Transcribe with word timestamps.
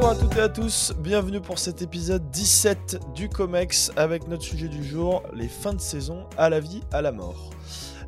Bonjour 0.00 0.12
à 0.12 0.14
toutes 0.14 0.36
et 0.36 0.40
à 0.40 0.48
tous, 0.48 0.92
bienvenue 1.00 1.40
pour 1.40 1.58
cet 1.58 1.82
épisode 1.82 2.30
17 2.30 3.00
du 3.16 3.28
COMEX 3.28 3.90
avec 3.96 4.28
notre 4.28 4.44
sujet 4.44 4.68
du 4.68 4.84
jour, 4.84 5.24
les 5.34 5.48
fins 5.48 5.72
de 5.72 5.80
saison 5.80 6.24
à 6.36 6.48
la 6.48 6.60
vie, 6.60 6.84
à 6.92 7.02
la 7.02 7.10
mort. 7.10 7.50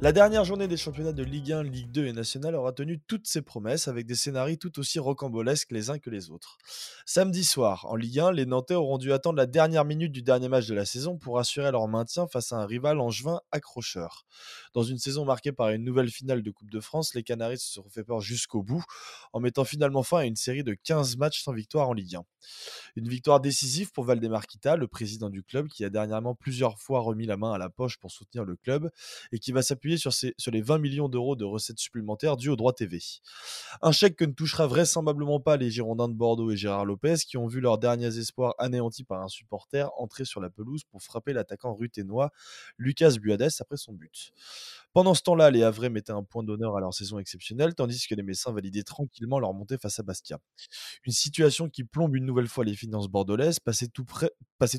La 0.02 0.12
dernière 0.12 0.46
journée 0.46 0.66
des 0.66 0.78
championnats 0.78 1.12
de 1.12 1.22
Ligue 1.22 1.52
1, 1.52 1.62
Ligue 1.62 1.90
2 1.90 2.06
et 2.06 2.12
National 2.14 2.54
aura 2.54 2.72
tenu 2.72 2.98
toutes 3.06 3.26
ses 3.26 3.42
promesses 3.42 3.86
avec 3.86 4.06
des 4.06 4.14
scénarios 4.14 4.56
tout 4.56 4.78
aussi 4.78 4.98
rocambolesques 4.98 5.72
les 5.72 5.90
uns 5.90 5.98
que 5.98 6.08
les 6.08 6.30
autres. 6.30 6.56
Samedi 7.04 7.44
soir, 7.44 7.84
en 7.84 7.96
Ligue 7.96 8.18
1, 8.18 8.32
les 8.32 8.46
Nantais 8.46 8.72
auront 8.72 8.96
dû 8.96 9.12
attendre 9.12 9.36
la 9.36 9.44
dernière 9.44 9.84
minute 9.84 10.10
du 10.10 10.22
dernier 10.22 10.48
match 10.48 10.66
de 10.66 10.74
la 10.74 10.86
saison 10.86 11.18
pour 11.18 11.38
assurer 11.38 11.70
leur 11.70 11.86
maintien 11.86 12.26
face 12.28 12.50
à 12.50 12.56
un 12.56 12.64
rival 12.64 12.98
angevin 12.98 13.42
accrocheur. 13.52 14.24
Dans 14.72 14.82
une 14.82 14.96
saison 14.96 15.26
marquée 15.26 15.52
par 15.52 15.68
une 15.68 15.84
nouvelle 15.84 16.08
finale 16.08 16.42
de 16.42 16.50
Coupe 16.50 16.70
de 16.70 16.80
France, 16.80 17.12
les 17.12 17.22
Canaris 17.22 17.58
se 17.58 17.70
sont 17.70 17.90
fait 17.90 18.02
peur 18.02 18.22
jusqu'au 18.22 18.62
bout 18.62 18.82
en 19.34 19.40
mettant 19.40 19.64
finalement 19.64 20.02
fin 20.02 20.20
à 20.20 20.24
une 20.24 20.36
série 20.36 20.64
de 20.64 20.72
15 20.72 21.18
matchs 21.18 21.42
sans 21.42 21.52
victoire 21.52 21.90
en 21.90 21.92
Ligue 21.92 22.16
1. 22.16 22.24
Une 22.96 23.08
victoire 23.08 23.40
décisive 23.40 23.92
pour 23.92 24.04
Valdemar 24.04 24.46
Kita, 24.46 24.76
le 24.76 24.88
président 24.88 25.28
du 25.28 25.42
club, 25.42 25.68
qui 25.68 25.84
a 25.84 25.90
dernièrement 25.90 26.34
plusieurs 26.34 26.78
fois 26.78 27.00
remis 27.00 27.26
la 27.26 27.36
main 27.36 27.52
à 27.52 27.58
la 27.58 27.68
poche 27.68 27.98
pour 27.98 28.10
soutenir 28.10 28.46
le 28.46 28.56
club 28.56 28.90
et 29.32 29.38
qui 29.38 29.52
va 29.52 29.60
s'appuyer 29.60 29.89
sur, 29.96 30.12
sur 30.12 30.50
les 30.52 30.62
20 30.62 30.78
millions 30.78 31.08
d'euros 31.08 31.36
de 31.36 31.44
recettes 31.44 31.78
supplémentaires 31.78 32.36
dues 32.36 32.50
aux 32.50 32.56
droits 32.56 32.72
TV. 32.72 33.00
Un 33.82 33.92
chèque 33.92 34.16
que 34.16 34.24
ne 34.24 34.32
touchera 34.32 34.66
vraisemblablement 34.66 35.40
pas 35.40 35.56
les 35.56 35.70
Girondins 35.70 36.08
de 36.08 36.14
Bordeaux 36.14 36.50
et 36.50 36.56
Gérard 36.56 36.84
Lopez, 36.84 37.16
qui 37.26 37.36
ont 37.36 37.46
vu 37.46 37.60
leurs 37.60 37.78
derniers 37.78 38.18
espoirs 38.18 38.54
anéantis 38.58 39.04
par 39.04 39.22
un 39.22 39.28
supporter 39.28 39.90
entrer 39.98 40.24
sur 40.24 40.40
la 40.40 40.50
pelouse 40.50 40.82
pour 40.84 41.02
frapper 41.02 41.32
l'attaquant 41.32 41.74
ruténois 41.74 42.30
Lucas 42.78 43.16
Buades 43.20 43.50
après 43.60 43.76
son 43.76 43.92
but. 43.92 44.32
Pendant 44.92 45.14
ce 45.14 45.22
temps-là, 45.22 45.52
les 45.52 45.62
Havrais 45.62 45.88
mettaient 45.88 46.12
un 46.12 46.24
point 46.24 46.42
d'honneur 46.42 46.76
à 46.76 46.80
leur 46.80 46.92
saison 46.92 47.20
exceptionnelle, 47.20 47.74
tandis 47.76 48.06
que 48.08 48.14
les 48.16 48.24
Messins 48.24 48.52
validaient 48.52 48.82
tranquillement 48.82 49.38
leur 49.38 49.52
montée 49.54 49.78
face 49.78 50.00
à 50.00 50.02
Bastia. 50.02 50.40
Une 51.04 51.12
situation 51.12 51.68
qui 51.68 51.84
plombe 51.84 52.16
une 52.16 52.24
nouvelle 52.24 52.48
fois 52.48 52.64
les 52.64 52.74
finances 52.74 53.06
bordelaises, 53.06 53.60
passées 53.60 53.88
tout, 53.88 54.04
près, 54.04 54.32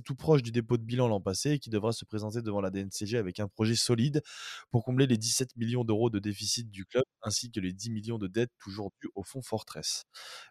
tout 0.04 0.16
proche 0.16 0.44
du 0.44 0.52
dépôt 0.52 0.76
de 0.76 0.84
bilan 0.84 1.08
l'an 1.08 1.22
passé 1.22 1.52
et 1.52 1.60
qui 1.60 1.70
devra 1.70 1.94
se 1.94 2.04
présenter 2.04 2.42
devant 2.42 2.60
la 2.60 2.70
DNCG 2.70 3.18
avec 3.18 3.40
un 3.40 3.48
projet 3.48 3.76
solide 3.76 4.22
pour 4.70 4.84
combler 4.84 5.01
les 5.08 5.18
17 5.18 5.56
millions 5.58 5.84
d'euros 5.84 6.10
de 6.10 6.20
déficit 6.20 6.70
du 6.70 6.86
club 6.86 7.04
ainsi 7.24 7.52
que 7.52 7.60
les 7.60 7.74
10 7.74 7.92
millions 7.92 8.18
de 8.18 8.28
dettes 8.28 8.52
toujours 8.60 8.92
dues 9.02 9.10
au 9.16 9.24
fonds 9.24 9.42
Fortress. 9.42 10.06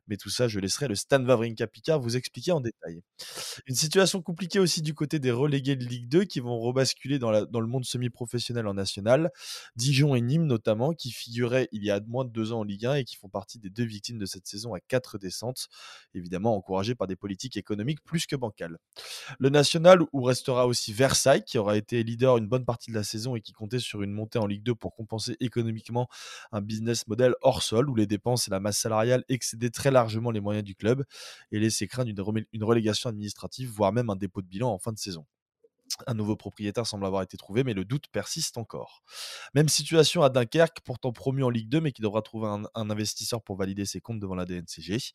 Mais 0.06 0.16
tout 0.16 0.30
ça, 0.30 0.48
je 0.48 0.58
laisserai 0.60 0.88
le 0.88 0.94
Stan 0.94 1.24
Wawrinka 1.24 1.66
Picard 1.66 2.00
vous 2.00 2.16
expliquer 2.16 2.52
en 2.52 2.60
détail. 2.60 3.02
Une 3.66 3.74
situation 3.74 4.22
compliquée 4.22 4.58
aussi 4.58 4.82
du 4.82 4.94
côté 4.94 5.18
des 5.18 5.30
relégués 5.30 5.76
de 5.76 5.84
Ligue 5.84 6.08
2 6.08 6.24
qui 6.24 6.40
vont 6.40 6.58
rebasculer 6.58 7.18
dans, 7.18 7.30
le 7.30 7.66
monde 7.66 7.84
semi-professionnel 7.84 8.66
en 8.66 8.74
national. 8.74 9.30
Dijon 9.76 10.14
et 10.14 10.20
Nîmes 10.20 10.46
notamment, 10.46 10.92
qui 10.92 11.10
figuraient 11.10 11.68
il 11.72 11.84
y 11.84 11.90
a 11.90 12.00
moins 12.06 12.24
de 12.24 12.30
deux 12.30 12.52
ans 12.52 12.60
en 12.60 12.64
Ligue 12.64 12.86
1 12.86 12.94
et 12.96 13.04
qui 13.04 13.16
font 13.16 13.28
partie 13.28 13.58
des 13.58 13.70
deux 13.70 13.84
victimes 13.84 14.18
de 14.18 14.26
cette 14.26 14.46
saison 14.46 14.74
à 14.74 14.80
quatre 14.80 15.18
descentes, 15.18 15.68
évidemment 16.14 16.56
encouragées 16.56 16.94
par 16.94 17.06
des 17.06 17.16
politiques 17.16 17.56
économiques 17.56 18.02
plus 18.04 18.26
que 18.26 18.36
bancales. 18.36 18.78
Le 19.38 19.48
national, 19.48 20.00
où 20.12 20.22
restera 20.22 20.66
aussi 20.66 20.92
Versailles, 20.92 21.44
qui 21.44 21.58
aura 21.58 21.76
été 21.76 22.02
leader 22.02 22.36
une 22.36 22.48
bonne 22.48 22.64
partie 22.64 22.90
de 22.90 22.96
la 22.96 23.04
saison 23.04 23.36
et 23.36 23.40
qui 23.40 23.52
comptait 23.52 23.78
sur 23.78 24.02
une 24.02 24.12
montée 24.12 24.38
en 24.40 24.46
Ligue 24.46 24.62
2 24.62 24.74
pour 24.74 24.94
compenser 24.94 25.36
économiquement 25.40 26.08
un 26.52 26.60
business 26.60 27.06
model 27.06 27.34
hors 27.42 27.62
sol, 27.62 27.88
où 27.88 27.94
les 27.94 28.06
dépenses 28.06 28.48
et 28.48 28.50
la 28.50 28.60
masse 28.60 28.78
salariale 28.78 29.24
excédaient 29.28 29.70
très 29.70 29.90
largement 29.90 30.30
les 30.30 30.40
moyens 30.40 30.64
du 30.64 30.74
club 30.74 31.04
et 31.52 31.58
laissaient 31.58 31.86
craindre 31.86 32.10
une 32.52 32.64
relégation 32.64 33.08
administrative, 33.08 33.70
voire 33.70 33.92
même 33.92 34.10
un 34.10 34.16
dépôt 34.16 34.42
de 34.42 34.48
bilan 34.48 34.70
en 34.72 34.78
fin 34.78 34.92
de 34.92 34.98
saison. 34.98 35.26
Un 36.06 36.14
nouveau 36.14 36.36
propriétaire 36.36 36.86
semble 36.86 37.04
avoir 37.04 37.22
été 37.22 37.36
trouvé, 37.36 37.64
mais 37.64 37.74
le 37.74 37.84
doute 37.84 38.06
persiste 38.08 38.58
encore. 38.58 39.02
Même 39.54 39.68
situation 39.68 40.22
à 40.22 40.28
Dunkerque, 40.28 40.80
pourtant 40.84 41.12
promu 41.12 41.42
en 41.42 41.50
Ligue 41.50 41.68
2, 41.68 41.80
mais 41.80 41.92
qui 41.92 42.02
devra 42.02 42.22
trouver 42.22 42.48
un, 42.48 42.90
investisseur 42.90 43.42
pour 43.42 43.56
valider 43.56 43.84
ses 43.84 44.00
comptes 44.00 44.20
devant 44.20 44.34
la 44.34 44.44
DNCG. 44.44 45.12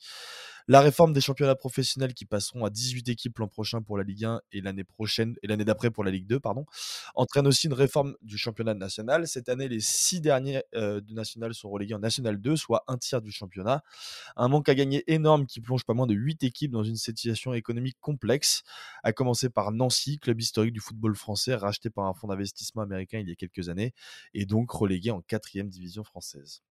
La 0.68 0.82
réforme 0.82 1.14
des 1.14 1.22
championnats 1.22 1.56
professionnels 1.56 2.16
qui 2.16 2.26
passeront 2.26 2.66
à 2.66 2.72
18 2.72 3.08
équipes 3.10 3.38
l'an 3.38 3.48
prochain 3.48 3.84
pour 3.84 4.00
la 4.00 4.04
Ligue 4.04 4.26
1 4.26 4.42
et 4.52 4.62
l'année 4.62 4.84
prochaine 4.84 5.36
et 5.44 5.48
l'année 5.48 5.64
d'après 5.64 5.92
pour 5.92 6.04
la 6.04 6.10
Ligue 6.10 6.26
2, 6.26 6.40
pardon, 6.40 6.66
entraîne 7.14 7.46
aussi 7.46 7.68
une 7.68 7.74
réforme 7.74 8.16
du 8.24 8.40
championnat 8.40 8.74
national. 8.74 9.28
Cette 9.28 9.48
année, 9.48 9.68
les 9.68 9.80
six 9.80 10.22
derniers 10.22 10.64
euh, 10.74 11.02
du 11.02 11.14
national 11.14 11.54
sont 11.54 11.70
relégués 11.70 11.94
en 11.94 12.00
National 12.00 12.42
2, 12.42 12.56
soit 12.56 12.84
un 12.88 12.98
tiers 12.98 13.22
du 13.22 13.32
championnat. 13.32 13.84
Un 14.36 14.48
manque 14.48 14.68
à 14.68 14.74
gagner 14.74 15.04
énorme 15.06 15.46
qui 15.46 15.62
plonge 15.62 15.84
pas 15.84 15.94
moins 15.94 16.08
de 16.08 16.16
8 16.16 16.44
équipes 16.44 16.72
dans 16.72 16.84
une 16.84 16.96
situation 16.96 17.54
économique 17.54 17.98
complexe, 18.02 18.64
à 19.04 19.14
commencer 19.14 19.52
par 19.52 19.72
Nancy, 19.72 20.18
club 20.18 20.42
historique 20.42 20.74
du 20.74 20.80
football 20.80 21.16
français, 21.16 21.54
racheté 21.54 21.92
par 21.92 22.06
un 22.06 22.16
fonds 22.16 22.28
d'investissement 22.28 22.82
américain 22.82 23.20
il 23.20 23.30
y 23.30 23.32
a 23.32 23.36
quelques 23.36 23.70
années, 23.70 23.94
et 24.34 24.48
donc 24.48 24.72
relégué 24.72 25.12
en 25.12 25.22
quatrième 25.22 25.70
division 25.70 26.04
française. 26.04 26.64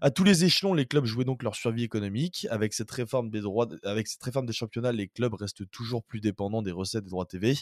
À 0.00 0.10
tous 0.10 0.24
les 0.24 0.44
échelons, 0.44 0.74
les 0.74 0.86
clubs 0.86 1.04
jouaient 1.04 1.24
donc 1.24 1.42
leur 1.42 1.54
survie 1.54 1.84
économique. 1.84 2.46
Avec 2.50 2.72
cette 2.72 2.90
réforme 2.90 3.30
des 3.30 3.40
droits, 3.40 3.68
avec 3.84 4.08
cette 4.08 4.22
réforme 4.22 4.46
des 4.46 4.52
championnats, 4.52 4.92
les 4.92 5.08
clubs 5.08 5.34
restent 5.34 5.68
toujours 5.70 6.04
plus 6.04 6.20
dépendants 6.20 6.62
des 6.62 6.72
recettes 6.72 7.04
des 7.04 7.10
droits 7.10 7.26
TV. 7.26 7.56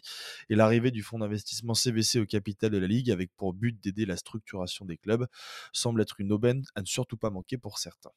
Et 0.49 0.55
l'arrivée 0.55 0.91
du 0.91 1.03
fonds 1.03 1.19
d'investissement 1.19 1.75
CVC 1.75 2.21
au 2.21 2.27
capital 2.27 2.71
de 2.71 2.79
la 2.79 2.87
Ligue, 2.87 3.11
avec 3.11 3.31
pour 3.37 3.53
but 3.53 3.79
d'aider 3.83 4.07
la 4.07 4.17
structuration 4.17 4.85
des 4.85 4.97
clubs, 4.97 5.27
semble 5.73 6.01
être 6.01 6.21
une 6.21 6.33
aubaine 6.33 6.63
à 6.75 6.81
ne 6.81 6.87
surtout 6.87 7.17
pas 7.17 7.31
manquer 7.31 7.59
pour 7.59 7.79
certains. 7.79 8.13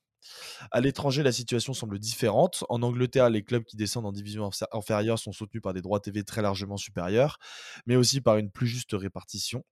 À 0.72 0.82
l'étranger, 0.82 1.24
la 1.24 1.32
situation 1.32 1.74
semble 1.74 2.00
différente. 2.00 2.64
En 2.70 2.82
Angleterre, 2.82 3.30
les 3.30 3.44
clubs 3.44 3.64
qui 3.64 3.76
descendent 3.76 4.06
en 4.06 4.12
division 4.12 4.50
inférieure 4.72 5.20
sont 5.20 5.32
soutenus 5.32 5.62
par 5.62 5.74
des 5.74 5.82
droits 5.82 6.00
TV 6.00 6.24
très 6.24 6.42
largement 6.42 6.78
supérieurs, 6.78 7.38
mais 7.86 7.96
aussi 7.96 8.22
par 8.22 8.38
une 8.38 8.50
plus 8.52 8.68
juste 8.68 8.92
répartition. 8.94 9.64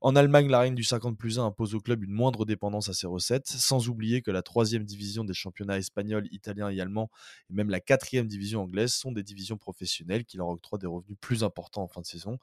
En 0.00 0.16
Allemagne, 0.16 0.48
la 0.48 0.60
règne 0.60 0.74
du 0.74 0.84
50 0.84 1.16
plus 1.16 1.38
1 1.38 1.46
impose 1.46 1.74
aux 1.74 1.80
clubs 1.80 2.02
une 2.02 2.12
moindre 2.12 2.44
dépendance 2.44 2.88
à 2.88 2.94
ses 2.94 3.06
recettes, 3.06 3.48
sans 3.48 3.88
oublier 3.88 4.22
que 4.22 4.30
la 4.30 4.42
troisième 4.42 4.84
division 4.84 5.24
des 5.24 5.34
championnats 5.34 5.78
espagnols, 5.78 6.28
italiens 6.30 6.70
et 6.70 6.80
allemands, 6.80 7.10
et 7.50 7.54
même 7.54 7.70
la 7.70 7.80
quatrième 7.80 8.26
division 8.26 8.62
anglaise, 8.62 8.92
sont 8.92 9.12
des 9.12 9.22
divisions 9.22 9.56
professionnelles 9.56 10.24
qui 10.24 10.36
leur 10.36 10.48
octroient 10.48 10.78
des 10.78 10.86
revenus 10.86 11.16
plus 11.20 11.44
importants 11.44 11.82
en 11.82 11.88
fin 11.88 12.00
de 12.00 12.06
saison, 12.06 12.38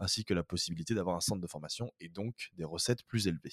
ainsi 0.00 0.24
que 0.24 0.34
la 0.34 0.42
possibilité 0.42 0.94
d'avoir 0.94 1.16
un 1.16 1.20
centre 1.20 1.40
de 1.40 1.46
formation 1.46 1.92
et 2.00 2.08
donc 2.08 2.50
des 2.56 2.64
recettes 2.64 3.02
plus 3.04 3.26
élevées. 3.26 3.52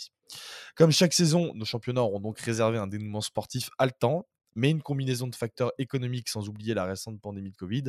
Comme 0.76 0.92
chaque 0.92 1.14
saison, 1.14 1.54
nos 1.56 1.66
championnats 1.66 2.02
auront 2.02 2.20
donc 2.20 2.40
réservé 2.40 2.78
un 2.78 2.88
dénouement 2.88 3.22
sportif 3.22 3.49
haletant, 3.78 4.28
mais 4.56 4.72
une 4.72 4.82
combinaison 4.82 5.28
de 5.28 5.36
facteurs 5.36 5.72
économiques, 5.78 6.30
sans 6.30 6.50
oublier 6.50 6.74
la 6.74 6.86
récente 6.86 7.22
pandémie 7.22 7.52
de 7.52 7.58
Covid, 7.58 7.86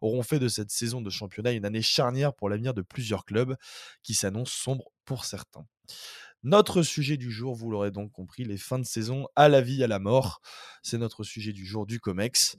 auront 0.00 0.22
fait 0.22 0.38
de 0.38 0.48
cette 0.48 0.70
saison 0.70 1.00
de 1.00 1.10
championnat 1.10 1.52
une 1.52 1.64
année 1.64 1.82
charnière 1.82 2.34
pour 2.34 2.48
l'avenir 2.48 2.74
de 2.74 2.82
plusieurs 2.82 3.24
clubs 3.24 3.56
qui 4.02 4.14
s'annoncent 4.14 4.54
sombres 4.54 4.90
pour 5.04 5.24
certains. 5.24 5.66
Notre 6.44 6.82
sujet 6.82 7.16
du 7.16 7.30
jour, 7.30 7.54
vous 7.54 7.70
l'aurez 7.70 7.90
donc 7.90 8.12
compris, 8.12 8.44
les 8.44 8.58
fins 8.58 8.78
de 8.78 8.84
saison 8.84 9.26
à 9.34 9.48
la 9.48 9.62
vie, 9.62 9.82
à 9.82 9.86
la 9.86 9.98
mort. 9.98 10.42
C'est 10.82 10.98
notre 10.98 11.24
sujet 11.24 11.54
du 11.54 11.64
jour 11.64 11.86
du 11.86 12.00
COMEX. 12.00 12.58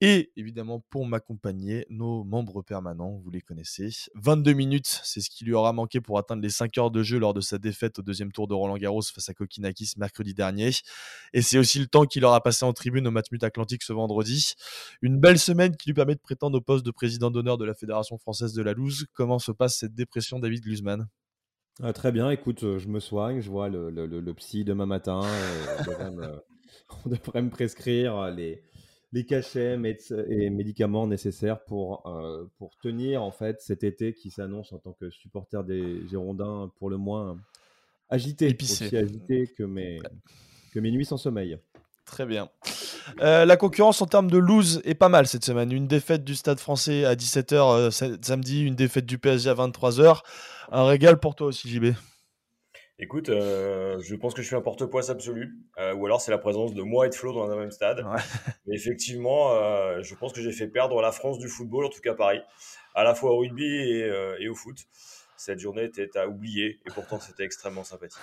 Et 0.00 0.32
évidemment, 0.34 0.84
pour 0.90 1.06
m'accompagner, 1.06 1.86
nos 1.90 2.24
membres 2.24 2.62
permanents, 2.62 3.20
vous 3.22 3.30
les 3.30 3.40
connaissez. 3.40 3.90
22 4.16 4.52
minutes, 4.54 5.00
c'est 5.04 5.20
ce 5.20 5.30
qui 5.30 5.44
lui 5.44 5.52
aura 5.52 5.72
manqué 5.72 6.00
pour 6.00 6.18
atteindre 6.18 6.42
les 6.42 6.50
5 6.50 6.76
heures 6.76 6.90
de 6.90 7.04
jeu 7.04 7.20
lors 7.20 7.34
de 7.34 7.40
sa 7.40 7.58
défaite 7.58 8.00
au 8.00 8.02
deuxième 8.02 8.32
tour 8.32 8.48
de 8.48 8.54
Roland 8.54 8.78
Garros 8.78 9.02
face 9.02 9.28
à 9.28 9.34
Kokinakis 9.34 9.92
mercredi 9.96 10.34
dernier. 10.34 10.70
Et 11.32 11.40
c'est 11.40 11.56
aussi 11.56 11.78
le 11.78 11.86
temps 11.86 12.06
qu'il 12.06 12.24
aura 12.24 12.42
passé 12.42 12.64
en 12.64 12.72
tribune 12.72 13.06
au 13.06 13.12
Matmut 13.12 13.44
Atlantique 13.44 13.84
ce 13.84 13.92
vendredi. 13.92 14.54
Une 15.02 15.20
belle 15.20 15.38
semaine 15.38 15.76
qui 15.76 15.88
lui 15.90 15.94
permet 15.94 16.16
de 16.16 16.20
prétendre 16.20 16.58
au 16.58 16.60
poste 16.60 16.84
de 16.84 16.90
président 16.90 17.30
d'honneur 17.30 17.58
de 17.58 17.64
la 17.64 17.74
Fédération 17.74 18.18
française 18.18 18.54
de 18.54 18.62
la 18.62 18.72
Louse. 18.72 19.06
Comment 19.12 19.38
se 19.38 19.52
passe 19.52 19.78
cette 19.78 19.94
dépression, 19.94 20.40
David 20.40 20.64
Glusman 20.64 21.06
ah, 21.82 21.92
très 21.92 22.12
bien, 22.12 22.30
écoute, 22.30 22.62
euh, 22.62 22.78
je 22.78 22.88
me 22.88 23.00
soigne, 23.00 23.40
je 23.40 23.50
vois 23.50 23.68
le, 23.68 23.90
le, 23.90 24.06
le, 24.06 24.34
psy 24.34 24.64
demain 24.64 24.86
matin. 24.86 25.22
Euh, 25.24 26.38
on, 27.04 27.08
devrait 27.08 27.42
me, 27.42 27.50
prescrire 27.50 28.30
les, 28.30 28.62
les 29.12 29.24
cachets 29.24 29.76
et 30.28 30.50
médicaments 30.50 31.08
nécessaires 31.08 31.64
pour, 31.64 32.06
euh, 32.06 32.44
pour 32.58 32.76
tenir 32.78 33.22
en 33.22 33.32
fait 33.32 33.60
cet 33.60 33.82
été 33.82 34.12
qui 34.12 34.30
s'annonce 34.30 34.72
en 34.72 34.78
tant 34.78 34.92
que 34.92 35.10
supporter 35.10 35.64
des 35.64 36.06
Girondins 36.08 36.70
pour 36.76 36.90
le 36.90 36.96
moins 36.96 37.38
agité, 38.08 38.56
aussi 38.60 38.96
agité 38.96 39.48
que 39.48 39.64
mes, 39.64 40.00
que 40.72 40.78
mes 40.78 40.92
nuits 40.92 41.06
sans 41.06 41.16
sommeil. 41.16 41.58
Très 42.04 42.26
bien. 42.26 42.48
La 43.18 43.56
concurrence 43.56 44.00
en 44.02 44.06
termes 44.06 44.30
de 44.30 44.38
lose 44.38 44.82
est 44.84 44.94
pas 44.94 45.08
mal 45.08 45.26
cette 45.26 45.44
semaine. 45.44 45.72
Une 45.72 45.86
défaite 45.86 46.24
du 46.24 46.34
Stade 46.34 46.58
français 46.58 47.04
à 47.04 47.14
17h 47.14 47.90
samedi, 48.24 48.64
une 48.64 48.74
défaite 48.74 49.06
du 49.06 49.18
PSG 49.18 49.50
à 49.50 49.54
23h. 49.54 50.20
Un 50.72 50.84
régal 50.84 51.18
pour 51.18 51.34
toi 51.34 51.48
aussi, 51.48 51.68
JB. 51.68 51.94
Écoute, 53.00 53.28
euh, 53.28 53.98
je 54.02 54.14
pense 54.14 54.34
que 54.34 54.42
je 54.42 54.46
suis 54.46 54.54
un 54.54 54.60
porte-poisse 54.60 55.10
absolu, 55.10 55.56
euh, 55.78 55.94
ou 55.94 56.06
alors 56.06 56.20
c'est 56.20 56.30
la 56.30 56.38
présence 56.38 56.74
de 56.74 56.82
moi 56.82 57.06
et 57.06 57.10
de 57.10 57.14
Flo 57.14 57.32
dans 57.32 57.50
un 57.50 57.56
même 57.56 57.72
stade. 57.72 58.04
Mais 58.66 58.76
effectivement, 58.76 59.52
euh, 59.52 60.00
je 60.02 60.14
pense 60.14 60.32
que 60.32 60.40
j'ai 60.40 60.52
fait 60.52 60.68
perdre 60.68 61.02
la 61.02 61.10
France 61.10 61.38
du 61.38 61.48
football, 61.48 61.86
en 61.86 61.88
tout 61.88 62.00
cas 62.00 62.14
Paris, 62.14 62.40
à 62.94 63.02
la 63.02 63.16
fois 63.16 63.32
au 63.32 63.38
rugby 63.38 63.64
et, 63.64 64.48
au 64.48 64.54
foot. 64.54 64.76
Cette 65.44 65.58
journée 65.58 65.84
était 65.84 66.18
à 66.18 66.26
oublier 66.26 66.80
et 66.86 66.90
pourtant 66.94 67.20
c'était 67.20 67.44
extrêmement 67.44 67.84
sympathique. 67.84 68.18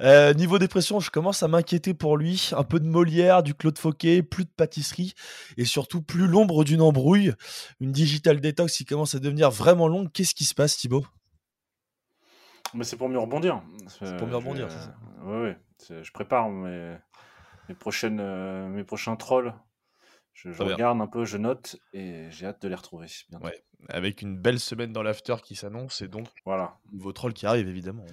niveau 0.36 0.58
dépression, 0.58 1.00
je 1.00 1.10
commence 1.10 1.42
à 1.42 1.48
m'inquiéter 1.48 1.94
pour 1.94 2.18
lui. 2.18 2.50
Un 2.54 2.64
peu 2.64 2.80
de 2.80 2.84
Molière, 2.84 3.42
du 3.42 3.54
Claude 3.54 3.78
Fauquet, 3.78 4.22
plus 4.22 4.44
de 4.44 4.50
pâtisserie 4.50 5.14
et 5.56 5.64
surtout 5.64 6.02
plus 6.02 6.26
l'ombre 6.26 6.64
d'une 6.64 6.82
embrouille. 6.82 7.32
Une 7.80 7.92
digital 7.92 8.42
détox 8.42 8.76
qui 8.76 8.84
commence 8.84 9.14
à 9.14 9.20
devenir 9.20 9.50
vraiment 9.50 9.88
longue. 9.88 10.12
Qu'est-ce 10.12 10.34
qui 10.34 10.44
se 10.44 10.54
passe, 10.54 10.76
Thibaut? 10.76 11.06
Mais 12.74 12.84
c'est 12.84 12.98
pour 12.98 13.08
mieux 13.08 13.18
rebondir. 13.18 13.62
C'est 13.88 14.18
pour 14.18 14.26
mieux 14.26 14.36
rebondir, 14.36 14.70
ça. 14.70 14.94
Oui. 15.24 15.52
Je 15.88 16.12
prépare 16.12 16.50
mes, 16.50 16.94
mes, 17.70 17.74
prochaines, 17.74 18.20
euh, 18.20 18.68
mes 18.68 18.84
prochains 18.84 19.16
trolls 19.16 19.54
Je, 20.44 20.62
regarde 20.62 21.00
un 21.00 21.06
peu, 21.06 21.24
je 21.24 21.36
note 21.36 21.76
et 21.92 22.30
j'ai 22.30 22.46
hâte 22.46 22.62
de 22.62 22.68
les 22.68 22.74
retrouver. 22.74 23.06
Ouais, 23.42 23.62
avec 23.88 24.22
une 24.22 24.38
belle 24.38 24.58
semaine 24.58 24.92
dans 24.92 25.02
l'after 25.02 25.36
qui 25.44 25.54
s'annonce 25.54 26.00
et 26.00 26.08
donc 26.08 26.28
voilà. 26.46 26.78
vos 26.92 27.12
trolls 27.12 27.34
qui 27.34 27.46
arrivent 27.46 27.68
évidemment. 27.68 28.06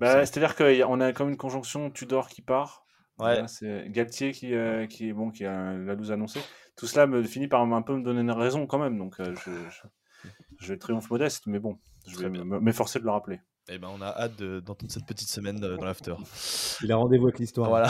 Bah, 0.00 0.24
c'est-à-dire 0.24 0.56
qu'on 0.56 1.00
a 1.00 1.12
comme 1.12 1.28
une 1.28 1.36
conjonction 1.36 1.90
Tudor 1.90 2.28
qui 2.28 2.40
part. 2.40 2.84
Ouais. 3.18 3.42
Galtier 3.88 4.32
qui, 4.32 4.54
euh, 4.54 4.86
qui 4.86 5.08
est 5.08 5.12
bon, 5.12 5.30
qui 5.30 5.44
a 5.44 5.72
la 5.72 5.94
loose 5.94 6.12
annoncée. 6.12 6.40
Tout 6.76 6.86
cela 6.86 7.06
me 7.06 7.22
finit 7.22 7.48
par 7.48 7.60
un 7.60 7.82
peu 7.82 7.96
me 7.96 8.02
donner 8.02 8.20
une 8.20 8.30
raison 8.30 8.66
quand 8.66 8.78
même. 8.78 8.98
Donc 8.98 9.20
euh, 9.20 9.34
je, 9.44 9.50
je, 9.70 10.28
je, 10.58 10.74
triomphe 10.74 11.10
modeste, 11.10 11.46
mais 11.46 11.58
bon, 11.58 11.78
je 12.06 12.18
vais 12.18 12.28
m'efforcer 12.28 12.98
de 12.98 13.04
le 13.04 13.10
rappeler. 13.10 13.40
Eh 13.68 13.78
ben, 13.78 13.88
on 13.92 14.00
a 14.00 14.06
hâte 14.06 14.40
d'entendre 14.40 14.92
cette 14.92 15.06
petite 15.06 15.28
semaine 15.28 15.56
dans 15.56 15.84
l'after. 15.84 16.14
Il 16.84 16.92
a 16.92 16.96
rendez-vous 16.96 17.26
avec 17.26 17.40
l'histoire. 17.40 17.68
Voilà. 17.68 17.88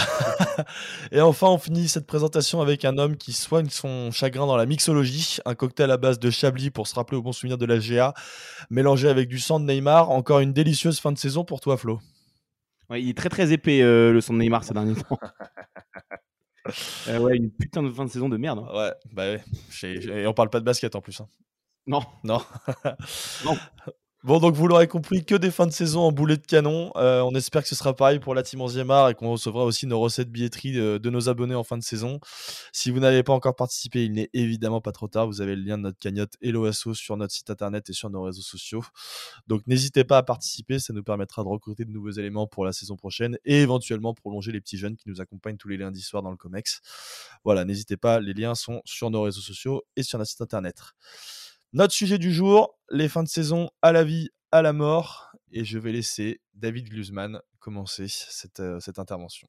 et 1.12 1.20
enfin, 1.20 1.48
on 1.48 1.58
finit 1.58 1.86
cette 1.86 2.06
présentation 2.06 2.62
avec 2.62 2.86
un 2.86 2.96
homme 2.96 3.18
qui 3.18 3.34
soigne 3.34 3.68
son 3.68 4.10
chagrin 4.10 4.46
dans 4.46 4.56
la 4.56 4.64
mixologie. 4.64 5.36
Un 5.44 5.54
cocktail 5.54 5.90
à 5.90 5.98
base 5.98 6.18
de 6.18 6.30
chablis 6.30 6.70
pour 6.70 6.86
se 6.86 6.94
rappeler 6.94 7.18
au 7.18 7.22
bon 7.22 7.32
souvenir 7.32 7.58
de 7.58 7.66
la 7.66 7.78
GA, 7.78 8.14
mélangé 8.70 9.06
avec 9.06 9.28
du 9.28 9.38
sang 9.38 9.60
de 9.60 9.66
Neymar. 9.66 10.10
Encore 10.10 10.40
une 10.40 10.54
délicieuse 10.54 10.98
fin 10.98 11.12
de 11.12 11.18
saison 11.18 11.44
pour 11.44 11.60
toi, 11.60 11.76
Flo. 11.76 12.00
Ouais, 12.88 13.02
il 13.02 13.10
est 13.10 13.16
très 13.16 13.28
très 13.28 13.52
épais, 13.52 13.82
euh, 13.82 14.12
le 14.12 14.22
sang 14.22 14.32
de 14.32 14.38
Neymar, 14.38 14.64
ces 14.64 14.74
derniers 14.74 14.94
temps. 14.94 15.18
Euh, 17.06 17.20
ouais, 17.20 17.36
une 17.36 17.52
putain 17.52 17.80
de 17.80 17.92
fin 17.92 18.04
de 18.04 18.10
saison 18.10 18.28
de 18.28 18.36
merde. 18.36 18.58
Hein. 18.58 18.76
Ouais, 18.76 18.92
bah 19.12 19.22
ouais. 19.22 19.44
Et 19.84 20.26
on 20.26 20.34
parle 20.34 20.50
pas 20.50 20.58
de 20.58 20.64
basket 20.64 20.96
en 20.96 21.00
plus. 21.00 21.20
Hein. 21.20 21.28
Non. 21.86 22.02
Non. 22.24 22.42
non. 23.44 23.56
Bon, 24.26 24.40
donc 24.40 24.56
vous 24.56 24.66
l'aurez 24.66 24.88
compris, 24.88 25.24
que 25.24 25.36
des 25.36 25.52
fins 25.52 25.68
de 25.68 25.70
saison 25.70 26.00
en 26.00 26.10
boulet 26.10 26.36
de 26.36 26.44
canon. 26.44 26.90
Euh, 26.96 27.20
on 27.20 27.32
espère 27.36 27.62
que 27.62 27.68
ce 27.68 27.76
sera 27.76 27.94
pareil 27.94 28.18
pour 28.18 28.34
la 28.34 28.42
team 28.42 28.60
Onziemar 28.60 29.08
et 29.08 29.14
qu'on 29.14 29.30
recevra 29.30 29.62
aussi 29.62 29.86
nos 29.86 30.00
recettes 30.00 30.32
billetterie 30.32 30.72
de, 30.72 31.10
nos 31.10 31.28
abonnés 31.28 31.54
en 31.54 31.62
fin 31.62 31.78
de 31.78 31.84
saison. 31.84 32.18
Si 32.72 32.90
vous 32.90 32.98
n'avez 32.98 33.22
pas 33.22 33.32
encore 33.32 33.54
participé, 33.54 34.04
il 34.04 34.14
n'est 34.14 34.28
évidemment 34.32 34.80
pas 34.80 34.90
trop 34.90 35.06
tard. 35.06 35.28
Vous 35.28 35.42
avez 35.42 35.54
le 35.54 35.62
lien 35.62 35.78
de 35.78 35.84
notre 35.84 36.00
cagnotte 36.00 36.32
Helloasso 36.42 36.92
sur 36.92 37.16
notre 37.16 37.32
site 37.32 37.50
internet 37.50 37.88
et 37.88 37.92
sur 37.92 38.10
nos 38.10 38.24
réseaux 38.24 38.42
sociaux. 38.42 38.82
Donc 39.46 39.62
n'hésitez 39.68 40.02
pas 40.02 40.18
à 40.18 40.22
participer, 40.24 40.80
ça 40.80 40.92
nous 40.92 41.04
permettra 41.04 41.44
de 41.44 41.48
recruter 41.48 41.84
de 41.84 41.92
nouveaux 41.92 42.10
éléments 42.10 42.48
pour 42.48 42.64
la 42.64 42.72
saison 42.72 42.96
prochaine 42.96 43.38
et 43.44 43.62
éventuellement 43.62 44.12
prolonger 44.12 44.50
les 44.50 44.60
petits 44.60 44.76
jeunes 44.76 44.96
qui 44.96 45.08
nous 45.08 45.20
accompagnent 45.20 45.56
tous 45.56 45.68
les 45.68 45.76
lundis 45.76 46.02
soirs 46.02 46.24
dans 46.24 46.32
le 46.32 46.36
COMEX. 46.36 46.80
Voilà, 47.44 47.64
n'hésitez 47.64 47.96
pas, 47.96 48.18
les 48.18 48.34
liens 48.34 48.56
sont 48.56 48.82
sur 48.86 49.08
nos 49.08 49.22
réseaux 49.22 49.40
sociaux 49.40 49.84
et 49.94 50.02
sur 50.02 50.18
notre 50.18 50.32
site 50.32 50.40
internet. 50.40 50.74
Notre 51.76 51.92
sujet 51.92 52.16
du 52.16 52.32
jour, 52.32 52.78
les 52.90 53.06
fins 53.06 53.22
de 53.22 53.28
saison 53.28 53.68
à 53.82 53.92
la 53.92 54.02
vie, 54.02 54.30
à 54.50 54.62
la 54.62 54.72
mort. 54.72 55.32
Et 55.52 55.62
je 55.62 55.78
vais 55.78 55.92
laisser 55.92 56.40
David 56.54 56.88
Glusman 56.88 57.42
commencer 57.58 58.06
cette, 58.08 58.60
euh, 58.60 58.80
cette 58.80 58.98
intervention. 58.98 59.46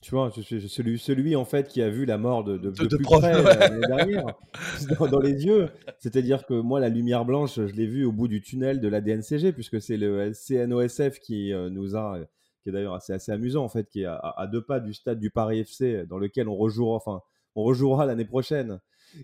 Tu 0.00 0.10
vois, 0.10 0.32
je 0.34 0.40
suis 0.40 0.68
celui, 0.68 0.98
celui 0.98 1.36
en 1.36 1.44
fait 1.44 1.68
qui 1.68 1.80
a 1.80 1.90
vu 1.90 2.06
la 2.06 2.18
mort 2.18 2.42
de, 2.42 2.58
de, 2.58 2.72
de, 2.72 2.96
plus 2.96 3.04
près 3.04 3.34
euh, 3.36 3.42
l'année 3.54 3.86
dernière 3.86 4.26
dans, 5.12 5.20
les 5.20 5.46
yeux. 5.46 5.68
C'est-à-dire 6.00 6.44
que 6.44 6.54
moi, 6.54 6.80
la 6.80 6.88
lumière 6.88 7.24
blanche, 7.24 7.54
je 7.54 7.72
l'ai 7.72 7.86
vue 7.86 8.04
au 8.04 8.10
bout 8.10 8.26
du 8.26 8.40
tunnel 8.40 8.80
de 8.80 8.88
la 8.88 9.00
DNCG, 9.00 9.52
puisque 9.52 9.80
c'est 9.80 9.96
le 9.96 10.32
CNOSF 10.32 11.20
qui 11.20 11.52
euh, 11.52 11.70
nous 11.70 11.94
a, 11.94 12.18
qui 12.64 12.70
est 12.70 12.72
d'ailleurs 12.72 12.94
assez, 12.94 13.12
assez 13.12 13.30
amusant 13.30 13.62
en 13.62 13.68
fait, 13.68 13.88
qui 13.88 14.02
est 14.02 14.06
à, 14.06 14.16
à, 14.16 14.48
deux 14.48 14.62
pas 14.62 14.80
du 14.80 14.92
stade 14.92 15.20
du 15.20 15.30
Paris 15.30 15.60
FC, 15.60 16.04
dans 16.06 16.18
lequel 16.18 16.48
on 16.48 16.56
rejouera, 16.56 16.96
enfin, 16.96 17.20
on 17.54 17.62
rejouera 17.62 18.06
l'année 18.06 18.24
prochaine 18.24 18.80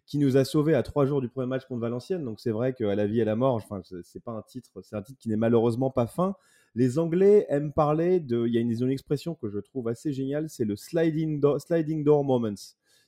qui 0.07 0.19
nous 0.19 0.37
a 0.37 0.45
sauvés 0.45 0.75
à 0.75 0.83
trois 0.83 1.07
jours 1.07 1.21
du 1.21 1.29
premier 1.29 1.47
match 1.47 1.65
contre 1.67 1.81
Valenciennes. 1.81 2.25
Donc 2.25 2.41
c'est 2.41 2.51
vrai 2.51 2.75
qu'à 2.75 2.95
la 2.95 3.07
vie 3.07 3.19
et 3.19 3.23
à 3.23 3.27
la 3.27 3.37
mort, 3.37 3.55
enfin, 3.55 3.83
c'est 4.03 4.23
pas 4.23 4.33
un 4.33 4.43
titre, 4.43 4.71
c'est 4.83 4.97
un 4.97 5.03
titre 5.03 5.19
qui 5.19 5.29
n'est 5.29 5.37
malheureusement 5.37 5.91
pas 5.91 6.07
fin. 6.07 6.35
Les 6.75 6.99
Anglais 6.99 7.47
aiment 7.49 7.73
parler 7.73 8.21
de, 8.21 8.47
il 8.47 8.55
y 8.55 8.59
a 8.59 8.61
une, 8.61 8.91
expression 8.91 9.35
que 9.35 9.49
je 9.49 9.59
trouve 9.59 9.89
assez 9.89 10.13
géniale, 10.13 10.49
c'est 10.49 10.65
le 10.65 10.77
sliding 10.77 11.41
door, 11.41 11.61
sliding 11.61 12.05
door 12.05 12.25
moments. 12.25 12.55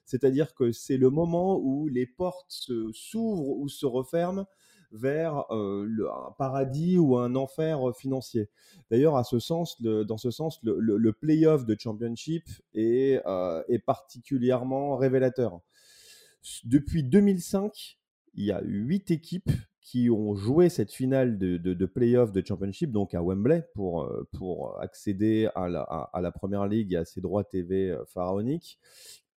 C'est-à-dire 0.05 0.55
que 0.55 0.73
c'est 0.73 0.97
le 0.97 1.11
moment 1.11 1.59
où 1.59 1.87
les 1.89 2.07
portes 2.07 2.51
s'ouvrent 2.93 3.57
ou 3.57 3.69
se 3.69 3.87
referment 3.87 4.47
vers 4.91 5.47
euh, 5.51 5.89
un 6.29 6.33
paradis 6.33 6.99
ou 6.99 7.17
un 7.17 7.35
enfer 7.35 7.81
financier. 7.97 8.51
D'ailleurs, 8.91 9.17
à 9.17 9.25
ce 9.25 9.39
sens, 9.39 9.81
dans 9.81 10.19
ce 10.19 10.31
sens, 10.31 10.59
le, 10.63 10.79
le, 10.79 11.13
play-off 11.13 11.65
de 11.65 11.77
Championship 11.79 12.45
est, 12.75 13.23
euh, 13.27 13.63
est 13.69 13.79
particulièrement 13.79 14.97
révélateur. 14.97 15.61
Depuis 16.65 17.03
2005, 17.03 17.99
il 18.35 18.45
y 18.45 18.53
a 18.53 18.61
huit 18.65 19.11
équipes 19.11 19.51
qui 19.81 20.11
ont 20.11 20.35
joué 20.35 20.69
cette 20.69 20.93
finale 20.93 21.39
de, 21.39 21.57
de, 21.57 21.75
de 21.75 21.87
play-off 21.87 22.33
de 22.33 22.43
Championship, 22.47 22.93
donc 22.93 23.15
à 23.15 23.23
Wembley, 23.23 23.69
pour, 23.75 24.05
euh, 24.05 24.29
pour 24.33 24.81
accéder 24.81 25.49
à 25.55 25.69
la, 25.69 25.83
à, 25.83 26.21
la 26.21 26.31
Première 26.31 26.67
Ligue 26.67 26.93
et 26.93 26.97
à 26.97 27.05
ses 27.05 27.21
droits 27.21 27.45
TV 27.45 27.91
euh, 27.91 28.05
pharaoniques, 28.07 28.79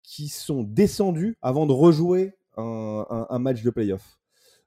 qui 0.04 0.28
sont 0.30 0.64
descendus 0.64 1.38
avant 1.42 1.66
de 1.66 1.74
rejouer 1.74 2.38
un, 2.58 3.28
un, 3.30 3.40
match 3.40 3.64
de 3.64 3.70
play-off. 3.72 4.20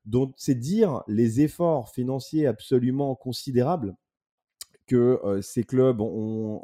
Donc, 0.04 0.34
c'est 0.36 0.56
dire 0.56 1.04
les 1.06 1.40
efforts 1.40 1.90
financiers 1.90 2.46
absolument 2.46 3.14
considérables 3.14 3.94
que 4.88 5.38
ces 5.42 5.62
clubs 5.62 6.00
ont, 6.00 6.62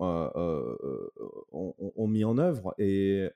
mis 2.09 2.25
en 2.25 2.39
œuvre. 2.39 2.75
Et, 2.79 3.29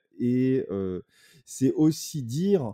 c'est 1.45 1.73
aussi 1.75 2.25
dire 2.25 2.73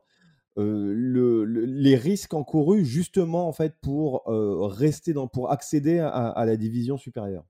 le, 0.57 1.45
les 1.45 1.97
risques 1.97 2.33
encourus 2.33 2.85
justement 2.85 3.49
en 3.49 3.53
fait 3.53 3.75
pour 3.83 4.23
rester 4.27 5.13
dans, 5.13 5.27
pour 5.29 5.51
accéder 5.51 5.99
à, 5.99 6.45
la 6.47 6.57
division 6.57 6.97
supérieure. 6.97 7.45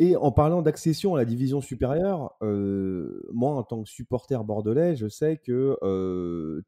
Et 0.00 0.14
en 0.14 0.30
parlant 0.30 0.62
d'accession 0.62 1.16
à 1.16 1.18
la 1.18 1.24
division 1.24 1.60
supérieure, 1.60 2.36
moi 2.40 3.56
en 3.56 3.64
tant 3.64 3.82
que 3.82 3.88
supporter 3.88 4.44
bordelais, 4.44 4.94
je 4.94 5.08
sais 5.08 5.38
que 5.38 5.76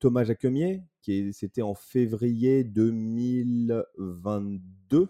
Thomas 0.00 0.24
Jacquemier, 0.24 0.82
qui 1.02 1.32
c'était 1.32 1.62
en 1.62 1.74
février 1.74 2.64
2022, 2.64 5.08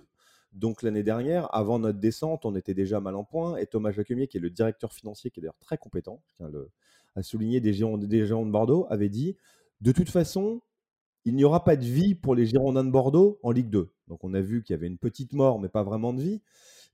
donc 0.52 0.82
l'année 0.82 1.02
dernière, 1.02 1.55
avant 1.55 1.79
notre 1.79 1.99
descente, 1.99 2.44
on 2.44 2.55
était 2.56 2.75
déjà 2.75 3.00
mal 3.00 3.14
en 3.14 3.25
point. 3.25 3.56
Et 3.56 3.67
Thomas 3.67 3.93
Jacquemier, 3.93 4.26
qui 4.26 4.38
est 4.38 4.41
le 4.41 4.50
directeur 4.50 4.93
financier, 4.93 5.31
qui 5.31 5.41
est 5.41 5.43
d'ailleurs 5.43 5.58
très 5.58 5.79
compétent, 5.79 6.23
je 6.26 6.37
tiens 6.37 6.50
des 7.61 7.73
géants, 7.73 7.99
des 7.99 8.26
géants 8.26 8.47
de 8.47 8.50
Bordeaux, 8.50 8.87
avait 8.91 9.08
dit 9.08 9.37
de 9.81 9.93
toute 9.93 10.11
façon, 10.11 10.61
il 11.25 11.35
n'y 11.35 11.44
aura 11.44 11.64
pas 11.64 11.76
de 11.76 11.85
vie 11.85 12.14
pour 12.14 12.35
les 12.35 12.47
Girondins 12.47 12.85
de 12.85 12.91
Bordeaux 12.91 13.38
en 13.43 13.50
Ligue 13.50 13.70
2. 13.70 13.91
Donc 14.08 14.25
on 14.25 14.35
a 14.35 14.41
vu 14.41 14.62
qu'il 14.62 14.75
y 14.75 14.79
avait 14.79 14.87
une 14.87 14.99
petite 14.99 15.32
mort, 15.32 15.61
mais 15.61 15.69
pas 15.69 15.82
vraiment 15.82 16.12
de 16.12 16.20
vie, 16.20 16.43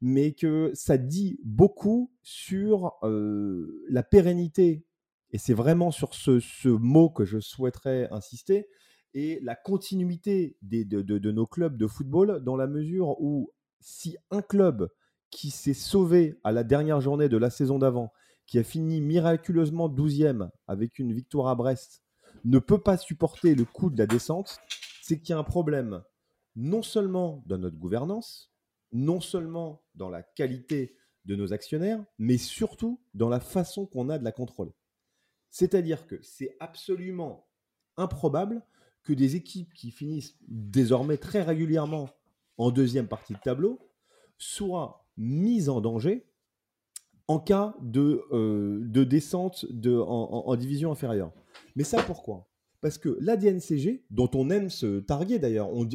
mais 0.00 0.32
que 0.32 0.70
ça 0.74 0.98
dit 0.98 1.38
beaucoup 1.44 2.12
sur 2.22 2.94
euh, 3.02 3.84
la 3.88 4.02
pérennité, 4.02 4.84
et 5.30 5.38
c'est 5.38 5.54
vraiment 5.54 5.90
sur 5.90 6.14
ce, 6.14 6.68
mot 6.68 7.10
que 7.10 7.24
je 7.24 7.40
souhaiterais 7.40 8.08
insister, 8.10 8.68
et 9.14 9.40
la 9.42 9.54
continuité 9.54 10.56
des, 10.62 10.84
de, 10.84 11.02
de, 11.02 11.32
nos 11.32 11.46
clubs 11.46 11.76
de 11.76 11.86
football, 11.86 12.42
dans 12.42 12.56
la 12.56 12.66
mesure 12.66 13.20
où 13.20 13.50
si 13.80 14.16
un 14.30 14.42
club 14.42 14.88
qui 15.30 15.50
s'est 15.50 15.74
sauvé 15.74 16.38
à 16.44 16.52
la 16.52 16.64
dernière 16.64 17.00
journée 17.00 17.28
de 17.28 17.36
la 17.36 17.50
saison 17.50 17.78
d'avant 17.78 18.12
qui 18.46 18.58
a 18.58 18.62
fini 18.62 19.00
miraculeusement 19.00 19.88
12e 19.88 20.50
avec 20.66 20.98
une 20.98 21.12
victoire 21.12 21.48
à 21.48 21.54
Brest, 21.54 22.02
ne 22.44 22.58
peut 22.58 22.80
pas 22.80 22.96
supporter 22.96 23.54
le 23.54 23.64
coup 23.64 23.90
de 23.90 23.98
la 23.98 24.06
descente, 24.06 24.58
c'est 25.02 25.18
qu'il 25.18 25.30
y 25.30 25.32
a 25.32 25.38
un 25.38 25.44
problème 25.44 26.02
non 26.54 26.82
seulement 26.82 27.42
dans 27.46 27.58
notre 27.58 27.76
gouvernance, 27.76 28.52
non 28.92 29.20
seulement 29.20 29.84
dans 29.94 30.08
la 30.08 30.22
qualité 30.22 30.96
de 31.24 31.34
nos 31.34 31.52
actionnaires, 31.52 32.04
mais 32.18 32.38
surtout 32.38 33.00
dans 33.14 33.28
la 33.28 33.40
façon 33.40 33.86
qu'on 33.86 34.08
a 34.08 34.18
de 34.18 34.24
la 34.24 34.32
contrôler. 34.32 34.74
C'est-à-dire 35.50 36.06
que 36.06 36.20
c'est 36.22 36.56
absolument 36.60 37.48
improbable 37.96 38.62
que 39.06 39.12
des 39.12 39.36
équipes 39.36 39.72
qui 39.72 39.90
finissent 39.90 40.36
désormais 40.48 41.16
très 41.16 41.42
régulièrement 41.42 42.10
en 42.58 42.70
deuxième 42.70 43.06
partie 43.06 43.34
de 43.34 43.38
tableau 43.38 43.78
soient 44.36 45.06
mises 45.16 45.68
en 45.68 45.80
danger 45.80 46.26
en 47.28 47.38
cas 47.38 47.74
de, 47.80 48.22
euh, 48.32 48.80
de 48.82 49.04
descente 49.04 49.64
de, 49.70 49.96
en, 49.96 50.54
division 50.56 50.92
inférieure. 50.92 51.32
Mais 51.74 51.84
ça, 51.84 52.02
pourquoi? 52.02 52.48
Parce 52.80 52.98
que 52.98 53.16
la 53.20 53.36
DNCG, 53.36 54.04
dont 54.10 54.30
on 54.34 54.50
aime 54.50 54.70
se 54.70 55.00
targuer 55.00 55.38
d'ailleurs, 55.38 55.70
on, 55.72 55.88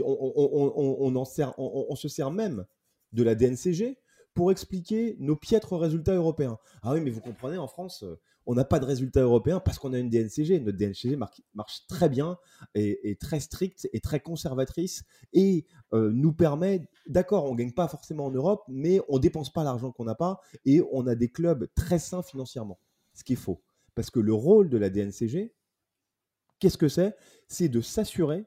se 1.95 2.07
sert 2.07 2.31
même 2.31 2.65
de 3.13 3.23
la 3.23 3.35
DNCG 3.35 3.97
pour 4.33 4.51
expliquer 4.51 5.15
nos 5.19 5.35
piètres 5.35 5.75
résultats 5.77 6.15
européens. 6.15 6.57
Ah 6.81 6.93
oui, 6.93 7.01
mais 7.01 7.09
vous 7.09 7.21
comprenez, 7.21 7.57
en 7.57 7.67
France, 7.67 8.03
euh, 8.03 8.19
on 8.45 8.55
n'a 8.55 8.65
pas 8.65 8.79
de 8.79 8.85
résultats 8.85 9.21
européens 9.21 9.59
parce 9.59 9.77
qu'on 9.77 9.93
a 9.93 9.99
une 9.99 10.09
DNCG. 10.09 10.59
Notre 10.61 10.77
DNCG 10.77 11.15
marche 11.15 11.85
très 11.87 12.09
bien 12.09 12.37
et, 12.73 13.17
très 13.19 13.39
stricte 13.39 13.89
et 13.93 13.99
très 13.99 14.19
conservatrice 14.19 15.03
et 15.33 15.65
euh, 15.93 16.11
nous 16.11 16.33
permet, 16.33 16.87
d'accord, 17.07 17.45
on 17.45 17.53
ne 17.53 17.57
gagne 17.57 17.73
pas 17.73 17.87
forcément 17.87 18.25
en 18.25 18.31
Europe, 18.31 18.63
mais 18.67 18.99
on 19.09 19.15
ne 19.17 19.21
dépense 19.21 19.51
pas 19.51 19.63
l'argent 19.63 19.91
qu'on 19.91 20.05
n'a 20.05 20.15
pas 20.15 20.39
et 20.65 20.81
on 20.91 21.05
a 21.07 21.15
des 21.15 21.29
clubs 21.29 21.67
très 21.75 21.99
sains 21.99 22.23
financièrement. 22.23 22.79
Ce 23.13 23.23
qui 23.23 23.33
est 23.33 23.37
faux. 23.37 23.61
Parce 23.95 24.09
que 24.09 24.19
le 24.19 24.33
rôle 24.33 24.69
de 24.69 24.77
la 24.77 24.89
DNCG, 24.89 25.53
qu'est-ce 26.59 26.77
que 26.77 26.87
c'est? 26.87 27.15
C'est 27.47 27.69
de 27.69 27.81
s'assurer 27.81 28.45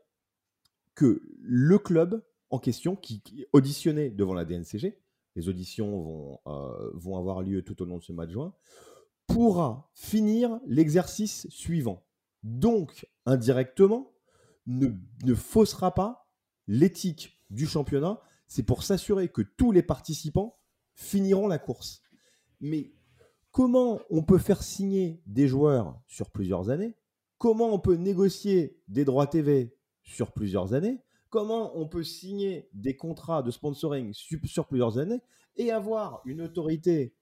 que 0.94 1.22
le 1.40 1.78
club 1.78 2.22
en 2.54 2.58
question, 2.60 2.94
qui, 2.94 3.20
est 3.36 3.48
auditionné 3.52 4.10
devant 4.10 4.34
la 4.34 4.44
DNCG, 4.44 4.96
les 5.34 5.48
auditions 5.48 6.00
vont, 6.02 6.40
euh, 6.46 6.90
vont 6.94 7.16
avoir 7.16 7.42
lieu 7.42 7.62
tout 7.62 7.80
au 7.82 7.84
long 7.84 7.98
de 7.98 8.02
ce 8.02 8.12
mois 8.12 8.26
de 8.26 8.32
juin, 8.32 8.54
pourra 9.26 9.90
finir 9.94 10.60
l'exercice 10.66 11.48
suivant. 11.50 12.06
Donc, 12.42 13.08
indirectement, 13.26 14.12
ne, 14.66 14.88
ne 15.24 15.34
faussera 15.34 15.94
pas 15.94 16.28
l'éthique 16.66 17.38
du 17.50 17.66
championnat. 17.66 18.20
C'est 18.46 18.62
pour 18.62 18.82
s'assurer 18.82 19.28
que 19.28 19.42
tous 19.42 19.72
les 19.72 19.82
participants 19.82 20.58
finiront 20.94 21.48
la 21.48 21.58
course. 21.58 22.02
Mais 22.60 22.92
comment 23.50 24.00
on 24.10 24.22
peut 24.22 24.38
faire 24.38 24.62
signer 24.62 25.22
des 25.26 25.48
joueurs 25.48 26.00
sur 26.06 26.30
plusieurs 26.30 26.70
années? 26.70 26.96
Comment 27.38 27.74
on 27.74 27.78
peut 27.78 27.96
négocier 27.96 28.80
des 28.88 29.04
droits 29.04 29.26
TV 29.26 29.76
sur 30.02 30.32
plusieurs 30.32 30.72
années? 30.74 31.03
Comment 31.34 31.76
on 31.76 31.88
peut 31.88 32.04
signer 32.04 32.68
des 32.74 32.96
contrats 32.96 33.42
de 33.42 33.50
sponsoring 33.50 34.12
sur 34.14 34.68
plusieurs 34.68 34.98
années 34.98 35.20
et 35.56 35.72
avoir 35.72 36.22
une 36.26 36.42
autorité 36.42 37.12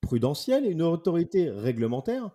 prudentielle 0.00 0.64
et 0.64 0.70
une 0.70 0.80
autorité 0.80 1.50
réglementaire 1.50 2.30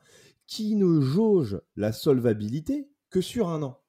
qui 0.45 0.75
ne 0.75 1.01
jauge 1.01 1.59
la 1.75 1.91
solvabilité 1.91 2.87
que 3.09 3.19
sur 3.19 3.49
un 3.49 3.63
an 3.63 3.79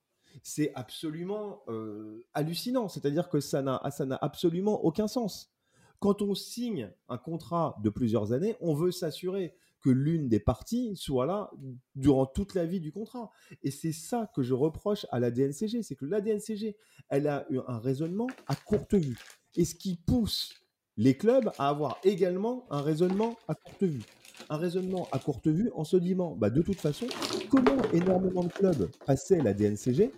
c'est 0.42 0.72
absolument 0.74 1.60
euh, 1.68 2.24
hallucinant. 2.32 2.88
C'est-à-dire 2.88 3.28
que 3.28 3.40
ça 3.40 3.60
n'a, 3.60 3.82
ça 3.90 4.06
n'a 4.06 4.18
absolument 4.22 4.82
aucun 4.82 5.06
sens. 5.06 5.52
Quand 5.98 6.22
on 6.22 6.34
signe 6.34 6.90
un 7.10 7.18
contrat 7.18 7.76
de 7.82 7.90
plusieurs 7.90 8.32
années, 8.32 8.56
on 8.62 8.72
veut 8.72 8.90
s'assurer 8.90 9.54
que 9.84 9.90
l'une 9.90 10.30
des 10.30 10.40
parties 10.40 10.96
soit 10.96 11.26
là 11.26 11.50
durant 11.94 12.24
toute 12.24 12.54
la 12.54 12.64
vie 12.64 12.80
du 12.80 12.90
contrat. 12.90 13.30
Et 13.62 13.70
c'est 13.70 13.92
ça 13.92 14.30
que 14.34 14.42
je 14.42 14.54
reproche 14.54 15.04
à 15.10 15.20
la 15.20 15.30
DNCG, 15.30 15.82
c'est 15.82 15.94
que 15.94 16.06
la 16.06 16.22
DNCG, 16.22 16.74
elle 17.10 17.28
a 17.28 17.44
eu 17.50 17.58
un 17.68 17.78
raisonnement 17.78 18.28
à 18.46 18.56
courte 18.56 18.94
vue. 18.94 19.18
Et 19.56 19.66
ce 19.66 19.74
qui 19.74 19.96
pousse 19.96 20.54
les 20.96 21.18
clubs 21.18 21.50
à 21.58 21.68
avoir 21.68 21.98
également 22.02 22.66
un 22.70 22.80
raisonnement 22.80 23.36
à 23.46 23.54
courte 23.54 23.84
vue 23.84 24.02
un 24.50 24.56
raisonnement 24.56 25.08
à 25.12 25.18
courte 25.18 25.46
vue 25.46 25.70
en 25.74 25.84
se 25.84 25.96
disant, 25.96 26.34
bah, 26.34 26.50
de 26.50 26.60
toute 26.60 26.80
façon, 26.80 27.06
comment 27.50 27.80
énormément 27.92 28.42
de 28.42 28.52
clubs 28.52 28.90
passaient 29.06 29.40
la 29.40 29.54
DNCG 29.54 30.12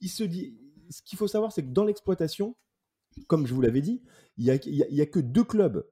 il 0.00 0.08
se 0.08 0.24
dit, 0.24 0.56
Ce 0.90 1.02
qu'il 1.02 1.18
faut 1.18 1.26
savoir, 1.26 1.52
c'est 1.52 1.62
que 1.62 1.72
dans 1.72 1.84
l'exploitation, 1.84 2.56
comme 3.26 3.46
je 3.46 3.52
vous 3.52 3.60
l'avais 3.60 3.80
dit, 3.80 4.02
il 4.36 4.44
n'y 4.44 4.50
a, 4.50 5.02
a, 5.02 5.06
que 5.06 5.18
deux 5.18 5.44
clubs 5.44 5.84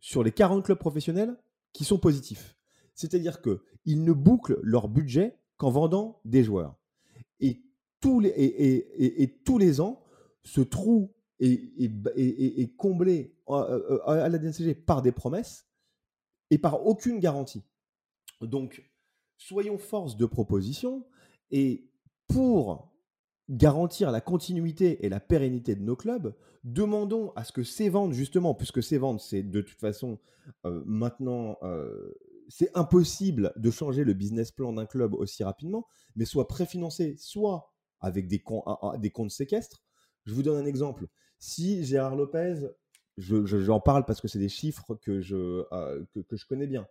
sur 0.00 0.22
les 0.22 0.30
40 0.30 0.64
clubs 0.64 0.78
professionnels 0.78 1.36
qui 1.74 1.84
sont 1.84 1.98
positifs. 1.98 2.56
C'est-à-dire 2.94 3.42
qu'ils 3.42 4.04
ne 4.04 4.12
bouclent 4.12 4.58
leur 4.62 4.88
budget 4.88 5.36
qu'en 5.58 5.70
vendant 5.70 6.20
des 6.24 6.42
joueurs. 6.42 6.78
Et 7.40 7.60
tous 8.00 8.20
les, 8.20 9.80
ans, 9.80 10.02
ce 10.42 10.60
trou 10.60 11.14
est, 11.40 12.76
comblé 12.76 13.34
à 13.46 14.28
la 14.28 14.38
DNCG 14.38 14.74
par 14.74 15.02
des 15.02 15.12
promesses 15.12 15.66
et 16.50 16.58
par 16.58 16.86
aucune 16.86 17.18
garantie. 17.18 17.62
Donc, 18.40 18.90
soyons 19.36 19.78
force 19.78 20.16
de 20.16 20.26
proposition 20.26 21.06
et 21.50 21.90
pour 22.26 22.93
garantir 23.50 24.10
la 24.10 24.20
continuité 24.20 25.04
et 25.04 25.08
la 25.08 25.20
pérennité 25.20 25.74
de 25.74 25.82
nos 25.82 25.96
clubs, 25.96 26.34
demandons 26.64 27.32
à 27.36 27.44
ce 27.44 27.52
que 27.52 27.62
ces 27.62 27.88
ventes, 27.88 28.12
justement, 28.12 28.54
puisque 28.54 28.82
ces 28.82 28.98
ventes, 28.98 29.20
c'est 29.20 29.42
de 29.42 29.60
toute 29.60 29.78
façon 29.78 30.18
euh, 30.64 30.82
maintenant, 30.86 31.58
euh, 31.62 32.12
c'est 32.48 32.70
impossible 32.74 33.52
de 33.56 33.70
changer 33.70 34.04
le 34.04 34.14
business 34.14 34.50
plan 34.50 34.72
d'un 34.72 34.86
club 34.86 35.14
aussi 35.14 35.44
rapidement, 35.44 35.86
mais 36.16 36.24
soit 36.24 36.48
préfinancé, 36.48 37.16
soit 37.18 37.72
avec 38.00 38.28
des, 38.28 38.38
comptes 38.40 39.30
séquestres. 39.30 39.82
Je 40.24 40.34
vous 40.34 40.42
donne 40.42 40.62
un 40.62 40.66
exemple. 40.66 41.06
Si 41.38 41.84
Gérard 41.84 42.16
Lopez 42.16 42.68
j'en 43.16 43.78
parle 43.78 44.04
parce 44.06 44.20
que 44.20 44.26
c'est 44.26 44.40
des 44.40 44.48
chiffres 44.48 44.96
que 44.96 45.20
je, 45.20 45.64
euh, 45.72 46.04
que, 46.12 46.36
je 46.36 46.46
connais 46.46 46.66
bien. 46.66 46.86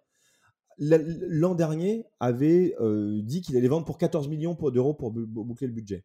L'an 0.77 1.53
dernier 1.53 2.05
avait 2.19 2.75
dit 3.21 3.41
qu'il 3.41 3.57
allait 3.57 3.67
vendre 3.67 3.85
pour 3.85 3.97
14 3.97 4.27
millions 4.27 4.53
d'euros 4.53 4.93
pour 4.95 5.11
boucler 5.11 5.67
le 5.67 5.73
budget. 5.73 6.03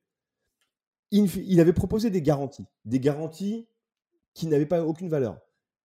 Il, 1.11 1.61
avait 1.61 1.73
proposé 1.73 2.11
des 2.11 2.23
garanties, 2.23 2.67
des 2.85 3.01
garanties 3.01 3.67
qui 4.35 4.47
n'avaient 4.47 4.67
pas 4.67 4.85
aucune 4.85 5.09
valeur. 5.09 5.41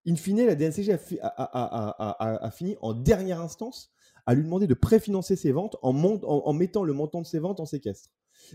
In 0.05 0.15
fine, 0.15 0.45
la 0.45 0.55
DNCG 0.55 0.97
a, 1.21 2.51
fini 2.51 2.75
en 2.81 2.93
dernière 2.93 3.39
instance 3.39 3.91
à 4.25 4.33
lui 4.33 4.43
demander 4.43 4.67
de 4.67 4.73
préfinancer 4.73 5.35
ses 5.35 5.51
ventes 5.51 5.77
en, 5.81 6.53
mettant 6.53 6.83
le 6.83 6.93
montant 6.93 7.21
de 7.21 7.27
ses 7.27 7.39
ventes 7.39 7.59
en 7.59 7.65
séquestre 7.65 8.09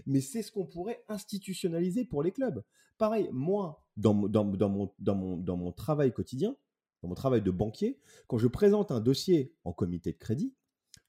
mais 0.07 0.21
c'est 0.21 0.43
ce 0.43 0.53
qu'on 0.53 0.67
pourrait 0.67 1.05
institutionnaliser 1.09 2.05
pour 2.05 2.23
les 2.23 2.33
clubs. 2.33 2.63
Pareil, 2.99 3.29
moi, 3.33 3.85
dans, 3.97 4.15
mon, 4.15 5.73
travail 5.73 6.13
quotidien, 6.13 6.57
dans 7.03 7.09
mon 7.09 7.15
travail 7.15 7.43
de 7.43 7.51
banquier, 7.51 8.01
quand 8.27 8.39
je 8.39 8.49
présente 8.49 8.91
un 8.91 9.01
dossier 9.01 9.55
en 9.65 9.73
comité 9.73 10.13
de 10.13 10.19
crédit, 10.19 10.55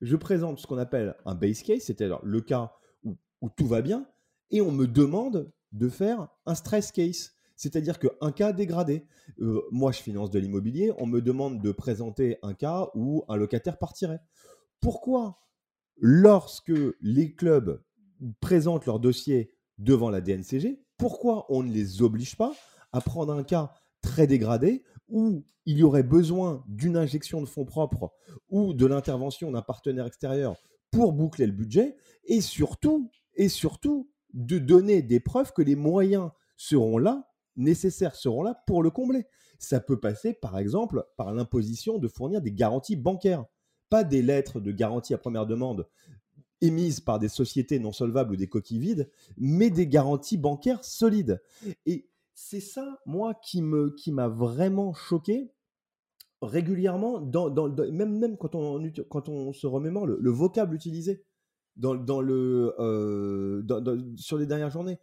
je 0.01 0.15
présente 0.15 0.59
ce 0.59 0.67
qu'on 0.67 0.77
appelle 0.77 1.15
un 1.25 1.35
base 1.35 1.63
case, 1.63 1.81
c'est-à-dire 1.81 2.19
le 2.23 2.41
cas 2.41 2.73
où, 3.03 3.17
tout 3.55 3.67
va 3.67 3.81
bien, 3.81 4.07
et 4.51 4.61
on 4.61 4.71
me 4.71 4.87
demande 4.87 5.51
de 5.71 5.89
faire 5.89 6.27
un 6.45 6.55
stress 6.55 6.91
case, 6.91 7.31
c'est-à-dire 7.55 7.99
qu'un 7.99 8.31
cas 8.31 8.53
dégradé. 8.53 9.05
Euh, 9.39 9.61
moi, 9.71 9.91
je 9.91 9.99
finance 9.99 10.29
de 10.29 10.39
l'immobilier, 10.39 10.91
on 10.97 11.05
me 11.05 11.21
demande 11.21 11.61
de 11.61 11.71
présenter 11.71 12.37
un 12.41 12.53
cas 12.53 12.89
où 12.95 13.23
un 13.27 13.35
locataire 13.35 13.77
partirait. 13.77 14.21
Pourquoi 14.79 15.39
Lorsque 16.01 16.71
les 17.01 17.35
clubs 17.35 17.83
présentent 18.39 18.85
leur 18.85 18.99
dossier 18.99 19.53
devant 19.77 20.09
la 20.09 20.21
DNCG, 20.21 20.81
pourquoi 20.97 21.45
on 21.49 21.63
ne 21.63 21.71
les 21.71 22.01
oblige 22.01 22.37
pas 22.37 22.53
à 22.91 23.01
prendre 23.01 23.33
un 23.33 23.43
cas 23.43 23.73
très 24.01 24.27
dégradé 24.27 24.83
où 25.09 25.45
il 25.65 25.77
y 25.77 25.83
aurait 25.83 26.03
besoin 26.03 26.63
d'une 26.67 26.97
injection 26.97 27.41
de 27.41 27.45
fonds 27.45 27.65
propres 27.65 28.13
ou 28.49 28.73
de 28.73 28.85
l'intervention 28.85 29.51
d'un 29.51 29.61
partenaire 29.61 30.05
extérieur 30.05 30.55
pour 30.91 31.13
boucler 31.13 31.45
le 31.45 31.51
budget 31.51 31.95
et 32.23 32.41
surtout, 32.41 33.11
et 33.35 33.49
surtout 33.49 34.09
de 34.33 34.59
donner 34.59 35.01
des 35.01 35.19
preuves 35.19 35.53
que 35.53 35.61
les 35.61 35.75
moyens 35.75 36.29
seront 36.57 36.97
là, 36.97 37.29
nécessaires 37.55 38.15
seront 38.15 38.43
là 38.43 38.63
pour 38.67 38.83
le 38.83 38.89
combler. 38.89 39.25
Ça 39.57 39.79
peut 39.79 39.99
passer 39.99 40.33
par 40.33 40.57
exemple 40.57 41.05
par 41.17 41.33
l'imposition 41.33 41.97
de 41.97 42.07
fournir 42.07 42.41
des 42.41 42.51
garanties 42.51 42.95
bancaires, 42.95 43.45
pas 43.89 44.03
des 44.03 44.21
lettres 44.21 44.59
de 44.59 44.71
garantie 44.71 45.13
à 45.13 45.17
première 45.17 45.45
demande 45.45 45.87
émises 46.61 46.99
par 46.99 47.19
des 47.19 47.29
sociétés 47.29 47.79
non 47.79 47.91
solvables 47.91 48.33
ou 48.33 48.35
des 48.35 48.47
coquilles 48.47 48.79
vides, 48.79 49.09
mais 49.37 49.69
des 49.69 49.87
garanties 49.87 50.37
bancaires 50.37 50.83
solides. 50.83 51.41
Et 51.85 52.09
c'est 52.33 52.59
ça, 52.59 52.99
moi, 53.05 53.33
qui 53.33 53.63
qui 53.97 54.11
m'a 54.11 54.27
vraiment 54.27 54.93
choqué 54.93 55.51
régulièrement, 56.41 57.19
dans, 57.19 57.69
même, 57.91 58.17
même 58.17 58.37
quand, 58.37 58.55
on, 58.55 58.81
quand 59.09 59.29
on 59.29 59.51
se 59.51 59.67
remémore 59.67 60.05
le, 60.05 60.29
vocable 60.29 60.75
utilisé 60.75 61.25
le, 61.81 62.75
euh, 62.79 64.15
sur 64.15 64.37
les 64.37 64.45
dernières 64.45 64.69
journées. 64.69 64.99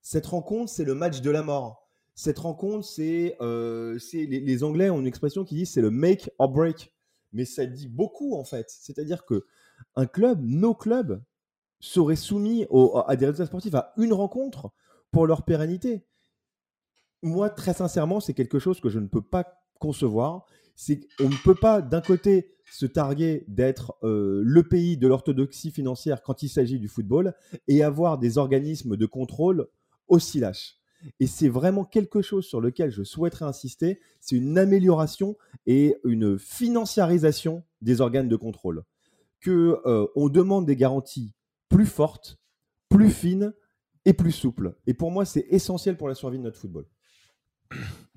Cette 0.00 0.26
rencontre, 0.26 0.70
c'est 0.70 0.84
le 0.84 0.94
match 0.94 1.20
de 1.20 1.30
la 1.30 1.42
mort. 1.42 1.88
Cette 2.14 2.38
rencontre, 2.38 2.84
c'est 2.84 3.36
euh, 3.40 3.98
les, 4.12 4.40
les, 4.40 4.64
Anglais 4.64 4.90
ont 4.90 5.00
une 5.00 5.06
expression 5.06 5.44
qui 5.44 5.54
dit 5.56 5.66
c'est 5.66 5.80
le 5.80 5.90
make 5.90 6.30
or 6.38 6.48
break. 6.48 6.92
Mais 7.32 7.44
ça 7.44 7.66
dit 7.66 7.88
beaucoup 7.88 8.36
en 8.36 8.44
fait. 8.44 8.66
C'est-à-dire 8.68 9.24
que 9.24 9.44
un 9.96 10.06
club, 10.06 10.40
nos 10.42 10.74
clubs, 10.74 11.20
seraient 11.80 12.16
soumis 12.16 12.66
à 13.06 13.16
des 13.16 13.26
résultats 13.26 13.46
sportifs 13.46 13.74
à 13.74 13.92
une 13.98 14.14
rencontre 14.14 14.70
pour 15.10 15.26
leur 15.26 15.44
pérennité. 15.44 16.06
Moi, 17.22 17.50
très 17.50 17.74
sincèrement, 17.74 18.20
c'est 18.20 18.32
quelque 18.32 18.58
chose 18.58 18.80
que 18.80 18.88
je 18.88 18.98
ne 18.98 19.06
peux 19.06 19.22
pas 19.22 19.44
concevoir. 19.80 20.46
C'est 20.74 21.00
qu'on 21.18 21.28
ne 21.28 21.42
peut 21.44 21.54
pas, 21.54 21.80
d'un 21.82 22.00
côté, 22.00 22.54
se 22.70 22.86
targuer 22.86 23.44
d'être 23.46 23.94
euh, 24.02 24.42
le 24.44 24.62
pays 24.62 24.96
de 24.96 25.06
l'orthodoxie 25.06 25.70
financière 25.70 26.22
quand 26.22 26.42
il 26.42 26.48
s'agit 26.48 26.78
du 26.78 26.88
football 26.88 27.34
et 27.68 27.82
avoir 27.82 28.18
des 28.18 28.38
organismes 28.38 28.96
de 28.96 29.06
contrôle 29.06 29.68
aussi 30.08 30.40
lâches. 30.40 30.78
Et 31.20 31.26
c'est 31.26 31.48
vraiment 31.48 31.84
quelque 31.84 32.22
chose 32.22 32.46
sur 32.46 32.60
lequel 32.60 32.90
je 32.90 33.02
souhaiterais 33.02 33.44
insister, 33.44 34.00
c'est 34.20 34.36
une 34.36 34.58
amélioration 34.58 35.36
et 35.66 35.96
une 36.04 36.38
financiarisation 36.38 37.62
des 37.82 38.00
organes 38.00 38.28
de 38.28 38.36
contrôle 38.36 38.84
que 39.40 39.80
euh, 39.84 40.06
on 40.16 40.28
demande 40.28 40.64
des 40.64 40.76
garanties 40.76 41.34
plus 41.68 41.86
fortes, 41.86 42.38
plus 42.88 43.10
fines 43.10 43.52
et 44.06 44.14
plus 44.14 44.32
souples. 44.32 44.74
Et 44.86 44.94
pour 44.94 45.10
moi, 45.10 45.24
c'est 45.26 45.46
essentiel 45.50 45.96
pour 45.96 46.08
la 46.08 46.14
survie 46.14 46.38
de 46.38 46.42
notre 46.42 46.58
football. 46.58 46.86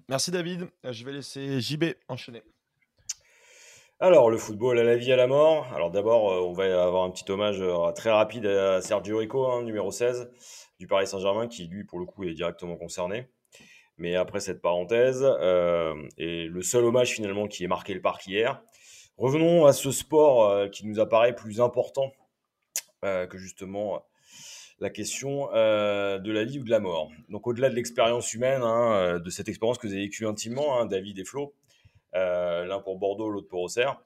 Merci 0.10 0.32
David. 0.32 0.68
Je 0.84 1.06
vais 1.06 1.12
laisser 1.12 1.60
JB 1.60 1.86
enchaîner. 2.08 2.44
Alors, 4.00 4.30
le 4.30 4.38
football 4.38 4.78
à 4.80 4.84
la 4.84 4.96
vie, 4.96 5.12
à 5.12 5.16
la 5.16 5.28
mort. 5.28 5.66
Alors 5.74 5.90
d'abord, 5.90 6.32
euh, 6.32 6.42
on 6.42 6.54
va 6.54 6.84
avoir 6.84 7.04
un 7.04 7.10
petit 7.10 7.30
hommage 7.32 7.60
euh, 7.62 7.92
très 7.92 8.12
rapide 8.12 8.46
à 8.46 8.82
Sergio 8.82 9.18
Rico, 9.18 9.48
hein, 9.48 9.64
numéro 9.64 9.92
16 9.92 10.30
du 10.80 10.88
Paris 10.88 11.08
Saint-Germain, 11.08 11.48
qui 11.48 11.66
lui, 11.68 11.84
pour 11.84 12.00
le 12.00 12.06
coup, 12.06 12.24
est 12.24 12.34
directement 12.34 12.76
concerné. 12.76 13.28
Mais 13.98 14.16
après 14.16 14.40
cette 14.40 14.62
parenthèse, 14.62 15.24
et 16.18 16.46
le 16.46 16.62
seul 16.62 16.86
hommage 16.86 17.14
finalement 17.14 17.48
qui 17.48 17.64
est 17.64 17.68
marqué 17.68 17.96
le 17.96 18.02
parc 18.02 18.28
hier, 18.28 18.62
Revenons 19.18 19.66
à 19.66 19.74
ce 19.74 19.92
sport 19.92 20.46
euh, 20.46 20.68
qui 20.68 20.86
nous 20.86 21.00
apparaît 21.00 21.34
plus 21.34 21.60
important 21.60 22.12
euh, 23.04 23.26
que 23.26 23.40
justement 23.40 23.96
euh, 23.96 24.00
la 24.80 24.90
question 24.90 25.48
de 25.48 26.32
la 26.32 26.44
vie 26.44 26.60
ou 26.60 26.64
de 26.64 26.70
la 26.70 26.80
mort. 26.80 27.10
Donc 27.30 27.48
au-delà 27.48 27.70
de 27.70 27.76
l'expérience 27.76 28.34
humaine, 28.34 28.62
hein, 28.64 29.20
de 29.20 29.30
cette 29.30 29.50
expérience 29.50 29.78
que 29.78 29.88
vous 29.88 29.94
avez 29.94 30.04
vécue 30.04 30.28
intimement, 30.28 30.80
hein, 30.80 30.86
David 30.86 31.20
et 31.20 31.26
Flo, 31.26 31.54
l'un 32.14 32.80
pour 32.80 32.98
Bordeaux, 32.98 33.30
l'autre 33.30 33.48
pour 33.48 33.62
Auxerre. 33.62 34.00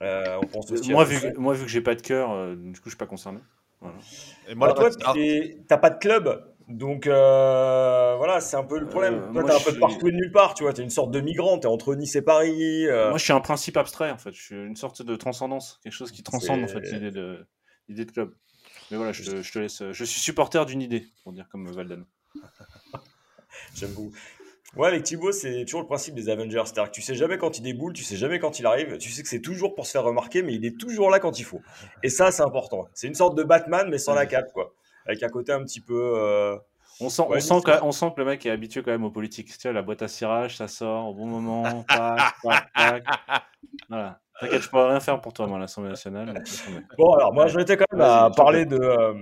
on 0.00 0.46
pense 0.52 0.70
aussi 0.70 0.92
moi, 0.92 1.04
vu, 1.04 1.32
moi, 1.36 1.54
vu 1.54 1.64
que 1.64 1.70
j'ai 1.70 1.80
pas 1.80 1.94
de 1.94 2.02
cœur, 2.02 2.56
du 2.56 2.80
coup, 2.80 2.86
je 2.86 2.90
suis 2.90 2.98
pas 2.98 3.06
concerné. 3.06 3.40
Et 4.48 4.54
moi, 4.54 4.68
bah, 4.68 4.74
toi, 4.74 5.14
t'as 5.68 5.78
pas 5.78 5.90
de 5.90 5.98
club. 5.98 6.44
Donc 6.68 7.06
euh, 7.06 8.14
voilà, 8.18 8.40
c'est 8.40 8.56
un 8.56 8.64
peu 8.64 8.78
le 8.78 8.86
problème. 8.86 9.14
Euh, 9.14 9.32
toi, 9.32 9.44
t'es 9.44 9.52
un 9.52 9.64
peu 9.64 9.72
de 9.72 9.78
partout 9.78 10.08
et 10.08 10.12
de 10.12 10.16
nulle 10.16 10.32
part, 10.32 10.52
tu 10.52 10.64
vois. 10.64 10.74
T'es 10.74 10.82
une 10.82 10.90
sorte 10.90 11.10
de 11.10 11.20
migrant, 11.20 11.58
t'es 11.58 11.66
entre 11.66 11.94
Nice 11.94 12.14
et 12.14 12.22
Paris. 12.22 12.86
Euh. 12.86 13.08
Moi, 13.08 13.16
je 13.16 13.24
suis 13.24 13.32
un 13.32 13.40
principe 13.40 13.78
abstrait, 13.78 14.10
en 14.10 14.18
fait. 14.18 14.32
Je 14.32 14.42
suis 14.42 14.54
une 14.54 14.76
sorte 14.76 15.00
de 15.00 15.16
transcendance, 15.16 15.80
quelque 15.82 15.94
chose 15.94 16.12
qui 16.12 16.22
transcende, 16.22 16.62
en 16.62 16.68
fait, 16.68 16.80
l'idée 16.92 17.10
de, 17.10 17.46
l'idée 17.88 18.04
de 18.04 18.12
club. 18.12 18.34
Mais 18.90 18.96
voilà, 18.96 19.12
je 19.12 19.22
te, 19.22 19.42
je 19.42 19.52
te, 19.52 19.58
laisse. 19.58 19.82
Je 19.92 20.04
suis 20.04 20.20
supporter 20.20 20.64
d'une 20.66 20.82
idée, 20.82 21.06
pour 21.22 21.32
dire 21.32 21.48
comme 21.50 21.70
Valden. 21.70 22.04
J'aime 23.74 23.92
beaucoup. 23.92 24.12
Ouais, 24.76 24.88
avec 24.88 25.02
Thibaut, 25.02 25.32
c'est 25.32 25.64
toujours 25.64 25.80
le 25.80 25.86
principe 25.86 26.14
des 26.14 26.28
Avengers. 26.28 26.62
C'est-à-dire 26.66 26.90
que 26.90 26.94
tu 26.94 27.02
sais 27.02 27.14
jamais 27.14 27.38
quand 27.38 27.58
il 27.58 27.62
déboule, 27.62 27.94
tu 27.94 28.04
sais 28.04 28.16
jamais 28.16 28.38
quand 28.38 28.58
il 28.58 28.66
arrive. 28.66 28.98
Tu 28.98 29.10
sais 29.10 29.22
que 29.22 29.28
c'est 29.28 29.40
toujours 29.40 29.74
pour 29.74 29.86
se 29.86 29.92
faire 29.92 30.04
remarquer, 30.04 30.42
mais 30.42 30.54
il 30.54 30.64
est 30.66 30.78
toujours 30.78 31.10
là 31.10 31.20
quand 31.20 31.38
il 31.38 31.44
faut. 31.44 31.62
Et 32.02 32.10
ça, 32.10 32.30
c'est 32.30 32.42
important. 32.42 32.86
C'est 32.94 33.06
une 33.06 33.14
sorte 33.14 33.36
de 33.36 33.42
Batman, 33.42 33.88
mais 33.90 33.98
sans 33.98 34.14
la 34.14 34.26
cape, 34.26 34.52
quoi 34.52 34.74
avec 35.08 35.22
un 35.22 35.28
côté 35.28 35.52
un 35.52 35.64
petit 35.64 35.80
peu. 35.80 36.12
Euh, 36.16 36.56
on 37.00 37.08
sent, 37.08 37.22
on, 37.28 37.40
sent 37.40 37.60
que, 37.64 37.82
on 37.82 37.92
sent 37.92 38.12
que 38.14 38.20
le 38.20 38.26
mec 38.26 38.44
est 38.44 38.50
habitué 38.50 38.82
quand 38.82 38.90
même 38.90 39.04
aux 39.04 39.10
politiques. 39.10 39.56
Tu 39.56 39.62
vois, 39.62 39.72
la 39.72 39.82
boîte 39.82 40.02
à 40.02 40.08
cirage, 40.08 40.56
ça 40.56 40.68
sort 40.68 41.08
au 41.08 41.14
bon 41.14 41.26
moment. 41.26 41.84
Voilà. 43.88 44.20
T'inquiète, 44.40 44.62
je 44.62 44.68
pourrais 44.68 44.88
rien 44.88 45.00
faire 45.00 45.20
pour 45.20 45.32
toi, 45.32 45.46
moi, 45.46 45.58
l'Assemblée 45.58 45.90
nationale. 45.90 46.42
Bon, 46.96 47.12
alors, 47.12 47.32
moi, 47.32 47.46
j'en 47.48 47.58
étais 47.58 47.76
quand 47.76 47.86
même 47.92 48.02
à 48.02 48.30
parler 48.30 48.66
de, 48.66 48.78
euh, 48.78 49.14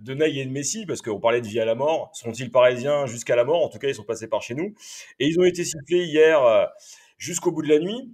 de 0.00 0.14
Ney 0.14 0.38
et 0.38 0.44
de 0.44 0.50
Messi, 0.50 0.86
parce 0.86 1.02
qu'on 1.02 1.20
parlait 1.20 1.40
de 1.40 1.46
vie 1.46 1.60
à 1.60 1.64
la 1.64 1.74
mort. 1.74 2.10
Sont-ils 2.12 2.50
parisiens 2.50 3.06
jusqu'à 3.06 3.36
la 3.36 3.44
mort? 3.44 3.64
En 3.64 3.68
tout 3.68 3.78
cas, 3.78 3.88
ils 3.88 3.94
sont 3.94 4.04
passés 4.04 4.28
par 4.28 4.42
chez 4.42 4.54
nous. 4.54 4.74
Et 5.18 5.26
ils 5.26 5.38
ont 5.40 5.44
été 5.44 5.64
sifflés 5.64 6.04
hier 6.04 6.42
euh, 6.42 6.66
jusqu'au 7.16 7.50
bout 7.50 7.62
de 7.62 7.68
la 7.68 7.78
nuit. 7.78 8.12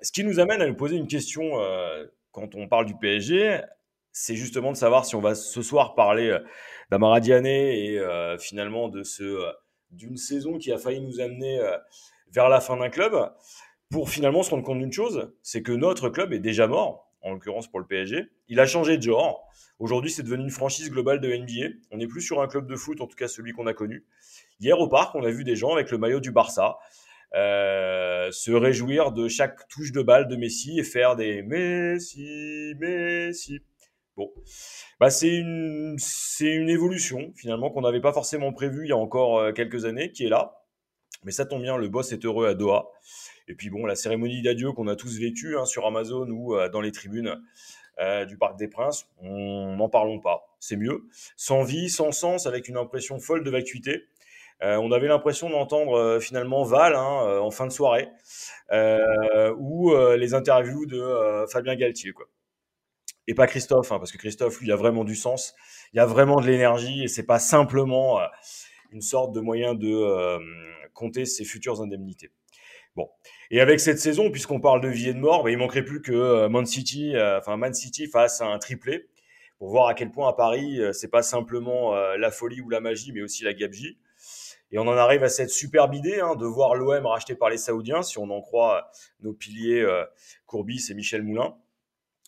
Ce 0.00 0.12
qui 0.12 0.22
nous 0.22 0.38
amène 0.38 0.62
à 0.62 0.66
nous 0.66 0.76
poser 0.76 0.96
une 0.96 1.08
question 1.08 1.50
quand 2.30 2.54
on 2.54 2.68
parle 2.68 2.86
du 2.86 2.94
PSG 2.94 3.60
c'est 4.18 4.34
justement 4.34 4.72
de 4.72 4.76
savoir 4.76 5.04
si 5.04 5.14
on 5.14 5.20
va 5.20 5.36
ce 5.36 5.62
soir 5.62 5.94
parler 5.94 6.28
euh, 6.28 6.40
d'Amara 6.90 7.20
et 7.20 7.98
euh, 7.98 8.36
finalement 8.38 8.88
de 8.88 9.04
ce 9.04 9.22
euh, 9.22 9.52
d'une 9.90 10.16
saison 10.16 10.58
qui 10.58 10.72
a 10.72 10.78
failli 10.78 11.00
nous 11.00 11.20
amener 11.20 11.62
vers 12.30 12.50
la 12.50 12.60
fin 12.60 12.76
d'un 12.76 12.90
club, 12.90 13.14
pour 13.90 14.10
finalement 14.10 14.42
se 14.42 14.50
rendre 14.50 14.64
compte 14.64 14.78
d'une 14.78 14.92
chose, 14.92 15.32
c'est 15.42 15.62
que 15.62 15.72
notre 15.72 16.08
club 16.10 16.32
est 16.32 16.38
déjà 16.38 16.66
mort, 16.66 17.10
en 17.22 17.32
l'occurrence 17.32 17.68
pour 17.68 17.80
le 17.80 17.86
PSG. 17.86 18.26
Il 18.48 18.60
a 18.60 18.66
changé 18.66 18.96
de 18.96 19.02
genre. 19.02 19.48
Aujourd'hui, 19.78 20.10
c'est 20.10 20.22
devenu 20.22 20.42
une 20.42 20.50
franchise 20.50 20.90
globale 20.90 21.20
de 21.20 21.28
NBA. 21.28 21.76
On 21.90 21.98
n'est 21.98 22.06
plus 22.06 22.20
sur 22.20 22.42
un 22.42 22.48
club 22.48 22.66
de 22.66 22.76
foot, 22.76 23.00
en 23.00 23.06
tout 23.06 23.16
cas 23.16 23.28
celui 23.28 23.52
qu'on 23.52 23.66
a 23.66 23.74
connu. 23.74 24.04
Hier 24.60 24.78
au 24.78 24.88
parc, 24.88 25.14
on 25.14 25.22
a 25.22 25.30
vu 25.30 25.44
des 25.44 25.56
gens 25.56 25.72
avec 25.72 25.90
le 25.90 25.98
maillot 25.98 26.20
du 26.20 26.32
Barça 26.32 26.78
se 27.32 28.50
réjouir 28.50 29.12
de 29.12 29.28
chaque 29.28 29.68
touche 29.68 29.92
de 29.92 30.02
balle 30.02 30.28
de 30.28 30.36
Messi 30.36 30.78
et 30.78 30.84
faire 30.84 31.16
des 31.16 31.42
Messi, 31.42 32.74
Messi. 32.78 33.60
Bon, 34.16 34.32
bah 34.98 35.10
c'est 35.10 35.32
une, 35.36 35.94
c'est 35.98 36.52
une 36.52 36.68
évolution 36.68 37.32
finalement 37.36 37.70
qu'on 37.70 37.82
n'avait 37.82 38.00
pas 38.00 38.12
forcément 38.12 38.52
prévue 38.52 38.86
il 38.86 38.88
y 38.88 38.92
a 38.92 38.96
encore 38.96 39.38
euh, 39.38 39.52
quelques 39.52 39.84
années, 39.84 40.10
qui 40.10 40.24
est 40.24 40.28
là. 40.28 40.64
Mais 41.22 41.30
ça 41.30 41.46
tombe 41.46 41.62
bien, 41.62 41.76
le 41.76 41.88
boss 41.88 42.10
est 42.12 42.24
heureux 42.24 42.48
à 42.48 42.54
Doha. 42.54 42.90
Et 43.48 43.54
puis 43.54 43.70
bon, 43.70 43.86
la 43.86 43.96
cérémonie 43.96 44.42
d'adieu 44.42 44.72
qu'on 44.72 44.88
a 44.88 44.96
tous 44.96 45.18
vécue 45.18 45.56
hein, 45.56 45.64
sur 45.64 45.86
Amazon 45.86 46.28
ou 46.28 46.54
euh, 46.54 46.68
dans 46.68 46.80
les 46.80 46.92
tribunes 46.92 47.40
euh, 47.98 48.24
du 48.24 48.36
Parc 48.36 48.58
des 48.58 48.68
Princes, 48.68 49.08
on 49.20 49.76
n'en 49.76 49.88
parlons 49.88 50.20
pas. 50.20 50.56
C'est 50.60 50.76
mieux. 50.76 51.08
Sans 51.36 51.62
vie, 51.62 51.88
sans 51.88 52.12
sens, 52.12 52.46
avec 52.46 52.68
une 52.68 52.76
impression 52.76 53.18
folle 53.18 53.42
de 53.42 53.50
vacuité. 53.50 54.04
on 54.60 54.92
avait 54.92 55.08
l'impression 55.08 55.50
d'entendre 55.50 56.18
finalement 56.20 56.62
Val 56.64 56.94
hein, 56.94 57.40
en 57.40 57.50
fin 57.50 57.66
de 57.66 57.72
soirée 57.72 58.08
ou 59.58 59.94
les 60.16 60.34
interviews 60.34 60.86
de 60.86 61.46
Fabien 61.50 61.76
Galtier. 61.76 62.12
Quoi 62.12 62.26
et 63.28 63.34
pas 63.34 63.46
Christophe, 63.46 63.92
hein, 63.92 63.98
parce 63.98 64.10
que 64.10 64.16
Christophe, 64.16 64.58
lui, 64.58 64.66
il 64.66 64.72
a 64.72 64.76
vraiment 64.76 65.04
du 65.04 65.14
sens, 65.14 65.54
il 65.92 66.00
a 66.00 66.06
vraiment 66.06 66.40
de 66.40 66.46
l'énergie, 66.46 67.04
et 67.04 67.08
c'est 67.08 67.26
pas 67.26 67.38
simplement 67.38 68.18
euh, 68.18 68.26
une 68.90 69.02
sorte 69.02 69.34
de 69.34 69.40
moyen 69.40 69.74
de 69.74 69.86
euh, 69.86 70.38
compter 70.94 71.26
ses 71.26 71.44
futures 71.44 71.82
indemnités. 71.82 72.32
Bon, 72.96 73.10
et 73.50 73.60
avec 73.60 73.80
cette 73.80 73.98
saison, 73.98 74.30
puisqu'on 74.30 74.60
parle 74.60 74.80
de 74.80 74.88
vie 74.88 75.08
et 75.08 75.14
de 75.14 75.18
mort, 75.18 75.44
bah, 75.44 75.50
il 75.50 75.58
manquerait 75.58 75.84
plus 75.84 76.02
que 76.02 76.12
euh, 76.12 76.48
Man 76.48 76.66
City, 76.66 77.14
enfin 77.16 77.56
Man 77.56 77.74
City 77.74 78.06
fasse 78.06 78.40
un 78.40 78.58
triplé 78.58 79.08
pour 79.58 79.70
voir 79.70 79.88
à 79.88 79.94
quel 79.94 80.10
point 80.10 80.28
à 80.28 80.32
Paris, 80.32 80.80
c'est 80.92 81.10
pas 81.10 81.22
simplement 81.22 81.92
la 81.96 82.30
folie 82.30 82.60
ou 82.60 82.68
la 82.68 82.78
magie, 82.78 83.10
mais 83.10 83.22
aussi 83.22 83.42
la 83.42 83.52
gabegie. 83.52 83.98
Et 84.70 84.78
on 84.78 84.82
en 84.82 84.96
arrive 84.96 85.24
à 85.24 85.28
cette 85.28 85.50
superbe 85.50 85.96
idée 85.96 86.20
hein, 86.20 86.36
de 86.36 86.46
voir 86.46 86.76
l'OM 86.76 87.06
racheté 87.06 87.34
par 87.34 87.50
les 87.50 87.58
Saoudiens, 87.58 88.02
si 88.02 88.18
on 88.18 88.30
en 88.30 88.40
croit 88.40 88.88
nos 89.18 89.32
piliers 89.32 89.84
Courbis 90.46 90.86
et 90.90 90.94
Michel 90.94 91.24
Moulin 91.24 91.56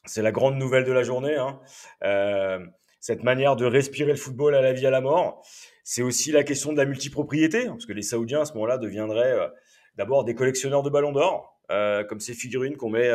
c'est 0.04 0.22
la 0.22 0.33
grande 0.33 0.56
nouvelle 0.56 0.85
de 0.85 0.92
la 0.92 1.02
journée. 1.02 1.37
Hein. 1.37 1.61
Euh, 2.04 2.64
cette 3.00 3.22
manière 3.22 3.56
de 3.56 3.64
respirer 3.64 4.12
le 4.12 4.18
football 4.18 4.54
à 4.54 4.61
la 4.61 4.72
vie 4.72 4.87
à 4.87 4.90
la 4.90 5.00
mort. 5.00 5.46
C'est 5.85 6.02
aussi 6.02 6.33
la 6.33 6.44
question 6.44 6.72
de 6.72 6.76
la 6.76 6.85
multipropriété, 6.85 7.66
parce 7.66 7.87
que 7.87 7.92
les 7.92 8.02
Saoudiens 8.02 8.42
à 8.42 8.44
ce 8.44 8.52
moment-là 8.54 8.78
deviendraient 8.78 9.33
euh, 9.33 9.48
d'abord 9.96 10.24
des 10.24 10.35
collectionneurs 10.35 10.83
de 10.83 10.90
ballons 10.90 11.12
d'or, 11.12 11.61
euh, 11.70 12.05
comme 12.05 12.20
ces 12.20 12.35
figurines 12.35 12.76
qu'on 12.76 12.90
met 12.90 13.11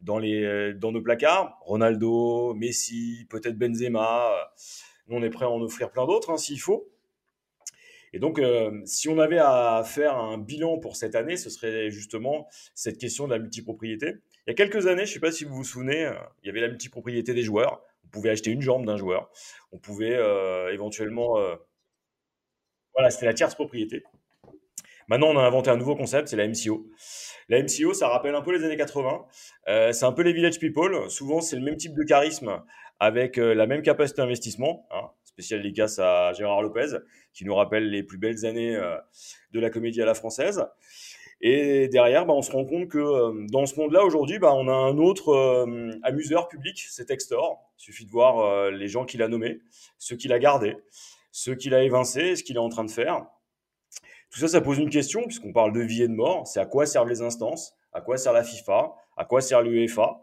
dans, 0.00 0.18
les, 0.18 0.74
dans 0.74 0.92
nos 0.92 1.02
placards. 1.02 1.58
Ronaldo, 1.62 2.54
Messi, 2.54 3.26
peut-être 3.30 3.58
Benzema. 3.58 4.32
Nous, 5.08 5.16
on 5.16 5.22
est 5.22 5.30
prêt 5.30 5.44
à 5.44 5.50
en 5.50 5.60
offrir 5.60 5.90
plein 5.90 6.06
d'autres 6.06 6.30
hein, 6.30 6.36
s'il 6.36 6.60
faut. 6.60 6.88
Et 8.12 8.18
donc, 8.18 8.40
si 8.86 9.08
on 9.08 9.18
avait 9.18 9.38
à 9.38 9.82
faire 9.84 10.16
un 10.16 10.38
bilan 10.38 10.78
pour 10.78 10.96
cette 10.96 11.14
année, 11.14 11.36
ce 11.36 11.50
serait 11.50 11.90
justement 11.90 12.48
cette 12.74 12.98
question 12.98 13.26
de 13.26 13.32
la 13.32 13.38
multipropriété. 13.38 14.14
Il 14.46 14.50
y 14.50 14.52
a 14.52 14.54
quelques 14.54 14.86
années, 14.86 15.06
je 15.06 15.10
ne 15.10 15.14
sais 15.14 15.20
pas 15.20 15.32
si 15.32 15.44
vous 15.44 15.56
vous 15.56 15.64
souvenez, 15.64 16.04
euh, 16.04 16.14
il 16.42 16.46
y 16.46 16.50
avait 16.50 16.60
la 16.60 16.68
multipropriété 16.68 17.34
des 17.34 17.42
joueurs. 17.42 17.82
On 18.04 18.08
pouvait 18.08 18.30
acheter 18.30 18.52
une 18.52 18.62
jambe 18.62 18.86
d'un 18.86 18.96
joueur. 18.96 19.28
On 19.72 19.78
pouvait 19.78 20.14
euh, 20.14 20.72
éventuellement. 20.72 21.38
Euh, 21.38 21.56
voilà, 22.94 23.10
c'était 23.10 23.26
la 23.26 23.34
tierce 23.34 23.56
propriété. 23.56 24.04
Maintenant, 25.08 25.28
on 25.28 25.38
a 25.38 25.42
inventé 25.42 25.70
un 25.70 25.76
nouveau 25.76 25.96
concept, 25.96 26.28
c'est 26.28 26.36
la 26.36 26.48
MCO. 26.48 26.86
La 27.48 27.62
MCO, 27.62 27.94
ça 27.94 28.08
rappelle 28.08 28.34
un 28.34 28.42
peu 28.42 28.56
les 28.56 28.64
années 28.64 28.76
80. 28.76 29.24
c'est 29.92 30.04
un 30.04 30.12
peu 30.12 30.22
les 30.22 30.32
village 30.32 30.58
people. 30.58 31.08
Souvent, 31.10 31.40
c'est 31.40 31.56
le 31.56 31.62
même 31.62 31.76
type 31.76 31.94
de 31.94 32.02
charisme 32.02 32.60
avec 32.98 33.36
la 33.36 33.66
même 33.66 33.82
capacité 33.82 34.22
d'investissement. 34.22 34.86
Hein. 34.90 35.10
spécial 35.24 35.62
dédicace 35.62 35.98
à 36.00 36.32
Gérard 36.32 36.62
Lopez, 36.62 36.98
qui 37.32 37.44
nous 37.44 37.54
rappelle 37.54 37.88
les 37.88 38.02
plus 38.02 38.18
belles 38.18 38.44
années 38.46 38.76
de 39.52 39.60
la 39.60 39.70
comédie 39.70 40.02
à 40.02 40.06
la 40.06 40.14
française. 40.14 40.66
Et 41.40 41.88
derrière, 41.88 42.24
bah, 42.24 42.32
on 42.34 42.42
se 42.42 42.50
rend 42.50 42.64
compte 42.64 42.88
que 42.88 42.98
euh, 42.98 43.46
dans 43.50 43.66
ce 43.66 43.78
monde-là, 43.78 44.04
aujourd'hui, 44.04 44.38
bah, 44.38 44.54
on 44.54 44.68
a 44.68 44.72
un 44.72 44.96
autre 44.96 45.28
euh, 45.28 45.90
amuseur 46.02 46.48
public, 46.48 46.86
c'est 46.88 47.06
Textor. 47.06 47.62
Il 47.78 47.82
suffit 47.82 48.06
de 48.06 48.10
voir 48.10 48.38
euh, 48.38 48.70
les 48.70 48.88
gens 48.88 49.04
qu'il 49.04 49.22
a 49.22 49.28
nommés, 49.28 49.60
ceux 49.98 50.16
qu'il 50.16 50.32
a 50.32 50.38
gardés, 50.38 50.76
ceux 51.32 51.54
qu'il 51.54 51.74
a 51.74 51.82
évincés, 51.82 52.36
ce 52.36 52.42
qu'il 52.42 52.56
est 52.56 52.60
en 52.60 52.70
train 52.70 52.84
de 52.84 52.90
faire. 52.90 53.26
Tout 54.36 54.42
ça, 54.42 54.48
ça 54.48 54.60
pose 54.60 54.76
une 54.76 54.90
question, 54.90 55.22
puisqu'on 55.22 55.54
parle 55.54 55.72
de 55.72 55.80
vie 55.80 56.02
et 56.02 56.08
de 56.08 56.12
mort. 56.12 56.46
C'est 56.46 56.60
à 56.60 56.66
quoi 56.66 56.84
servent 56.84 57.08
les 57.08 57.22
instances? 57.22 57.74
À 57.94 58.02
quoi 58.02 58.18
sert 58.18 58.34
la 58.34 58.44
FIFA? 58.44 58.92
À 59.16 59.24
quoi 59.24 59.40
sert 59.40 59.62
l'UEFA? 59.62 60.20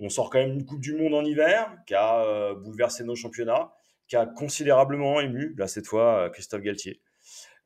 On 0.00 0.08
sort 0.08 0.28
quand 0.28 0.40
même 0.40 0.54
une 0.54 0.64
Coupe 0.64 0.80
du 0.80 0.96
Monde 0.96 1.14
en 1.14 1.24
hiver 1.24 1.72
qui 1.86 1.94
a 1.94 2.52
bouleversé 2.54 3.04
nos 3.04 3.14
championnats, 3.14 3.70
qui 4.08 4.16
a 4.16 4.26
considérablement 4.26 5.20
ému, 5.20 5.54
là 5.56 5.68
cette 5.68 5.86
fois, 5.86 6.30
Christophe 6.30 6.62
Galtier. 6.62 7.00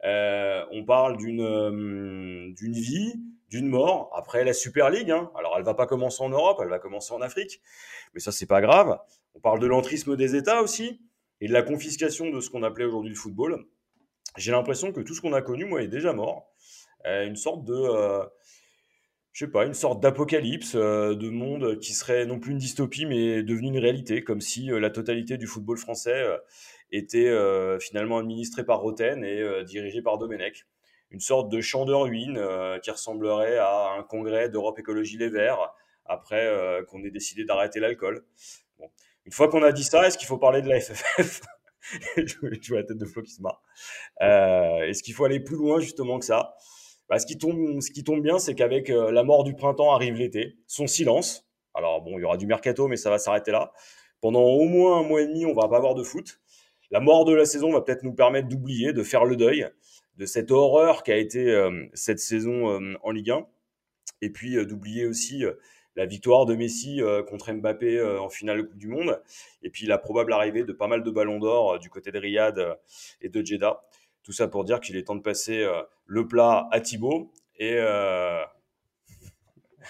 Euh, 0.05 0.63
on 0.73 0.85
parle 0.85 1.17
d'une 1.17 1.41
euh, 1.41 2.53
d'une 2.53 2.75
vie, 2.75 3.15
d'une 3.49 3.69
mort. 3.69 4.11
Après 4.15 4.45
la 4.45 4.53
Super 4.53 4.91
League, 4.91 5.11
hein. 5.11 5.31
alors 5.39 5.55
elle 5.57 5.65
va 5.65 5.73
pas 5.73 5.87
commencer 5.87 6.23
en 6.23 6.29
Europe, 6.29 6.59
elle 6.63 6.69
va 6.69 6.79
commencer 6.79 7.15
en 7.15 7.23
Afrique, 7.23 7.63
mais 8.13 8.21
ça 8.21 8.31
c'est 8.31 8.45
pas 8.45 8.61
grave. 8.61 8.99
On 9.35 9.41
parle 9.41 9.59
de 9.59 9.67
l'entrisme 9.67 10.17
des 10.17 10.37
États 10.37 10.61
aussi 10.61 11.01
et 11.41 11.49
de 11.49 11.53
la 11.55 11.63
confiscation 11.63 12.29
de 12.29 12.41
ce 12.41 12.51
qu'on 12.51 12.63
appelait 12.63 12.85
aujourd'hui 12.85 13.09
le 13.09 13.17
football. 13.17 13.65
J'ai 14.39 14.53
l'impression 14.53 14.93
que 14.93 15.01
tout 15.01 15.15
ce 15.15 15.21
qu'on 15.21 15.35
a 15.35 15.43
connu, 15.43 15.65
moi, 15.65 15.83
est 15.83 15.89
déjà 15.89 16.13
mort. 16.13 16.51
Euh, 17.07 17.27
une 17.27 17.37
sorte 17.37 17.65
de, 17.65 17.75
je 19.33 19.45
sais 19.45 19.51
pas, 19.51 19.67
une 19.67 19.75
sorte 19.75 20.01
d'apocalypse, 20.01 20.75
de 20.75 21.29
monde 21.29 21.79
qui 21.79 21.93
serait 21.93 22.25
non 22.25 22.41
plus 22.41 22.53
une 22.53 22.59
dystopie, 22.59 23.05
mais 23.05 23.43
devenu 23.43 23.69
une 23.69 23.79
réalité, 23.79 24.25
comme 24.25 24.41
si 24.41 24.67
la 24.67 24.91
totalité 24.91 25.37
du 25.37 25.47
football 25.47 25.77
français 25.77 26.25
était 26.91 27.29
euh, 27.29 27.79
finalement 27.79 28.19
administré 28.19 28.65
par 28.65 28.81
Roten 28.81 29.25
et 29.25 29.41
euh, 29.41 29.65
dirigé 29.65 30.03
par 30.03 30.19
Domenech. 30.19 30.67
Une 31.11 31.21
sorte 31.21 31.49
de 31.49 31.61
champ 31.61 31.85
de 31.85 31.93
ruines 31.93 32.39
euh, 32.39 32.79
qui 32.79 32.91
ressemblerait 32.91 33.59
à 33.59 33.95
un 33.99 34.03
congrès 34.03 34.49
d'Europe 34.49 34.79
Écologie 34.79 35.17
Les 35.17 35.29
Verts 35.29 35.73
après 36.11 36.51
qu'on 36.89 37.05
ait 37.05 37.11
décidé 37.11 37.45
d'arrêter 37.45 37.81
l'alcool. 37.81 38.25
Une 39.27 39.33
fois 39.33 39.49
qu'on 39.49 39.63
a 39.63 39.73
dit 39.73 39.85
ça, 39.85 40.07
est-ce 40.07 40.17
qu'il 40.17 40.27
faut 40.27 40.39
parler 40.39 40.63
de 40.63 40.69
la 40.71 40.81
FFF 40.81 41.43
je 42.17 42.69
vois 42.69 42.81
la 42.81 42.85
tête 42.85 42.99
de 42.99 43.05
Flo 43.05 43.23
qui 43.23 43.33
se 43.33 43.43
marre. 43.43 43.63
est-ce 44.21 45.03
qu'il 45.03 45.15
faut 45.15 45.25
aller 45.25 45.41
plus 45.41 45.57
loin 45.57 45.81
justement 45.81 46.19
que 46.19 46.25
ça? 46.25 46.55
Bah, 47.09 47.19
ce, 47.19 47.27
qui 47.27 47.39
tombe, 47.39 47.81
ce 47.81 47.91
qui 47.91 48.05
tombe 48.05 48.23
bien, 48.23 48.39
c'est 48.39 48.55
qu'avec 48.55 48.89
la 48.89 49.25
mort 49.25 49.45
du 49.45 49.55
printemps 49.55 49.95
arrive 49.95 50.15
l'été, 50.15 50.59
son 50.67 50.87
silence. 50.87 51.49
Alors 51.75 52.03
bon, 52.03 52.19
il 52.19 52.23
y 52.23 52.25
aura 52.25 52.37
du 52.37 52.47
mercato, 52.47 52.89
mais 52.89 52.97
ça 52.97 53.09
va 53.11 53.19
s'arrêter 53.19 53.51
là. 53.51 53.73
Pendant 54.21 54.43
au 54.43 54.65
moins 54.65 55.01
un 55.01 55.03
mois 55.05 55.23
et 55.23 55.27
demi, 55.27 55.47
on 55.47 55.55
va 55.55 55.69
pas 55.69 55.77
avoir 55.77 55.95
de 55.95 56.03
foot 56.03 56.41
la 56.91 57.01
mort 57.01 57.25
de 57.25 57.35
la 57.35 57.45
saison 57.45 57.73
va 57.73 57.81
peut-être 57.81 58.03
nous 58.03 58.15
permettre 58.15 58.49
d'oublier, 58.49 58.93
de 58.93 59.03
faire 59.03 59.25
le 59.25 59.37
deuil 59.37 59.69
de 60.17 60.27
cette 60.27 60.51
horreur 60.51 61.03
qui 61.03 61.13
a 61.13 61.17
été 61.17 61.51
euh, 61.51 61.87
cette 61.95 62.19
saison 62.19 62.71
euh, 62.71 62.95
en 63.03 63.11
Ligue 63.13 63.31
1, 63.31 63.47
et 64.23 64.31
puis 64.31 64.57
euh, 64.57 64.65
d'oublier 64.65 65.07
aussi 65.07 65.45
la 65.99 66.07
victoire 66.07 66.47
de 66.47 66.55
Messi 66.55 67.01
contre 67.29 67.53
Mbappé 67.53 68.03
en 68.03 68.29
finale 68.29 68.59
de 68.59 68.63
Coupe 68.63 68.79
du 68.79 68.89
Monde, 68.89 69.21
et 69.63 69.71
puis 69.71 69.87
la 69.87 69.99
probable 69.99 70.33
arrivée 70.33 70.65
de 70.65 70.73
pas 70.73 70.87
mal 70.87 71.03
de 71.03 71.11
ballons 71.11 71.39
d'or 71.39 71.79
du 71.79 71.91
côté 71.91 72.11
de 72.13 72.19
Riyad 72.19 72.79
et 73.21 73.29
de 73.29 73.45
Jeddah. 73.45 73.83
Tout 74.23 74.33
ça 74.33 74.49
pour 74.49 74.65
dire 74.65 74.81
qu'il 74.81 74.97
est 74.97 75.05
temps 75.05 75.17
de 75.17 75.23
passer 75.23 75.67
le 76.07 76.27
plat 76.27 76.69
à 76.71 76.81
Thibaut 76.81 77.33
et 77.59 77.79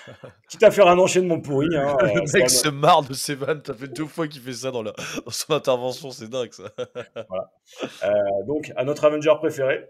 Quitte 0.49 0.63
à 0.63 0.71
faire 0.71 0.87
un 0.89 0.99
enchaînement 0.99 1.41
pourri. 1.41 1.69
Hein, 1.77 1.97
le 2.01 2.21
euh, 2.21 2.27
mec 2.33 2.51
se 2.51 2.69
marre 2.69 3.03
de 3.03 3.15
ses 3.15 3.35
vannes. 3.35 3.63
T'as 3.63 3.75
fait 3.75 3.89
deux 3.89 4.07
fois 4.07 4.29
qu'il 4.29 4.41
fait 4.41 4.53
ça 4.53 4.71
dans, 4.71 4.83
la... 4.83 4.93
dans, 5.25 5.31
son 5.31 5.53
intervention. 5.53 6.11
C'est 6.11 6.29
dingue 6.29 6.53
ça. 6.53 6.73
voilà. 7.29 7.53
Euh, 8.05 8.45
donc, 8.47 8.73
à 8.77 8.85
notre 8.85 9.05
Avenger 9.05 9.35
préféré. 9.39 9.87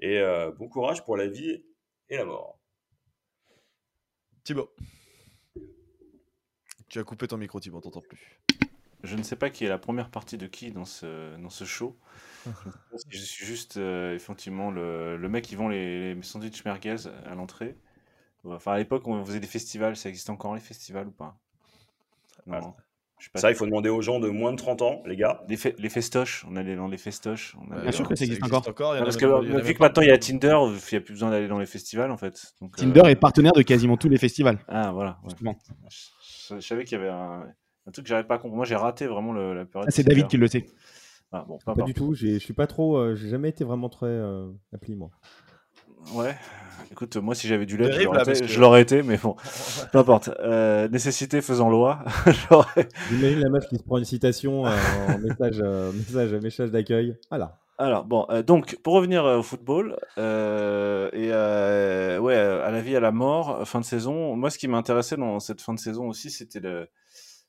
Et 0.00 0.18
euh, 0.18 0.50
bon 0.52 0.68
courage 0.68 1.04
pour 1.04 1.16
la 1.16 1.26
vie 1.26 1.64
et 2.08 2.16
la 2.16 2.24
mort. 2.24 2.58
Thibaut. 4.44 4.70
Tu 6.92 6.98
as 6.98 7.04
coupé 7.04 7.26
ton 7.26 7.38
micro, 7.38 7.58
Thibaut, 7.58 7.78
on 7.78 7.80
t'entend 7.80 8.02
plus. 8.02 8.38
Je 9.02 9.16
ne 9.16 9.22
sais 9.22 9.34
pas 9.34 9.48
qui 9.48 9.64
est 9.64 9.68
la 9.68 9.78
première 9.78 10.10
partie 10.10 10.36
de 10.36 10.46
qui 10.46 10.72
dans 10.72 10.84
ce, 10.84 11.34
dans 11.38 11.48
ce 11.48 11.64
show. 11.64 11.96
je 13.08 13.18
suis 13.18 13.46
juste 13.46 13.78
effectivement 13.78 14.70
le, 14.70 15.16
le, 15.16 15.28
mec 15.30 15.42
qui 15.42 15.56
vend 15.56 15.68
les, 15.68 16.12
les 16.14 16.22
sandwichs 16.22 16.62
merguez 16.66 16.96
à 17.24 17.34
l'entrée. 17.34 17.78
Enfin, 18.44 18.72
à 18.72 18.76
l'époque, 18.76 19.08
on 19.08 19.24
faisait 19.24 19.40
des 19.40 19.46
festivals. 19.46 19.96
Ça 19.96 20.10
existe 20.10 20.28
encore 20.28 20.54
les 20.54 20.60
festivals 20.60 21.08
ou 21.08 21.12
pas? 21.12 21.38
Non. 22.46 22.74
Ça, 23.34 23.50
il 23.50 23.54
faut 23.54 23.66
demander 23.66 23.88
aux 23.88 24.02
gens 24.02 24.20
de 24.20 24.28
moins 24.28 24.52
de 24.52 24.56
30 24.56 24.82
ans, 24.82 25.02
les 25.06 25.16
gars. 25.16 25.42
Les, 25.48 25.56
les 25.78 25.88
festoches, 25.88 26.44
on 26.50 26.56
allait 26.56 26.76
dans 26.76 26.88
les 26.88 26.96
festoches. 26.96 27.56
Bien 27.82 27.92
sûr 27.92 28.08
que 28.08 28.14
ça 28.14 28.24
existe, 28.24 28.42
encore. 28.44 28.62
parce 28.62 29.16
que 29.16 29.60
vu 29.62 29.74
que 29.74 29.78
maintenant 29.82 30.02
il 30.02 30.08
y 30.08 30.12
a 30.12 30.18
Tinder, 30.18 30.58
il 30.60 30.92
n'y 30.92 30.98
a 30.98 31.00
plus 31.00 31.14
besoin 31.14 31.30
d'aller 31.30 31.48
dans 31.48 31.58
les 31.58 31.66
festivals 31.66 32.10
en 32.10 32.16
fait. 32.16 32.54
Tinder 32.76 33.02
euh, 33.04 33.08
est 33.08 33.16
partenaire 33.16 33.52
de 33.52 33.62
quasiment 33.62 33.96
tous 33.96 34.08
les 34.08 34.18
festivals. 34.18 34.58
Ah 34.68 34.92
voilà. 34.92 35.18
Je, 36.50 36.60
savais 36.60 36.84
qu'il 36.84 36.98
y 36.98 37.00
avait 37.00 37.10
un, 37.10 37.46
truc 37.92 38.04
que 38.04 38.08
j'arrivais 38.08 38.26
pas 38.26 38.34
à 38.34 38.38
comprendre. 38.38 38.56
Moi 38.56 38.66
j'ai 38.66 38.76
raté 38.76 39.06
vraiment 39.06 39.32
le, 39.32 39.54
la 39.54 39.64
période. 39.64 39.88
Ah, 39.88 39.90
c'est 39.90 40.04
David 40.04 40.26
qui 40.26 40.36
le 40.36 40.48
sait. 40.48 40.66
Ah, 41.32 41.46
bon, 41.48 41.58
pas, 41.64 41.74
du 41.82 41.94
tout. 41.94 42.14
Je 42.14 42.38
suis 42.38 42.52
pas 42.52 42.66
trop. 42.66 42.96
Euh, 42.96 43.14
j'ai 43.14 43.30
jamais 43.30 43.48
été 43.48 43.64
vraiment 43.64 43.88
très 43.88 44.06
euh, 44.06 44.50
appli 44.74 44.94
moi. 44.94 45.10
Ouais, 46.14 46.34
Écoute, 46.92 47.16
moi, 47.16 47.34
si 47.34 47.48
j'avais 47.48 47.64
du 47.64 47.78
lait, 47.78 47.90
je 47.90 48.60
l'aurais 48.60 48.82
été, 48.82 49.02
mais 49.02 49.16
bon, 49.16 49.34
peu 49.92 49.98
importe. 49.98 50.28
Euh, 50.40 50.88
nécessité 50.88 51.40
faisant 51.40 51.70
loi, 51.70 52.04
J'imagine 53.08 53.40
la 53.40 53.48
meuf 53.48 53.66
qui 53.66 53.78
se 53.78 53.82
prend 53.82 53.96
une 53.96 54.04
citation 54.04 54.66
euh, 54.66 54.76
en 55.08 55.18
message, 55.18 55.62
euh, 55.64 55.90
message, 55.90 56.34
message 56.34 56.70
d'accueil. 56.70 57.16
Voilà. 57.30 57.58
Alors, 57.78 58.04
bon, 58.04 58.26
donc, 58.46 58.76
pour 58.82 58.92
revenir 58.92 59.24
au 59.24 59.42
football, 59.42 59.98
et 60.18 61.30
ouais, 61.30 62.36
à 62.36 62.70
la 62.70 62.80
vie, 62.82 62.94
à 62.94 63.00
la 63.00 63.10
mort, 63.10 63.66
fin 63.66 63.80
de 63.80 63.86
saison, 63.86 64.36
moi, 64.36 64.50
ce 64.50 64.58
qui 64.58 64.68
m'intéressait 64.68 65.16
dans 65.16 65.40
cette 65.40 65.62
fin 65.62 65.72
de 65.72 65.80
saison 65.80 66.08
aussi, 66.08 66.30
c'était 66.30 66.60
de, 66.60 66.90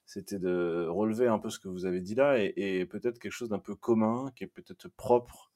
c'était 0.06 0.40
de 0.40 0.88
relever 0.90 1.28
un 1.28 1.38
peu 1.38 1.50
ce 1.50 1.60
que 1.60 1.68
vous 1.68 1.86
avez 1.86 2.00
dit 2.00 2.16
là, 2.16 2.38
et, 2.40 2.54
et 2.56 2.86
peut-être 2.86 3.20
quelque 3.20 3.34
chose 3.34 3.50
d'un 3.50 3.60
peu 3.60 3.76
commun, 3.76 4.32
qui 4.38 4.46
est 4.46 4.48
peut-être 4.48 4.88
propre 4.96 5.53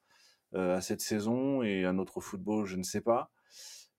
à 0.53 0.81
cette 0.81 1.01
saison 1.01 1.61
et 1.61 1.85
à 1.85 1.93
notre 1.93 2.21
football, 2.21 2.65
je 2.65 2.77
ne 2.77 2.83
sais 2.83 3.01
pas. 3.01 3.31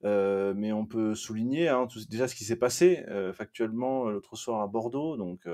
Euh, 0.05 0.55
mais 0.57 0.73
on 0.73 0.87
peut 0.87 1.15
souligner 1.15 1.69
hein, 1.69 1.89
déjà 2.09 2.29
ce 2.29 2.35
qui 2.37 2.45
s'est 2.45 2.57
passé 2.57 3.05
euh, 3.09 3.33
factuellement 3.33 4.07
euh, 4.07 4.13
l'autre 4.13 4.37
soir 4.37 4.63
à 4.63 4.69
Bordeaux. 4.69 5.17
Donc, 5.17 5.49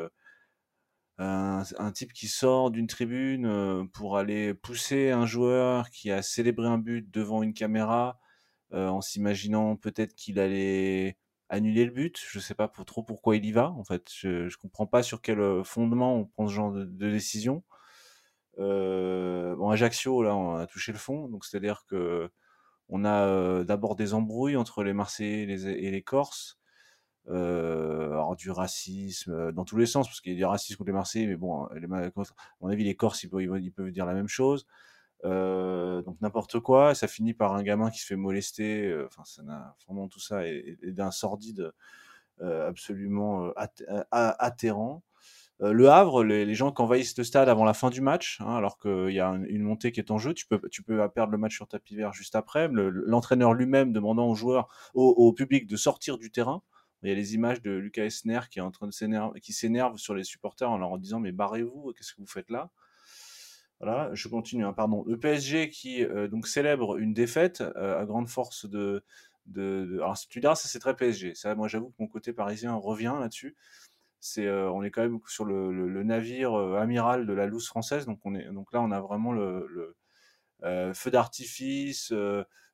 un, 1.19 1.63
type 1.95 2.13
qui 2.13 2.29
sort 2.29 2.71
d'une 2.71 2.87
tribune 2.87 3.89
pour 3.93 4.19
aller 4.19 4.53
pousser 4.55 5.11
un 5.11 5.27
joueur 5.27 5.91
qui 5.91 6.11
a 6.11 6.23
célébré 6.23 6.67
un 6.67 6.79
but 6.79 7.09
devant 7.11 7.43
une 7.43 7.55
caméra 7.55 8.19
en 8.73 9.01
s'imaginant 9.01 9.77
peut-être 9.77 10.15
qu'il 10.17 10.41
allait 10.41 11.17
annuler 11.49 11.85
le 11.85 11.93
but. 11.93 12.21
Je 12.29 12.41
sais 12.41 12.55
pas 12.55 12.69
trop 12.69 13.05
pourquoi 13.05 13.37
il 13.37 13.45
y 13.45 13.53
va. 13.53 13.71
En 13.71 13.85
fait, 13.85 14.11
je, 14.13 14.49
je 14.49 14.59
comprends 14.59 14.87
pas 14.87 15.05
sur 15.05 15.23
quel 15.23 15.65
fondement 15.65 16.17
on 16.17 16.25
prend 16.27 16.49
ce 16.49 16.55
genre 16.55 16.73
de 16.73 16.85
décision. 17.11 17.63
Bon, 18.59 19.71
Ajaccio, 19.71 20.23
là, 20.23 20.35
on 20.37 20.57
a 20.57 20.67
touché 20.67 20.93
le 20.93 20.99
fond. 20.99 21.29
Donc, 21.29 21.45
c'est-à-dire 21.45 21.85
que 21.87 22.31
on 22.89 23.05
a 23.05 23.65
d'abord 23.65 23.97
des 23.97 24.15
embrouilles 24.15 24.57
entre 24.57 24.83
les 24.85 24.93
Marseillais 24.93 25.43
et 25.45 25.91
les, 25.91 26.03
Corses. 26.03 26.59
alors 27.29 28.37
du 28.37 28.51
racisme 28.51 29.53
dans 29.53 29.65
tous 29.65 29.79
les 29.79 29.87
sens, 29.87 30.07
parce 30.07 30.21
qu'il 30.21 30.33
y 30.33 30.37
a 30.37 30.39
du 30.39 30.45
racisme 30.45 30.77
contre 30.77 30.89
les 30.89 30.95
Marseillais, 30.95 31.27
mais 31.27 31.37
bon, 31.37 31.67
les, 31.75 31.87
à 31.87 32.11
mon 32.61 32.69
avis, 32.69 32.85
les 32.85 32.95
Corses, 32.95 33.23
ils 33.23 33.73
peuvent, 33.73 33.91
dire 33.91 34.07
la 34.07 34.15
même 34.15 34.29
chose. 34.29 34.67
donc 35.23 36.21
n'importe 36.21 36.61
quoi, 36.61 36.95
ça 36.95 37.09
finit 37.09 37.35
par 37.35 37.55
un 37.55 37.63
gamin 37.63 37.91
qui 37.91 38.01
se 38.01 38.07
fait 38.07 38.17
molester. 38.17 38.95
Enfin, 39.07 39.25
ça 39.25 39.43
n'a 39.43 39.75
vraiment 39.87 40.09
tout 40.09 40.21
ça 40.21 40.47
est, 40.47 40.77
d'un 40.83 41.11
sordide 41.11 41.73
absolument 42.41 43.51
atterrant. 44.11 45.03
Euh, 45.63 45.73
le 45.73 45.89
Havre, 45.89 46.25
les, 46.25 46.55
gens 46.55 46.73
qui 46.73 46.83
envahissent 46.83 47.17
le 47.17 47.25
stade 47.25 47.49
avant 47.49 47.65
la 47.65 47.75
fin 47.75 47.91
du 47.91 48.01
match, 48.01 48.39
hein, 48.41 48.57
alors 48.57 48.79
qu'il 48.79 49.11
y 49.11 49.21
a 49.21 49.31
une, 49.49 49.63
montée 49.63 49.93
qui 49.93 50.01
est 50.01 50.11
en 50.11 50.19
jeu, 50.19 50.35
tu 50.35 50.47
peux, 50.47 50.61
tu 50.71 50.83
peux 50.83 51.09
perdre 51.09 51.33
le 51.33 51.39
match 51.39 51.55
sur 51.55 51.69
tapis 51.69 51.95
vert 51.95 52.13
juste 52.13 52.35
après. 52.35 52.69
L'entraîneur 52.71 53.55
lui-même 53.55 53.93
demandant 53.93 54.29
aux 54.29 54.35
joueurs, 54.35 54.69
au, 54.95 55.33
public 55.33 55.67
de 55.67 55.77
sortir 55.77 56.19
du 56.19 56.31
terrain. 56.31 56.63
Il 57.03 57.09
y 57.11 57.13
a 57.13 57.15
les 57.15 57.35
images 57.35 57.61
de 57.61 57.71
Lucas 57.71 58.05
Esner 58.05 58.41
qui 58.51 58.59
est 58.59 58.63
en 58.63 58.71
train 58.71 58.89
de 58.89 59.39
qui 59.39 59.53
s'énerve 59.53 59.99
sur 59.99 60.15
les 60.15 60.25
supporters 60.25 60.71
en 60.71 60.79
leur 60.79 60.99
disant 60.99 61.21
mais 61.21 61.33
barrez-vous, 61.33 61.93
qu'est-ce 61.97 62.15
que 62.15 62.21
vous 62.21 62.27
faites 62.27 62.51
là? 62.51 62.71
Voilà, 63.81 64.11
je 64.15 64.29
continue. 64.29 64.65
Hein, 64.65 64.73
pardon. 64.73 65.05
Le 65.07 65.19
PSG 65.19 65.69
qui 65.69 66.03
euh, 66.03 66.29
donc 66.29 66.47
célèbre 66.47 66.97
une 66.97 67.13
défaite 67.13 67.61
euh, 67.77 68.01
à 68.01 68.07
grande 68.07 68.29
force 68.29 68.67
de... 68.67 69.05
alors 69.57 70.17
tu 70.31 70.41
diras 70.41 70.55
ça 70.55 70.69
c'est 70.69 70.79
très 70.79 70.97
PSG. 70.97 71.35
Ça, 71.35 71.55
moi 71.55 71.69
j'avoue 71.69 71.91
que 71.91 71.97
mon 71.99 72.07
côté 72.09 72.33
parisien 72.33 72.75
revient 72.75 73.15
là-dessus 73.21 73.55
euh, 74.39 74.69
on 74.71 74.83
est 74.83 74.91
quand 74.91 75.03
même 75.03 75.19
sur 75.27 75.45
le, 75.45 76.03
navire 76.03 76.55
euh, 76.55 76.79
amiral 76.79 77.27
de 77.27 77.33
la 77.33 77.47
loose 77.47 77.67
française. 77.67 78.07
Donc 78.07 78.21
là 78.73 78.81
on 78.81 78.91
a 78.91 79.01
vraiment 79.01 79.33
le, 79.33 79.97
euh, 80.63 80.95
feu 80.95 81.11
d'artifice 81.11 82.13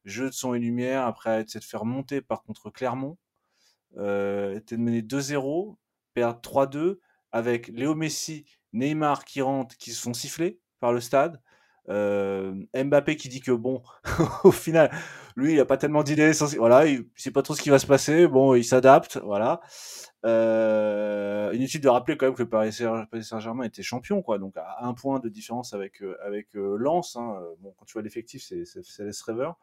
jeu 0.05 0.27
de 0.27 0.35
son 0.35 0.55
et 0.55 0.59
lumière. 0.59 1.07
Après 1.07 1.41
être 1.41 1.65
faire 1.65 1.85
monter 1.85 2.21
par 2.21 2.43
contre 2.43 2.71
Clermont 2.71 3.19
était 3.93 4.77
de 4.77 4.83
mener 4.83 5.03
2-0 5.03 5.77
perdre 6.15 6.41
3-2 6.41 6.99
avec 7.33 7.69
Léo 7.69 7.95
Messi 7.95 8.45
Neymar 8.73 9.25
qui 9.25 9.43
rentre 9.43 9.77
qui 9.77 9.93
se 9.93 10.03
font 10.03 10.15
siffler 10.15 10.61
par 10.79 10.93
le 10.93 11.01
stade 11.01 11.41
Mbappé 11.89 13.17
qui 13.17 13.29
dit 13.29 13.41
que 13.41 13.51
bon, 13.51 13.83
au 14.45 14.53
final, 14.53 14.91
lui, 15.37 15.55
il 15.55 15.61
a 15.61 15.64
pas 15.64 15.77
tellement 15.77 16.03
d'idées. 16.03 16.33
Voilà, 16.59 16.87
il 16.87 17.07
sait 17.16 17.31
pas 17.31 17.43
trop 17.43 17.55
ce 17.55 17.62
qui 17.62 17.71
va 17.71 17.79
se 17.79 17.87
passer. 17.87 18.27
Bon, 18.27 18.55
il 18.55 18.64
s'adapte. 18.64 19.19
Voilà. 19.25 19.61
Euh, 20.27 21.51
inutile 21.55 21.81
de 21.81 21.88
rappeler 21.88 22.16
quand 22.16 22.27
même 22.27 22.35
que 22.35 22.43
Paris 22.43 22.73
Saint-Germain 22.73 23.64
était 23.64 23.83
champion, 23.83 24.23
quoi. 24.23 24.38
Donc 24.38 24.57
à 24.57 24.85
un 24.85 24.93
point 24.95 25.19
de 25.19 25.29
différence 25.29 25.73
avec 25.73 26.03
euh, 26.03 26.16
avec 26.23 26.55
euh, 26.57 26.77
Lens. 26.79 27.16
Hein. 27.16 27.40
Bon, 27.61 27.75
quand 27.79 27.85
tu 27.87 27.95
vois 27.95 28.03
l'effectif, 28.03 28.43
c'est 28.43 28.64
c'est 28.64 29.05
laisse 29.05 29.23
rêveur. 29.23 29.57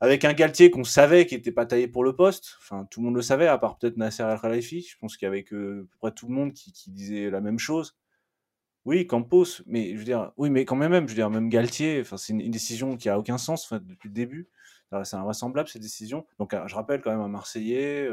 Avec 0.00 0.24
un 0.24 0.32
Galtier 0.32 0.70
qu'on 0.70 0.84
savait 0.84 1.26
qui 1.26 1.34
était 1.34 1.50
pas 1.52 1.66
taillé 1.66 1.88
pour 1.88 2.04
le 2.04 2.14
poste. 2.14 2.56
Enfin, 2.60 2.86
tout 2.90 3.00
le 3.00 3.06
monde 3.06 3.16
le 3.16 3.22
savait, 3.22 3.48
à 3.48 3.58
part 3.58 3.78
peut-être 3.78 3.96
Nasser 3.96 4.22
Al 4.22 4.40
Khelaifi. 4.40 4.82
Je 4.82 4.96
pense 4.98 5.16
qu'il 5.16 5.26
y 5.26 5.28
avait 5.28 5.40
à 5.40 5.50
peu 5.50 5.86
près 6.00 6.12
tout 6.12 6.28
le 6.28 6.34
monde 6.34 6.52
qui, 6.52 6.72
qui 6.72 6.90
disait 6.90 7.30
la 7.30 7.40
même 7.40 7.58
chose. 7.58 7.96
Oui, 8.88 9.06
Campos, 9.06 9.62
mais 9.66 9.92
je 9.92 9.98
veux 9.98 10.04
dire, 10.04 10.32
oui, 10.38 10.48
mais 10.48 10.64
quand 10.64 10.74
même, 10.74 10.94
je 11.06 11.08
veux 11.08 11.14
dire, 11.14 11.28
même 11.28 11.50
Galtier, 11.50 12.00
enfin, 12.00 12.16
c'est 12.16 12.32
une, 12.32 12.50
décision 12.50 12.96
qui 12.96 13.10
a 13.10 13.18
aucun 13.18 13.36
sens 13.36 13.70
depuis 13.72 14.08
le 14.08 14.14
début. 14.14 14.48
C'est 15.04 15.16
invraisemblable 15.16 15.68
ces 15.68 15.78
décisions. 15.78 16.26
Donc, 16.38 16.54
je 16.66 16.74
rappelle 16.74 17.00
quand 17.02 17.10
même 17.10 17.20
un 17.20 17.28
Marseillais, 17.28 18.08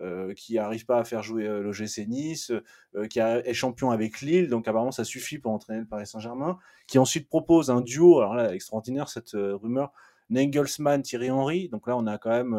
euh, 0.00 0.32
qui 0.34 0.54
n'arrive 0.54 0.86
pas 0.86 0.98
à 0.98 1.04
faire 1.04 1.22
jouer 1.22 1.46
euh, 1.46 1.60
l'OGC 1.60 2.08
Nice, 2.08 2.50
euh, 2.96 3.06
qui 3.06 3.20
est 3.20 3.54
champion 3.54 3.90
avec 3.90 4.20
Lille, 4.20 4.48
donc 4.48 4.66
apparemment 4.66 4.90
ça 4.90 5.04
suffit 5.04 5.38
pour 5.38 5.52
entraîner 5.52 5.80
le 5.80 5.86
Paris 5.86 6.06
Saint-Germain, 6.06 6.58
qui 6.88 6.98
ensuite 6.98 7.28
propose 7.28 7.70
un 7.70 7.82
duo, 7.82 8.18
alors 8.18 8.34
là 8.34 8.54
extraordinaire 8.54 9.08
cette 9.08 9.32
rumeur, 9.34 9.92
Nengelsmann 10.30 11.02
Thierry 11.02 11.30
Henry, 11.30 11.68
donc 11.68 11.86
là 11.86 11.96
on 11.96 12.06
a 12.06 12.18
quand 12.18 12.30
même, 12.30 12.54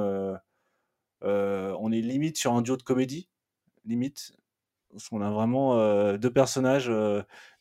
on 1.24 1.92
est 1.92 2.02
limite 2.02 2.38
sur 2.38 2.54
un 2.54 2.62
duo 2.62 2.78
de 2.78 2.84
comédie, 2.84 3.28
limite, 3.84 4.38
parce 4.92 5.10
qu'on 5.10 5.22
a 5.22 5.32
vraiment 5.32 6.16
deux 6.16 6.32
personnages, 6.32 6.90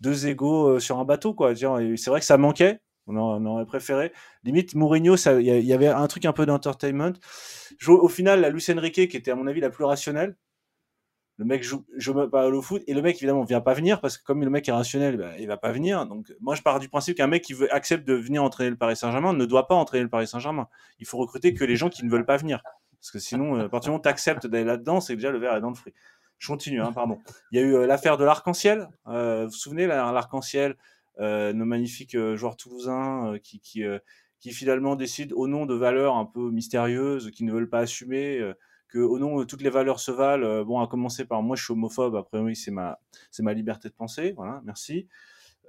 deux 0.00 0.26
égaux 0.28 0.78
sur 0.80 0.98
un 0.98 1.04
bateau 1.04 1.34
quoi. 1.34 1.56
C'est 1.56 2.08
vrai 2.08 2.20
que 2.20 2.26
ça 2.26 2.36
manquait, 2.36 2.82
on, 3.06 3.46
aurait 3.46 3.66
préféré. 3.66 4.12
Limite, 4.44 4.74
Mourinho, 4.74 5.16
il 5.16 5.42
y, 5.42 5.72
avait 5.72 5.88
un 5.88 6.06
truc 6.06 6.24
un 6.24 6.32
peu 6.32 6.46
d'entertainment. 6.46 7.12
Au 7.88 8.08
final, 8.08 8.40
la 8.40 8.50
Luis 8.50 8.64
Enrique, 8.70 9.08
qui 9.08 9.16
était 9.16 9.30
à 9.30 9.34
mon 9.34 9.46
avis 9.46 9.60
la 9.60 9.70
plus 9.70 9.84
rationnelle, 9.84 10.36
le 11.38 11.44
mec 11.44 11.62
joue, 11.62 11.84
joue 11.96 12.28
pas 12.28 12.46
au 12.48 12.62
foot, 12.62 12.82
et 12.86 12.94
le 12.94 13.02
mec 13.02 13.16
évidemment 13.16 13.42
vient 13.42 13.60
pas 13.60 13.74
venir 13.74 14.00
parce 14.00 14.18
que 14.18 14.24
comme 14.24 14.44
le 14.44 14.50
mec 14.50 14.68
est 14.68 14.72
rationnel, 14.72 15.16
bah, 15.16 15.30
il 15.38 15.48
va 15.48 15.56
pas 15.56 15.72
venir. 15.72 16.06
Donc 16.06 16.32
moi 16.40 16.54
je 16.54 16.62
pars 16.62 16.78
du 16.78 16.88
principe 16.88 17.16
qu'un 17.16 17.26
mec 17.26 17.42
qui 17.42 17.54
veut, 17.54 17.72
accepte 17.74 18.06
de 18.06 18.14
venir 18.14 18.44
entraîner 18.44 18.70
le 18.70 18.76
Paris 18.76 18.96
Saint-Germain 18.96 19.32
ne 19.32 19.44
doit 19.44 19.66
pas 19.66 19.74
entraîner 19.74 20.04
le 20.04 20.10
Paris 20.10 20.26
Saint-Germain. 20.26 20.68
Il 20.98 21.06
faut 21.06 21.18
recruter 21.18 21.54
que 21.54 21.64
les 21.64 21.74
gens 21.74 21.88
qui 21.88 22.04
ne 22.04 22.10
veulent 22.10 22.26
pas 22.26 22.36
venir. 22.36 22.62
Parce 23.00 23.10
que 23.10 23.18
sinon, 23.18 23.56
euh, 23.56 23.64
à 23.64 23.68
partir 23.68 23.88
du 23.88 23.92
moment 23.94 24.02
où 24.04 24.08
acceptes 24.08 24.46
d'aller 24.46 24.64
là-dedans, 24.64 25.00
c'est 25.00 25.16
déjà 25.16 25.30
le 25.30 25.38
verre 25.38 25.56
est 25.56 25.60
dans 25.60 25.70
le 25.70 25.74
fruit. 25.74 25.94
Je 26.38 26.48
continue, 26.48 26.80
hein, 26.80 26.92
pardon. 26.92 27.18
Il 27.50 27.58
y 27.58 27.62
a 27.62 27.64
eu 27.64 27.74
euh, 27.74 27.86
l'affaire 27.86 28.16
de 28.16 28.24
l'arc-en-ciel. 28.24 28.88
Euh, 29.08 29.44
vous 29.44 29.50
vous 29.50 29.56
souvenez, 29.56 29.86
l'arc-en-ciel 29.86 30.76
nos 31.18 31.64
magnifiques 31.64 32.14
euh, 32.14 32.36
joueurs 32.36 32.56
toulousains 32.56 33.34
euh, 33.34 33.38
qui, 33.38 33.60
qui, 33.60 33.84
qui 34.40 34.52
finalement 34.52 34.96
décident 34.96 35.34
au 35.36 35.48
nom 35.48 35.66
de 35.66 35.74
valeurs 35.74 36.16
un 36.16 36.24
peu 36.24 36.50
mystérieuses, 36.50 37.30
qui 37.30 37.44
ne 37.44 37.52
veulent 37.52 37.68
pas 37.68 37.80
assumer, 37.80 38.40
que 38.88 38.98
au 38.98 39.18
nom 39.18 39.38
de 39.38 39.44
toutes 39.44 39.62
les 39.62 39.70
valeurs 39.70 40.00
se 40.00 40.10
valent. 40.10 40.64
bon, 40.64 40.80
à 40.80 40.86
commencer 40.86 41.24
par 41.24 41.42
moi, 41.42 41.56
je 41.56 41.64
suis 41.64 41.72
homophobe. 41.72 42.16
Après, 42.16 42.38
oui, 42.38 42.56
c'est 42.56 42.70
ma, 42.70 42.98
c'est 43.30 43.42
ma 43.42 43.54
liberté 43.54 43.88
de 43.88 43.94
penser. 43.94 44.32
Voilà, 44.36 44.60
merci. 44.64 45.06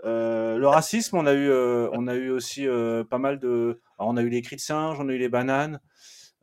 le 0.03 0.65
racisme, 0.65 1.17
on 1.17 1.25
a 1.27 1.34
eu, 1.34 1.51
on 1.51 2.08
a 2.08 2.15
eu 2.15 2.32
aussi 2.32 2.65
pas 3.10 3.19
mal 3.19 3.39
de. 3.39 3.79
Alors, 3.99 4.12
on 4.12 4.17
a 4.17 4.23
eu 4.23 4.29
les 4.29 4.41
cris 4.41 4.56
de 4.56 4.62
singe, 4.62 4.99
on 4.99 5.08
a 5.08 5.13
eu 5.13 5.19
les 5.19 5.29
bananes. 5.29 5.79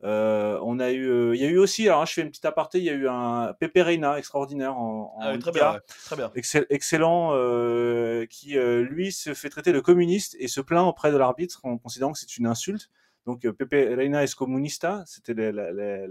Euh, 0.03 0.59
on 0.63 0.79
a 0.79 0.91
eu, 0.91 1.07
euh, 1.07 1.35
il 1.35 1.41
y 1.41 1.45
a 1.45 1.49
eu 1.49 1.57
aussi, 1.57 1.87
alors 1.87 2.05
je 2.07 2.13
fais 2.13 2.21
une 2.21 2.29
petite 2.29 2.45
aparté, 2.45 2.79
il 2.79 2.83
y 2.85 2.89
a 2.89 2.93
eu 2.93 3.07
un 3.07 3.53
Pepe 3.59 3.77
Reina 3.77 4.17
extraordinaire 4.17 4.75
en, 4.75 5.15
ah 5.21 5.37
très, 5.37 5.51
bien, 5.51 5.79
très 6.05 6.15
bien, 6.15 6.31
excellent, 6.69 7.31
euh, 7.33 8.25
qui 8.25 8.55
lui 8.55 9.11
se 9.11 9.33
fait 9.33 9.49
traiter 9.49 9.73
de 9.73 9.79
communiste 9.79 10.35
et 10.39 10.47
se 10.47 10.59
plaint 10.59 10.87
auprès 10.87 11.11
de 11.11 11.17
l'arbitre 11.17 11.59
en 11.63 11.77
considérant 11.77 12.13
que 12.13 12.19
c'est 12.19 12.37
une 12.37 12.47
insulte. 12.47 12.89
Donc 13.27 13.47
Pepe 13.51 13.95
Reina 13.95 14.23
es 14.23 14.33
comunista, 14.35 15.03
c'était 15.05 15.35
les, 15.35 15.51
les, 15.51 16.07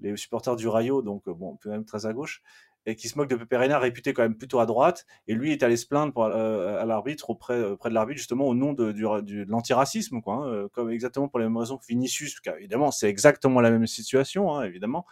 les, 0.00 0.16
supporters 0.18 0.56
du 0.56 0.68
Rayo, 0.68 1.00
donc 1.00 1.26
bon, 1.26 1.58
quand 1.62 1.70
même 1.70 1.86
très 1.86 2.04
à 2.04 2.12
gauche 2.12 2.42
et 2.86 2.94
qui 2.94 3.08
se 3.08 3.18
moque 3.18 3.28
de 3.28 3.36
Pepe 3.36 3.56
réputé 3.58 4.12
quand 4.12 4.22
même 4.22 4.36
plutôt 4.36 4.60
à 4.60 4.66
droite, 4.66 5.06
et 5.26 5.34
lui 5.34 5.52
est 5.52 5.62
allé 5.62 5.76
se 5.76 5.86
plaindre 5.86 6.16
euh, 6.18 6.80
à 6.80 6.84
l'arbitre 6.84 7.30
auprès, 7.30 7.62
auprès 7.62 7.88
de 7.88 7.94
l'arbitre 7.94 8.18
justement 8.18 8.46
au 8.46 8.54
nom 8.54 8.72
de, 8.72 8.92
du, 8.92 9.44
l'antiracisme, 9.44 10.20
quoi, 10.20 10.34
hein, 10.34 10.46
euh, 10.46 10.68
comme 10.68 10.90
exactement 10.90 11.28
pour 11.28 11.40
les 11.40 11.46
mêmes 11.46 11.56
raisons 11.56 11.76
que 11.76 11.86
Vinicius, 11.86 12.40
car 12.40 12.56
évidemment 12.56 12.90
c'est 12.90 13.08
exactement 13.08 13.60
la 13.60 13.70
même 13.70 13.86
situation, 13.86 14.54
hein, 14.54 14.62
évidemment, 14.62 15.04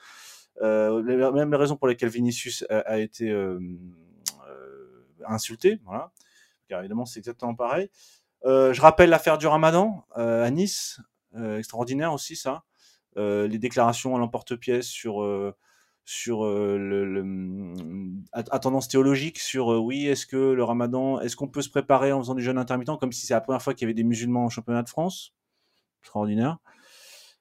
euh, 0.62 1.02
les 1.02 1.16
mêmes 1.16 1.54
raisons 1.54 1.76
pour 1.76 1.88
lesquelles 1.88 2.10
Vinicius 2.10 2.64
a, 2.70 2.98
été 2.98 3.30
euh, 3.30 3.58
euh, 4.48 5.04
insulté, 5.26 5.80
voilà, 5.84 6.12
car 6.68 6.80
évidemment 6.80 7.06
c'est 7.06 7.18
exactement 7.18 7.54
pareil. 7.54 7.90
je 8.44 8.80
rappelle 8.80 9.10
l'affaire 9.10 9.38
du 9.38 9.46
Ramadan 9.46 10.04
à 10.14 10.50
Nice, 10.50 11.00
extraordinaire 11.36 12.12
aussi 12.12 12.36
ça, 12.36 12.62
les 13.16 13.58
déclarations 13.58 14.14
à 14.14 14.18
l'emporte-pièce 14.18 14.86
sur 14.86 15.24
sur 16.04 16.44
le, 16.44 17.22
mmh, 17.22 18.24
à, 18.32 18.58
tendance 18.58 18.88
théologique 18.88 19.38
sur 19.38 19.68
oui 19.68 20.06
est-ce 20.06 20.26
que 20.26 20.36
le 20.36 20.62
Ramadan 20.62 21.18
est-ce 21.20 21.34
qu'on 21.34 21.48
peut 21.48 21.62
se 21.62 21.70
préparer 21.70 22.12
en 22.12 22.20
faisant 22.20 22.34
du 22.34 22.42
jeûne 22.42 22.58
intermittent 22.58 22.98
comme 23.00 23.12
si 23.12 23.26
c'est 23.26 23.34
la 23.34 23.40
première 23.40 23.62
fois 23.62 23.72
qu'il 23.72 23.82
y 23.82 23.86
avait 23.86 23.94
des 23.94 24.04
musulmans 24.04 24.44
au 24.44 24.50
championnat 24.50 24.82
de 24.82 24.88
France? 24.88 25.32
Extraordinaire. 26.02 26.58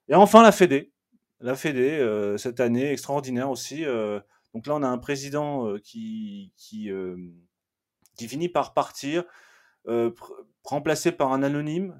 Et 0.07 0.15
enfin 0.15 0.41
la 0.43 0.53
Fédé. 0.53 0.93
La 1.41 1.55
Fédé 1.55 2.35
cette 2.37 2.61
année 2.61 2.91
extraordinaire 2.91 3.49
aussi 3.49 3.83
donc 4.53 4.67
là 4.67 4.75
on 4.75 4.83
a 4.83 4.87
un 4.87 4.97
président 4.97 5.77
qui 5.79 6.53
qui 6.55 6.89
qui 8.15 8.27
finit 8.29 8.49
par 8.49 8.73
partir 8.73 9.25
remplacé 10.63 11.11
par 11.11 11.33
un 11.33 11.43
anonyme 11.43 11.99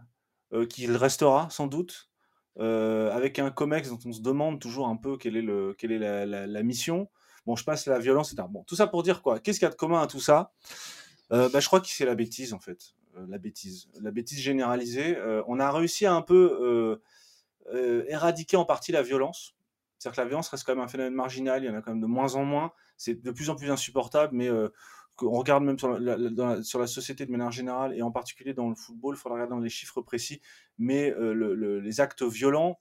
qui 0.70 0.88
restera 0.88 1.50
sans 1.50 1.68
doute. 1.68 2.13
euh, 2.13 2.13
avec 2.60 3.40
un 3.40 3.52
COMEX 3.52 3.90
dont 3.90 4.00
on 4.06 4.14
se 4.14 4.22
demande 4.22 4.60
toujours 4.60 4.88
un 4.88 4.96
peu 4.96 5.18
quelle 5.18 5.38
est, 5.38 6.26
la, 6.26 6.64
mission. 6.64 7.10
Bon, 7.46 7.56
je 7.56 7.64
passe 7.64 7.88
la 7.88 8.00
violence, 8.00 8.32
etc. 8.32 8.48
Bon, 8.50 8.64
tout 8.64 8.76
ça 8.76 8.88
pour 8.88 9.04
dire 9.04 9.22
quoi? 9.22 9.40
Qu'est-ce 9.40 9.60
qu'il 9.60 9.66
y 9.66 9.68
a 9.68 9.72
de 9.72 9.76
commun 9.76 10.02
à 10.02 10.08
tout 10.08 10.22
ça? 10.22 10.54
Euh, 11.32 11.50
bah, 11.50 11.60
Je 11.60 11.68
crois 11.68 11.82
que 11.82 11.88
c'est 11.88 12.06
la 12.06 12.16
bêtise, 12.16 12.54
en 12.54 12.60
fait. 12.60 12.96
Euh, 13.18 13.26
la 13.28 13.38
bêtise. 13.38 13.90
La 14.02 14.12
bêtise 14.12 14.40
généralisée. 14.40 15.18
Euh, 15.18 15.44
on 15.48 15.60
a 15.60 15.72
réussi 15.72 16.06
à 16.06 16.14
un 16.14 16.22
peu 16.22 17.00
euh, 17.74 18.06
éradiquer 18.08 18.58
en 18.58 18.66
partie 18.66 18.92
la 18.92 19.02
violence. 19.02 19.56
C'est-à-dire 19.98 20.16
que 20.16 20.22
la 20.22 20.28
violence 20.28 20.50
reste 20.50 20.66
quand 20.66 20.76
même 20.76 20.84
un 20.84 20.88
phénomène 20.88 21.14
marginal, 21.14 21.64
il 21.64 21.68
y 21.68 21.70
en 21.70 21.76
a 21.76 21.82
quand 21.82 21.92
même 21.92 22.02
de 22.02 22.08
moins 22.08 22.36
en 22.36 22.44
moins. 22.44 22.72
C'est 22.98 23.22
de 23.22 23.32
plus 23.32 23.50
en 23.50 23.56
plus 23.56 23.72
insupportable, 23.72 24.36
mais 24.36 24.50
on 25.22 25.32
regarde 25.32 25.64
même 25.64 25.78
sur 25.78 26.00
la, 26.00 26.64
sur 26.64 26.80
la, 26.80 26.88
société 26.88 27.26
de 27.26 27.32
manière 27.32 27.52
générale 27.52 27.96
et 27.96 28.02
en 28.02 28.12
particulier 28.12 28.54
dans 28.54 28.70
le 28.70 28.76
football, 28.76 29.16
il 29.16 29.20
faudra 29.20 29.36
regarder 29.36 29.56
dans 29.56 29.62
les 29.62 29.70
chiffres 29.70 30.02
précis, 30.02 30.42
mais 30.78 31.12
euh, 31.12 31.34
le, 31.34 31.80
les 31.80 32.02
actes 32.02 32.24
violents 32.24 32.80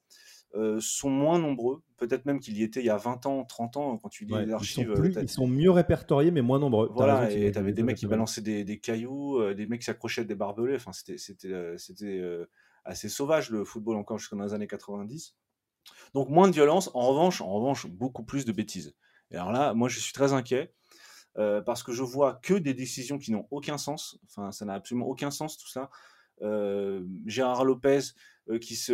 euh, 0.55 0.79
sont 0.81 1.11
moins 1.11 1.39
nombreux, 1.39 1.83
peut-être 1.97 2.27
même 2.27 2.41
qu'il 2.41 2.57
y 2.57 2.63
était 2.63 2.81
il 2.81 2.87
y 2.87 2.91
a 2.91 2.97
20 2.97 3.27
ans, 3.27 3.45
30 3.45 3.77
ans, 3.77 3.99
quand 3.99 4.09
tu 4.09 4.25
lis 4.25 4.35
les 4.47 4.53
archives. 4.53 4.93
Ils 4.97 5.13
sont, 5.13 5.21
ils 5.21 5.29
sont, 5.29 5.47
mieux 5.47 5.71
répertoriés, 5.71 6.31
mais 6.31 6.43
moins 6.43 6.59
nombreux. 6.59 6.91
Voilà, 6.95 7.31
et 7.31 7.53
tu 7.53 7.59
avais 7.59 7.73
des 7.73 7.83
mecs 7.83 7.97
qui 7.97 8.07
balançaient 8.07 8.43
des, 8.43 8.65
des 8.65 8.79
cailloux, 8.79 9.41
euh, 9.41 9.55
des 9.55 9.67
mecs 9.67 9.81
qui 9.81 9.87
s'accrochaient 9.87 10.25
des 10.25 10.35
barbelés, 10.35 10.77
enfin, 10.77 10.93
c'était 10.93 11.53
assez 12.85 13.09
sauvage 13.09 13.51
le 13.51 13.65
football 13.65 13.97
encore 13.97 14.19
jusqu'aux 14.19 14.43
les 14.43 14.55
années 14.55 14.67
90. 14.67 15.37
Donc 16.15 16.29
moins 16.29 16.49
de 16.49 16.55
violence, 16.55 16.91
en 16.95 17.09
revanche, 17.09 17.41
en 17.41 17.53
revanche, 17.53 17.87
beaucoup 17.87 18.25
plus 18.25 18.45
de 18.45 18.53
bêtises. 18.53 18.95
Et 19.31 19.37
alors 19.37 19.53
là, 19.53 19.75
moi 19.75 19.89
je 19.89 19.99
suis 19.99 20.13
très 20.13 20.33
inquiet 20.33 20.73
euh, 21.39 21.63
parce 21.63 21.83
que 21.83 21.93
je 21.93 22.03
vois 22.03 22.35
que 22.43 22.55
des 22.55 22.75
décisions 22.75 23.19
qui 23.19 23.33
n'ont 23.33 23.47
aucun 23.51 23.79
sens. 23.79 24.19
Enfin, 24.27 24.53
ça 24.53 24.65
n'a 24.65 24.75
absolument 24.75 25.07
aucun 25.07 25.31
sens 25.31 25.57
tout 25.57 25.69
ça. 25.69 25.91
Euh, 26.43 27.05
Gérard 27.27 27.65
Lopez 27.65 28.01
euh, 28.49 28.59
qui 28.59 28.75
se 28.75 28.93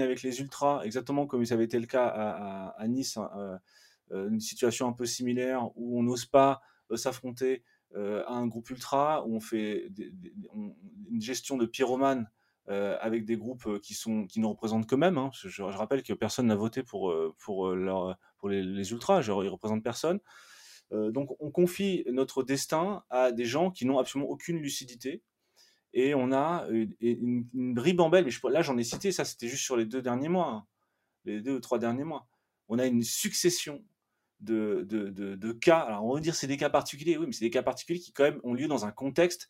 avec 0.00 0.22
les 0.22 0.40
ultras, 0.40 0.82
exactement 0.84 1.26
comme 1.26 1.44
ça 1.44 1.54
avait 1.54 1.64
été 1.64 1.80
le 1.80 1.86
cas 1.86 2.06
à, 2.06 2.86
Nice, 2.86 3.16
hein, 3.16 3.58
une 4.10 4.40
situation 4.40 4.86
un 4.86 4.92
peu 4.92 5.06
similaire 5.06 5.70
où 5.76 5.98
on 5.98 6.02
n'ose 6.02 6.26
pas 6.26 6.60
s'affronter 6.94 7.64
à 7.94 8.32
un 8.32 8.46
groupe 8.46 8.70
ultra, 8.70 9.26
où 9.26 9.34
on 9.34 9.40
fait 9.40 9.90
une 11.10 11.20
gestion 11.20 11.56
de 11.56 11.66
pyromane 11.66 12.30
avec 12.68 13.24
des 13.24 13.36
groupes 13.36 13.80
qui 13.80 13.96
ne 14.06 14.46
représentent 14.46 14.86
qu'eux-mêmes. 14.86 15.18
Hein. 15.18 15.30
Je, 15.32 15.62
rappelle 15.62 16.02
que 16.04 16.12
personne 16.12 16.46
n'a 16.46 16.56
voté 16.56 16.84
pour 16.84 17.12
les 18.48 18.92
ultras, 18.92 19.20
genre, 19.22 19.42
ils 19.42 19.48
représentent 19.48 19.82
personne. 19.82 20.20
Euh, 20.92 21.10
donc 21.10 21.36
on 21.40 21.50
confie 21.50 22.04
notre 22.10 22.42
destin 22.42 23.04
à 23.10 23.32
des 23.32 23.44
gens 23.44 23.70
qui 23.70 23.86
n'ont 23.86 23.98
absolument 23.98 24.30
aucune 24.30 24.58
lucidité. 24.58 25.22
Et 25.92 26.14
on 26.14 26.32
a 26.32 26.66
une, 26.70 27.46
une, 27.54 27.78
ribambelle, 27.78 28.26
mais 28.26 28.50
là 28.50 28.60
j'en 28.60 28.76
ai 28.76 28.84
cité, 28.84 29.12
ça 29.12 29.24
c'était 29.24 29.48
juste 29.48 29.64
sur 29.64 29.76
les 29.76 29.86
deux 29.86 30.02
derniers 30.02 30.28
mois, 30.28 30.48
hein, 30.48 30.66
les 31.24 31.40
deux 31.40 31.56
ou 31.56 31.60
trois 31.60 31.78
derniers 31.78 32.04
mois. 32.04 32.28
On 32.68 32.78
a 32.78 32.86
une 32.86 33.02
succession 33.02 33.82
de, 34.40 34.84
de, 34.88 35.08
de, 35.10 35.52
cas. 35.52 35.78
Alors 35.78 36.04
on 36.04 36.14
va 36.14 36.20
dire 36.20 36.34
c'est 36.34 36.46
des 36.46 36.58
cas 36.58 36.68
particuliers, 36.68 37.16
oui, 37.16 37.26
mais 37.26 37.32
c'est 37.32 37.46
des 37.46 37.50
cas 37.50 37.62
particuliers 37.62 38.00
qui 38.00 38.12
quand 38.12 38.24
même 38.24 38.40
ont 38.42 38.52
lieu 38.52 38.68
dans 38.68 38.84
un 38.84 38.92
contexte, 38.92 39.48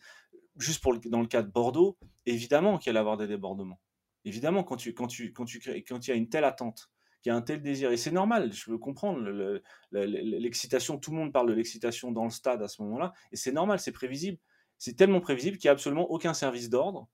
juste 0.56 0.82
pour 0.82 0.98
dans 1.00 1.20
le 1.20 1.26
cas 1.26 1.42
de 1.42 1.50
Bordeaux, 1.50 1.98
évidemment 2.26 2.78
qu'il 2.78 2.92
y 2.92 2.96
a 2.96 3.00
avoir 3.00 3.16
des 3.16 3.26
débordements. 3.26 3.80
Évidemment, 4.24 4.64
quand 4.64 4.76
tu, 4.76 4.94
quand 4.94 5.06
tu, 5.06 5.32
quand 5.32 5.44
tu, 5.44 5.60
quand 5.60 6.06
il 6.06 6.10
y 6.10 6.12
a 6.12 6.16
une 6.16 6.28
telle 6.28 6.44
attente, 6.44 6.90
qui 7.26 7.30
a 7.30 7.34
un 7.34 7.42
tel 7.42 7.60
désir. 7.60 7.90
Et 7.90 7.96
c'est 7.96 8.12
normal, 8.12 8.52
je 8.52 8.70
veux 8.70 8.78
comprendre 8.78 9.60
l'excitation, 9.90 10.96
tout 10.96 11.10
le 11.10 11.16
monde 11.16 11.32
parle 11.32 11.48
de 11.48 11.54
l'excitation 11.54 12.12
dans 12.12 12.22
le 12.22 12.30
stade 12.30 12.62
à 12.62 12.68
ce 12.68 12.80
moment-là, 12.82 13.14
et 13.32 13.36
c'est 13.36 13.50
normal, 13.50 13.80
c'est 13.80 13.90
prévisible. 13.90 14.38
C'est 14.78 14.94
tellement 14.94 15.20
prévisible 15.20 15.56
qu'il 15.56 15.66
n'y 15.66 15.70
a 15.70 15.72
absolument 15.72 16.08
aucun 16.08 16.34
service 16.34 16.70
d'ordre, 16.70 17.08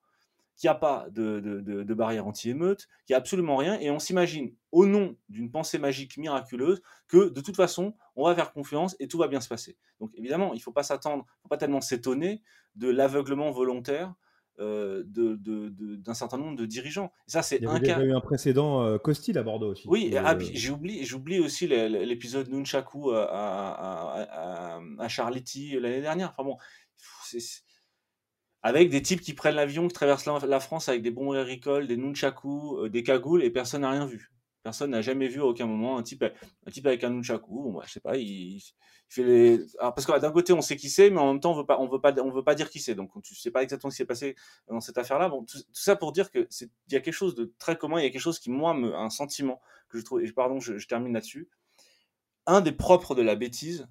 qu'il 0.58 0.68
n'y 0.68 0.72
a 0.72 0.74
pas 0.74 1.06
de, 1.08 1.40
de, 1.40 1.82
de, 1.82 1.94
barrière 1.94 2.26
anti-émeute, 2.26 2.88
qu'il 3.06 3.14
n'y 3.14 3.16
a 3.16 3.20
absolument 3.20 3.56
rien, 3.56 3.80
et 3.80 3.90
on 3.90 3.98
s'imagine, 3.98 4.54
au 4.70 4.84
nom 4.84 5.16
d'une 5.30 5.50
pensée 5.50 5.78
magique 5.78 6.18
miraculeuse, 6.18 6.82
que 7.08 7.30
de 7.30 7.40
toute 7.40 7.56
façon, 7.56 7.94
on 8.14 8.26
va 8.26 8.34
faire 8.34 8.52
confiance 8.52 8.94
et 9.00 9.08
tout 9.08 9.16
va 9.16 9.28
bien 9.28 9.40
se 9.40 9.48
passer. 9.48 9.78
Donc 9.98 10.10
évidemment, 10.14 10.52
il 10.52 10.58
ne 10.58 10.62
faut 10.62 10.72
pas 10.72 10.82
s'attendre, 10.82 11.24
il 11.26 11.38
ne 11.38 11.42
faut 11.44 11.48
pas 11.48 11.56
tellement 11.56 11.80
s'étonner 11.80 12.42
de 12.74 12.90
l'aveuglement 12.90 13.50
volontaire 13.50 14.12
euh, 14.58 15.02
d'un 15.04 15.36
de, 15.36 16.12
certain 16.12 16.38
nombre 16.38 16.56
de 16.56 16.66
dirigeants. 16.66 17.10
ça, 17.26 17.42
c'est 17.42 17.64
un 17.64 17.80
cas. 17.80 17.98
Il 17.98 18.04
y 18.04 18.08
a 18.08 18.12
eu 18.12 18.14
un 18.14 18.20
précédent 18.20 18.82
euh, 18.82 18.98
Costil 18.98 19.38
à 19.38 19.42
Bordeaux 19.42 19.72
aussi. 19.72 19.88
Oui, 19.88 20.14
ah, 20.16 20.36
j'oublie 20.54 21.40
aussi 21.40 21.66
l'épisode 21.66 22.48
Nunchaku 22.48 23.12
à, 23.12 23.24
à, 23.24 24.80
à, 24.98 25.08
Charletti 25.08 25.78
l'année 25.80 26.00
dernière. 26.00 26.34
Enfin 26.36 26.44
bon, 26.44 26.58
avec 28.62 28.90
des 28.90 29.02
types 29.02 29.20
qui 29.20 29.34
prennent 29.34 29.56
l'avion, 29.56 29.88
qui 29.88 29.94
traversent 29.94 30.26
la, 30.26 30.60
France 30.60 30.88
avec 30.88 31.02
des 31.02 31.10
bombes 31.10 31.34
agricoles, 31.34 31.86
des 31.86 31.96
Nunchaku, 31.96 32.78
euh, 32.78 32.88
des 32.88 33.02
cagoules, 33.02 33.42
et 33.42 33.50
personne 33.50 33.82
n'a 33.82 33.90
rien 33.90 34.06
vu. 34.06 34.30
Personne 34.62 34.90
n'a 34.90 35.02
jamais 35.02 35.26
vu 35.26 35.40
à 35.40 35.46
aucun 35.46 35.66
moment 35.66 35.98
un 35.98 36.02
type, 36.02 36.24
un 36.24 36.70
type 36.70 36.86
avec 36.86 37.02
un 37.02 37.10
nunchaku. 37.10 37.50
Bon, 37.50 37.72
bah, 37.72 37.82
je 37.84 37.92
sais 37.92 38.00
pas, 38.00 38.16
il, 38.16 38.62
fait 39.08 39.24
les. 39.24 39.60
Alors, 39.78 39.94
parce 39.94 40.06
que 40.06 40.18
d'un 40.20 40.30
côté, 40.30 40.52
on 40.52 40.60
sait 40.60 40.76
qui 40.76 40.88
c'est, 40.88 41.10
mais 41.10 41.18
en 41.18 41.32
même 41.32 41.40
temps, 41.40 41.52
on 41.52 41.56
veut 41.56 41.66
pas, 41.66 41.80
on 41.80 41.88
veut 41.88 42.00
pas, 42.00 42.14
on 42.20 42.30
veut 42.30 42.44
pas 42.44 42.54
dire 42.54 42.70
qui 42.70 42.78
c'est. 42.78 42.94
Donc, 42.94 43.10
tu 43.22 43.34
sais 43.34 43.50
pas 43.50 43.62
exactement 43.64 43.90
ce 43.90 43.96
qui 43.96 44.02
s'est 44.02 44.06
passé 44.06 44.36
dans 44.68 44.80
cette 44.80 44.98
affaire-là. 44.98 45.28
Bon, 45.28 45.44
tout, 45.44 45.58
ça 45.72 45.96
pour 45.96 46.12
dire 46.12 46.30
que 46.30 46.48
il 46.86 46.92
y 46.92 46.96
a 46.96 47.00
quelque 47.00 47.12
chose 47.12 47.34
de 47.34 47.52
très 47.58 47.76
commun. 47.76 47.98
Il 47.98 48.04
y 48.04 48.06
a 48.06 48.10
quelque 48.10 48.20
chose 48.20 48.38
qui, 48.38 48.50
moi, 48.50 48.72
me, 48.74 48.94
un 48.94 49.10
sentiment 49.10 49.60
que 49.88 49.98
je 49.98 50.04
trouve. 50.04 50.22
Et 50.22 50.30
pardon, 50.30 50.60
je, 50.60 50.78
je 50.78 50.86
termine 50.86 51.12
là-dessus. 51.12 51.48
Un 52.46 52.60
des 52.60 52.72
propres 52.72 53.16
de 53.16 53.22
la 53.22 53.34
bêtise, 53.34 53.88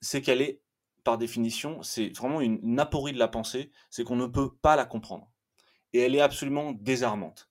c'est 0.00 0.22
qu'elle 0.22 0.40
est, 0.40 0.62
par 1.04 1.18
définition, 1.18 1.82
c'est 1.82 2.08
vraiment 2.16 2.40
une 2.40 2.80
aporie 2.80 3.12
de 3.12 3.18
la 3.18 3.28
pensée. 3.28 3.70
C'est 3.90 4.04
qu'on 4.04 4.16
ne 4.16 4.26
peut 4.26 4.50
pas 4.62 4.76
la 4.76 4.86
comprendre. 4.86 5.30
Et 5.92 6.00
elle 6.00 6.14
est 6.14 6.20
absolument 6.20 6.72
désarmante. 6.72 7.47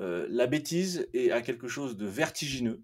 Euh, 0.00 0.26
la 0.30 0.46
bêtise 0.46 1.08
est 1.12 1.30
à 1.30 1.42
quelque 1.42 1.68
chose 1.68 1.96
de 1.96 2.06
vertigineux. 2.06 2.82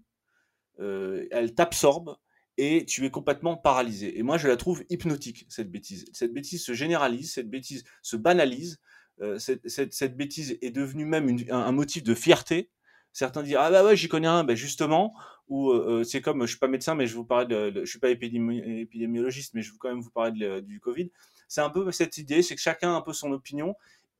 Euh, 0.79 1.25
elle 1.31 1.55
t'absorbe 1.55 2.17
et 2.57 2.85
tu 2.85 3.05
es 3.05 3.09
complètement 3.09 3.55
paralysé. 3.55 4.17
Et 4.19 4.23
moi, 4.23 4.37
je 4.37 4.47
la 4.47 4.57
trouve 4.57 4.83
hypnotique, 4.89 5.45
cette 5.49 5.71
bêtise. 5.71 6.05
Cette 6.13 6.33
bêtise 6.33 6.63
se 6.63 6.73
généralise, 6.73 7.33
cette 7.33 7.49
bêtise 7.49 7.83
se 8.01 8.17
banalise. 8.17 8.79
Euh, 9.21 9.39
cette, 9.39 10.17
bêtise 10.17 10.57
est 10.61 10.71
devenue 10.71 11.05
même 11.05 11.37
un, 11.49 11.71
motif 11.71 12.03
de 12.03 12.13
fierté. 12.13 12.69
Certains 13.13 13.43
disent 13.43 13.55
ah 13.57 13.71
bah 13.71 13.85
ouais 13.85 13.95
j'y 13.95 14.09
connais 14.09 14.27
un, 14.27 14.43
ben 14.43 14.57
justement. 14.57 15.13
Ou 15.47 15.71
c'est 16.03 16.21
comme 16.21 16.41
je 16.41 16.47
suis 16.47 16.59
pas 16.59 16.67
médecin 16.67 16.95
mais 16.95 17.07
je 17.07 17.15
vous 17.15 17.23
parle 17.23 17.47
de, 17.47 17.85
je 17.85 17.89
suis 17.89 17.99
pas 17.99 18.09
épidémiologiste 18.09 19.53
mais 19.53 19.61
je 19.61 19.71
veux 19.71 19.77
quand 19.77 19.87
même 19.87 20.01
vous 20.01 20.09
parler 20.09 20.61
du 20.63 20.81
Covid. 20.81 21.11
C'est 21.47 21.61
un 21.61 21.69
peu 21.69 21.89
cette 21.93 22.17
idée, 22.17 22.41
c'est 22.41 22.55
que 22.55 22.61
chacun 22.61 22.93
a 22.93 22.97
un 22.97 23.01
peu 23.01 23.13
son 23.13 23.31
opinion 23.31 23.75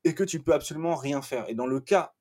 et 0.05 0.13
que 0.13 0.23
tu 0.23 0.41
peux 0.41 0.53
absolument 0.53 0.95
rien 0.95 1.21
faire. 1.21 1.49
Et 1.49 1.55
dans 1.55 1.65
le 1.65 1.81
cas 1.81 2.13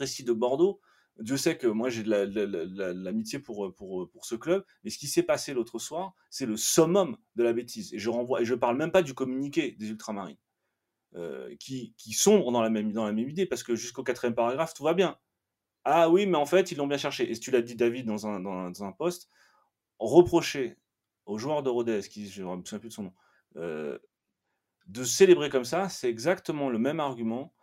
de 0.00 0.32
Bordeaux, 0.32 0.80
Dieu 1.18 1.36
sait 1.36 1.56
que 1.58 1.66
moi 1.66 1.90
j'ai 1.90 2.02
de 2.02 2.92
l'amitié 2.92 3.38
pour, 3.38 3.74
pour, 3.74 4.10
pour 4.10 4.24
ce 4.24 4.34
club, 4.34 4.64
mais 4.82 4.90
ce 4.90 4.98
qui 4.98 5.06
s'est 5.06 5.22
passé 5.22 5.52
l'autre 5.52 5.78
soir, 5.78 6.14
c'est 6.30 6.46
le 6.46 6.56
summum 6.56 7.16
de 7.36 7.42
la 7.42 7.52
bêtise. 7.52 7.92
Et 7.92 7.98
je 7.98 8.08
renvoie, 8.08 8.40
et 8.40 8.44
je 8.44 8.54
parle 8.54 8.76
même 8.76 8.92
pas 8.92 9.02
du 9.02 9.12
communiqué 9.14 9.72
des 9.72 9.90
ultramarines, 9.90 10.38
euh, 11.14 11.54
qui, 11.58 11.94
qui 11.98 12.12
sombre 12.12 12.52
dans 12.52 12.62
la, 12.62 12.70
même, 12.70 12.92
dans 12.92 13.04
la 13.04 13.12
même 13.12 13.28
idée, 13.28 13.46
parce 13.46 13.62
que 13.62 13.74
jusqu'au 13.74 14.02
quatrième 14.02 14.34
paragraphe, 14.34 14.72
tout 14.74 14.84
va 14.84 14.94
bien. 14.94 15.18
Ah 15.84 16.10
oui, 16.10 16.26
mais 16.26 16.36
en 16.36 16.46
fait, 16.46 16.72
ils 16.72 16.78
l'ont 16.78 16.86
bien 16.86 16.98
cherché. 16.98 17.30
Et 17.30 17.38
tu 17.38 17.50
l'as 17.50 17.62
dit, 17.62 17.74
David, 17.74 18.06
dans 18.06 18.26
un, 18.26 18.40
dans, 18.40 18.92
poste, 18.92 19.28
reprocher 19.98 20.78
aux 21.26 21.38
joueurs 21.38 21.62
de 21.62 21.70
Rodez, 21.70 22.00
qui 22.02 22.28
je 22.28 22.42
ne 22.42 22.56
me 22.56 22.64
souviens 22.64 22.78
plus 22.78 22.88
de 22.88 22.94
son 22.94 23.02
nom, 23.04 23.14
euh, 23.56 23.98
de 24.86 25.04
célébrer 25.04 25.50
comme 25.50 25.64
ça, 25.64 25.88
c'est 25.88 26.08
exactement 26.08 26.70
le 26.70 26.78
même 26.78 27.00
argument 27.00 27.54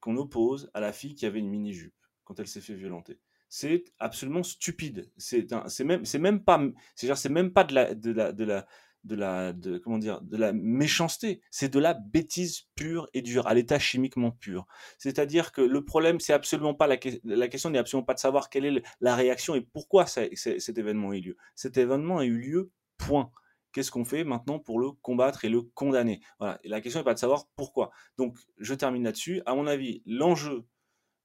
qu'on 0.00 0.16
oppose 0.16 0.70
à 0.74 0.80
la 0.80 0.92
fille 0.92 1.14
qui 1.14 1.26
avait 1.26 1.38
une 1.38 1.48
mini-jupe 1.48 1.94
quand 2.24 2.38
elle 2.40 2.46
s'est 2.46 2.60
fait 2.60 2.74
violenter. 2.74 3.18
C'est 3.48 3.84
absolument 3.98 4.42
stupide. 4.42 5.10
C'est 5.16 5.46
même, 5.84 6.04
c'est 6.04 6.18
même 6.18 6.44
pas, 6.44 6.60
c'est 6.94 7.28
même 7.28 7.52
pas 7.52 7.64
de 7.64 7.74
la, 7.74 7.94
de 7.94 8.10
la, 8.12 8.32
de 8.32 8.44
la, 8.44 8.66
de 9.04 9.14
la, 9.14 9.52
de, 9.52 9.78
comment 9.78 9.98
dire, 9.98 10.20
de 10.20 10.36
la 10.36 10.52
méchanceté. 10.52 11.40
C'est 11.50 11.72
de 11.72 11.78
la 11.78 11.94
bêtise 11.94 12.62
pure 12.74 13.08
et 13.14 13.22
dure, 13.22 13.46
à 13.46 13.54
l'état 13.54 13.78
chimiquement 13.78 14.32
pur. 14.32 14.66
C'est-à-dire 14.98 15.52
que 15.52 15.60
le 15.60 15.84
problème, 15.84 16.18
c'est 16.18 16.32
absolument 16.32 16.74
pas 16.74 16.88
la, 16.88 16.96
la 17.24 17.48
question 17.48 17.70
n'est 17.70 17.78
absolument 17.78 18.04
pas 18.04 18.14
de 18.14 18.18
savoir 18.18 18.50
quelle 18.50 18.64
est 18.64 18.82
la 19.00 19.14
réaction 19.14 19.54
et 19.54 19.60
pourquoi 19.60 20.06
cet 20.06 20.78
événement 20.78 21.10
a 21.10 21.16
eu 21.16 21.20
lieu. 21.20 21.36
Cet 21.54 21.76
événement 21.76 22.18
a 22.18 22.24
eu 22.24 22.36
lieu. 22.36 22.72
Point 22.98 23.30
qu'est-ce 23.76 23.90
qu'on 23.90 24.06
fait 24.06 24.24
maintenant 24.24 24.58
pour 24.58 24.80
le 24.80 24.90
combattre 24.90 25.44
et 25.44 25.50
le 25.50 25.60
condamner? 25.60 26.22
Voilà. 26.38 26.58
Et 26.64 26.68
la 26.68 26.80
question 26.80 26.98
n'est 27.00 27.04
pas 27.04 27.12
de 27.12 27.18
savoir 27.18 27.46
pourquoi. 27.56 27.90
Donc, 28.16 28.38
je 28.56 28.72
termine 28.72 29.04
là-dessus. 29.04 29.42
À 29.44 29.54
mon 29.54 29.66
avis, 29.66 30.02
l'enjeu 30.06 30.66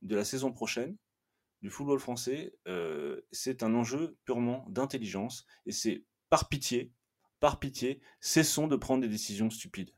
de 0.02 0.18
la 0.18 0.26
saison 0.26 0.52
prochaine 0.52 0.98
du 1.62 1.70
football 1.70 1.98
français, 1.98 2.54
euh, 2.68 3.22
c'est 3.32 3.64
un 3.64 3.74
enjeu 3.74 4.18
purement 4.26 4.66
d'intelligence. 4.68 5.46
Et 5.66 5.72
c'est 5.72 6.04
par 6.30 6.50
pitié, 6.50 6.92
par 7.40 7.58
pitié, 7.58 8.02
cessons 8.20 8.68
de 8.68 8.76
prendre 8.76 9.02
des 9.02 9.08
décisions 9.08 9.50
stupides. 9.50 9.92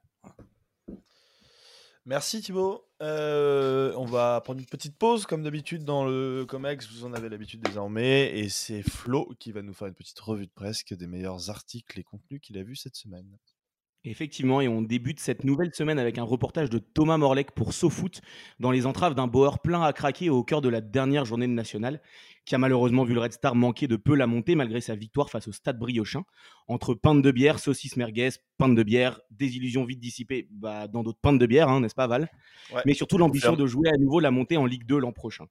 Merci 2.06 2.42
Thibaut. 2.42 2.88
Euh, 3.04 3.92
on 3.98 4.06
va 4.06 4.39
prendre 4.39 4.62
une 4.62 4.66
petite 4.66 4.98
pause 4.98 5.26
comme 5.26 5.44
d'habitude 5.44 5.84
dans 5.84 6.06
le 6.06 6.46
COMEX, 6.48 6.89
vous 6.89 7.04
en 7.04 7.12
avez 7.12 7.28
l'habitude 7.28 7.60
désormais, 7.60 8.38
et 8.39 8.48
c'est 8.48 8.82
Flo 8.82 9.34
qui 9.39 9.52
va 9.52 9.62
nous 9.62 9.74
faire 9.74 9.89
une 9.89 9.94
petite 9.94 10.20
revue 10.22 10.46
de 10.46 10.52
presse 10.52 10.86
des 10.86 11.08
meilleurs 11.08 11.50
articles 11.50 12.00
et 12.00 12.04
contenus 12.04 12.39
qu'il 12.42 12.58
a 12.58 12.63
vus 12.63 12.78
cette 12.78 12.96
semaine. 12.96 13.38
Effectivement, 14.06 14.62
et 14.62 14.70
on 14.70 14.82
débute 14.82 15.20
cette 15.20 15.44
nouvelle 15.44 15.74
semaine 15.74 16.00
avec 16.00 16.18
un 16.18 16.24
reportage 16.24 16.70
de 16.70 16.78
Thomas 16.78 17.18
Morlec 17.18 17.52
pour 17.52 17.74
SoFoot 17.74 18.22
dans 18.60 18.72
les 18.72 18.86
entraves 18.86 19.16
d'un 19.16 19.28
Bauer 19.28 19.60
plein 19.60 19.82
à 19.82 19.92
craquer 19.92 20.30
au 20.30 20.44
cœur 20.44 20.62
de 20.62 20.70
la 20.70 20.80
dernière 20.80 21.26
journée 21.26 21.48
nationale, 21.48 22.02
qui 22.46 22.56
a 22.56 22.58
malheureusement 22.58 23.04
vu 23.04 23.14
le 23.14 23.22
Red 23.22 23.34
Star 23.34 23.56
manquer 23.56 23.88
de 23.88 23.96
peu 23.96 24.16
la 24.16 24.28
montée 24.28 24.56
malgré 24.56 24.82
sa 24.82 24.96
victoire 24.96 25.30
face 25.30 25.48
au 25.48 25.52
Stade 25.52 25.80
Briochin. 25.80 26.24
Entre 26.68 26.94
pinte 26.94 27.22
de 27.22 27.32
bière, 27.32 27.60
saucisse 27.60 27.98
merguez, 27.98 28.30
pinte 28.58 28.76
de 28.76 28.84
bière, 28.84 29.22
désillusion 29.32 29.86
vite 29.86 30.00
dissipée 30.00 30.48
bah, 30.52 30.88
dans 30.88 31.04
d'autres 31.04 31.20
pintes 31.22 31.40
de 31.40 31.46
bière, 31.46 31.70
hein, 31.70 31.80
n'est-ce 31.80 31.96
pas 31.96 32.08
Val? 32.08 32.30
Mais 32.86 32.94
surtout 32.94 33.18
l'ambition 33.18 33.56
de 33.56 33.66
jouer 33.66 33.90
à 33.90 33.98
nouveau 33.98 34.20
la 34.20 34.32
montée 34.32 34.58
en 34.58 34.66
Ligue 34.66 34.86
2 34.86 34.98
l'an 34.98 35.12
prochain. 35.12 35.46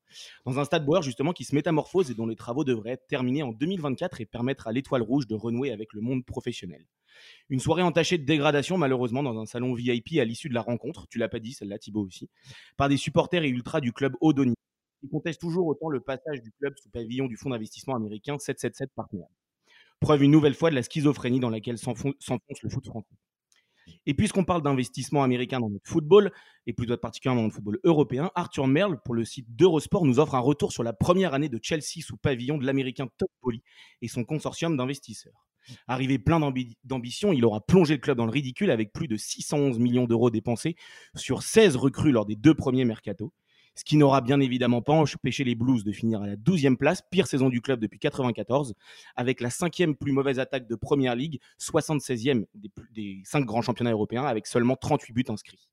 Dans 0.45 0.59
un 0.59 0.65
Stade 0.65 0.85
Bauer 0.85 1.03
justement 1.03 1.33
qui 1.33 1.45
se 1.45 1.55
métamorphose 1.55 2.11
et 2.11 2.15
dont 2.15 2.27
les 2.27 2.37
travaux 2.37 2.65
devraient 2.65 2.93
être 2.93 3.07
terminés 3.07 3.43
en 3.43 3.53
2024 3.53 4.21
et 4.21 4.27
permettre 4.27 4.67
à 4.67 4.73
l'Étoile 4.73 5.03
Rouge 5.03 5.27
de 5.27 5.35
renouer 5.35 5.73
avec 5.73 5.93
le 5.93 6.01
monde 6.01 6.25
professionnel. 6.25 6.85
Une 7.49 7.61
soirée 7.61 7.83
entachée 7.83 8.19
de 8.19 8.25
dégradation, 8.25 8.79
malheureusement, 8.79 9.23
dans 9.23 9.39
un 9.39 9.47
salon 9.47 9.75
VIP 9.75 10.19
à 10.19 10.25
l'issue 10.25 10.49
de 10.49 10.55
la 10.55 10.63
rencontre, 10.63 11.07
tu 11.09 11.19
l'as 11.19 11.29
pas 11.29 11.39
dit, 11.39 11.53
celle-là, 11.53 11.79
Thibaut 11.79 12.07
aussi, 12.07 12.31
par 12.77 12.89
des 12.89 12.97
supporters 12.97 13.45
et 13.45 13.49
ultras 13.49 13.81
du 13.81 13.93
club 13.93 14.15
Odoni, 14.21 14.55
qui 15.03 15.09
contestent 15.09 15.41
toujours 15.41 15.67
autant 15.67 15.89
le 15.89 16.01
passage 16.01 16.41
du 16.43 16.53
club 16.53 16.75
sous 16.81 16.89
pavillon 16.89 17.27
du 17.27 17.37
fonds 17.37 17.51
d'investissement 17.51 17.97
américain 17.97 18.39
777 18.39 18.91
Partners. 18.95 19.25
Preuve 20.01 20.23
une 20.23 20.31
nouvelle 20.31 20.55
fois 20.55 20.71
de 20.71 20.77
la 20.77 20.83
schizophrénie 20.83 21.41
dans 21.41 21.51
laquelle 21.51 21.77
s'enfonce 21.77 22.15
le 22.63 22.71
foot 22.71 22.87
français. 22.87 23.17
Et 24.07 24.15
puisqu'on 24.15 24.45
parle 24.45 24.63
d'investissement 24.63 25.25
américain 25.25 25.59
dans 25.59 25.71
notre 25.71 25.89
football, 25.89 26.31
et 26.67 26.73
plus 26.73 26.87
particulièrement 26.97 27.43
dans 27.43 27.49
le 27.49 27.53
football 27.53 27.81
européen, 27.83 28.31
Arthur 28.37 28.69
Merle, 28.69 29.01
pour 29.05 29.15
le 29.15 29.25
site 29.25 29.47
d'Eurosport, 29.57 30.05
nous 30.05 30.21
offre 30.21 30.37
un 30.37 30.41
retour 30.41 30.73
sur 30.73 30.85
la 30.85 30.93
première 30.93 31.35
année 31.35 31.49
de 31.49 31.59
Chelsea 31.61 32.01
sous 32.01 32.17
pavillon 32.17 32.59
de 32.59 32.65
l'américain 32.65 33.09
Todd 33.19 33.29
Poly 33.41 33.63
et 34.03 34.09
son 34.09 34.25
consortium 34.25 34.77
d'investisseurs. 34.77 35.47
Arrivé 35.87 36.19
plein 36.19 36.41
d'ambition, 36.85 37.33
il 37.33 37.45
aura 37.45 37.61
plongé 37.61 37.95
le 37.95 38.01
club 38.01 38.19
dans 38.19 38.27
le 38.27 38.33
ridicule 38.33 38.71
avec 38.71 38.93
plus 38.93 39.09
de 39.09 39.17
611 39.17 39.79
millions 39.79 40.07
d'euros 40.07 40.31
dépensés 40.31 40.77
sur 41.15 41.43
16 41.43 41.77
recrues 41.77 42.13
lors 42.13 42.27
des 42.27 42.37
deux 42.37 42.55
premiers 42.55 42.85
mercatos. 42.85 43.33
Ce 43.75 43.85
qui 43.85 43.97
n'aura 43.97 44.21
bien 44.21 44.41
évidemment 44.41 44.83
pas 44.83 44.93
empêché 44.93 45.45
les 45.45 45.55
Blues 45.55 45.85
de 45.85 45.93
finir 45.93 46.23
à 46.23 46.27
la 46.27 46.37
12e 46.37 46.77
place, 46.77 47.03
pire 47.11 47.27
saison 47.27 47.49
du 47.49 47.61
club 47.61 47.81
depuis 47.81 47.99
94, 47.99 48.75
avec 49.17 49.41
la 49.41 49.51
cinquième 49.51 49.97
plus 49.97 50.13
mauvaise 50.13 50.39
attaque 50.39 50.69
de 50.69 50.75
Première 50.75 51.17
Ligue, 51.17 51.41
76e 51.59 52.45
des, 52.55 52.71
des 52.93 53.23
cinq 53.25 53.45
grands 53.45 53.63
championnats 53.63 53.93
européens, 53.93 54.25
avec 54.25 54.47
seulement 54.47 54.77
38 54.77 55.13
buts 55.13 55.25
inscrits. 55.29 55.69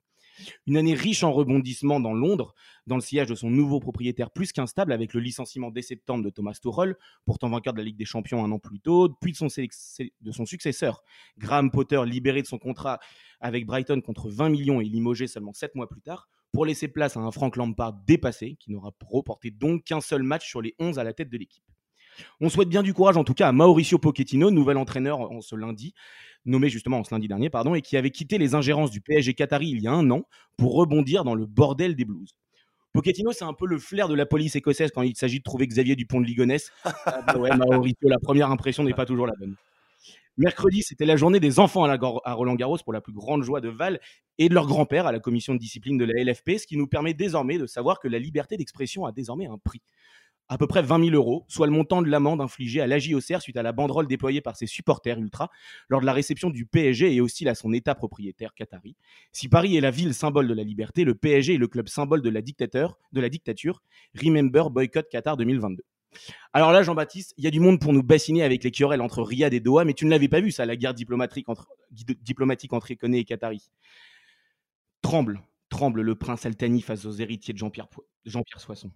Une 0.68 0.78
année 0.78 0.94
riche 0.94 1.24
en 1.24 1.32
rebondissements 1.32 2.00
dans 2.00 2.14
Londres, 2.14 2.54
dans 2.88 2.96
le 2.96 3.02
sillage 3.02 3.28
de 3.28 3.36
son 3.36 3.50
nouveau 3.50 3.80
propriétaire 3.80 4.32
plus 4.32 4.52
qu'instable, 4.52 4.94
avec 4.94 5.14
le 5.14 5.20
licenciement 5.20 5.72
dès 5.72 5.82
septembre 5.82 6.24
de 6.24 6.30
Thomas 6.30 6.58
Tuchel, 6.62 6.96
pourtant 7.26 7.50
vainqueur 7.50 7.74
de 7.74 7.80
la 7.80 7.84
Ligue 7.84 7.98
des 7.98 8.06
Champions 8.06 8.44
un 8.44 8.52
an 8.52 8.60
plus 8.60 8.80
tôt, 8.80 9.10
puis 9.22 9.32
de 9.32 9.38
son, 9.38 9.48
de 9.48 10.32
son 10.32 10.46
successeur, 10.46 11.04
Graham 11.38 11.72
Potter, 11.72 12.02
libéré 12.06 12.42
de 12.42 12.48
son 12.48 12.58
contrat 12.58 13.00
avec 13.40 13.66
Brighton 13.66 14.02
contre 14.02 14.30
20 14.30 14.50
millions 14.50 14.82
et 14.82 14.86
limogé 14.86 15.28
seulement 15.28 15.54
7 15.54 15.76
mois 15.76 15.88
plus 15.88 16.02
tard, 16.02 16.30
pour 16.52 16.66
laisser 16.66 16.88
place 16.88 17.18
à 17.18 17.20
un 17.20 17.32
Frank 17.32 17.56
Lampard 17.56 17.94
dépassé, 18.06 18.58
qui 18.60 18.72
n'aura 18.72 18.92
reporté 19.08 19.52
donc 19.52 19.84
qu'un 19.84 20.02
seul 20.02 20.24
match 20.24 20.48
sur 20.48 20.62
les 20.62 20.76
11 20.80 21.00
à 21.00 21.04
la 21.04 21.14
tête 21.14 21.30
de 21.30 21.38
l'équipe. 21.38 21.64
On 22.42 22.50
souhaite 22.50 22.70
bien 22.70 22.84
du 22.84 22.94
courage 22.94 23.18
en 23.18 23.24
tout 23.24 23.34
cas 23.34 23.48
à 23.48 23.52
Mauricio 23.52 23.98
Pochettino, 23.98 24.52
nouvel 24.52 24.78
entraîneur 24.78 25.20
en 25.20 25.42
ce 25.42 25.56
lundi, 25.56 25.94
nommé 26.46 26.70
justement 26.70 27.00
en 27.00 27.04
ce 27.04 27.14
lundi 27.14 27.28
dernier, 27.28 27.50
pardon, 27.50 27.76
et 27.76 27.82
qui 27.82 27.98
avait 27.98 28.12
quitté 28.12 28.38
les 28.38 28.56
ingérences 28.56 28.92
du 28.92 29.02
PSG 29.02 29.34
Qatari 29.34 29.70
il 29.70 29.82
y 29.82 29.88
a 29.88 29.94
un 29.94 30.10
an 30.12 30.24
pour 30.58 30.76
rebondir 30.76 31.24
dans 31.24 31.36
le 31.36 31.46
bordel 31.46 31.96
des 31.96 32.06
Blues. 32.06 32.36
Pochettino, 32.94 33.32
c'est 33.32 33.46
un 33.46 33.54
peu 33.54 33.68
le 33.68 33.78
flair 33.78 34.08
de 34.08 34.16
la 34.16 34.26
police 34.26 34.56
écossaise 34.56 34.92
quand 34.94 35.04
il 35.04 35.16
s'agit 35.16 35.38
de 35.38 35.44
trouver 35.44 35.68
Xavier 35.68 35.96
Dupont 35.96 36.22
de 36.22 36.26
Ligonnès. 36.26 36.72
Ah 37.06 37.22
bah 37.22 37.38
ouais, 37.38 37.56
Mauricio, 37.56 38.10
la 38.10 38.20
première 38.20 38.50
impression 38.50 38.84
n'est 38.84 38.94
pas 38.94 39.06
toujours 39.06 39.28
la 39.28 39.34
bonne. 39.40 39.56
Mercredi, 40.40 40.84
c'était 40.84 41.06
la 41.06 41.18
journée 41.18 41.42
des 41.42 41.60
enfants 41.60 41.84
à, 41.84 42.34
Roland 42.34 42.56
Garros 42.56 42.78
pour 42.78 42.94
la 42.94 43.02
plus 43.02 43.12
grande 43.12 43.44
joie 43.44 43.60
de 43.60 43.68
Val 43.68 44.00
et 44.38 44.48
de 44.48 44.54
leur 44.54 44.68
grand-père 44.68 45.06
à 45.06 45.12
la 45.12 45.20
commission 45.20 45.54
de 45.54 45.60
discipline 45.60 45.98
de 45.98 46.06
la 46.06 46.24
LFP, 46.24 46.52
ce 46.58 46.66
qui 46.66 46.78
nous 46.78 46.88
permet 46.88 47.14
désormais 47.14 47.58
de 47.58 47.68
savoir 47.68 48.00
que 48.00 48.08
la 48.08 48.20
liberté 48.20 48.56
d'expression 48.56 49.06
a 49.06 49.12
désormais 49.12 49.48
un 49.48 49.58
prix 49.58 49.82
à 50.48 50.58
peu 50.58 50.66
près 50.66 50.82
20 50.82 51.10
000 51.12 51.16
euros, 51.16 51.46
soit 51.50 51.68
le 51.68 51.74
montant 51.74 52.02
de 52.02 52.08
l'amende 52.08 52.40
infligée 52.40 52.80
à 52.80 52.88
l'AJOCR 52.88 53.42
suite 53.42 53.58
à 53.58 53.64
la 53.64 53.74
banderole 53.74 54.08
déployée 54.08 54.40
par 54.40 54.56
ses 54.56 54.66
supporters 54.66 55.20
ultra 55.20 55.52
lors 55.90 56.02
de 56.02 56.06
la 56.06 56.14
réception 56.14 56.50
du 56.50 56.66
PSG 56.66 57.14
et 57.14 57.22
aussi 57.22 57.48
à 57.48 57.54
son 57.54 57.72
état 57.72 57.94
propriétaire 57.94 58.54
qatari. 58.56 58.96
Si 59.32 59.48
Paris 59.48 59.78
est 59.78 59.82
la 59.82 59.92
ville 59.92 60.14
symbole 60.14 60.48
de 60.48 60.54
la 60.54 60.64
liberté, 60.64 61.04
le 61.04 61.16
PSG 61.16 61.56
est 61.56 61.58
le 61.58 61.68
club 61.68 61.88
symbole 61.88 62.22
de 62.22 62.30
la, 62.30 62.42
de 62.42 63.22
la 63.22 63.30
dictature. 63.30 63.84
Remember 64.16 64.72
Boycott 64.72 65.08
Qatar 65.10 65.38
2022. 65.38 65.84
Alors 66.54 66.72
là, 66.72 66.82
Jean-Baptiste, 66.82 67.34
il 67.38 67.44
y 67.44 67.48
a 67.48 67.52
du 67.52 67.60
monde 67.60 67.80
pour 67.80 67.94
nous 67.94 68.04
bassiner 68.04 68.44
avec 68.44 68.64
les 68.64 68.72
querelles 68.72 69.02
entre 69.02 69.22
Riyad 69.22 69.54
et 69.54 69.60
Doha, 69.60 69.86
mais 69.86 69.94
tu 69.94 70.06
ne 70.06 70.10
l'avais 70.10 70.28
pas 70.28 70.42
vu, 70.42 70.52
ça, 70.52 70.66
la 70.66 70.76
guerre 70.76 70.94
diplomatique 70.94 71.48
entre, 71.50 71.68
diplomatique 71.92 72.72
et 73.04 73.24
Qatari. 73.24 73.70
Tremble, 75.02 75.42
tremble 75.70 76.02
le 76.02 76.16
prince 76.16 76.46
Altani 76.46 76.82
face 76.82 77.06
aux 77.06 77.12
héritiers 77.12 77.54
de 77.54 77.60
Jean-Pierre 77.60 77.88
Jean 78.26 78.44
Soisson. 78.58 78.92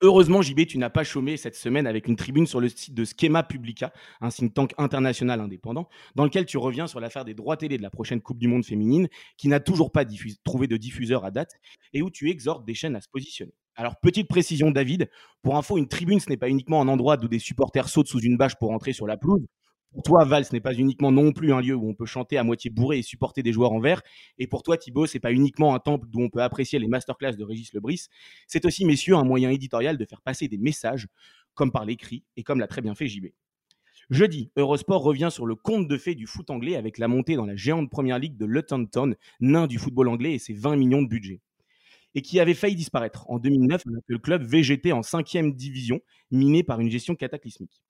Heureusement, 0.00 0.42
JB, 0.42 0.66
tu 0.66 0.78
n'as 0.78 0.90
pas 0.90 1.02
chômé 1.02 1.36
cette 1.36 1.56
semaine 1.56 1.84
avec 1.84 2.06
une 2.06 2.14
tribune 2.14 2.46
sur 2.46 2.60
le 2.60 2.68
site 2.68 2.94
de 2.94 3.04
Schema 3.04 3.42
Publica, 3.42 3.92
un 4.20 4.28
think 4.28 4.54
tank 4.54 4.72
international 4.78 5.40
indépendant, 5.40 5.88
dans 6.14 6.22
lequel 6.22 6.46
tu 6.46 6.56
reviens 6.56 6.86
sur 6.86 7.00
l'affaire 7.00 7.24
des 7.24 7.34
droits 7.34 7.56
télé 7.56 7.78
de 7.78 7.82
la 7.82 7.90
prochaine 7.90 8.20
Coupe 8.20 8.38
du 8.38 8.46
Monde 8.46 8.64
féminine, 8.64 9.08
qui 9.36 9.48
n'a 9.48 9.58
toujours 9.58 9.90
pas 9.90 10.04
trouvé 10.44 10.68
de 10.68 10.76
diffuseur 10.76 11.24
à 11.24 11.32
date, 11.32 11.56
et 11.92 12.02
où 12.02 12.10
tu 12.10 12.30
exhortes 12.30 12.64
des 12.64 12.74
chaînes 12.74 12.94
à 12.94 13.00
se 13.00 13.08
positionner. 13.08 13.54
Alors, 13.78 13.94
petite 14.00 14.26
précision, 14.26 14.72
David, 14.72 15.08
pour 15.40 15.56
info, 15.56 15.78
une 15.78 15.86
tribune, 15.86 16.18
ce 16.18 16.28
n'est 16.28 16.36
pas 16.36 16.48
uniquement 16.48 16.82
un 16.82 16.88
endroit 16.88 17.16
où 17.22 17.28
des 17.28 17.38
supporters 17.38 17.88
sautent 17.88 18.08
sous 18.08 18.18
une 18.18 18.36
bâche 18.36 18.56
pour 18.56 18.72
entrer 18.72 18.92
sur 18.92 19.06
la 19.06 19.16
pelouse. 19.16 19.46
Pour 19.92 20.02
toi, 20.02 20.24
Val, 20.24 20.44
ce 20.44 20.52
n'est 20.52 20.60
pas 20.60 20.74
uniquement 20.74 21.12
non 21.12 21.30
plus 21.30 21.52
un 21.52 21.60
lieu 21.60 21.76
où 21.76 21.88
on 21.88 21.94
peut 21.94 22.04
chanter 22.04 22.38
à 22.38 22.42
moitié 22.42 22.70
bourré 22.70 22.98
et 22.98 23.02
supporter 23.02 23.44
des 23.44 23.52
joueurs 23.52 23.70
en 23.70 23.78
vert. 23.78 24.02
Et 24.36 24.48
pour 24.48 24.64
toi, 24.64 24.76
Thibaut, 24.76 25.06
c'est 25.06 25.20
pas 25.20 25.32
uniquement 25.32 25.76
un 25.76 25.78
temple 25.78 26.08
d'où 26.10 26.20
on 26.20 26.28
peut 26.28 26.42
apprécier 26.42 26.80
les 26.80 26.88
masterclass 26.88 27.36
de 27.36 27.44
Régis 27.44 27.72
Lebris. 27.72 28.06
C'est 28.48 28.64
aussi, 28.64 28.84
messieurs, 28.84 29.14
un 29.14 29.22
moyen 29.22 29.48
éditorial 29.48 29.96
de 29.96 30.04
faire 30.04 30.22
passer 30.22 30.48
des 30.48 30.58
messages, 30.58 31.06
comme 31.54 31.70
par 31.70 31.84
l'écrit 31.84 32.24
et 32.36 32.42
comme 32.42 32.58
l'a 32.58 32.66
très 32.66 32.80
bien 32.80 32.96
fait 32.96 33.06
JB. 33.06 33.26
Jeudi, 34.10 34.50
Eurosport 34.56 35.04
revient 35.04 35.28
sur 35.30 35.46
le 35.46 35.54
conte 35.54 35.86
de 35.86 35.96
fées 35.98 36.16
du 36.16 36.26
foot 36.26 36.50
anglais 36.50 36.74
avec 36.74 36.98
la 36.98 37.06
montée 37.06 37.36
dans 37.36 37.46
la 37.46 37.54
géante 37.54 37.90
première 37.90 38.18
ligue 38.18 38.36
de 38.36 38.44
Luton 38.44 38.86
Town, 38.86 39.14
nain 39.38 39.68
du 39.68 39.78
football 39.78 40.08
anglais 40.08 40.32
et 40.32 40.38
ses 40.40 40.54
20 40.54 40.74
millions 40.74 41.02
de 41.02 41.08
budget. 41.08 41.40
Et 42.14 42.22
qui 42.22 42.40
avait 42.40 42.54
failli 42.54 42.74
disparaître 42.74 43.28
en 43.30 43.38
2009 43.38 43.82
le 44.06 44.18
club 44.18 44.42
végétait 44.42 44.92
en 44.92 45.02
5 45.02 45.54
division, 45.54 46.00
miné 46.30 46.62
par 46.62 46.80
une 46.80 46.90
gestion 46.90 47.14
cataclysmique. 47.14 47.82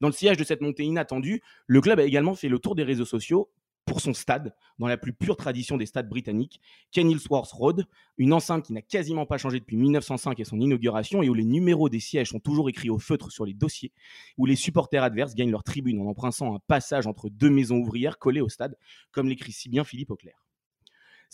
Dans 0.00 0.08
le 0.08 0.12
sillage 0.12 0.36
de 0.36 0.44
cette 0.44 0.60
montée 0.60 0.84
inattendue, 0.84 1.40
le 1.66 1.80
club 1.80 1.98
a 2.00 2.04
également 2.04 2.34
fait 2.34 2.48
le 2.48 2.58
tour 2.58 2.74
des 2.74 2.82
réseaux 2.82 3.04
sociaux 3.04 3.50
pour 3.84 4.00
son 4.00 4.14
stade, 4.14 4.54
dans 4.78 4.86
la 4.86 4.96
plus 4.96 5.12
pure 5.12 5.36
tradition 5.36 5.76
des 5.76 5.86
stades 5.86 6.08
britanniques, 6.08 6.60
Kenilworth 6.90 7.52
Road, 7.52 7.86
une 8.16 8.32
enceinte 8.32 8.64
qui 8.64 8.72
n'a 8.72 8.82
quasiment 8.82 9.26
pas 9.26 9.36
changé 9.36 9.60
depuis 9.60 9.76
1905 9.76 10.40
et 10.40 10.44
son 10.44 10.58
inauguration, 10.58 11.22
et 11.22 11.28
où 11.28 11.34
les 11.34 11.44
numéros 11.44 11.88
des 11.88 12.00
sièges 12.00 12.30
sont 12.30 12.40
toujours 12.40 12.68
écrits 12.68 12.90
au 12.90 12.98
feutre 12.98 13.30
sur 13.30 13.44
les 13.44 13.54
dossiers, 13.54 13.92
où 14.38 14.46
les 14.46 14.56
supporters 14.56 15.02
adverses 15.02 15.34
gagnent 15.34 15.50
leur 15.50 15.64
tribune 15.64 16.00
en 16.00 16.06
empruntant 16.06 16.54
un 16.54 16.60
passage 16.66 17.06
entre 17.06 17.28
deux 17.28 17.50
maisons 17.50 17.76
ouvrières 17.76 18.18
collées 18.18 18.40
au 18.40 18.48
stade, 18.48 18.76
comme 19.12 19.28
l'écrit 19.28 19.52
si 19.52 19.68
bien 19.68 19.84
Philippe 19.84 20.10
Auclair. 20.10 20.43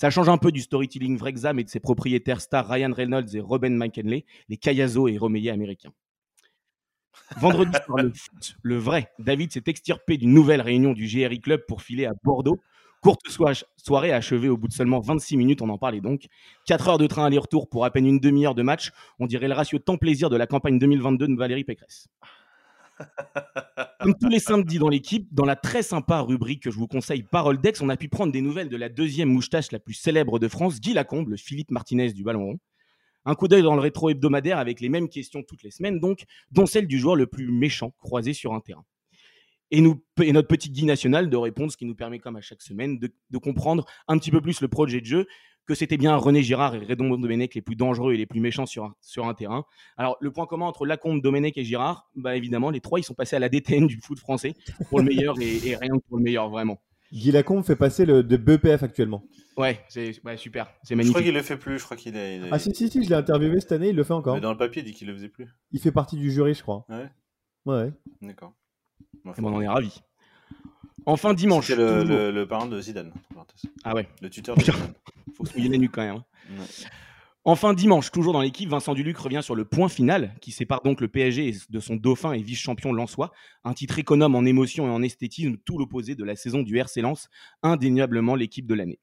Ça 0.01 0.09
change 0.09 0.31
un 0.31 0.39
peu 0.39 0.51
du 0.51 0.63
storytelling 0.63 1.19
Vrexam 1.19 1.59
et 1.59 1.65
de 1.65 1.69
ses 1.69 1.79
propriétaires 1.79 2.41
stars 2.41 2.67
Ryan 2.67 2.91
Reynolds 2.91 3.37
et 3.37 3.41
Robin 3.41 3.69
McKinley, 3.69 4.25
les 4.49 4.57
Cayazo 4.57 5.09
et 5.09 5.19
Romeyer 5.19 5.51
américains. 5.51 5.93
Vendredi 7.37 7.71
soir, 7.85 7.99
le 7.99 8.13
le 8.63 8.79
vrai, 8.79 9.13
David 9.19 9.53
s'est 9.53 9.65
extirpé 9.67 10.17
d'une 10.17 10.33
nouvelle 10.33 10.63
réunion 10.63 10.95
du 10.95 11.07
GRI 11.07 11.39
Club 11.43 11.61
pour 11.69 11.83
filer 11.83 12.07
à 12.07 12.13
Bordeaux. 12.25 12.59
Courte 13.03 13.21
soirée 13.77 14.11
achevée 14.11 14.49
au 14.49 14.57
bout 14.57 14.69
de 14.69 14.73
seulement 14.73 15.01
26 15.01 15.37
minutes, 15.37 15.61
on 15.61 15.69
en 15.69 15.77
parlait 15.77 16.01
donc. 16.01 16.29
4 16.67 16.89
heures 16.89 16.99
de 16.99 17.07
train 17.07 17.27
aller-retour 17.27 17.69
pour 17.69 17.85
à 17.85 17.91
peine 17.91 18.07
une 18.07 18.21
demi-heure 18.21 18.55
de 18.55 18.63
match. 18.63 18.93
On 19.19 19.27
dirait 19.27 19.49
le 19.49 19.55
ratio 19.55 19.79
temps-plaisir 19.79 20.31
de 20.31 20.37
la 20.39 20.47
campagne 20.47 20.79
2022 20.79 21.29
de 21.29 21.37
Valérie 21.37 21.65
Pécresse. 21.65 22.09
Comme 24.01 24.15
tous 24.19 24.29
les 24.29 24.39
samedis 24.39 24.79
dans 24.79 24.89
l'équipe, 24.89 25.29
dans 25.33 25.45
la 25.45 25.57
très 25.57 25.83
sympa 25.83 26.21
rubrique 26.21 26.63
que 26.63 26.71
je 26.71 26.77
vous 26.77 26.87
conseille 26.87 27.23
Parole 27.23 27.61
d'Ex, 27.61 27.81
on 27.83 27.89
a 27.89 27.97
pu 27.97 28.09
prendre 28.09 28.33
des 28.33 28.41
nouvelles 28.41 28.69
de 28.69 28.77
la 28.77 28.89
deuxième 28.89 29.29
moustache 29.29 29.73
la 29.73 29.79
plus 29.79 29.95
célèbre 29.95 30.39
de 30.39 30.49
France, 30.49 30.81
Guy 30.81 30.95
Lacombe, 30.95 31.29
le 31.29 31.37
Philippe 31.37 31.71
Martinez 31.71 32.13
du 32.13 32.23
ballon 32.23 32.45
rond. 32.45 32.59
Un 33.27 33.35
coup 33.35 33.49
d'œil 33.49 33.63
dans 33.63 33.75
le 33.75 33.81
rétro 33.81 34.09
hebdomadaire 34.09 34.59
avec 34.59 34.81
les 34.81 34.89
mêmes 34.89 35.09
questions 35.09 35.43
toutes 35.43 35.63
les 35.63 35.71
semaines, 35.71 36.01
donc, 36.01 36.25
dont 36.51 36.65
celle 36.65 36.87
du 36.87 36.99
joueur 36.99 37.17
le 37.17 37.27
plus 37.27 37.53
méchant 37.53 37.93
croisé 37.99 38.33
sur 38.33 38.55
un 38.55 38.61
terrain. 38.61 38.85
Et, 39.71 39.83
notre 39.83 40.49
petit 40.49 40.71
Guy 40.71 40.85
national 40.85 41.31
de 41.31 41.37
répondre, 41.37 41.71
ce 41.71 41.77
qui 41.77 41.85
nous 41.85 41.95
permet, 41.95 42.19
comme 42.19 42.37
à 42.37 42.41
chaque 42.41 42.63
semaine, 42.63 42.99
de 42.99 43.39
comprendre 43.39 43.85
un 44.09 44.19
petit 44.19 44.31
peu 44.31 44.41
plus 44.41 44.61
le 44.63 44.69
projet 44.69 45.01
de 45.01 45.07
jeu 45.07 45.27
que 45.71 45.77
c'était 45.77 45.97
bien 45.97 46.17
René 46.17 46.43
Girard 46.43 46.75
et 46.75 46.81
Redon 46.81 47.17
Domenech 47.17 47.55
les 47.55 47.61
plus 47.61 47.77
dangereux 47.77 48.13
et 48.13 48.17
les 48.17 48.27
plus 48.27 48.41
méchants 48.41 48.67
sur 48.67 48.85
un, 48.87 48.95
sur 49.01 49.29
un 49.29 49.35
terrain. 49.35 49.65
Alors, 49.97 50.17
le 50.21 50.33
point 50.33 50.47
commun 50.47 50.67
entre 50.67 50.85
Lacombe, 50.85 51.23
Domenech 51.23 51.57
et 51.57 51.65
Girard, 51.65 52.11
bah 52.17 52.37
évidemment, 52.37 52.71
les 52.71 52.81
trois, 52.81 52.99
ils 52.99 53.05
sont 53.05 53.15
passés 53.15 53.37
à 53.37 53.39
la 53.39 53.49
DTN 53.49 53.87
du 53.87 54.01
foot 54.01 54.19
français 54.19 54.55
pour 54.89 54.99
le 54.99 55.05
meilleur 55.05 55.37
et, 55.41 55.77
rien 55.77 55.97
que 55.97 56.03
pour 56.09 56.17
le 56.17 56.25
meilleur, 56.25 56.51
vraiment. 56.51 56.83
Guy 57.13 57.31
Lacombe 57.31 57.65
fait 57.65 57.77
passer 57.77 58.05
le, 58.05 58.25
de 58.25 58.37
BPF 58.37 58.83
actuellement. 58.83 59.23
Ouais, 59.57 59.81
c'est 59.89 60.13
super, 60.37 60.73
c'est 60.83 60.97
magnifique. 60.97 61.07
Je 61.07 61.13
crois 61.13 61.23
qu'il 61.23 61.35
le 61.35 61.43
fait 61.43 61.57
plus, 61.57 61.79
je 61.79 61.85
crois 61.85 61.97
qu'il 61.97 62.17
est, 62.17 62.41
Ah 62.51 62.59
si, 62.59 62.75
si, 62.75 62.91
si, 62.91 63.05
je 63.05 63.09
l'ai 63.09 63.15
interviewé 63.15 63.61
cette 63.61 63.73
année, 63.73 63.91
il 63.91 63.97
le 63.97 64.03
fait 64.03 64.13
encore. 64.13 64.35
Mais 64.35 64.41
dans 64.41 64.51
le 64.51 64.59
papier, 64.59 64.83
il 64.83 64.87
dit 64.87 64.93
qu'il 64.93 65.07
le 65.07 65.15
faisait 65.15 65.29
plus. 65.29 65.47
Il 65.71 65.79
fait 65.79 65.93
partie 65.93 66.17
du 66.17 66.33
jury, 66.33 66.55
je 66.55 66.63
crois. 66.63 66.85
Ouais. 66.89 67.09
Ouais. 67.65 67.93
D'accord. 68.23 68.55
Bon, 69.25 69.33
on 69.39 69.55
en 69.55 69.61
est 69.61 69.69
ravis. 69.69 70.03
Enfin, 71.07 71.35
dimanche. 71.35 71.69
C'est 71.69 71.77
le, 71.77 72.31
le, 72.33 72.47
parent 72.47 72.67
de 72.67 72.81
Zidane. 72.81 73.13
Ah 73.85 73.95
ouais. 73.95 74.09
Le 74.21 74.31
tuteur 74.31 74.57
de 74.57 74.63
Zidane. 74.63 74.95
Faut 75.35 75.45
se 75.45 75.55
mouiller 75.55 75.69
les 75.69 75.79
nuques 75.79 75.93
quand 75.95 76.03
même. 76.03 76.17
Hein. 76.17 76.65
Enfin, 77.45 77.73
dimanche, 77.73 78.11
toujours 78.11 78.35
dans 78.35 78.43
l'équipe, 78.43 78.69
Vincent 78.69 78.93
Duluc 78.93 79.17
revient 79.17 79.41
sur 79.43 79.55
le 79.55 79.65
point 79.65 79.89
final 79.89 80.35
qui 80.43 80.53
sépare 80.53 80.83
donc 80.83 81.01
le 81.01 81.09
PSG 81.09 81.55
de 81.71 81.81
son 81.81 81.97
dauphin 81.97 82.33
et 82.33 82.43
vice-champion 82.43 82.93
Lensois. 82.93 83.31
Un 83.65 83.73
titre 83.73 83.99
économe 83.99 84.35
en 84.35 84.45
émotion 84.45 84.87
et 84.87 84.91
en 84.91 85.03
esthétisme, 85.03 85.57
tout 85.65 85.79
l'opposé 85.79 86.15
de 86.15 86.25
la 86.25 86.37
saison 86.37 86.63
du 86.63 86.77
RC 86.77 87.01
Lens, 87.01 87.29
indéniablement 87.63 88.35
l'équipe 88.35 88.67
de 88.67 88.75
l'année. 88.75 89.01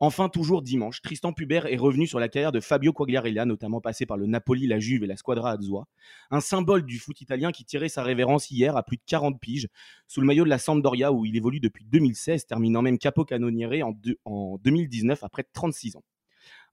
Enfin, 0.00 0.28
toujours 0.28 0.62
dimanche, 0.62 1.02
Tristan 1.02 1.32
Pubert 1.32 1.66
est 1.66 1.76
revenu 1.76 2.06
sur 2.06 2.20
la 2.20 2.28
carrière 2.28 2.52
de 2.52 2.60
Fabio 2.60 2.92
Quagliarella, 2.92 3.44
notamment 3.44 3.80
passé 3.80 4.06
par 4.06 4.16
le 4.16 4.26
Napoli, 4.26 4.68
la 4.68 4.78
Juve 4.78 5.02
et 5.02 5.08
la 5.08 5.16
Squadra 5.16 5.50
Azzurra. 5.50 5.88
Un 6.30 6.38
symbole 6.38 6.84
du 6.86 7.00
foot 7.00 7.20
italien 7.20 7.50
qui 7.50 7.64
tirait 7.64 7.88
sa 7.88 8.04
révérence 8.04 8.48
hier 8.52 8.76
à 8.76 8.84
plus 8.84 8.96
de 8.96 9.02
40 9.06 9.40
piges, 9.40 9.66
sous 10.06 10.20
le 10.20 10.26
maillot 10.28 10.44
de 10.44 10.50
la 10.50 10.58
Sampdoria 10.58 11.12
où 11.12 11.24
il 11.24 11.36
évolue 11.36 11.58
depuis 11.58 11.84
2016, 11.84 12.46
terminant 12.46 12.80
même 12.80 12.96
capo 12.96 13.24
canoniere 13.24 13.82
en, 13.82 13.92
en 14.24 14.58
2019 14.62 15.24
après 15.24 15.42
36 15.52 15.96
ans. 15.96 16.04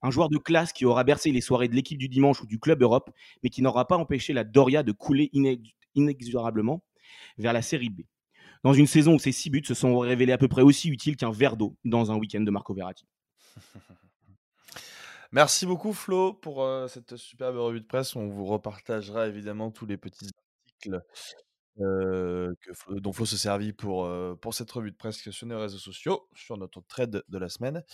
Un 0.02 0.12
joueur 0.12 0.28
de 0.28 0.38
classe 0.38 0.72
qui 0.72 0.84
aura 0.84 1.02
bercé 1.02 1.32
les 1.32 1.40
soirées 1.40 1.66
de 1.66 1.74
l'équipe 1.74 1.98
du 1.98 2.08
dimanche 2.08 2.40
ou 2.42 2.46
du 2.46 2.60
Club 2.60 2.80
Europe, 2.80 3.10
mais 3.42 3.50
qui 3.50 3.60
n'aura 3.60 3.88
pas 3.88 3.96
empêché 3.96 4.34
la 4.34 4.44
Doria 4.44 4.84
de 4.84 4.92
couler 4.92 5.32
inexorablement 5.96 6.84
vers 7.38 7.52
la 7.52 7.62
série 7.62 7.90
B. 7.90 8.02
Dans 8.62 8.72
une 8.72 8.86
saison 8.86 9.14
où 9.14 9.18
ses 9.18 9.32
six 9.32 9.50
buts 9.50 9.64
se 9.64 9.74
sont 9.74 9.98
révélés 9.98 10.32
à 10.32 10.38
peu 10.38 10.48
près 10.48 10.62
aussi 10.62 10.88
utiles 10.90 11.16
qu'un 11.16 11.32
verre 11.32 11.56
d'eau 11.56 11.76
dans 11.84 12.12
un 12.12 12.16
week-end 12.16 12.40
de 12.40 12.50
Marco 12.52 12.72
Verratti. 12.72 13.04
Merci 15.32 15.66
beaucoup 15.66 15.92
Flo 15.92 16.32
pour 16.32 16.66
cette 16.88 17.16
superbe 17.16 17.56
revue 17.56 17.80
de 17.80 17.86
presse. 17.86 18.16
On 18.16 18.28
vous 18.28 18.46
repartagera 18.46 19.26
évidemment 19.26 19.70
tous 19.70 19.86
les 19.86 19.96
petits 19.96 20.30
articles 20.66 21.02
dont 21.78 23.12
Flo 23.12 23.26
se 23.26 23.36
servit 23.36 23.72
pour, 23.72 24.10
pour 24.40 24.54
cette 24.54 24.70
revue 24.70 24.90
de 24.90 24.96
presse 24.96 25.28
sur 25.30 25.46
nos 25.46 25.60
réseaux 25.60 25.78
sociaux, 25.78 26.28
sur 26.34 26.56
notre 26.56 26.80
trade 26.80 27.22
de 27.28 27.38
la 27.38 27.48
semaine. 27.48 27.84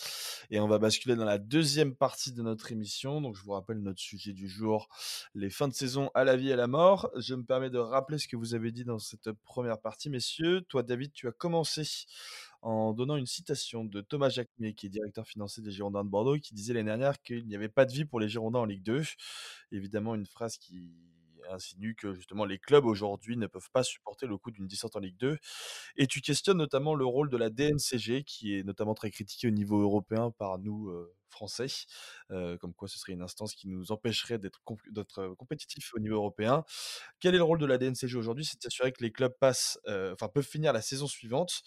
Et 0.50 0.60
on 0.60 0.68
va 0.68 0.78
basculer 0.78 1.16
dans 1.16 1.24
la 1.24 1.38
deuxième 1.38 1.94
partie 1.96 2.32
de 2.32 2.42
notre 2.42 2.70
émission. 2.70 3.20
Donc 3.20 3.34
je 3.36 3.42
vous 3.42 3.52
rappelle 3.52 3.78
notre 3.78 4.00
sujet 4.00 4.32
du 4.32 4.48
jour, 4.48 4.88
les 5.34 5.50
fins 5.50 5.68
de 5.68 5.74
saison 5.74 6.10
à 6.14 6.24
la 6.24 6.36
vie 6.36 6.50
et 6.50 6.52
à 6.52 6.56
la 6.56 6.68
mort. 6.68 7.10
Je 7.16 7.34
me 7.34 7.44
permets 7.44 7.70
de 7.70 7.78
rappeler 7.78 8.18
ce 8.18 8.28
que 8.28 8.36
vous 8.36 8.54
avez 8.54 8.70
dit 8.70 8.84
dans 8.84 8.98
cette 8.98 9.32
première 9.32 9.80
partie, 9.80 10.10
messieurs. 10.10 10.62
Toi 10.68 10.82
David, 10.82 11.12
tu 11.12 11.26
as 11.26 11.32
commencé 11.32 11.82
en 12.62 12.92
donnant 12.92 13.16
une 13.16 13.26
citation 13.26 13.84
de 13.84 14.00
Thomas 14.00 14.28
Jacquemet, 14.28 14.74
qui 14.74 14.86
est 14.86 14.88
directeur 14.88 15.26
financier 15.26 15.62
des 15.62 15.72
Girondins 15.72 16.04
de 16.04 16.08
Bordeaux, 16.08 16.38
qui 16.38 16.54
disait 16.54 16.72
l'année 16.72 16.86
dernière 16.86 17.20
qu'il 17.20 17.46
n'y 17.46 17.56
avait 17.56 17.68
pas 17.68 17.84
de 17.84 17.92
vie 17.92 18.04
pour 18.04 18.20
les 18.20 18.28
Girondins 18.28 18.60
en 18.60 18.64
Ligue 18.64 18.84
2. 18.84 19.02
Évidemment, 19.72 20.14
une 20.14 20.26
phrase 20.26 20.56
qui 20.56 20.92
insinue 21.50 21.94
que 21.96 22.14
justement 22.14 22.44
les 22.44 22.58
clubs 22.58 22.84
aujourd'hui 22.84 23.36
ne 23.36 23.48
peuvent 23.48 23.70
pas 23.72 23.82
supporter 23.82 24.26
le 24.26 24.38
coût 24.38 24.52
d'une 24.52 24.68
descente 24.68 24.96
en 24.96 25.00
Ligue 25.00 25.18
2. 25.18 25.38
Et 25.96 26.06
tu 26.06 26.20
questionnes 26.20 26.58
notamment 26.58 26.94
le 26.94 27.04
rôle 27.04 27.30
de 27.30 27.36
la 27.36 27.50
DNCG, 27.50 28.24
qui 28.24 28.56
est 28.56 28.62
notamment 28.62 28.94
très 28.94 29.10
critiqué 29.10 29.48
au 29.48 29.50
niveau 29.50 29.80
européen 29.80 30.30
par 30.30 30.58
nous 30.58 30.90
français, 31.32 31.66
comme 32.28 32.74
quoi 32.74 32.88
ce 32.88 32.98
serait 32.98 33.12
une 33.12 33.22
instance 33.22 33.54
qui 33.54 33.68
nous 33.68 33.90
empêcherait 33.90 34.38
d'être 34.38 34.62
compétitifs 35.36 35.92
au 35.94 35.98
niveau 35.98 36.16
européen. 36.16 36.64
Quel 37.18 37.34
est 37.34 37.38
le 37.38 37.44
rôle 37.44 37.58
de 37.58 37.66
la 37.66 37.78
DNCG 37.78 38.16
aujourd'hui? 38.16 38.44
C'est 38.44 38.58
de 38.58 38.62
s'assurer 38.62 38.92
que 38.92 39.02
les 39.02 39.10
clubs 39.10 39.36
passent, 39.40 39.78
enfin 39.86 40.28
peuvent 40.28 40.46
finir 40.46 40.72
la 40.72 40.82
saison 40.82 41.06
suivante 41.06 41.62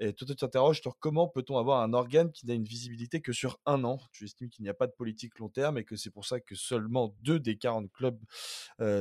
et 0.00 0.12
toi, 0.12 0.28
tu 0.28 0.36
t'interroges 0.36 0.80
sur 0.80 0.96
comment 1.00 1.26
peut-on 1.26 1.58
avoir 1.58 1.82
un 1.82 1.92
organe 1.92 2.30
qui 2.30 2.46
n'a 2.46 2.54
une 2.54 2.62
visibilité 2.62 3.20
que 3.20 3.32
sur 3.32 3.58
un 3.66 3.82
an? 3.82 3.98
Tu 4.12 4.24
estimes 4.24 4.48
qu'il 4.48 4.62
n'y 4.62 4.68
a 4.68 4.74
pas 4.74 4.86
de 4.86 4.92
politique 4.92 5.36
long 5.40 5.48
terme 5.48 5.76
et 5.76 5.82
que 5.82 5.96
c'est 5.96 6.10
pour 6.10 6.24
ça 6.24 6.38
que 6.38 6.54
seulement 6.54 7.16
deux 7.22 7.40
des 7.40 7.58
40 7.58 7.90
clubs 7.92 8.20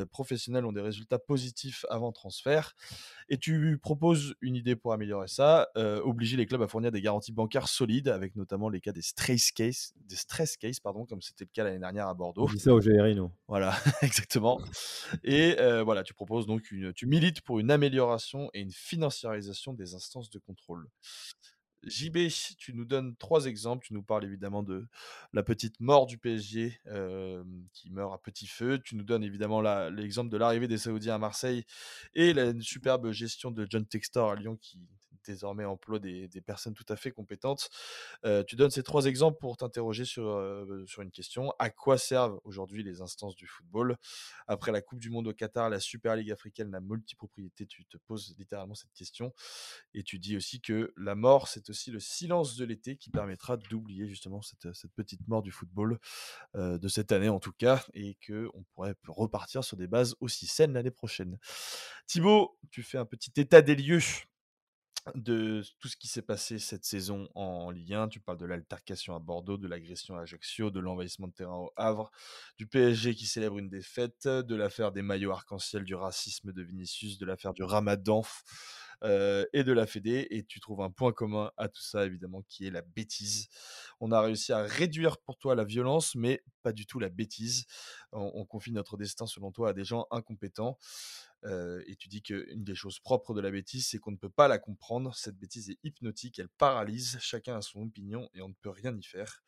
professionnels 0.10 0.66
ont 0.66 0.72
des 0.72 0.82
résultats 0.82 1.20
positifs 1.20 1.86
avant 1.90 2.12
transfert. 2.12 2.74
Et 3.30 3.38
tu 3.38 3.78
proposes 3.80 4.34
une 4.42 4.56
idée 4.56 4.76
pour 4.76 4.92
améliorer 4.92 5.28
ça, 5.28 5.70
obliger 5.76 6.36
les 6.36 6.48
clubs 6.48 6.64
à 6.64 6.68
fournir 6.68 6.92
des 6.92 7.02
garanties 7.02 7.32
bancaires 7.32 7.68
solides, 7.68 8.08
avec 8.08 8.36
notamment 8.36 8.70
les 8.70 8.82
cas 8.82 8.92
des 8.92 9.04
stress 9.04 9.52
cases, 9.52 9.94
des 10.06 10.16
stress 10.16 10.58
cases 10.58 10.80
pardon, 10.80 11.06
comme 11.06 11.22
c'était 11.22 11.46
le 11.46 11.50
cas 11.54 11.64
l'année 11.64 11.80
dernière 11.80 12.08
à 12.08 12.14
Bordeaux. 12.14 12.48
On 12.48 12.52
dit 12.52 12.60
ça 12.60 12.74
au 12.74 12.80
GRI, 12.80 13.16
nous. 13.16 13.32
Voilà, 13.48 13.76
exactement. 14.02 14.60
Et 15.24 15.56
voilà, 15.84 16.04
tu 16.04 16.14
proposes 16.14 16.46
donc 16.46 16.72
une, 16.72 16.94
tu 16.94 17.06
milites 17.06 17.42
pour 17.42 17.60
une 17.60 17.72
amélioration 17.72 18.50
et 18.54 18.62
une 18.62 18.72
financiarisation 18.72 19.74
des 19.74 19.94
instances 19.94 20.30
de 20.30 20.40
contrôle. 20.40 20.88
JB, 21.84 22.18
tu 22.58 22.74
nous 22.74 22.86
donnes 22.86 23.16
trois 23.16 23.46
exemples. 23.46 23.86
Tu 23.86 23.94
nous 23.94 24.04
parles 24.04 24.26
évidemment 24.26 24.64
de 24.64 24.88
la 25.34 25.44
petite 25.44 25.80
mort 25.80 26.06
du 26.06 26.18
PSG 26.18 26.80
qui 27.74 27.90
meurt 27.92 28.14
à 28.14 28.18
petit 28.18 28.48
feu. 28.48 28.80
Tu 28.80 28.96
nous 28.96 29.04
donnes 29.04 29.24
évidemment 29.24 29.62
l'exemple 29.90 30.30
de 30.30 30.38
l'arrivée 30.38 30.68
des 30.68 30.78
Saoudiens 30.78 31.16
à 31.16 31.20
Marseille 31.20 31.66
et 32.14 32.34
la 32.34 32.54
superbe 32.62 33.12
gestion 33.12 33.52
de 33.52 33.66
John 33.70 33.86
Textor 33.86 34.32
à 34.32 34.36
Lyon 34.36 34.58
qui 34.60 34.80
désormais 35.34 35.66
emploie 35.66 36.00
des, 36.00 36.30
personnes 36.46 36.74
tout 36.74 36.86
à 36.90 36.96
fait 36.96 37.12
compétentes. 37.12 37.70
tu 38.48 38.56
donnes 38.56 38.72
ces 38.72 38.84
trois 38.84 39.06
exemples 39.06 39.40
pour 39.40 39.58
t'interroger 39.58 40.06
sur, 40.06 40.42
sur 40.86 41.02
une 41.02 41.12
question. 41.12 41.54
À 41.60 41.70
quoi 41.70 41.98
servent 41.98 42.40
aujourd'hui 42.44 42.84
les 42.84 43.02
instances 43.02 43.36
du 43.36 43.48
football? 43.48 43.98
Après 44.48 44.72
la 44.72 44.82
Coupe 44.82 45.00
du 45.00 45.10
Monde 45.10 45.28
au 45.28 45.34
Qatar, 45.34 45.70
la 45.70 45.80
Super 45.80 46.16
Ligue 46.16 46.32
africaine, 46.32 46.72
la 46.72 46.80
multipropriété, 46.80 47.66
tu 47.66 47.86
te 47.86 47.98
poses 47.98 48.36
littéralement 48.38 48.76
cette 48.76 48.94
question. 48.94 49.34
Et 49.94 50.04
tu 50.04 50.20
dis 50.20 50.38
aussi 50.38 50.62
que 50.62 50.94
la 50.98 51.16
mort, 51.16 51.48
c'est 51.48 51.70
aussi 51.70 51.92
le 51.92 52.00
silence 52.00 52.56
de 52.56 52.66
l'été 52.66 52.96
qui 52.96 53.10
permettra 53.10 53.58
d'oublier 53.58 54.08
justement 54.08 54.42
cette, 54.42 54.74
cette, 54.74 54.94
petite 54.94 55.28
mort 55.28 55.42
du 55.42 55.52
football 55.52 56.00
de 56.56 56.88
cette 56.88 57.12
année 57.12 57.30
en 57.30 57.40
tout 57.40 57.52
cas, 57.52 57.84
et 57.94 58.18
qu'on 58.26 58.64
pourrait 58.74 58.96
repartir 59.08 59.64
sur 59.64 59.78
des 59.78 59.88
bases 59.88 60.16
aussi 60.20 60.48
saines 60.48 60.74
l'année 60.74 60.92
prochaine. 60.92 61.38
Thibaut, 62.06 62.58
tu 62.72 62.84
fais 62.84 62.98
un 62.98 63.06
petit 63.06 63.32
état 63.38 63.62
des 63.62 63.76
lieux 63.76 64.00
de 65.16 65.64
tout 65.80 65.88
ce 65.88 65.98
qui 65.98 66.08
s'est 66.08 66.22
passé 66.22 66.60
cette 66.60 66.86
saison 66.86 67.28
en 67.36 67.72
Ligue 67.72 67.94
1. 67.94 68.08
Tu 68.10 68.20
parles 68.20 68.38
de 68.38 68.46
l'altercation 68.46 69.16
à 69.16 69.20
Bordeaux, 69.20 69.58
de 69.58 69.68
l'agression 69.68 70.16
à 70.18 70.22
Ajaccio, 70.22 70.72
de 70.72 70.80
l'envahissement 70.80 71.28
de 71.28 71.34
terrain 71.34 71.58
au 71.58 71.72
Havre, 71.76 72.12
du 72.58 72.68
PSG 72.68 73.16
qui 73.16 73.26
célèbre 73.26 73.58
une 73.58 73.70
défaite, 73.70 74.28
de 74.28 74.56
l'affaire 74.56 74.92
des 74.92 75.02
maillots 75.02 75.32
arc-en-ciel, 75.32 75.84
du 75.84 75.96
racisme 75.96 76.52
de 76.52 76.62
Vinicius, 76.62 77.18
de 77.18 77.26
l'affaire 77.26 77.54
du 77.54 77.64
Ramadan, 77.64 78.24
et 79.04 79.64
de 79.64 79.72
la 79.72 79.86
Fédé. 79.86 80.28
Et 80.32 80.44
tu 80.44 80.60
trouves 80.60 80.82
un 80.82 80.92
point 80.92 81.12
commun 81.12 81.52
à 81.58 81.68
tout 81.68 81.82
ça, 81.82 82.06
évidemment, 82.06 82.44
qui 82.48 82.68
est 82.68 82.72
la 82.72 82.82
bêtise. 82.82 83.48
On 84.00 84.12
a 84.12 84.22
réussi 84.22 84.54
à 84.54 84.64
réduire 84.64 85.18
pour 85.18 85.38
toi 85.38 85.56
la 85.56 85.64
violence, 85.64 86.16
mais 86.16 86.44
pas 86.64 86.72
du 86.72 86.86
tout 86.86 87.00
la 87.00 87.10
bêtise. 87.10 87.66
On, 88.12 88.46
confie 88.46 88.72
notre 88.72 88.98
destin, 88.98 89.26
selon 89.26 89.52
toi, 89.52 89.70
à 89.70 89.74
des 89.74 89.84
gens 89.84 90.08
incompétents. 90.12 90.78
et 91.44 91.96
tu 91.98 92.08
dis 92.08 92.22
qu'une 92.22 92.64
des 92.64 92.76
choses 92.76 93.00
propres 93.00 93.34
de 93.34 93.42
la 93.42 93.52
bêtise, 93.52 93.88
c'est 93.88 94.00
qu'on 94.00 94.12
ne 94.12 94.18
peut 94.18 94.30
pas 94.30 94.48
la 94.48 94.60
comprendre. 94.60 95.16
Cette 95.16 95.38
bêtise 95.38 95.70
est 95.70 95.80
hypnotique, 95.84 96.40
elle 96.40 96.50
paralyse. 96.50 97.18
Chacun 97.22 97.58
a 97.58 97.62
son 97.62 97.84
opinion 97.84 98.30
et 98.34 98.42
on 98.42 98.50
ne 98.50 98.54
peut 98.62 98.70
rien 98.70 98.96
y 98.96 99.04
faire. 99.04 99.42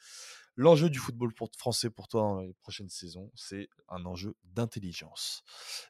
L'enjeu 0.62 0.90
du 0.90 1.00
football 1.00 1.32
français 1.58 1.90
pour 1.90 2.10
toi 2.10 2.20
dans 2.20 2.42
les 2.42 2.54
prochaines 2.62 2.90
saisons, 2.90 3.32
c'est 3.34 3.70
un 3.88 4.04
enjeu 4.04 4.36
d'intelligence. 4.44 5.42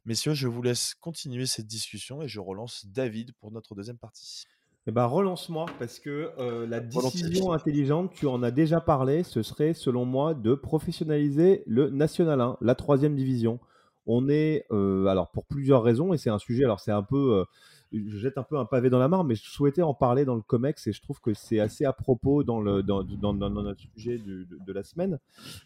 Messieurs, 0.05 0.35
je 0.35 0.47
vous 0.47 0.61
laisse 0.61 0.93
continuer 0.93 1.47
cette 1.47 1.65
discussion 1.65 2.21
et 2.21 2.27
je 2.27 2.39
relance 2.39 2.85
David 2.85 3.31
pour 3.39 3.51
notre 3.51 3.73
deuxième 3.73 3.97
partie. 3.97 4.43
Eh 4.85 4.91
ben, 4.91 5.05
relance-moi, 5.05 5.65
parce 5.79 5.97
que 5.97 6.33
euh, 6.37 6.67
la 6.67 6.81
décision 6.81 7.51
intelligente, 7.51 8.13
tu 8.13 8.27
en 8.27 8.43
as 8.43 8.51
déjà 8.51 8.79
parlé, 8.79 9.23
ce 9.23 9.41
serait, 9.41 9.73
selon 9.73 10.05
moi, 10.05 10.35
de 10.35 10.53
professionnaliser 10.53 11.63
le 11.65 11.89
National 11.89 12.39
1, 12.39 12.57
la 12.61 12.75
troisième 12.75 13.15
division. 13.15 13.59
On 14.05 14.29
est, 14.29 14.67
euh, 14.69 15.07
alors 15.07 15.31
pour 15.31 15.47
plusieurs 15.47 15.81
raisons, 15.81 16.13
et 16.13 16.19
c'est 16.19 16.29
un 16.29 16.37
sujet, 16.37 16.65
alors 16.65 16.79
c'est 16.79 16.91
un 16.91 17.01
peu, 17.01 17.39
euh, 17.39 17.45
je 17.91 18.17
jette 18.17 18.37
un 18.37 18.43
peu 18.43 18.57
un 18.57 18.65
pavé 18.65 18.89
dans 18.89 18.99
la 18.99 19.07
mare, 19.07 19.23
mais 19.23 19.35
je 19.35 19.49
souhaitais 19.49 19.81
en 19.81 19.93
parler 19.93 20.25
dans 20.25 20.35
le 20.35 20.41
COMEX, 20.41 20.87
et 20.87 20.93
je 20.93 21.01
trouve 21.01 21.19
que 21.21 21.33
c'est 21.33 21.59
assez 21.59 21.85
à 21.85 21.93
propos 21.93 22.43
dans, 22.43 22.61
notre 22.61 23.79
sujet 23.95 24.17
de, 24.17 24.47
de, 24.49 24.73
la 24.73 24.83
semaine, 24.83 25.19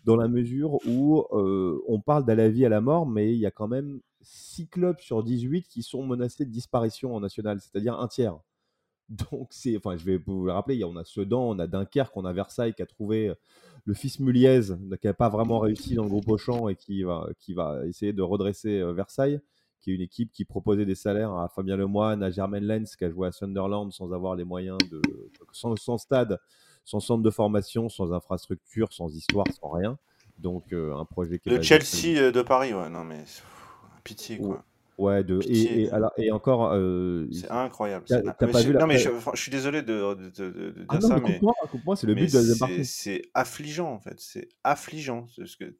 dans 0.05 0.15
la 0.15 0.27
mesure 0.27 0.75
où 0.87 1.25
on 1.31 1.99
parle 1.99 2.25
d'à 2.25 2.35
la 2.35 2.49
vie, 2.49 2.65
à 2.65 2.69
la 2.69 2.81
mort, 2.81 3.05
mais 3.05 3.33
il 3.33 3.39
y 3.39 3.45
a 3.45 3.51
quand 3.51 3.67
même 3.67 3.99
6 4.21 4.67
clubs 4.69 4.99
sur 4.99 5.23
18 5.23 5.67
qui 5.67 5.83
sont 5.83 6.05
menacés 6.05 6.45
de 6.45 6.51
disparition 6.51 7.15
en 7.15 7.19
national, 7.19 7.59
c'est-à-dire 7.59 7.99
un 7.99 8.07
tiers. 8.07 8.37
Donc, 9.09 9.49
c'est, 9.51 9.75
enfin, 9.77 9.97
je 9.97 10.05
vais 10.05 10.17
vous 10.17 10.45
le 10.45 10.51
rappeler, 10.51 10.83
on 10.83 10.95
a 10.95 11.03
Sedan, 11.03 11.49
on 11.49 11.59
a 11.59 11.67
Dunkerque, 11.67 12.15
on 12.15 12.25
a 12.25 12.33
Versailles 12.33 12.73
qui 12.73 12.81
a 12.81 12.85
trouvé 12.85 13.29
euh, 13.29 13.35
le 13.85 13.93
fils 13.93 14.19
Muliez, 14.19 14.61
qui 15.01 15.07
n'a 15.07 15.13
pas 15.13 15.29
vraiment 15.29 15.59
réussi 15.59 15.95
dans 15.95 16.03
le 16.03 16.09
groupe 16.09 16.27
Auchan 16.29 16.69
et 16.69 16.75
qui 16.75 17.03
va, 17.03 17.27
qui 17.39 17.53
va 17.53 17.85
essayer 17.85 18.13
de 18.13 18.21
redresser 18.21 18.79
euh, 18.79 18.93
Versailles, 18.93 19.41
qui 19.83 19.91
est 19.91 19.95
une 19.95 20.01
équipe 20.01 20.31
qui 20.31 20.45
proposait 20.45 20.85
des 20.85 20.95
salaires 20.95 21.33
à 21.33 21.49
Fabien 21.49 21.75
Lemoine, 21.75 22.23
à 22.23 22.31
Germaine 22.31 22.63
Lenz, 22.63 22.95
qui 22.95 23.03
a 23.03 23.09
joué 23.09 23.27
à 23.27 23.31
Sunderland 23.31 23.91
sans 23.91 24.13
avoir 24.13 24.35
les 24.35 24.45
moyens 24.45 24.77
de. 24.89 25.01
sans, 25.51 25.97
stade, 25.97 26.39
sans 26.85 27.01
centre 27.01 27.21
de 27.21 27.29
formation, 27.29 27.89
sans 27.89 28.13
infrastructure, 28.13 28.93
sans 28.93 29.13
histoire, 29.13 29.45
sans 29.59 29.69
rien. 29.69 29.97
Donc, 30.39 30.71
euh, 30.71 30.95
un 30.95 31.05
projet 31.05 31.37
qui 31.37 31.49
Le 31.49 31.61
Chelsea 31.61 32.31
de 32.31 32.41
Paris, 32.41 32.73
ouais, 32.73 32.89
non 32.89 33.03
mais. 33.03 33.23
Pitié, 34.03 34.37
quoi. 34.37 34.63
Ouais, 34.97 35.23
de, 35.23 35.39
et, 35.47 35.83
et, 35.83 35.91
alors, 35.91 36.11
et 36.17 36.31
encore. 36.31 36.71
Euh, 36.73 37.27
c'est 37.31 37.49
incroyable. 37.49 38.05
T'as, 38.07 38.21
pas 38.33 38.61
vu 38.61 38.73
non, 38.73 38.85
mais 38.85 38.99
je, 38.99 39.09
je, 39.33 39.41
suis 39.41 39.51
désolé 39.51 39.81
de, 39.81 40.13
de, 40.13 40.29
de, 40.29 40.69
de 40.69 40.85
ah 40.87 40.97
dire 40.97 41.07
ça, 41.09 41.19
mais. 41.19 41.39
Coupe-moi, 41.71 41.95
c'est 41.95 42.07
le 42.07 42.13
but 42.13 42.31
de 42.31 42.37
la 42.37 42.67
c'est, 42.67 42.83
c'est 42.83 43.21
affligeant, 43.33 43.91
en 43.91 43.99
fait. 43.99 44.19
C'est 44.19 44.49
affligeant 44.63 45.27
ce 45.29 45.57
que, 45.57 45.75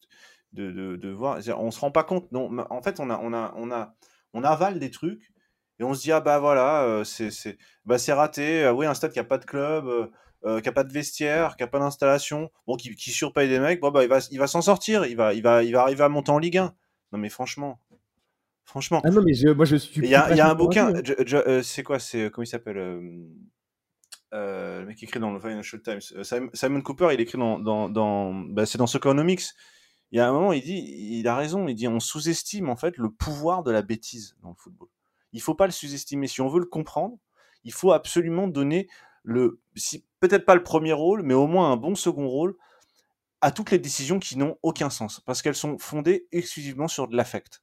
de, 0.54 0.72
de, 0.72 0.95
de 0.95 1.10
voir. 1.10 1.39
On 1.58 1.72
se 1.72 1.80
rend 1.80 1.91
pas 1.91 2.04
compte. 2.04 2.32
Non, 2.32 2.49
en 2.70 2.82
fait, 2.82 2.99
on, 2.99 3.10
a, 3.10 3.20
on, 3.22 3.34
a, 3.34 3.54
on, 3.58 3.72
a, 3.72 3.93
on 4.34 4.43
avale 4.43 4.80
des 4.80 4.91
trucs 4.91 5.32
et 5.80 5.84
on 5.84 5.93
se 5.93 6.01
dit, 6.01 6.12
ah 6.12 6.22
bah 6.22 6.39
voilà, 6.39 6.84
euh, 6.84 7.04
c'est, 7.04 7.32
c'est, 7.32 7.58
bah, 7.86 7.97
c'est 7.97 8.14
raté. 8.14 8.64
Ah 8.64 8.74
oui, 8.74 8.86
un 8.86 8.93
stade 8.93 9.12
qui 9.12 9.20
a 9.20 9.24
pas 9.24 9.38
de 9.38 9.45
club. 9.45 10.10
Euh, 10.45 10.60
qui 10.60 10.68
a 10.68 10.74
pas 10.74 10.84
de 10.84 10.91
vestiaire, 10.91 11.56
qui 11.56 11.64
a 11.64 11.68
pas 11.68 11.80
d'installation, 11.80 12.51
bon, 12.68 12.76
qui, 12.76 12.93
qui 12.97 13.12
surpaye 13.12 13.47
des 13.47 13.60
mecs, 13.60 13.80
bon, 13.80 13.91
bah, 13.91 14.04
il 14.04 14.10
va, 14.10 14.20
il 14.30 14.38
va 14.38 14.47
s'en 14.47 14.62
sortir, 14.62 15.06
il 15.06 15.16
va, 15.16 15.34
il 15.34 15.41
va, 15.41 15.64
il 15.64 15.72
va 15.72 15.84
arriver 15.84 16.04
à 16.04 16.10
monter 16.10 16.32
en 16.32 16.38
Ligue 16.38 16.58
1. 16.58 16.76
Non, 17.14 17.18
mais 17.18 17.30
franchement, 17.30 17.80
Franchement. 18.66 19.01
Ah 19.04 19.10
non, 19.10 19.22
mais 19.22 19.34
moi 19.54 19.66
je 19.66 19.76
suis. 19.76 20.01
Il 20.01 20.10
y, 20.10 20.16
a 20.16 20.49
un 20.49 20.56
bouquin, 20.56 20.93
euh, 20.95 21.62
c'est 21.62 21.84
quoi 21.84 21.99
C'est 21.99 22.30
comment 22.32 22.43
il 22.43 22.47
s'appelle 22.47 22.78
euh, 22.78 23.28
euh, 24.34 24.80
Le 24.82 24.86
mec 24.88 24.97
qui 24.97 25.06
écrit 25.06 25.20
dans 25.20 25.32
le 25.32 25.39
Financial 25.39 25.82
Times. 25.82 25.99
Simon 26.54 26.82
Cooper, 26.82 27.10
il 27.14 27.20
écrit 27.20 27.38
dans, 27.38 27.60
dans, 27.60 27.89
dans 27.89 28.34
bah, 28.34 28.66
c'est 28.66 28.78
dans 28.78 28.86
Economics. 28.86 29.43
Il 30.14 30.18
y 30.18 30.20
a 30.20 30.30
un 30.30 30.32
moment, 30.32 30.53
il 30.53 30.61
dit, 30.61 30.78
il 31.20 31.28
a 31.28 31.36
raison, 31.36 31.68
il 31.68 31.76
dit, 31.76 31.89
on 31.89 31.99
sous-estime 31.99 32.70
en 32.70 32.78
fait 32.78 32.97
le 32.97 33.09
pouvoir 33.09 33.64
de 33.64 33.72
la 33.72 33.82
bêtise 33.82 34.38
dans 34.41 34.49
le 34.49 34.55
football. 34.55 34.88
Il 35.34 35.41
faut 35.41 35.55
pas 35.55 35.66
le 35.66 35.74
sous-estimer. 35.74 36.28
Si 36.28 36.39
on 36.39 36.47
veut 36.47 36.59
le 36.61 36.66
comprendre, 36.66 37.18
il 37.66 37.74
faut 37.74 37.91
absolument 37.91 38.47
donner 38.47 38.88
le, 39.24 39.59
peut-être 40.22 40.45
pas 40.45 40.55
le 40.55 40.64
premier 40.64 40.93
rôle, 40.93 41.24
mais 41.24 41.34
au 41.34 41.47
moins 41.47 41.72
un 41.72 41.78
bon 41.78 41.95
second 41.95 42.30
rôle 42.30 42.55
à 43.41 43.51
toutes 43.51 43.72
les 43.72 43.80
décisions 43.80 44.20
qui 44.20 44.38
n'ont 44.38 44.57
aucun 44.64 44.89
sens, 44.89 45.20
parce 45.20 45.41
qu'elles 45.41 45.55
sont 45.55 45.78
fondées 45.78 46.28
exclusivement 46.32 46.88
sur 46.88 47.09
de 47.09 47.18
l'affect 47.18 47.61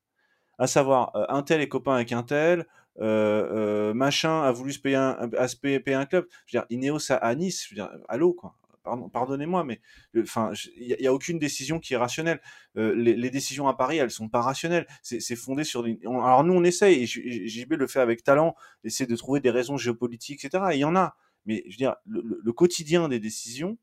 à 0.60 0.66
savoir 0.66 1.16
euh, 1.16 1.24
un 1.30 1.42
tel 1.42 1.62
est 1.62 1.68
copain 1.68 1.94
avec 1.94 2.12
un 2.12 2.22
tel, 2.22 2.66
euh, 3.00 3.48
euh, 3.90 3.94
machin 3.94 4.42
a 4.42 4.52
voulu 4.52 4.72
se 4.72 4.78
payer 4.78 4.96
un, 4.96 5.30
à 5.36 5.48
se 5.48 5.56
payer, 5.56 5.82
un 5.94 6.04
club. 6.04 6.26
Je 6.46 6.58
veux 6.58 6.62
dire, 6.62 6.66
Ineos 6.70 7.10
à, 7.10 7.34
Nice, 7.34 7.64
je 7.64 7.70
veux 7.70 7.76
dire, 7.76 7.90
allô 8.08 8.34
quoi. 8.34 8.54
Pardon, 8.82 9.10
pardonnez-moi, 9.10 9.64
mais 9.64 9.80
enfin, 10.18 10.52
il 10.76 10.96
n'y 10.98 11.06
a, 11.06 11.12
aucune 11.12 11.38
décision 11.38 11.80
qui 11.80 11.92
est 11.92 11.98
rationnelle. 11.98 12.40
les, 12.74 13.30
décisions 13.30 13.68
à 13.68 13.74
Paris, 13.74 13.98
elles 13.98 14.10
sont 14.10 14.30
pas 14.30 14.40
rationnelles. 14.40 14.86
C'est 15.02 15.36
fondé 15.36 15.64
sur. 15.64 15.82
Des... 15.82 15.98
alors 16.02 16.44
nous, 16.44 16.54
on 16.54 16.64
essaye, 16.64 17.02
et 17.02 17.06
JB 17.06 17.74
le 17.74 17.86
fait 17.86 18.00
avec 18.00 18.24
talent, 18.24 18.54
essaie 18.82 19.06
de 19.06 19.16
trouver 19.16 19.40
des 19.40 19.50
raisons 19.50 19.76
géopolitiques, 19.76 20.44
etc. 20.44 20.64
il 20.72 20.78
y 20.78 20.84
en 20.84 20.96
a, 20.96 21.14
mais 21.44 21.62
je 21.66 21.72
veux 21.72 21.76
dire, 21.76 21.96
le, 22.06 22.52
quotidien 22.52 23.08
des 23.08 23.20
décisions, 23.20 23.76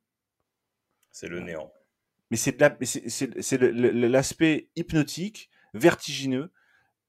c'est 1.12 1.28
le 1.28 1.41
néant. 1.41 1.72
Mais 2.32 2.38
c'est 2.38 2.60
l'aspect 2.60 4.70
hypnotique, 4.76 5.50
vertigineux 5.74 6.52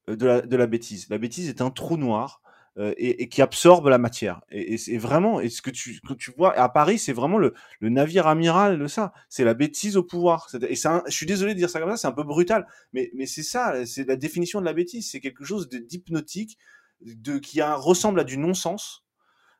euh, 0.09 0.15
de 0.15 0.25
la, 0.25 0.41
de 0.41 0.55
la 0.55 0.67
bêtise. 0.67 1.09
La 1.09 1.17
bêtise 1.17 1.49
est 1.49 1.61
un 1.61 1.71
trou 1.71 1.97
noir 1.97 2.41
euh, 2.77 2.93
et, 2.97 3.27
qui 3.29 3.41
absorbe 3.41 3.87
la 3.87 3.97
matière. 3.97 4.41
Et, 4.51 4.77
c'est 4.77 4.97
vraiment, 4.97 5.41
et 5.41 5.49
ce 5.49 5.61
que 5.61 5.69
tu, 5.69 5.99
que 6.07 6.13
tu 6.13 6.31
vois 6.37 6.57
à 6.57 6.69
Paris, 6.69 6.99
c'est 6.99 7.13
vraiment 7.13 7.37
le, 7.37 7.53
le, 7.79 7.89
navire 7.89 8.27
amiral 8.27 8.79
de 8.79 8.87
ça. 8.87 9.11
C'est 9.27 9.43
la 9.43 9.53
bêtise 9.53 9.97
au 9.97 10.03
pouvoir. 10.03 10.47
Et 10.61 10.75
je 10.75 11.01
suis 11.09 11.25
désolé 11.25 11.53
de 11.53 11.59
dire 11.59 11.69
ça 11.69 11.79
comme 11.79 11.89
ça, 11.89 11.97
c'est 11.97 12.07
un 12.07 12.13
peu 12.13 12.23
brutal, 12.23 12.67
mais, 12.93 13.11
mais 13.15 13.25
c'est 13.25 13.43
ça, 13.43 13.85
c'est 13.85 14.07
la 14.07 14.15
définition 14.15 14.59
de 14.59 14.65
la 14.65 14.73
bêtise. 14.73 15.09
C'est 15.09 15.19
quelque 15.19 15.43
chose 15.43 15.67
d'hypnotique, 15.67 16.57
de, 17.01 17.37
qui 17.37 17.61
ressemble 17.61 18.19
à 18.19 18.23
du 18.23 18.37
non-sens 18.37 19.05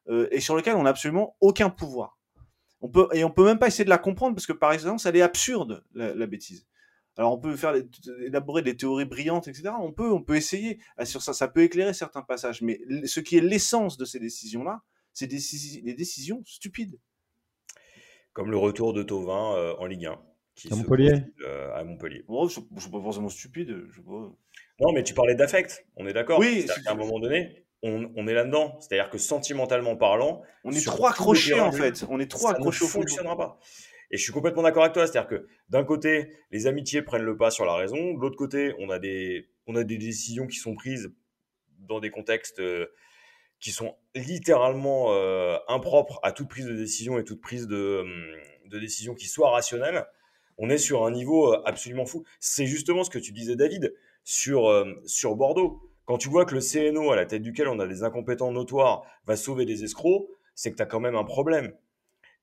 euh, 0.09 0.27
et 0.31 0.39
sur 0.39 0.55
lequel 0.55 0.75
on 0.75 0.83
n'a 0.83 0.91
absolument 0.91 1.35
aucun 1.41 1.69
pouvoir. 1.69 2.17
On 2.81 2.89
peut, 2.89 3.07
et 3.11 3.23
on 3.23 3.31
peut 3.31 3.43
même 3.43 3.59
pas 3.59 3.67
essayer 3.67 3.83
de 3.83 3.89
la 3.89 3.97
comprendre 3.97 4.35
parce 4.35 4.47
que 4.47 4.53
par 4.53 4.71
exemple, 4.71 5.01
elle 5.05 5.15
est 5.17 5.21
absurde, 5.21 5.83
la 5.93 6.25
bêtise. 6.27 6.65
Alors 7.19 7.33
on 7.33 7.37
peut 7.37 7.57
faire 7.57 7.73
élaborer 8.25 8.61
des 8.61 8.77
théories 8.77 9.03
brillantes, 9.03 9.49
etc. 9.49 9.71
On 9.81 9.91
peut, 9.91 10.09
on 10.09 10.23
peut 10.23 10.37
essayer. 10.37 10.79
Ah, 10.95 11.03
sur 11.03 11.21
ça, 11.21 11.33
ça 11.33 11.49
peut 11.49 11.63
éclairer 11.63 11.93
certains 11.93 12.21
passages. 12.21 12.61
Mais 12.61 12.79
ce 13.03 13.19
qui 13.19 13.37
est 13.37 13.41
l'essence 13.41 13.97
de 13.97 14.05
ces 14.05 14.19
décisions-là, 14.19 14.83
c'est 15.11 15.27
des, 15.27 15.39
des, 15.81 15.93
décisions 15.93 16.41
stupides. 16.45 16.97
Comme 18.31 18.51
le 18.51 18.57
retour 18.57 18.93
de 18.93 19.03
Tovin 19.03 19.53
euh, 19.57 19.75
en 19.79 19.85
Ligue 19.87 20.05
1. 20.05 20.21
Qui 20.55 20.71
à 20.71 20.77
Montpellier. 20.77 21.23
Euh, 21.41 21.75
à 21.75 21.83
Montpellier. 21.83 22.23
Bon, 22.25 22.47
je 22.47 22.61
ne 22.71 22.79
suis 22.79 22.89
pas 22.89 23.01
forcément 23.01 23.27
stupide. 23.27 23.83
Je 23.89 23.99
Non, 24.01 24.93
mais 24.93 25.03
tu 25.03 25.13
parlais 25.13 25.35
d'affect. 25.35 25.85
On 25.97 26.07
est 26.07 26.13
d'accord. 26.13 26.39
Oui. 26.39 26.67
À 26.85 26.91
un 26.91 26.95
moment 26.95 27.19
donné, 27.19 27.65
on, 27.83 28.09
on, 28.15 28.27
est 28.27 28.33
là-dedans. 28.33 28.77
C'est-à-dire 28.79 29.09
que 29.09 29.17
sentimentalement 29.17 29.97
parlant, 29.97 30.41
on 30.63 30.71
est 30.71 30.85
trop 30.85 31.07
accroché 31.07 31.59
en 31.59 31.73
fait. 31.73 32.05
On 32.09 32.17
est 32.17 32.31
trop 32.31 32.47
accroché 32.47 32.85
au 32.85 32.87
fond. 32.87 32.93
Ça 32.93 32.99
ne 32.99 33.03
fonctionnera 33.03 33.37
pas. 33.37 33.59
Et 34.11 34.17
je 34.17 34.23
suis 34.23 34.31
complètement 34.31 34.63
d'accord 34.63 34.83
avec 34.83 34.93
toi. 34.93 35.05
C'est-à-dire 35.05 35.29
que 35.29 35.47
d'un 35.69 35.83
côté, 35.83 36.33
les 36.51 36.67
amitiés 36.67 37.01
prennent 37.01 37.23
le 37.23 37.37
pas 37.37 37.51
sur 37.51 37.65
la 37.65 37.75
raison. 37.75 38.13
De 38.13 38.19
l'autre 38.19 38.37
côté, 38.37 38.73
on 38.79 38.89
a, 38.89 38.99
des, 38.99 39.49
on 39.67 39.75
a 39.75 39.83
des 39.83 39.97
décisions 39.97 40.47
qui 40.47 40.57
sont 40.57 40.73
prises 40.73 41.13
dans 41.79 41.99
des 41.99 42.09
contextes 42.09 42.59
euh, 42.59 42.87
qui 43.59 43.71
sont 43.71 43.95
littéralement 44.15 45.13
euh, 45.13 45.57
impropres 45.67 46.19
à 46.23 46.31
toute 46.31 46.49
prise 46.49 46.65
de 46.65 46.75
décision 46.75 47.19
et 47.19 47.23
toute 47.23 47.41
prise 47.41 47.67
de, 47.67 47.99
hum, 48.01 48.69
de 48.69 48.79
décision 48.79 49.13
qui 49.13 49.27
soit 49.27 49.51
rationnelle. 49.51 50.05
On 50.57 50.69
est 50.69 50.77
sur 50.77 51.05
un 51.05 51.11
niveau 51.11 51.53
euh, 51.53 51.61
absolument 51.65 52.05
fou. 52.05 52.23
C'est 52.39 52.65
justement 52.65 53.03
ce 53.03 53.09
que 53.09 53.19
tu 53.19 53.31
disais, 53.31 53.55
David, 53.55 53.93
sur, 54.23 54.85
sur 55.05 55.35
Bordeaux. 55.35 55.81
Quand 56.05 56.17
tu 56.17 56.29
vois 56.29 56.45
que 56.45 56.55
le 56.55 56.61
CNO, 56.61 57.11
à 57.11 57.15
la 57.15 57.25
tête 57.25 57.41
duquel 57.41 57.67
on 57.67 57.79
a 57.79 57.87
des 57.87 58.03
incompétents 58.03 58.51
notoires, 58.51 59.03
va 59.25 59.35
sauver 59.35 59.65
des 59.65 59.83
escrocs, 59.83 60.27
c'est 60.55 60.71
que 60.71 60.75
tu 60.75 60.83
as 60.83 60.85
quand 60.85 60.99
même 60.99 61.15
un 61.15 61.23
problème. 61.23 61.73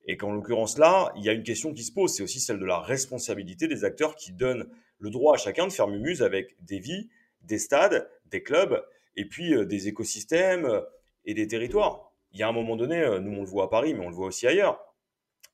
Et 0.07 0.15
qu'en 0.15 0.31
l'occurrence 0.31 0.77
là, 0.77 1.11
il 1.17 1.23
y 1.23 1.29
a 1.29 1.33
une 1.33 1.43
question 1.43 1.73
qui 1.73 1.83
se 1.83 1.91
pose, 1.91 2.15
c'est 2.15 2.23
aussi 2.23 2.39
celle 2.39 2.59
de 2.59 2.65
la 2.65 2.79
responsabilité 2.79 3.67
des 3.67 3.83
acteurs 3.83 4.15
qui 4.15 4.31
donnent 4.31 4.67
le 4.99 5.09
droit 5.09 5.35
à 5.35 5.37
chacun 5.37 5.67
de 5.67 5.71
faire 5.71 5.87
mumuse 5.87 6.23
avec 6.23 6.55
des 6.63 6.79
vies, 6.79 7.09
des 7.41 7.59
stades, 7.59 8.09
des 8.25 8.41
clubs, 8.41 8.83
et 9.17 9.25
puis 9.25 9.53
euh, 9.53 9.65
des 9.65 9.87
écosystèmes 9.87 10.65
euh, 10.65 10.81
et 11.25 11.33
des 11.33 11.47
territoires. 11.47 12.11
Il 12.31 12.39
y 12.39 12.43
a 12.43 12.47
un 12.47 12.53
moment 12.53 12.77
donné, 12.77 13.01
euh, 13.01 13.19
nous 13.19 13.37
on 13.37 13.41
le 13.41 13.47
voit 13.47 13.65
à 13.65 13.67
Paris, 13.67 13.93
mais 13.93 14.05
on 14.05 14.09
le 14.09 14.15
voit 14.15 14.27
aussi 14.27 14.47
ailleurs. 14.47 14.79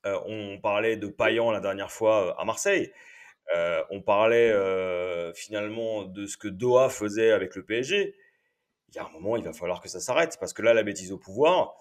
on 0.04 0.58
parlait 0.62 0.96
de 0.96 1.08
Payan 1.08 1.50
la 1.50 1.60
dernière 1.60 1.90
fois 1.90 2.38
à 2.38 2.44
Marseille. 2.44 2.92
on 3.90 4.02
parlait 4.02 4.52
finalement 5.34 6.04
de 6.04 6.26
ce 6.26 6.36
que 6.36 6.48
Doha 6.48 6.90
faisait 6.90 7.32
avec 7.32 7.56
le 7.56 7.64
PSG. 7.64 8.14
Il 8.88 8.94
y 8.96 8.98
a 8.98 9.06
un 9.06 9.10
moment, 9.10 9.36
il 9.36 9.44
va 9.44 9.52
falloir 9.52 9.80
que 9.80 9.88
ça 9.88 10.00
s'arrête, 10.00 10.36
parce 10.38 10.52
que 10.52 10.62
là, 10.62 10.74
la 10.74 10.82
bêtise 10.82 11.10
au 11.10 11.18
pouvoir, 11.18 11.76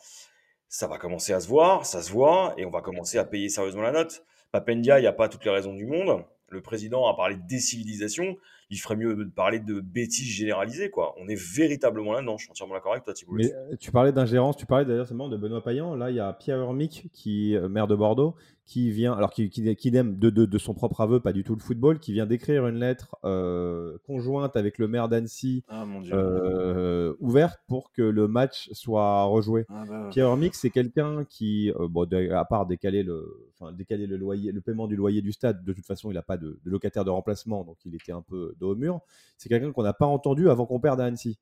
ça 0.73 0.87
va 0.87 0.97
commencer 0.97 1.33
à 1.33 1.39
se 1.39 1.47
voir, 1.47 1.85
ça 1.85 2.01
se 2.01 2.11
voit, 2.11 2.55
et 2.57 2.65
on 2.65 2.71
va 2.71 2.81
commencer 2.81 3.19
à 3.19 3.25
payer 3.25 3.47
sérieusement 3.47 3.83
la 3.83 3.91
note. 3.91 4.25
Papendia, 4.51 4.97
il 4.97 5.03
n'y 5.03 5.07
a 5.07 5.13
pas 5.13 5.29
toutes 5.29 5.45
les 5.45 5.51
raisons 5.51 5.75
du 5.75 5.85
monde. 5.85 6.25
Le 6.49 6.61
président 6.61 7.07
a 7.07 7.15
parlé 7.15 7.35
de 7.35 7.43
décivilisation. 7.47 8.37
il 8.71 8.77
ferait 8.77 8.95
mieux 8.95 9.15
de 9.15 9.23
parler 9.25 9.59
de 9.59 9.79
bêtises 9.79 10.29
généralisées. 10.29 10.89
Quoi. 10.89 11.13
On 11.19 11.27
est 11.27 11.39
véritablement 11.39 12.13
là-dedans. 12.13 12.37
Je 12.39 12.45
suis 12.45 12.51
entièrement 12.51 12.73
d'accord 12.73 12.93
avec 12.93 13.03
toi, 13.03 13.13
Thibault. 13.13 13.35
Mais 13.35 13.51
tu 13.79 13.91
parlais 13.91 14.11
d'ingérence, 14.11 14.57
tu 14.57 14.65
parlais 14.65 14.85
d'ailleurs 14.85 15.05
de 15.05 15.37
Benoît 15.37 15.63
Payan. 15.63 15.93
Là, 15.93 16.09
il 16.09 16.15
y 16.15 16.19
a 16.19 16.33
Pierre 16.33 16.57
Urmic, 16.57 17.07
qui 17.13 17.55
maire 17.69 17.85
de 17.85 17.95
Bordeaux, 17.95 18.33
qui 18.65 18.91
vient, 18.91 19.13
alors 19.13 19.31
qui, 19.31 19.49
qui, 19.49 19.91
n'aime 19.91 20.17
de, 20.17 20.29
de, 20.29 20.57
son 20.57 20.73
propre 20.73 21.01
aveu 21.01 21.19
pas 21.19 21.33
du 21.33 21.43
tout 21.43 21.55
le 21.55 21.61
football, 21.61 21.99
qui 21.99 22.13
vient 22.13 22.25
d'écrire 22.25 22.65
une 22.67 22.79
lettre 22.79 23.15
euh, 23.25 23.97
conjointe 24.05 24.55
avec 24.55 24.77
le 24.77 24.87
maire 24.87 25.09
d'Annecy, 25.09 25.63
ah, 25.67 25.85
euh, 26.11 27.13
ouverte 27.19 27.59
pour 27.67 27.91
que 27.91 28.01
le 28.01 28.27
match 28.27 28.69
soit 28.71 29.23
rejoué. 29.25 29.65
Ah, 29.69 29.83
bah, 29.87 30.09
Pierre 30.11 30.27
Hormix, 30.27 30.57
c'est 30.59 30.69
quelqu'un 30.69 31.25
qui, 31.25 31.71
euh, 31.71 31.87
bon, 31.89 32.07
à 32.31 32.45
part 32.45 32.65
décaler 32.65 33.03
le, 33.03 33.51
enfin, 33.53 33.73
décaler 33.73 34.07
le 34.07 34.15
loyer, 34.15 34.51
le 34.51 34.61
paiement 34.61 34.87
du 34.87 34.95
loyer 34.95 35.21
du 35.21 35.33
stade, 35.33 35.63
de 35.63 35.73
toute 35.73 35.85
façon, 35.85 36.09
il 36.09 36.13
n'a 36.13 36.21
pas 36.21 36.37
de, 36.37 36.59
locataire 36.63 37.03
de 37.03 37.09
remplacement, 37.09 37.65
donc 37.65 37.77
il 37.85 37.93
était 37.95 38.13
un 38.13 38.21
peu 38.21 38.55
dos 38.59 38.71
au 38.71 38.75
mur. 38.75 39.01
C'est 39.37 39.49
quelqu'un 39.49 39.73
qu'on 39.73 39.83
n'a 39.83 39.93
pas 39.93 40.07
entendu 40.07 40.49
avant 40.49 40.65
qu'on 40.65 40.79
perde 40.79 41.01
à 41.01 41.05
Annecy. 41.05 41.37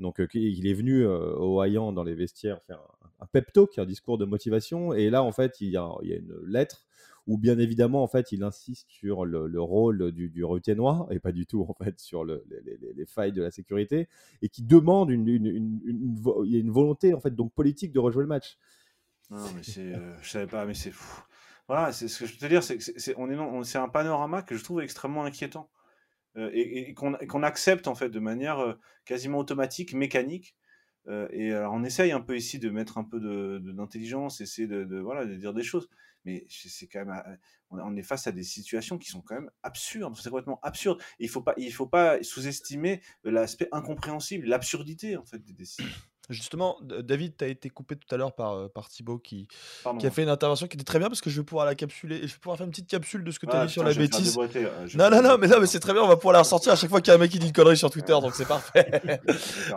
Donc, 0.00 0.20
il 0.34 0.66
est 0.66 0.74
venu 0.74 1.06
au 1.06 1.62
Hayan 1.62 1.92
dans 1.92 2.02
les 2.02 2.14
vestiaires 2.14 2.60
faire 2.62 2.80
un, 3.20 3.26
pep 3.26 3.52
talk, 3.52 3.78
un 3.78 3.84
discours 3.84 4.18
de 4.18 4.24
motivation. 4.24 4.92
Et 4.92 5.10
là, 5.10 5.22
en 5.22 5.32
fait, 5.32 5.60
il 5.60 5.68
y 5.68 5.76
a, 5.76 5.88
une 6.02 6.34
lettre 6.46 6.86
où 7.26 7.38
bien 7.38 7.58
évidemment, 7.58 8.02
en 8.02 8.08
fait, 8.08 8.32
il 8.32 8.42
insiste 8.42 8.88
sur 8.88 9.24
le, 9.24 9.60
rôle 9.60 10.10
du, 10.10 10.30
du 10.30 10.44
noir 10.74 11.06
et 11.10 11.20
pas 11.20 11.32
du 11.32 11.46
tout, 11.46 11.64
en 11.68 11.74
fait, 11.74 12.00
sur 12.00 12.24
les, 12.24 13.06
failles 13.06 13.32
de 13.32 13.42
la 13.42 13.50
sécurité, 13.50 14.08
et 14.42 14.48
qui 14.48 14.62
demande 14.62 15.10
une, 15.10 15.28
une, 15.28 15.80
y 16.44 16.56
a 16.56 16.58
une 16.58 16.70
volonté, 16.70 17.14
en 17.14 17.20
fait, 17.20 17.34
donc 17.34 17.52
politique 17.52 17.92
de 17.92 18.00
rejouer 18.00 18.22
le 18.22 18.28
match. 18.28 18.58
Non, 19.30 19.44
mais 19.54 19.62
c'est, 19.62 19.94
euh, 19.94 20.20
je 20.22 20.30
savais 20.30 20.46
pas, 20.46 20.64
mais 20.64 20.74
c'est 20.74 20.90
fou. 20.90 21.22
Voilà, 21.68 21.92
c'est 21.92 22.08
ce 22.08 22.18
que 22.18 22.26
je 22.26 22.32
veux 22.32 22.38
te 22.38 22.46
dire, 22.46 22.64
c'est 22.64 23.14
on 23.16 23.30
est, 23.30 23.64
c'est 23.64 23.78
un 23.78 23.88
panorama 23.88 24.42
que 24.42 24.56
je 24.56 24.64
trouve 24.64 24.80
extrêmement 24.80 25.24
inquiétant. 25.24 25.70
Euh, 26.36 26.50
et, 26.52 26.94
qu'on 26.94 27.42
accepte 27.42 27.88
en 27.88 27.94
fait 27.94 28.08
de 28.08 28.20
manière 28.20 28.60
euh, 28.60 28.74
quasiment 29.04 29.38
automatique, 29.38 29.94
mécanique, 29.94 30.56
et 31.32 31.52
alors 31.52 31.72
on 31.72 31.82
essaye 31.82 32.12
un 32.12 32.20
peu 32.20 32.36
ici 32.36 32.60
de 32.60 32.70
mettre 32.70 32.96
un 32.98 33.02
peu 33.02 33.18
d'intelligence, 33.58 34.38
de, 34.38 34.44
essayer 34.44 34.68
de, 34.68 35.00
voilà, 35.00 35.26
de 35.26 35.34
dire 35.34 35.52
des 35.52 35.64
choses. 35.64 35.88
Mais 36.24 36.46
c'est 36.48 36.86
quand 36.86 37.04
même 37.04 37.38
on 37.70 37.96
est 37.96 38.02
face 38.02 38.28
à 38.28 38.32
des 38.32 38.44
situations 38.44 38.96
qui 38.96 39.08
sont 39.08 39.20
quand 39.20 39.34
même 39.34 39.50
absurdes 39.64 40.14
c'est 40.16 40.30
complètement 40.30 40.60
absurde. 40.62 41.02
Il 41.18 41.28
faut 41.28 41.42
faut 41.72 41.86
pas 41.86 42.22
sous-estimer 42.22 43.00
l'aspect 43.24 43.68
incompréhensible 43.72 44.46
l'absurdité 44.46 45.16
en 45.16 45.24
fait 45.24 45.42
des 45.42 45.54
décisions 45.54 45.90
Justement, 46.30 46.78
David, 46.82 47.36
tu 47.36 47.44
as 47.44 47.48
été 47.48 47.68
coupé 47.68 47.96
tout 47.96 48.12
à 48.14 48.16
l'heure 48.16 48.32
par, 48.32 48.52
euh, 48.52 48.68
par 48.68 48.88
Thibaut 48.88 49.18
qui, 49.18 49.48
qui 49.98 50.06
a 50.06 50.10
fait 50.10 50.22
une 50.22 50.28
intervention 50.28 50.68
qui 50.68 50.76
était 50.76 50.84
très 50.84 50.98
bien 50.98 51.08
parce 51.08 51.20
que 51.20 51.28
je 51.28 51.40
vais 51.40 51.44
pouvoir 51.44 51.66
la 51.66 51.74
capsuler. 51.74 52.18
Je 52.22 52.32
vais 52.32 52.38
pouvoir 52.40 52.56
faire 52.56 52.66
une 52.66 52.70
petite 52.70 52.88
capsule 52.88 53.24
de 53.24 53.30
ce 53.30 53.38
que 53.38 53.46
tu 53.46 53.52
as 53.52 53.62
ah, 53.62 53.66
dit 53.66 53.72
sur 53.72 53.82
la 53.82 53.92
bêtise. 53.92 54.38
Euh, 54.38 54.88
non, 54.94 55.10
non, 55.10 55.22
non, 55.22 55.36
mais, 55.38 55.48
non, 55.48 55.60
mais 55.60 55.66
c'est 55.66 55.80
très 55.80 55.92
bien. 55.92 56.02
On 56.02 56.08
va 56.08 56.16
pouvoir 56.16 56.34
la 56.34 56.40
ressortir 56.40 56.72
à 56.72 56.76
chaque 56.76 56.88
fois 56.88 57.00
qu'il 57.00 57.10
y 57.10 57.12
a 57.12 57.16
un 57.16 57.18
mec 57.18 57.30
qui 57.30 57.38
dit 57.38 57.46
une 57.46 57.52
connerie 57.52 57.76
sur 57.76 57.90
Twitter, 57.90 58.12
donc 58.12 58.34
c'est 58.34 58.46
parfait. 58.46 59.02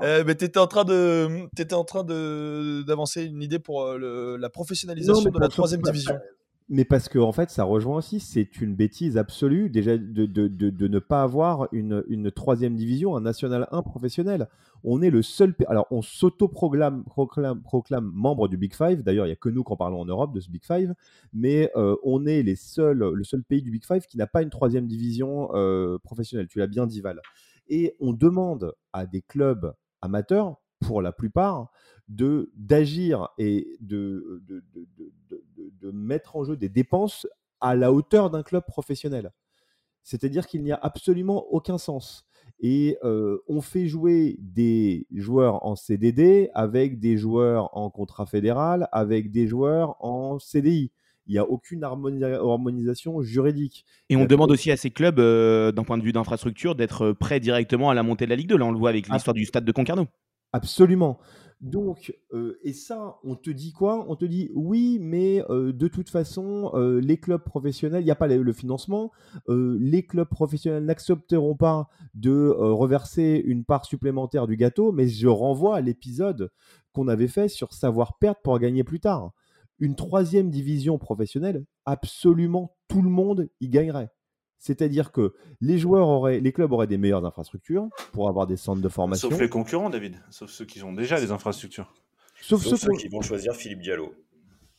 euh, 0.04 0.24
mais 0.26 0.36
tu 0.36 0.46
étais 0.46 0.60
en 0.60 0.68
train 0.68 0.84
de, 0.84 1.48
étais 1.58 1.74
en 1.74 1.84
train 1.84 2.04
de 2.04 2.84
d'avancer 2.86 3.24
une 3.24 3.42
idée 3.42 3.60
pour 3.60 3.84
euh, 3.84 4.38
la 4.40 4.50
professionnalisation 4.50 5.30
de 5.30 5.40
la 5.40 5.48
troisième 5.48 5.82
division. 5.82 6.16
Mais 6.76 6.86
parce 6.86 7.08
que 7.08 7.20
en 7.20 7.32
fait, 7.32 7.52
ça 7.52 7.66
rejoint 7.66 7.98
aussi, 7.98 8.20
c'est 8.20 8.60
une 8.60 8.74
bêtise 8.74 9.16
absolue 9.16 9.70
déjà 9.70 9.96
de, 9.96 10.26
de, 10.26 10.48
de, 10.48 10.88
ne 10.88 10.98
pas 10.98 11.22
avoir 11.22 11.68
une, 11.72 12.04
une, 12.08 12.32
troisième 12.32 12.76
division, 12.76 13.16
un 13.16 13.22
National 13.22 13.68
1 13.72 13.84
professionnel. 13.84 14.50
On 14.84 15.04
est 15.04 15.12
le 15.12 15.22
seul, 15.22 15.54
alors 15.68 15.86
on 15.92 16.02
s'auto-proclame 16.02 17.04
proclame, 17.04 18.12
membre 18.12 18.48
du 18.48 18.58
Big 18.58 18.74
Five. 18.74 19.04
D'ailleurs, 19.04 19.28
il 19.28 19.30
n'y 19.30 19.34
a 19.34 19.36
que 19.36 19.50
nous 19.50 19.64
qui 19.64 19.72
en 19.72 19.76
parlons 19.76 20.00
en 20.00 20.06
Europe 20.06 20.34
de 20.34 20.40
ce 20.40 20.50
Big 20.50 20.66
Five, 20.66 20.96
mais 21.32 21.70
euh, 21.76 21.96
on 22.02 22.26
est 22.26 22.42
les 22.42 22.56
seuls, 22.56 23.08
le 23.08 23.24
seul 23.24 23.44
pays 23.44 23.62
du 23.62 23.70
Big 23.70 23.86
Five 23.86 24.08
qui 24.08 24.18
n'a 24.18 24.26
pas 24.26 24.42
une 24.42 24.50
troisième 24.50 24.88
division 24.88 25.52
euh, 25.54 26.00
professionnelle. 26.00 26.48
Tu 26.48 26.58
l'as 26.58 26.66
bien 26.66 26.88
dit 26.88 27.02
Val. 27.02 27.22
Et 27.68 27.96
on 28.00 28.14
demande 28.14 28.74
à 28.94 29.06
des 29.06 29.22
clubs 29.22 29.76
amateurs, 30.02 30.56
pour 30.84 31.02
la 31.02 31.12
plupart, 31.12 31.72
de 32.08 32.52
d'agir 32.56 33.30
et 33.38 33.78
de, 33.80 34.42
de, 34.48 34.64
de 35.82 35.92
mettre 35.92 36.36
en 36.36 36.44
jeu 36.44 36.58
des 36.58 36.70
dépenses 36.70 37.28
à 37.62 37.76
la 37.76 37.92
hauteur 37.94 38.30
d'un 38.30 38.44
club 38.44 38.64
professionnel. 38.66 39.32
C'est-à-dire 40.04 40.48
qu'il 40.48 40.64
n'y 40.64 40.72
a 40.72 40.80
absolument 40.82 41.46
aucun 41.52 41.78
sens. 41.78 42.26
Et 42.60 42.98
euh, 43.04 43.40
on 43.48 43.62
fait 43.62 43.88
jouer 43.88 44.38
des 44.40 45.08
joueurs 45.14 45.66
en 45.66 45.76
CDD 45.76 46.50
avec 46.54 47.00
des 47.00 47.18
joueurs 47.18 47.76
en 47.76 47.90
contrat 47.90 48.26
fédéral, 48.26 48.88
avec 48.92 49.32
des 49.32 49.48
joueurs 49.48 49.96
en 50.04 50.40
CDI. 50.40 50.92
Il 51.26 51.32
n'y 51.32 51.40
a 51.40 51.46
aucune 51.46 51.86
harmonisation 51.86 53.22
juridique. 53.22 53.86
Et 54.10 54.18
on 54.18 54.26
demande 54.26 54.52
aussi 54.52 54.72
à 54.72 54.78
ces 54.78 54.92
clubs, 54.92 55.20
euh, 55.20 55.72
d'un 55.72 55.84
point 55.84 55.98
de 55.98 56.04
vue 56.04 56.12
d'infrastructure, 56.12 56.76
d'être 56.76 57.14
prêts 57.14 57.40
directement 57.40 57.90
à 57.90 57.94
la 57.94 58.04
montée 58.04 58.26
de 58.26 58.30
la 58.30 58.36
Ligue 58.36 58.50
2. 58.50 58.58
Là, 58.58 58.66
on 58.66 58.72
le 58.72 58.78
voit 58.78 58.90
avec 58.90 59.08
l'histoire 59.08 59.34
du 59.34 59.46
stade 59.46 59.64
de 59.64 59.72
Concarneau. 59.72 60.08
Absolument. 60.54 61.20
Donc, 61.62 62.14
euh, 62.34 62.60
et 62.62 62.74
ça, 62.74 63.20
on 63.24 63.36
te 63.36 63.50
dit 63.50 63.72
quoi? 63.72 64.06
On 64.10 64.18
te 64.18 64.26
dit 64.26 64.52
oui, 64.54 65.00
mais 65.02 65.44
euh, 65.50 65.72
de 65.72 65.88
toute 65.88 66.10
façon, 66.10 66.72
euh, 66.74 67.00
les 67.00 67.18
clubs 67.18 67.42
professionnels, 67.42 68.02
il 68.02 68.06
n'y 68.06 68.12
a 68.12 68.16
pas 68.16 68.28
le, 68.28 68.54
financement, 68.54 69.12
les 69.48 70.06
clubs 70.06 70.28
professionnels 70.28 70.84
n'accepteront 70.84 71.56
pas 71.56 71.90
de 72.16 72.50
reverser 72.58 73.42
une 73.46 73.64
part 73.64 73.86
supplémentaire 73.86 74.46
du 74.46 74.58
gâteau, 74.58 74.92
mais 74.92 75.08
je 75.08 75.28
renvoie 75.28 75.78
à 75.78 75.82
l'épisode 75.82 76.52
qu'on 76.92 77.08
avait 77.08 77.30
fait 77.30 77.48
sur 77.48 77.74
savoir 77.74 78.18
perdre 78.20 78.42
pour 78.44 78.60
gagner 78.60 78.84
plus 78.84 79.00
tard. 79.00 79.32
Une 79.80 79.96
troisième 79.96 80.50
division 80.50 80.98
professionnelle, 80.98 81.66
absolument 81.86 82.76
tout 82.90 83.02
le 83.02 83.10
monde 83.10 83.50
y 83.62 83.70
gagnerait. 83.70 84.10
C'est-à-dire 84.64 85.12
que 85.12 85.34
les 85.60 85.78
joueurs 85.78 86.08
auraient, 86.08 86.40
les 86.40 86.54
clubs 86.54 86.72
auraient 86.72 86.88
des 86.88 86.98
meilleures 86.98 87.26
infrastructures 87.26 87.90
pour 88.14 88.30
avoir 88.30 88.48
des 88.48 88.56
centres 88.56 88.82
de 88.82 88.88
formation. 88.88 89.30
Sauf 89.30 89.42
les 89.42 89.50
concurrents, 89.50 89.90
David. 89.90 90.16
Sauf 90.30 90.50
ceux 90.52 90.64
qui 90.64 90.82
ont 90.84 90.94
déjà 90.94 91.20
des 91.20 91.32
infrastructures. 91.32 91.94
Sauf, 92.40 92.64
ceux, 92.64 92.78
qui 92.94 93.10
vont 93.10 93.22
choisir 93.22 93.56
Philippe 93.56 93.82
Diallo. 93.82 94.14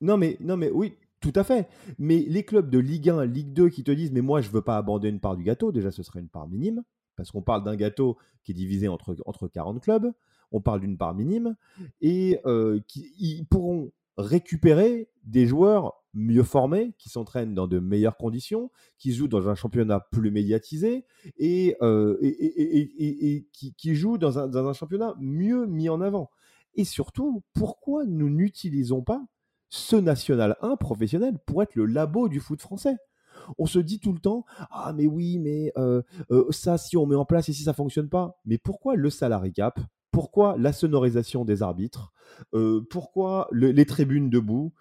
Non 0.00 0.16
mais, 0.16 0.38
non 0.40 0.56
mais 0.56 0.70
oui, 0.70 0.94
tout 1.20 1.34
à 1.34 1.44
fait. 1.44 1.68
Mais 1.98 2.24
les 2.26 2.44
clubs 2.44 2.70
de 2.70 2.78
Ligue 2.78 3.10
1, 3.10 3.26
Ligue 3.26 3.52
2 3.52 3.68
qui 3.68 3.84
te 3.84 3.90
disent 3.90 4.10
mais 4.10 4.22
moi 4.22 4.40
je 4.40 4.48
veux 4.48 4.62
pas 4.62 4.78
abandonner 4.78 5.10
une 5.10 5.20
part 5.20 5.36
du 5.36 5.44
gâteau, 5.44 5.70
déjà 5.70 5.90
ce 5.90 6.02
serait 6.02 6.20
une 6.20 6.30
part 6.30 6.48
minime 6.48 6.82
parce 7.16 7.30
qu'on 7.30 7.42
parle 7.42 7.62
d'un 7.62 7.76
gâteau 7.76 8.16
qui 8.42 8.52
est 8.52 8.54
divisé 8.54 8.88
entre, 8.88 9.14
entre 9.26 9.48
40 9.48 9.82
clubs. 9.82 10.10
On 10.50 10.62
parle 10.62 10.80
d'une 10.80 10.96
part 10.96 11.14
minime 11.14 11.56
et 12.00 12.40
euh, 12.46 12.80
qui 12.88 13.12
ils 13.18 13.44
pourront 13.44 13.92
récupérer 14.16 15.10
des 15.24 15.46
joueurs 15.46 16.02
mieux 16.14 16.44
formés, 16.44 16.94
qui 16.98 17.08
s'entraînent 17.08 17.54
dans 17.54 17.66
de 17.66 17.78
meilleures 17.78 18.16
conditions, 18.16 18.70
qui 18.98 19.12
jouent 19.12 19.28
dans 19.28 19.48
un 19.48 19.54
championnat 19.54 20.00
plus 20.00 20.30
médiatisé 20.30 21.04
et, 21.38 21.76
euh, 21.82 22.16
qui, 23.52 23.94
jouent 23.94 24.18
dans 24.18 24.38
un, 24.38 24.72
championnat 24.72 25.14
mieux 25.18 25.66
mis 25.66 25.88
en 25.88 26.00
avant. 26.00 26.30
Et 26.74 26.84
surtout, 26.84 27.42
pourquoi 27.52 28.04
nous 28.06 28.30
n'utilisons 28.30 29.02
pas 29.02 29.24
ce 29.68 29.96
National 29.96 30.56
1 30.62 30.76
professionnel 30.76 31.38
pour 31.46 31.62
être 31.62 31.74
le 31.74 31.86
labo 31.86 32.28
du 32.28 32.40
foot 32.40 32.60
français? 32.60 32.96
On 33.58 33.66
se 33.66 33.80
dit 33.80 33.98
tout 33.98 34.12
le 34.12 34.20
temps 34.20 34.44
ah 34.70 34.92
mais 34.94 35.06
oui 35.06 35.38
mais 35.38 35.72
euh, 35.76 36.02
euh, 36.30 36.46
ça 36.50 36.78
si 36.78 36.96
on 36.96 37.04
met 37.04 37.16
en 37.16 37.24
place 37.24 37.48
et 37.48 37.52
si 37.52 37.64
ça 37.64 37.72
fonctionne 37.72 38.08
pas 38.08 38.38
mais 38.44 38.58
pourquoi 38.58 38.94
le 38.94 39.10
salary 39.10 39.52
cap? 39.52 39.80
Pourquoi 40.12 40.54
la 40.56 40.72
sonorisation 40.72 41.44
des 41.44 41.62
arbitres? 41.62 42.12
Pourquoi 42.88 43.48
les 43.50 43.84
tribunes 43.84 44.30
debout? 44.30 44.72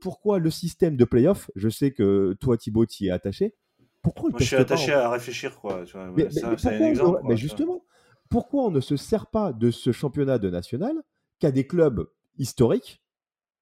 Pourquoi 0.00 0.38
le 0.38 0.50
système 0.50 0.96
de 0.96 1.04
playoff 1.04 1.50
Je 1.56 1.68
sais 1.68 1.92
que 1.92 2.34
toi, 2.40 2.56
Thibaut, 2.56 2.86
y 3.00 3.08
es 3.08 3.10
attaché. 3.10 3.54
Pourquoi 4.02 4.30
Moi, 4.30 4.38
je 4.40 4.44
suis 4.44 4.56
attaché 4.56 4.92
à 4.92 5.10
réfléchir, 5.10 5.58
quoi. 5.58 5.84
mais, 6.14 6.28
un 6.44 6.84
exemple, 6.84 7.20
mais 7.24 7.36
justement, 7.36 7.84
pourquoi 8.28 8.64
on 8.64 8.70
ne 8.70 8.80
se 8.80 8.96
sert 8.96 9.26
pas 9.26 9.52
de 9.52 9.70
ce 9.70 9.92
championnat 9.92 10.38
de 10.38 10.50
national 10.50 11.02
qu'à 11.38 11.50
des 11.50 11.66
clubs 11.66 12.06
historiques, 12.38 13.02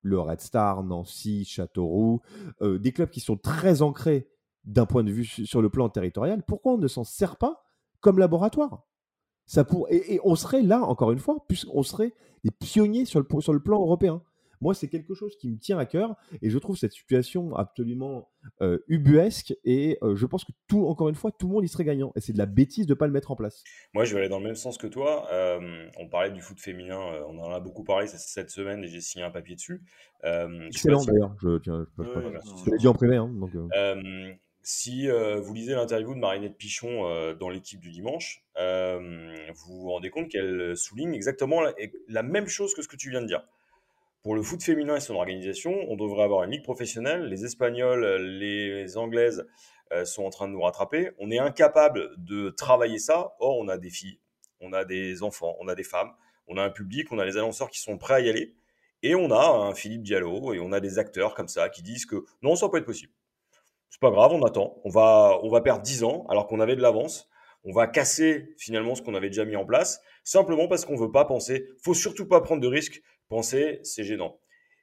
le 0.02 0.18
Red 0.18 0.40
Star, 0.40 0.82
Nancy, 0.82 1.44
Châteauroux, 1.44 2.22
des 2.60 2.92
clubs 2.92 3.10
qui 3.10 3.20
sont 3.20 3.36
très 3.36 3.82
ancrés 3.82 4.28
d'un 4.64 4.86
point 4.86 5.04
de 5.04 5.10
vue 5.10 5.24
sur 5.24 5.62
le 5.62 5.70
plan 5.70 5.88
territorial, 5.88 6.42
pourquoi 6.46 6.72
on 6.72 6.78
ne 6.78 6.88
s'en 6.88 7.04
sert 7.04 7.36
pas 7.36 7.64
comme 8.00 8.18
laboratoire? 8.18 8.84
Ça 9.46 9.64
pour... 9.64 9.88
et, 9.90 10.20
on 10.24 10.34
serait 10.34 10.62
là, 10.62 10.82
encore 10.82 11.12
une 11.12 11.18
fois, 11.18 11.44
puisqu'on 11.48 11.82
serait 11.82 12.14
des 12.44 12.50
pionniers 12.50 13.04
sur 13.04 13.20
le, 13.20 13.40
sur 13.40 13.52
le 13.52 13.60
plan 13.60 13.80
européen. 13.80 14.22
Moi, 14.62 14.74
c'est 14.74 14.86
quelque 14.86 15.12
chose 15.12 15.36
qui 15.36 15.50
me 15.50 15.58
tient 15.58 15.76
à 15.76 15.86
cœur 15.86 16.14
et 16.40 16.48
je 16.48 16.56
trouve 16.56 16.76
cette 16.76 16.92
situation 16.92 17.56
absolument 17.56 18.30
euh, 18.60 18.78
ubuesque 18.86 19.52
et 19.64 19.98
euh, 20.02 20.14
je 20.14 20.24
pense 20.24 20.44
que 20.44 20.52
tout, 20.68 20.86
encore 20.86 21.08
une 21.08 21.16
fois, 21.16 21.32
tout 21.32 21.48
le 21.48 21.54
monde 21.54 21.64
y 21.64 21.68
serait 21.68 21.84
gagnant 21.84 22.12
et 22.14 22.20
c'est 22.20 22.32
de 22.32 22.38
la 22.38 22.46
bêtise 22.46 22.86
de 22.86 22.92
ne 22.92 22.96
pas 22.96 23.08
le 23.08 23.12
mettre 23.12 23.32
en 23.32 23.36
place. 23.36 23.64
Moi, 23.92 24.04
je 24.04 24.14
vais 24.14 24.20
aller 24.20 24.28
dans 24.28 24.38
le 24.38 24.44
même 24.44 24.54
sens 24.54 24.78
que 24.78 24.86
toi. 24.86 25.26
Euh, 25.32 25.88
on 25.98 26.08
parlait 26.08 26.30
du 26.30 26.40
foot 26.40 26.60
féminin, 26.60 26.96
on 27.26 27.38
en 27.40 27.50
a 27.50 27.58
beaucoup 27.58 27.82
parlé 27.82 28.06
cette 28.06 28.50
semaine 28.50 28.84
et 28.84 28.86
j'ai 28.86 29.00
signé 29.00 29.24
un 29.24 29.32
papier 29.32 29.56
dessus. 29.56 29.82
Excellent 30.22 31.04
d'ailleurs, 31.04 31.34
je, 31.42 31.58
tiens, 31.58 31.84
je, 31.98 32.70
l'ai 32.70 32.78
dit 32.78 32.86
en 32.86 32.94
privé. 32.94 33.16
Hein, 33.16 33.32
donc, 33.34 33.50
si 34.62 35.08
vous 35.08 35.54
lisez 35.54 35.74
l'interview 35.74 36.14
de 36.14 36.20
Marinette 36.20 36.56
Pichon 36.56 37.34
dans 37.34 37.48
l'équipe 37.48 37.80
du 37.80 37.90
dimanche, 37.90 38.44
vous 38.56 39.80
vous 39.80 39.90
rendez 39.90 40.10
compte 40.10 40.28
qu'elle 40.28 40.76
souligne 40.76 41.14
exactement 41.14 41.62
la, 42.06 42.22
même 42.22 42.46
chose 42.46 42.74
que 42.74 42.82
ce 42.82 42.86
que 42.86 42.96
tu 42.96 43.10
viens 43.10 43.22
de 43.22 43.26
dire. 43.26 43.44
Pour 44.22 44.34
le 44.36 44.42
foot 44.42 44.62
féminin 44.62 44.96
et 44.96 45.00
son 45.00 45.16
organisation, 45.16 45.74
on 45.88 45.96
devrait 45.96 46.22
avoir 46.22 46.44
une 46.44 46.52
ligue 46.52 46.62
professionnelle. 46.62 47.24
Les 47.24 47.44
Espagnols, 47.44 48.04
les 48.38 48.96
Anglaises 48.96 49.46
euh, 49.92 50.04
sont 50.04 50.24
en 50.24 50.30
train 50.30 50.46
de 50.46 50.52
nous 50.52 50.60
rattraper. 50.60 51.10
On 51.18 51.30
est 51.30 51.38
incapable 51.38 52.10
de 52.18 52.50
travailler 52.50 52.98
ça. 52.98 53.34
Or, 53.40 53.58
on 53.58 53.68
a 53.68 53.78
des 53.78 53.90
filles, 53.90 54.20
on 54.60 54.72
a 54.72 54.84
des 54.84 55.24
enfants, 55.24 55.56
on 55.58 55.66
a 55.66 55.74
des 55.74 55.82
femmes, 55.82 56.12
on 56.46 56.56
a 56.56 56.62
un 56.62 56.70
public, 56.70 57.10
on 57.10 57.18
a 57.18 57.24
les 57.24 57.36
annonceurs 57.36 57.68
qui 57.68 57.80
sont 57.80 57.98
prêts 57.98 58.14
à 58.14 58.20
y 58.20 58.28
aller. 58.28 58.54
Et 59.02 59.16
on 59.16 59.32
a 59.32 59.44
un 59.44 59.74
Philippe 59.74 60.02
Diallo 60.02 60.54
et 60.54 60.60
on 60.60 60.70
a 60.70 60.78
des 60.78 61.00
acteurs 61.00 61.34
comme 61.34 61.48
ça 61.48 61.68
qui 61.68 61.82
disent 61.82 62.06
que 62.06 62.24
non, 62.42 62.54
ça 62.54 62.68
peut 62.68 62.78
être 62.78 62.86
possible. 62.86 63.12
C'est 63.90 64.00
pas 64.00 64.12
grave, 64.12 64.32
on 64.32 64.42
attend. 64.44 64.80
On 64.84 64.90
va, 64.90 65.40
on 65.42 65.50
va 65.50 65.60
perdre 65.60 65.82
10 65.82 66.04
ans 66.04 66.24
alors 66.28 66.46
qu'on 66.46 66.60
avait 66.60 66.76
de 66.76 66.82
l'avance. 66.82 67.28
On 67.64 67.72
va 67.72 67.86
casser 67.86 68.54
finalement 68.56 68.94
ce 68.94 69.02
qu'on 69.02 69.14
avait 69.14 69.28
déjà 69.28 69.44
mis 69.44 69.56
en 69.56 69.64
place 69.64 70.00
simplement 70.24 70.68
parce 70.68 70.84
qu'on 70.84 70.96
veut 70.96 71.10
pas 71.10 71.24
penser. 71.24 71.68
Faut 71.82 71.94
surtout 71.94 72.26
pas 72.26 72.40
prendre 72.40 72.60
de 72.60 72.66
risques. 72.66 73.02
Penser, 73.32 73.80
c'est 73.82 74.04
gênant. 74.04 74.38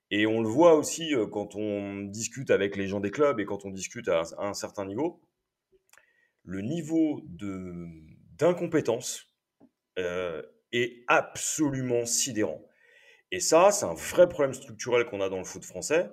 Et 0.10 0.26
on 0.26 0.42
le 0.42 0.50
voit 0.50 0.74
aussi 0.74 1.14
euh, 1.14 1.28
quand 1.28 1.56
on 1.56 2.02
discute 2.02 2.50
avec 2.50 2.78
les 2.78 2.88
gens 2.88 3.00
des 3.00 3.12
clubs 3.12 3.40
et 3.40 3.46
quand 3.46 3.64
on 3.64 3.70
discute 3.70 4.08
à 4.08 4.24
un 4.40 4.56
certain 4.56 4.88
niveau. 4.88 5.22
Le 6.44 6.62
niveau 6.62 7.22
de 7.26 7.86
d'incompétence 8.36 9.28
euh, 10.00 10.42
est 10.72 11.04
absolument 11.08 12.08
sidérant. 12.08 12.60
Et 13.32 13.40
ça, 13.40 13.70
c'est 13.70 13.86
un 13.86 13.94
vrai 13.94 14.28
problème 14.28 14.56
structurel 14.56 15.06
qu'on 15.06 15.22
a 15.22 15.30
dans 15.30 15.38
le 15.38 15.44
foot 15.44 15.64
français. 15.64 16.10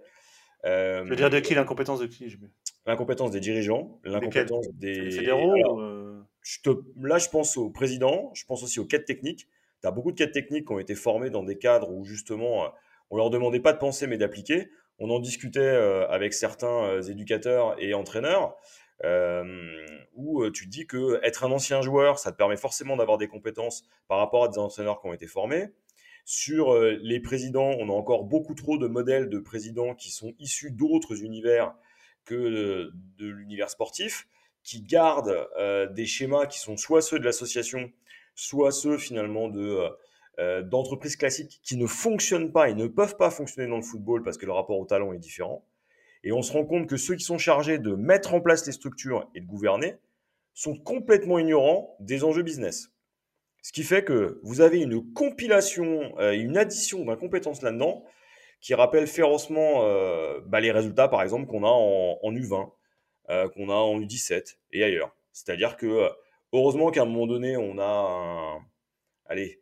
Euh, 0.67 1.05
je 1.05 1.09
veux 1.09 1.17
dire 1.17 1.31
de 1.31 1.41
qui 1.41 1.55
l'incompétence 1.55 2.01
de 2.01 2.07
qui 2.07 2.37
L'incompétence 2.85 3.31
des 3.31 3.41
dirigeants, 3.41 3.99
l'incompétence 4.05 4.69
des. 4.75 5.11
fédéraux 5.11 5.81
euh 5.81 6.23
je 6.47 6.61
te... 6.61 6.71
Là, 7.01 7.19
je 7.19 7.29
pense 7.29 7.57
au 7.57 7.71
président, 7.71 8.31
je 8.35 8.45
pense 8.45 8.63
aussi 8.63 8.79
aux 8.79 8.85
quêtes 8.85 9.05
techniques. 9.05 9.49
Tu 9.87 9.89
as 9.89 9.93
beaucoup 9.93 10.13
de 10.13 10.17
quêtes 10.17 10.33
techniques 10.33 10.67
qui 10.67 10.73
ont 10.73 10.79
été 10.79 10.95
formées 10.95 11.31
dans 11.31 11.43
des 11.43 11.59
cadres 11.59 11.91
où 11.91 12.05
justement, 12.05 12.65
euh, 12.65 12.69
on 13.11 13.17
leur 13.17 13.31
demandait 13.31 13.61
pas 13.61 13.73
de 13.73 13.79
penser 13.79 14.07
mais 14.07 14.19
d'appliquer. 14.19 14.69
On 14.99 15.11
en 15.11 15.21
discutait 15.21 15.61
euh, 15.61 16.09
avec 16.09 16.33
certains 16.33 17.03
éducateurs 17.03 17.77
et 17.79 17.95
entraîneurs. 17.95 18.57
où 20.15 20.51
tu 20.51 20.65
te 20.65 20.71
dis 20.71 20.87
que 20.87 21.21
être 21.23 21.45
un 21.45 21.53
ancien 21.53 21.83
joueur, 21.83 22.19
ça 22.19 22.33
te 22.33 22.37
permet 22.37 22.57
forcément 22.57 22.97
d'avoir 22.97 23.19
des 23.19 23.29
compétences 23.29 23.85
par 24.09 24.19
rapport 24.19 24.45
à 24.45 24.49
des 24.49 24.59
entraîneurs 24.59 25.01
qui 25.01 25.09
ont 25.09 25.13
été 25.13 25.27
formés. 25.27 25.69
Sur 26.29 26.75
euh, 26.75 26.99
les 27.03 27.21
présidents, 27.21 27.71
on 27.79 27.89
a 27.89 27.93
encore 27.93 28.25
beaucoup 28.25 28.57
trop 28.57 28.79
de 28.79 28.89
modèles 28.89 29.29
de 29.29 29.39
présidents 29.39 29.95
qui 29.95 30.11
sont 30.11 30.35
issus 30.41 30.73
d'autres 30.73 31.23
univers 31.23 31.73
que 32.25 32.35
de, 32.35 32.93
l'univers 33.21 33.71
sportif, 33.71 34.27
qui 34.65 34.83
gardent 34.83 35.49
euh, 35.57 35.87
des 35.87 36.05
schémas 36.05 36.47
qui 36.47 36.59
sont 36.59 36.77
soit 36.77 37.01
ceux 37.01 37.21
de 37.21 37.25
l'association, 37.25 37.93
soit 38.37 38.71
ceux 38.71 38.97
finalement 38.99 39.49
de 39.49 39.89
euh, 40.39 40.63
d'entreprises 40.63 41.17
classiques 41.17 41.61
qui 41.65 41.77
ne 41.77 41.87
fonctionnent 41.87 42.53
pas 42.53 42.69
et 42.69 42.75
ne 42.75 42.87
peuvent 42.87 43.17
pas 43.17 43.31
fonctionner 43.31 43.69
dans 43.69 43.77
le 43.77 43.83
football 43.83 44.23
parce 44.23 44.39
que 44.39 44.47
le 44.47 44.53
rapport 44.53 44.79
au 44.79 44.85
talent 44.85 45.13
est 45.13 45.19
différent. 45.19 45.65
Et 46.23 46.31
on 46.33 46.43
se 46.43 46.53
rend 46.53 46.65
compte 46.65 46.87
que 46.87 46.97
ceux 46.97 47.17
qui 47.17 47.25
sont 47.25 47.39
chargés 47.39 47.79
de 47.79 47.95
mettre 47.95 48.35
en 48.35 48.41
place 48.41 48.67
les 48.67 48.73
structures 48.73 49.29
et 49.35 49.41
de 49.41 49.47
gouverner 49.47 49.97
sont 50.55 50.77
complètement 50.77 51.39
ignorants 51.39 51.97
des 52.01 52.23
enjeux 52.23 52.43
business. 52.43 52.91
Ce 53.63 53.73
qui 53.73 53.83
fait 53.83 54.05
que 54.05 54.39
vous 54.43 54.61
avez 54.61 54.81
une 54.81 55.13
compilation, 55.13 56.15
euh, 56.19 56.33
une 56.33 56.57
addition 56.57 57.05
d'incompétences 57.05 57.63
là-dedans 57.63 58.05
qui 58.61 58.75
rappelle 58.75 59.07
férocement 59.07 59.85
euh, 59.85 60.41
bah, 60.47 60.61
les 60.61 60.71
résultats, 60.71 61.09
par 61.09 61.23
exemple, 61.23 61.47
qu'on 61.47 61.65
a 61.65 61.69
en, 61.69 62.33
U20, 62.33 62.71
euh, 63.31 63.49
qu'on 63.49 63.69
a 63.69 63.75
en 63.75 63.99
U17 64.01 64.57
et 64.73 64.85
ailleurs. 64.85 65.15
C'est-à-dire 65.33 65.77
que, 65.77 66.09
heureusement 66.57 66.91
qu'à 66.91 67.03
un 67.03 67.07
moment 67.07 67.27
donné, 67.27 67.57
on 67.57 67.79
a 67.79 68.59
allez, 69.27 69.61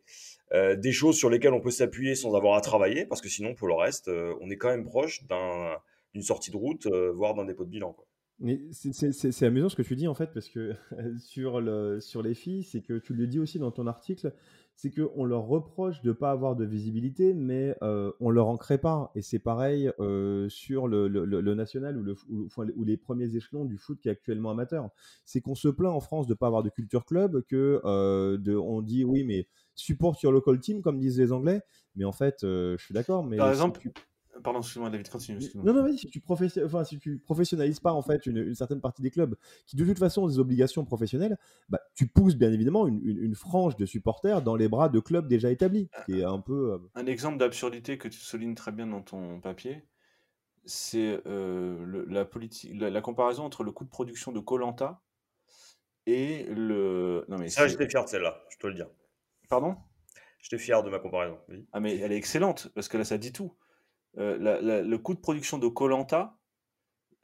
des 0.53 0.91
choses 0.91 1.17
sur 1.17 1.29
lesquelles 1.29 1.53
on 1.53 1.61
peut 1.61 1.71
s'appuyer 1.71 2.15
sans 2.15 2.35
avoir 2.35 2.55
à 2.55 2.61
travailler, 2.61 3.05
parce 3.05 3.21
que 3.21 3.29
sinon, 3.29 3.55
pour 3.55 3.67
le 3.67 3.73
reste, 3.73 4.09
on 4.41 4.49
est 4.49 4.57
quand 4.57 4.69
même 4.69 4.85
proche 4.85 5.23
d'une 5.25 6.21
sortie 6.21 6.51
de 6.51 6.57
route, 6.57 6.87
voire 7.15 7.33
d'un 7.33 7.45
dépôt 7.45 7.65
de 7.65 7.69
bilan. 7.69 7.95
Mais 8.39 8.59
c'est 8.71 9.45
amusant 9.45 9.69
ce 9.69 9.75
que 9.75 9.81
tu 9.81 9.95
dis 9.95 10.07
en 10.07 10.13
fait, 10.13 10.33
parce 10.33 10.49
que 10.49 10.75
sur 11.19 11.61
les 11.61 12.33
filles, 12.35 12.63
c'est 12.63 12.81
que 12.81 12.99
tu 12.99 13.13
le 13.13 13.27
dis 13.27 13.39
aussi 13.39 13.59
dans 13.59 13.71
ton 13.71 13.87
article, 13.87 14.33
c'est 14.75 14.91
qu'on 14.91 15.23
leur 15.23 15.43
reproche 15.43 16.01
de 16.01 16.09
ne 16.09 16.13
pas 16.13 16.31
avoir 16.31 16.55
de 16.55 16.65
visibilité, 16.65 17.33
mais 17.33 17.75
euh, 17.81 18.11
on 18.19 18.29
leur 18.29 18.47
en 18.47 18.57
crée 18.57 18.77
pas. 18.77 19.11
Et 19.15 19.21
c'est 19.21 19.39
pareil 19.39 19.89
euh, 19.99 20.49
sur 20.49 20.87
le, 20.87 21.07
le, 21.07 21.55
national 21.55 21.97
ou, 21.97 22.03
le, 22.03 22.15
ou, 22.29 22.83
les 22.83 22.97
premiers 22.97 23.35
échelons 23.35 23.63
du 23.63 23.77
foot 23.77 23.99
qui 24.01 24.09
est 24.09 24.11
actuellement 24.11 24.51
amateur. 24.51 24.89
C'est 25.23 25.39
qu'on 25.39 25.55
se 25.55 25.69
plaint 25.69 25.93
en 25.93 26.01
France 26.01 26.27
de 26.27 26.33
ne 26.33 26.37
pas 26.37 26.47
avoir 26.47 26.61
de 26.61 26.69
culture 26.69 27.05
club, 27.05 27.41
que 27.47 27.81
euh, 27.85 28.37
de, 28.37 28.55
on 28.55 28.81
dit 28.81 29.05
oui, 29.05 29.23
mais 29.23 29.47
support 29.75 30.17
your 30.21 30.33
local 30.33 30.59
team, 30.59 30.81
comme 30.81 30.99
disent 30.99 31.19
les 31.19 31.31
Anglais. 31.31 31.61
Mais 31.95 32.03
en 32.03 32.11
fait, 32.11 32.39
je 32.41 32.77
suis 32.77 32.93
d'accord. 32.93 33.23
Mais 33.23 33.37
Par 33.37 33.49
exemple, 33.49 33.79
Pardon, 34.43 34.59
excuse-moi, 34.59 34.89
David, 34.89 35.09
continue. 35.09 35.39
non, 35.55 35.73
non, 35.73 35.83
vas-y, 35.83 35.97
si 35.97 36.09
tu, 36.09 36.21
enfin, 36.27 36.83
si 36.83 36.99
tu 36.99 37.19
professionnalises 37.19 37.79
pas 37.79 37.93
en 37.93 38.01
fait 38.01 38.25
une, 38.25 38.53
certaine 38.53 38.81
partie 38.81 39.01
des 39.01 39.09
clubs 39.09 39.35
qui 39.65 39.75
de 39.75 39.85
toute 39.85 39.99
façon 39.99 40.23
ont 40.23 40.27
des 40.27 40.39
obligations 40.39 40.83
professionnelles, 40.83 41.37
bah, 41.69 41.79
tu 41.95 42.07
pousses 42.07 42.35
bien 42.35 42.51
évidemment 42.51 42.87
une, 42.87 43.01
une, 43.03 43.35
frange 43.35 43.77
de 43.77 43.85
supporters 43.85 44.41
dans 44.41 44.55
les 44.55 44.67
bras 44.67 44.89
de 44.89 44.99
clubs 44.99 45.27
déjà 45.27 45.51
établis, 45.51 45.89
qui 46.05 46.19
est 46.19 46.23
un 46.23 46.39
peu. 46.39 46.73
Euh, 46.73 46.77
un 46.95 47.05
exemple 47.05 47.37
d'absurdité 47.37 47.97
que 47.97 48.07
tu 48.07 48.19
soulignes 48.19 48.55
très 48.55 48.71
bien 48.71 48.87
dans 48.87 49.01
ton 49.01 49.39
papier, 49.39 49.85
c'est 50.65 51.21
euh, 51.27 52.05
la, 52.07 52.25
politique, 52.25 52.73
la, 52.79 53.01
comparaison 53.01 53.43
entre 53.43 53.63
le 53.63 53.71
coût 53.71 53.85
de 53.85 53.89
production 53.89 54.31
de 54.31 54.39
Colanta 54.39 55.01
et 56.05 56.43
le. 56.43 57.25
Non 57.29 57.37
mais 57.37 57.49
ça, 57.49 57.67
j'étais 57.67 57.87
fier 57.87 58.03
de 58.03 58.09
celle-là, 58.09 58.43
je 58.49 58.57
te 58.57 58.67
le 58.67 58.73
dis. 58.73 58.83
Pardon? 59.49 59.77
J'étais 60.39 60.57
fier 60.57 60.83
de 60.83 60.89
ma 60.89 60.99
comparaison. 60.99 61.39
Ah 61.71 61.79
mais 61.79 61.97
elle 61.97 62.11
est 62.11 62.17
excellente 62.17 62.69
parce 62.75 62.87
que 62.87 62.97
là 62.97 63.05
ça 63.05 63.17
dit 63.17 63.31
tout. 63.31 63.53
Euh, 64.17 64.81
le 64.83 64.97
coût 64.97 65.13
de 65.13 65.19
production 65.19 65.57
de 65.57 65.67
Colanta 65.67 66.37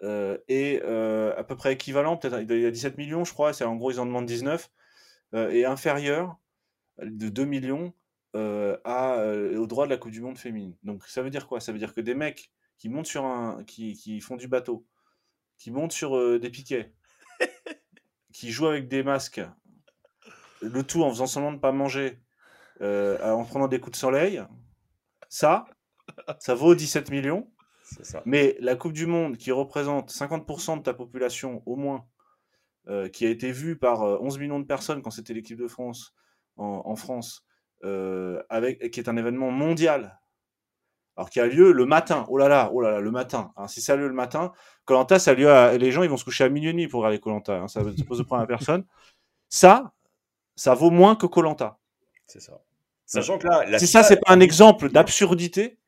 euh, 0.04 0.38
est 0.48 0.82
euh, 0.84 1.34
à 1.38 1.44
peu 1.44 1.56
près 1.56 1.74
équivalent, 1.74 2.18
peut-être 2.18 2.42
il 2.42 2.62
y 2.62 2.66
a 2.66 2.72
17 2.72 2.98
millions, 2.98 3.24
je 3.24 3.34
crois, 3.34 3.54
c'est 3.54 3.64
en 3.64 3.76
gros 3.76 3.92
ils 3.92 4.00
en 4.00 4.06
demandent 4.06 4.26
19, 4.26 4.70
et 5.34 5.64
inférieur 5.64 6.38
de 7.02 7.30
2 7.30 7.46
millions 7.46 7.94
au 8.34 9.68
droit 9.68 9.86
de 9.86 9.89
la 9.89 9.98
Coupe 9.98 10.12
du 10.12 10.22
Monde 10.22 10.38
féminine. 10.38 10.76
Donc 10.84 11.06
ça 11.08 11.22
veut 11.22 11.30
dire 11.30 11.48
quoi? 11.48 11.62
Ça 11.62 11.72
veut 11.72 11.80
dire 11.80 11.94
que 11.94 12.02
des 12.02 12.16
mecs 12.16 12.52
qui 12.78 12.89
montent 12.89 13.06
sur 13.06 13.24
un, 13.24 13.64
qui, 13.64 13.94
qui 13.94 14.20
font 14.20 14.36
du 14.36 14.50
bateau, 14.50 14.86
qui 15.58 15.72
montent 15.72 15.94
sur 15.94 16.39
des 16.39 16.50
piquets, 16.50 16.94
qui 18.34 18.52
jouent 18.52 18.68
avec 18.68 18.89
des 18.89 19.04
masques, 19.04 19.42
le 20.62 20.84
tout 20.84 21.04
en 21.04 21.10
faisant 21.12 21.28
semblant 21.28 21.52
de 21.52 21.56
ne 21.56 21.62
pas 21.62 21.72
manger, 21.72 22.20
en 22.82 23.46
prenant 23.46 23.70
des 23.70 23.80
coups 23.80 23.94
de 23.94 24.02
soleil, 24.02 24.44
ça, 25.30 25.64
ça 26.39 26.56
vaut 26.56 26.76
17 26.76 27.12
millions. 27.12 27.47
Mais 28.26 28.56
la 28.60 28.76
Coupe 28.76 28.93
du 28.93 29.06
Monde, 29.06 29.38
qui 29.38 29.52
représente 29.52 30.12
50% 30.12 30.78
de 30.78 30.84
ta 30.84 30.93
population 30.93 31.62
au 31.66 31.76
moins, 31.76 32.06
euh, 32.88 33.10
qui 33.10 33.26
a 33.26 33.30
été 33.30 33.52
vue 33.52 33.78
par 33.78 34.02
11 34.02 34.36
euh, 34.36 34.39
millions 34.39 34.60
de 34.60 34.66
personnes 34.66 35.02
quand 35.02 35.12
c'était 35.12 35.34
l'équipe 35.34 35.58
de 35.58 35.68
France 35.68 36.14
en, 36.58 36.95
France, 36.95 37.43
euh, 37.84 38.41
avec, 38.49 38.91
qui 38.91 38.99
est 38.99 39.10
un 39.10 39.18
événement 39.18 39.49
mondial, 39.49 40.20
alors 41.16 41.30
qui 41.30 41.39
a 41.39 41.47
lieu 41.47 41.72
le 41.72 41.86
matin. 41.86 42.26
Oh 42.30 42.38
là 42.38 42.47
là, 42.47 42.70
oh 42.72 42.82
là 42.82 42.91
là, 42.91 42.99
le 42.99 43.10
matin. 43.10 43.52
Hein, 43.58 43.68
si 43.68 43.82
ça 43.82 43.93
a 43.93 43.95
lieu 43.95 44.08
le 44.08 44.14
matin, 44.14 44.52
Colanta, 44.86 45.18
ça 45.18 45.32
a 45.32 45.34
lieu 45.34 45.49
à, 45.49 45.76
les 45.78 45.91
gens, 45.91 46.04
ils 46.04 46.10
vont 46.10 46.18
se 46.18 46.24
coucher 46.24 46.43
à 46.43 46.49
minuit 46.49 46.70
et 46.70 46.74
demi 46.74 46.88
pour 46.88 46.99
regarder 46.99 47.20
Colanta. 47.20 47.62
Hein, 47.62 47.68
ça 47.68 47.82
se 47.84 48.04
pose 48.04 48.20
de 48.20 48.24
problème 48.24 48.43
à 48.43 48.47
personne. 48.47 48.86
Ça, 49.49 49.91
ça 50.56 50.76
vaut 50.76 50.91
moins 50.91 51.16
que 51.16 51.26
Colanta. 51.26 51.80
C'est 52.28 52.41
ça. 52.41 52.62
Sachant 53.06 53.38
que 53.38 53.47
là, 53.47 53.80
si 53.80 53.88
ça, 53.88 54.04
c'est 54.04 54.20
pas 54.22 54.32
un 54.32 54.39
exemple 54.39 54.89
d'absurdité, 54.89 55.80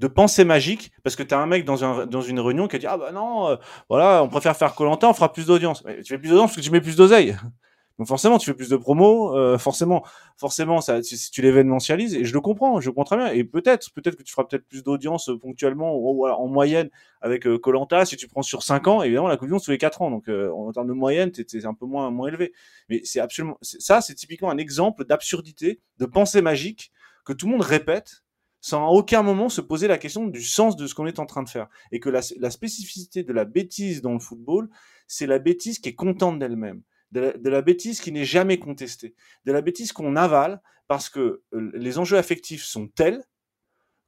de 0.00 0.06
pensée 0.06 0.44
magique, 0.44 0.92
parce 1.04 1.14
que 1.14 1.22
tu 1.22 1.34
as 1.34 1.38
un 1.38 1.46
mec 1.46 1.64
dans, 1.64 1.84
un, 1.84 2.06
dans 2.06 2.22
une 2.22 2.40
réunion 2.40 2.68
qui 2.68 2.76
a 2.76 2.78
dit 2.78 2.86
Ah 2.86 2.96
bah 2.96 3.12
non, 3.12 3.48
euh, 3.48 3.56
voilà, 3.88 4.22
on 4.24 4.28
préfère 4.28 4.56
faire 4.56 4.74
Colanta, 4.74 5.08
on 5.08 5.12
fera 5.12 5.30
plus 5.30 5.46
d'audience. 5.46 5.84
Tu 5.84 6.04
fais 6.04 6.18
plus 6.18 6.30
d'audience 6.30 6.50
parce 6.50 6.56
que 6.56 6.62
tu 6.62 6.70
mets 6.70 6.80
plus 6.80 6.96
d'oseille. 6.96 7.36
Donc 7.98 8.08
forcément, 8.08 8.38
tu 8.38 8.46
fais 8.46 8.54
plus 8.54 8.70
de 8.70 8.78
promos, 8.78 9.36
euh, 9.36 9.58
forcément, 9.58 10.02
forcément, 10.38 10.80
ça, 10.80 11.02
si, 11.02 11.30
tu 11.30 11.42
l'événementialises, 11.42 12.14
et 12.14 12.24
je 12.24 12.32
le 12.32 12.40
comprends, 12.40 12.80
je 12.80 12.88
comprends 12.88 13.04
très 13.04 13.18
bien. 13.18 13.26
Et 13.26 13.44
peut-être, 13.44 13.92
peut-être 13.92 14.16
que 14.16 14.22
tu 14.22 14.32
feras 14.32 14.44
peut-être 14.44 14.66
plus 14.66 14.82
d'audience 14.82 15.28
euh, 15.28 15.38
ponctuellement, 15.38 15.94
ou, 15.94 16.26
en 16.26 16.46
moyenne, 16.46 16.88
avec 17.20 17.46
Colanta. 17.58 18.06
si 18.06 18.16
tu 18.16 18.26
prends 18.26 18.40
sur 18.40 18.62
5 18.62 18.88
ans, 18.88 19.02
évidemment, 19.02 19.28
la 19.28 19.36
Coupe 19.36 19.48
du 19.48 19.52
Monde 19.52 19.62
les 19.68 19.76
4 19.76 20.00
ans. 20.00 20.10
Donc 20.10 20.30
en 20.30 20.72
termes 20.72 20.88
de 20.88 20.94
moyenne, 20.94 21.30
c'est 21.46 21.66
un 21.66 21.74
peu 21.74 21.84
moins, 21.84 22.10
moins 22.10 22.28
élevé. 22.28 22.54
Mais 22.88 23.02
c'est 23.04 23.20
absolument, 23.20 23.58
ça, 23.60 24.00
c'est 24.00 24.14
typiquement 24.14 24.50
un 24.50 24.56
exemple 24.56 25.04
d'absurdité, 25.04 25.78
de 25.98 26.06
pensée 26.06 26.40
magique 26.40 26.92
que 27.26 27.34
tout 27.34 27.44
le 27.44 27.52
monde 27.52 27.60
répète 27.60 28.22
sans 28.60 28.86
à 28.86 28.90
aucun 28.90 29.22
moment 29.22 29.48
se 29.48 29.60
poser 29.60 29.88
la 29.88 29.98
question 29.98 30.26
du 30.26 30.42
sens 30.42 30.76
de 30.76 30.86
ce 30.86 30.94
qu'on 30.94 31.06
est 31.06 31.18
en 31.18 31.26
train 31.26 31.42
de 31.42 31.48
faire. 31.48 31.68
Et 31.92 32.00
que 32.00 32.10
la, 32.10 32.22
spécificité 32.50 33.22
de 33.22 33.32
la 33.32 33.44
bêtise 33.44 34.02
dans 34.02 34.12
le 34.12 34.18
football, 34.18 34.68
c'est 35.06 35.26
la 35.26 35.38
bêtise 35.38 35.78
qui 35.78 35.88
est 35.88 35.94
contente 35.94 36.38
d'elle-même, 36.38 36.82
de, 37.12 37.34
la, 37.44 37.62
bêtise 37.62 38.00
qui 38.00 38.12
n'est 38.12 38.24
jamais 38.24 38.58
contestée, 38.58 39.14
de 39.44 39.52
la 39.52 39.62
bêtise 39.62 39.92
qu'on 39.92 40.16
avale 40.16 40.60
parce 40.88 41.08
que 41.08 41.42
euh, 41.54 41.70
les 41.74 41.98
enjeux 41.98 42.18
affectifs 42.18 42.64
sont 42.64 42.88
tels 42.88 43.22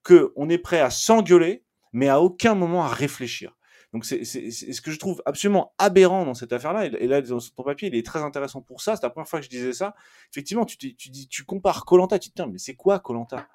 qu'on 0.04 0.48
est 0.48 0.58
prêt 0.58 0.80
à 0.80 0.90
s'engueuler, 0.90 1.64
mais 1.92 2.08
à 2.08 2.20
aucun 2.20 2.54
moment 2.54 2.84
à 2.84 2.88
réfléchir. 2.88 3.56
Donc 3.92 4.06
c'est 4.06 4.24
ce 4.24 4.80
que 4.80 4.90
je 4.90 4.98
trouve 4.98 5.22
absolument 5.26 5.74
aberrant 5.76 6.24
dans 6.24 6.32
cette 6.32 6.52
affaire-là. 6.52 6.86
Et, 6.86 7.06
là, 7.06 7.20
dans 7.20 7.38
ton 7.38 7.62
papier, 7.62 7.88
il 7.88 7.94
est 7.94 8.04
très 8.04 8.22
intéressant 8.22 8.62
pour 8.62 8.80
ça. 8.80 8.96
C'est 8.96 9.02
la 9.02 9.10
première 9.10 9.28
fois 9.28 9.40
que 9.40 9.44
je 9.44 9.50
disais 9.50 9.74
ça. 9.74 9.94
Effectivement, 10.30 10.64
tu, 10.64 10.78
tu, 10.78 11.10
dis, 11.10 11.28
tu 11.28 11.44
compares 11.44 11.84
Colanta, 11.84 12.18
tu 12.18 12.30
te 12.30 12.42
dis, 12.42 12.48
mais 12.50 12.58
c'est 12.58 12.74
quoi 12.74 13.00
Colanta? 13.00 13.46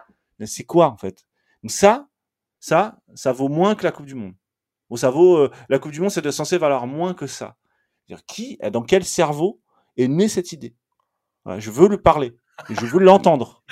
C'est 0.46 0.66
quoi 0.66 0.88
en 0.88 0.98
fait? 0.98 1.28
Ça, 1.68 2.08
ça, 2.60 2.98
ça 3.16 3.32
vaut 3.32 3.50
moins 3.50 3.76
que 3.76 3.84
la 3.84 3.92
Coupe 3.92 4.06
du 4.06 4.16
Monde. 4.16 4.36
Ça 4.96 5.10
vaut, 5.10 5.38
euh, 5.38 5.52
la 5.70 5.80
Coupe 5.80 5.92
du 5.92 6.00
Monde, 6.00 6.12
c'est 6.12 6.32
censé 6.32 6.58
valoir 6.58 6.88
moins 6.88 7.14
que 7.14 7.28
ça. 7.28 7.58
-dire, 8.10 8.20
qui, 8.26 8.58
dans 8.72 8.84
quel 8.84 9.04
cerveau 9.04 9.60
est 9.98 10.08
née 10.08 10.30
cette 10.30 10.52
idée? 10.54 10.76
Je 11.58 11.72
veux 11.72 11.88
lui 11.88 11.98
parler. 11.98 12.36
je 12.70 12.86
veux 12.86 13.00
l'entendre. 13.00 13.64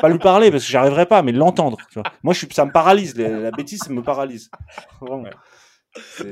pas 0.00 0.08
lui 0.08 0.18
parler 0.18 0.50
parce 0.50 0.64
que 0.64 0.70
j'arriverai 0.70 1.06
pas, 1.06 1.22
mais 1.22 1.32
l'entendre. 1.32 1.76
Moi, 2.22 2.34
ça 2.34 2.64
me 2.64 2.72
paralyse. 2.72 3.16
La, 3.16 3.50
bêtise, 3.50 3.80
ça 3.80 3.90
me 3.90 4.02
paralyse. 4.02 4.50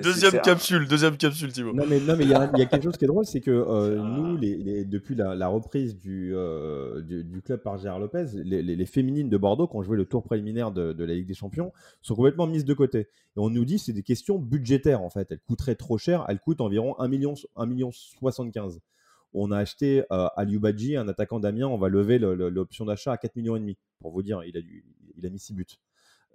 Deuxième 0.03 0.41
capsule, 0.41 0.87
deuxième 0.87 1.17
capsule, 1.17 1.53
Thibaut. 1.53 1.73
Non, 1.73 1.85
mais 1.87 1.99
il 1.99 2.29
y, 2.29 2.35
a 2.35 2.47
quelque 2.67 2.85
chose 2.85 2.97
qui 2.97 3.05
est 3.05 3.09
drôle, 3.09 3.27
c'est 3.27 3.41
que 3.41 3.51
euh, 3.51 3.97
nous, 3.97 4.37
les, 4.37 4.85
depuis 4.85 5.17
la, 5.17 5.49
reprise 5.49 5.99
euh, 6.07 7.01
du, 7.03 7.25
du, 7.25 7.43
club 7.43 7.61
par 7.63 7.77
Gérard 7.77 7.99
Lopez, 7.99 8.27
les, 8.35 8.87
féminines 8.87 9.29
de 9.29 9.37
Bordeaux, 9.37 9.67
qui 9.67 9.75
ont 9.75 9.83
joué 9.83 9.97
le 9.97 10.05
tour 10.05 10.23
préliminaire 10.23 10.71
de, 10.71 11.05
la 11.05 11.15
Ligue 11.15 11.27
des 11.27 11.35
Champions, 11.35 11.73
sont 12.03 12.15
complètement 12.15 12.47
mises 12.47 12.65
de 12.65 12.75
côté. 12.75 13.01
Et 13.01 13.07
on 13.37 13.51
nous 13.51 13.65
dit 13.65 13.81
c'est 13.81 13.93
des 13.93 14.05
questions 14.05 14.39
budgétaires, 14.39 15.03
en 15.03 15.11
fait. 15.11 15.27
Elles 15.33 15.41
coûteraient 15.41 15.75
trop 15.75 15.99
cher, 15.99 16.25
elles 16.29 16.39
coûtent 16.39 16.61
environ 16.61 16.99
1 17.01 17.09
million, 17.09 17.35
1 17.57 17.67
million 17.67 17.91
75. 17.91 18.81
On 19.35 19.51
a 19.51 19.59
acheté 19.59 20.05
euh, 20.13 20.29
Badji, 20.37 20.97
un 20.97 21.09
attaquant 21.09 21.41
d'Amiens, 21.41 21.67
on 21.67 21.79
va 21.79 21.89
lever 21.89 22.19
l'option 22.19 22.85
d'achat 22.85 23.13
à 23.13 23.17
4 23.17 23.35
millions 23.35 23.57
et 23.57 23.61
demi. 23.61 23.77
Pour 24.01 24.13
vous 24.13 24.23
dire, 24.23 24.45
il 24.45 24.57
a, 24.57 24.61
il 25.17 25.27
a 25.27 25.31
mis 25.31 25.41
6 25.41 25.53
buts. 25.55 25.67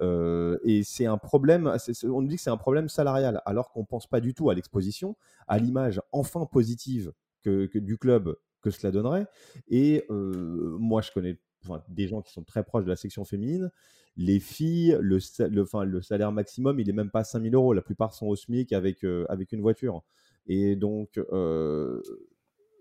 Euh, 0.01 0.57
et 0.63 0.83
c'est 0.83 1.05
un 1.05 1.17
problème, 1.17 1.71
on 2.03 2.21
nous 2.21 2.27
dit 2.27 2.35
que 2.35 2.41
c'est 2.41 2.49
un 2.49 2.57
problème 2.57 2.89
salarial, 2.89 3.41
alors 3.45 3.71
qu'on 3.71 3.81
ne 3.81 3.85
pense 3.85 4.07
pas 4.07 4.19
du 4.19 4.33
tout 4.33 4.49
à 4.49 4.55
l'exposition, 4.55 5.15
à 5.47 5.57
l'image 5.57 6.01
enfin 6.11 6.45
positive 6.45 7.13
que, 7.43 7.77
du 7.77 7.97
club 7.97 8.35
que 8.61 8.71
cela 8.71 8.91
donnerait. 8.91 9.27
Et 9.67 10.05
euh, 10.09 10.77
moi, 10.79 11.01
je 11.01 11.11
connais 11.11 11.37
des 11.87 12.07
gens 12.07 12.21
qui 12.21 12.31
sont 12.33 12.43
très 12.43 12.63
proches 12.63 12.85
de 12.85 12.89
la 12.89 12.95
section 12.95 13.23
féminine. 13.23 13.71
Les 14.15 14.39
filles, 14.39 14.97
le, 15.01 15.19
salaire 15.19 16.31
maximum, 16.31 16.79
il 16.79 16.87
n'est 16.87 16.93
même 16.93 17.09
pas 17.09 17.19
à 17.19 17.23
5000 17.23 17.55
euros. 17.55 17.73
La 17.73 17.81
plupart 17.81 18.13
sont 18.13 18.27
au 18.27 18.35
SMIC 18.35 18.73
avec, 18.73 19.03
euh, 19.03 19.25
avec 19.29 19.51
une 19.51 19.61
voiture. 19.61 20.03
Et 20.45 20.75
donc, 20.75 21.17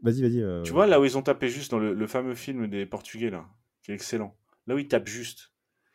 vas-y, 0.03 0.21
vas-y. 0.21 0.63
Tu 0.65 0.73
vois, 0.73 0.87
là 0.87 1.01
où 1.01 1.05
ils 1.05 1.17
ont 1.17 1.23
tapé 1.23 1.49
juste 1.49 1.71
dans 1.71 1.79
le, 1.79 1.95
le 1.95 2.07
fameux 2.07 2.35
film 2.35 2.67
des 2.67 2.87
Portugais, 2.87 3.31
là, 3.31 3.47
qui 3.83 3.93
est 3.93 3.95
excellent. 3.95 4.37
Là 4.67 4.75
où 4.75 4.79
ils 4.79 4.89
tapent 4.89 5.09
juste 5.09 5.52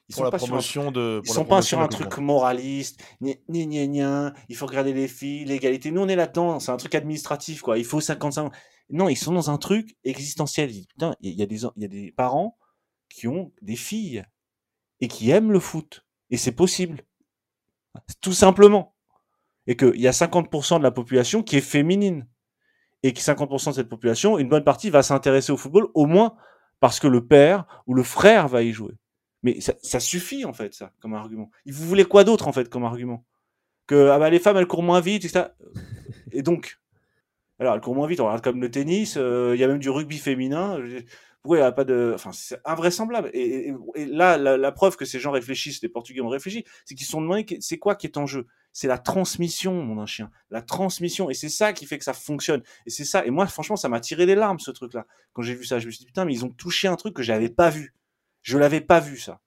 ils 0.10 0.16
sont 0.16 0.30
pas 0.30 0.40
sur 0.62 0.88
un, 0.88 0.92
de, 0.92 1.22
ils 1.26 1.30
sont 1.30 1.46
pas 1.46 1.62
sur 1.62 1.82
un 1.82 1.88
truc 1.88 2.18
moraliste, 2.18 3.04
ni 3.20 3.38
ni 3.50 3.68
ni 3.68 4.02
il 4.50 4.56
faut 4.56 4.66
regarder 4.66 4.94
les 4.94 5.08
filles, 5.08 5.46
l'égalité. 5.46 5.92
Nous 5.92 6.02
on 6.02 6.08
est 6.08 6.16
là-dedans, 6.16 6.60
c'est 6.60 6.72
un 6.72 6.78
truc 6.78 6.96
administratif 6.96 7.62
quoi. 7.62 7.78
Il 7.78 7.86
faut 7.86 8.00
55. 8.00 8.52
Non, 8.90 9.10
ils 9.10 9.18
sont 9.18 9.34
dans 9.34 9.50
un 9.50 9.58
truc 9.58 9.98
existentiel. 10.06 10.70
Putain, 10.70 11.16
il 11.22 11.34
y 11.34 11.44
a 11.44 11.46
des 11.46 11.64
il 11.76 11.82
y 11.82 11.86
a 11.86 11.90
des 11.90 12.14
parents 12.14 12.58
qui 13.10 13.28
ont 13.28 13.52
des 13.62 13.76
filles 13.76 14.24
et 15.02 15.10
qui 15.10 15.30
aiment 15.30 15.52
le 15.52 15.60
foot 15.60 16.06
et 16.30 16.38
c'est 16.38 16.54
possible. 16.54 17.04
Tout 18.22 18.34
simplement. 18.34 18.96
Et 19.66 19.76
qu'il 19.76 20.00
y 20.00 20.08
a 20.08 20.12
50% 20.12 20.78
de 20.78 20.84
la 20.84 20.92
population 20.92 21.44
qui 21.44 21.58
est 21.58 21.62
féminine 21.62 22.28
et 23.04 23.14
que 23.14 23.20
50% 23.20 23.70
de 23.70 23.76
cette 23.76 23.90
population, 23.90 24.38
une 24.38 24.48
bonne 24.48 24.64
partie 24.64 24.90
va 24.90 25.04
s'intéresser 25.04 25.52
au 25.52 25.58
football 25.58 25.90
au 25.94 26.06
moins 26.06 26.36
parce 26.80 27.00
que 27.00 27.08
le 27.08 27.28
père 27.28 27.66
ou 27.86 27.94
le 27.94 28.04
frère 28.04 28.48
va 28.48 28.64
y 28.64 28.72
jouer. 28.72 28.94
Mais 29.48 29.62
ça, 29.62 30.02
suffit, 30.02 30.44
en 30.44 30.52
fait, 30.52 30.74
ça, 30.74 30.92
comme 31.00 31.14
argument. 31.14 31.50
Vous 31.66 31.86
voulez 31.86 32.04
quoi 32.04 32.26
d'autre, 32.26 32.50
en 32.50 32.52
fait, 32.52 32.68
comme 32.68 32.84
argument? 32.84 33.24
Que 33.86 34.10
ah 34.10 34.20
bah, 34.20 34.30
les 34.30 34.40
femmes, 34.40 34.58
elles 34.58 34.68
courent 34.68 34.84
moins 34.84 35.00
vite, 35.00 35.24
etc. 35.24 35.46
Et 36.34 36.42
donc, 36.42 36.82
alors, 37.60 37.74
elles 37.74 37.80
courent 37.80 37.96
moins 37.96 38.10
vite, 38.10 38.20
on 38.20 38.26
regarde 38.26 38.44
comme 38.44 38.60
le 38.60 38.70
tennis, 38.70 39.16
euh, 39.16 39.54
il 39.56 39.62
y 39.62 39.64
a 39.64 39.70
même 39.70 39.80
du 39.80 39.90
rugby 39.90 40.18
féminin. 40.18 40.80
Pourquoi 41.42 41.60
il 41.60 41.62
n'y 41.62 41.66
a 41.66 41.72
pas 41.72 41.86
de. 41.86 42.12
Enfin, 42.14 42.34
c'est 42.34 42.60
invraisemblable. 42.66 43.30
Et, 43.34 43.74
là, 43.96 44.38
la, 44.38 44.72
preuve 44.74 44.98
que 44.98 45.06
ces 45.06 45.18
gens 45.18 45.32
réfléchissent, 45.32 45.82
les 45.82 45.88
Portugais 45.88 46.20
ont 46.20 46.28
réfléchi, 46.28 46.66
c'est 46.84 46.94
qu'ils 46.94 47.06
se 47.06 47.12
sont 47.14 47.22
demandé 47.22 47.46
c'est 47.62 47.78
quoi 47.78 47.96
qui 47.96 48.06
est 48.06 48.18
en 48.18 48.26
jeu? 48.26 48.48
C'est 48.74 48.90
la 48.90 48.98
transmission, 48.98 49.82
mon 49.82 50.06
chien. 50.06 50.30
La 50.50 50.62
transmission. 50.62 51.30
Et 51.30 51.34
c'est 51.34 51.48
ça 51.48 51.72
qui 51.72 51.86
fait 51.86 51.98
que 51.98 52.04
ça 52.04 52.12
fonctionne. 52.12 52.64
Et 52.86 52.90
c'est 52.90 53.06
ça. 53.06 53.26
Et 53.26 53.30
moi, 53.30 53.48
franchement, 53.48 53.78
ça 53.78 53.88
m'a 53.88 54.02
tiré 54.02 54.26
les 54.26 54.36
larmes, 54.36 54.60
ce 54.60 54.72
truc-là. 54.72 55.08
Quand 55.32 55.42
j'ai 55.42 55.56
vu 55.56 55.64
ça, 55.64 55.80
je 55.80 55.86
me 55.86 55.92
suis 55.92 56.00
dit, 56.00 56.06
putain, 56.06 56.26
mais 56.26 56.34
ils 56.34 56.44
ont 56.44 56.50
touché 56.50 56.90
un 56.90 56.98
truc 56.98 57.14
que 57.14 57.24
j'avais 57.24 57.48
pas 57.50 57.70
vu. 57.70 57.96
Je 58.42 58.58
l'avais 58.58 58.82
pas 58.82 59.00
vu 59.00 59.18
ça. 59.18 59.42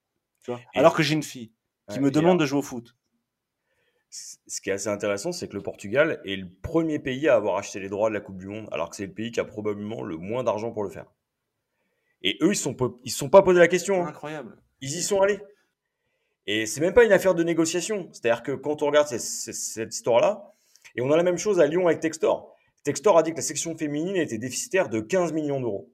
Alors 0.74 0.94
que 0.94 1.02
j'ai 1.02 1.14
une 1.14 1.22
fille 1.22 1.52
qui 1.88 2.00
me 2.00 2.10
demande 2.10 2.38
de 2.40 2.46
jouer 2.46 2.58
au 2.58 2.62
foot. 2.62 2.96
Ce 4.10 4.60
qui 4.60 4.70
est 4.70 4.72
assez 4.72 4.88
intéressant, 4.88 5.30
c'est 5.30 5.48
que 5.48 5.54
le 5.54 5.62
Portugal 5.62 6.20
est 6.24 6.34
le 6.34 6.48
premier 6.62 6.98
pays 6.98 7.28
à 7.28 7.36
avoir 7.36 7.56
acheté 7.56 7.78
les 7.78 7.88
droits 7.88 8.08
de 8.08 8.14
la 8.14 8.20
Coupe 8.20 8.38
du 8.38 8.48
Monde, 8.48 8.68
alors 8.72 8.90
que 8.90 8.96
c'est 8.96 9.06
le 9.06 9.12
pays 9.12 9.30
qui 9.30 9.38
a 9.38 9.44
probablement 9.44 10.02
le 10.02 10.16
moins 10.16 10.42
d'argent 10.42 10.72
pour 10.72 10.82
le 10.82 10.90
faire. 10.90 11.06
Et 12.22 12.36
eux, 12.42 12.50
ils 12.50 12.56
sont 12.56 12.76
ils 13.04 13.10
sont 13.10 13.30
pas 13.30 13.42
posé 13.42 13.60
la 13.60 13.68
question. 13.68 14.02
Hein. 14.02 14.08
Incroyable. 14.08 14.56
Ils 14.80 14.96
y 14.96 15.02
sont 15.02 15.20
allés. 15.20 15.38
Et 16.46 16.66
c'est 16.66 16.80
même 16.80 16.92
pas 16.92 17.04
une 17.04 17.12
affaire 17.12 17.34
de 17.34 17.44
négociation. 17.44 18.08
C'est-à-dire 18.12 18.42
que 18.42 18.52
quand 18.52 18.82
on 18.82 18.86
regarde 18.86 19.06
cette 19.06 19.94
histoire-là, 19.94 20.52
et 20.96 21.02
on 21.02 21.12
a 21.12 21.16
la 21.16 21.22
même 21.22 21.38
chose 21.38 21.60
à 21.60 21.66
Lyon 21.66 21.86
avec 21.86 22.00
Textor. 22.00 22.54
Textor 22.82 23.16
a 23.16 23.22
dit 23.22 23.30
que 23.30 23.36
la 23.36 23.42
section 23.42 23.76
féminine 23.76 24.16
était 24.16 24.38
déficitaire 24.38 24.88
de 24.88 25.00
15 25.00 25.32
millions 25.32 25.60
d'euros 25.60 25.92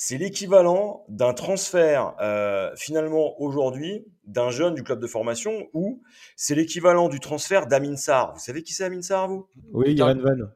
c'est 0.00 0.16
l'équivalent 0.16 1.04
d'un 1.08 1.34
transfert 1.34 2.14
euh, 2.20 2.70
finalement 2.76 3.34
aujourd'hui 3.42 4.06
d'un 4.22 4.48
jeune 4.48 4.74
du 4.74 4.84
club 4.84 5.00
de 5.00 5.08
formation 5.08 5.66
ou 5.74 6.00
c'est 6.36 6.54
l'équivalent 6.54 7.08
du 7.08 7.18
transfert 7.18 7.66
d'Amin 7.66 7.96
Sarr. 7.96 8.32
Vous 8.32 8.38
savez 8.38 8.62
qui 8.62 8.72
c'est 8.74 8.84
Amin 8.84 9.02
Sarr, 9.02 9.26
vous? 9.26 9.48
Oui, 9.72 9.96
Van. 9.96 10.14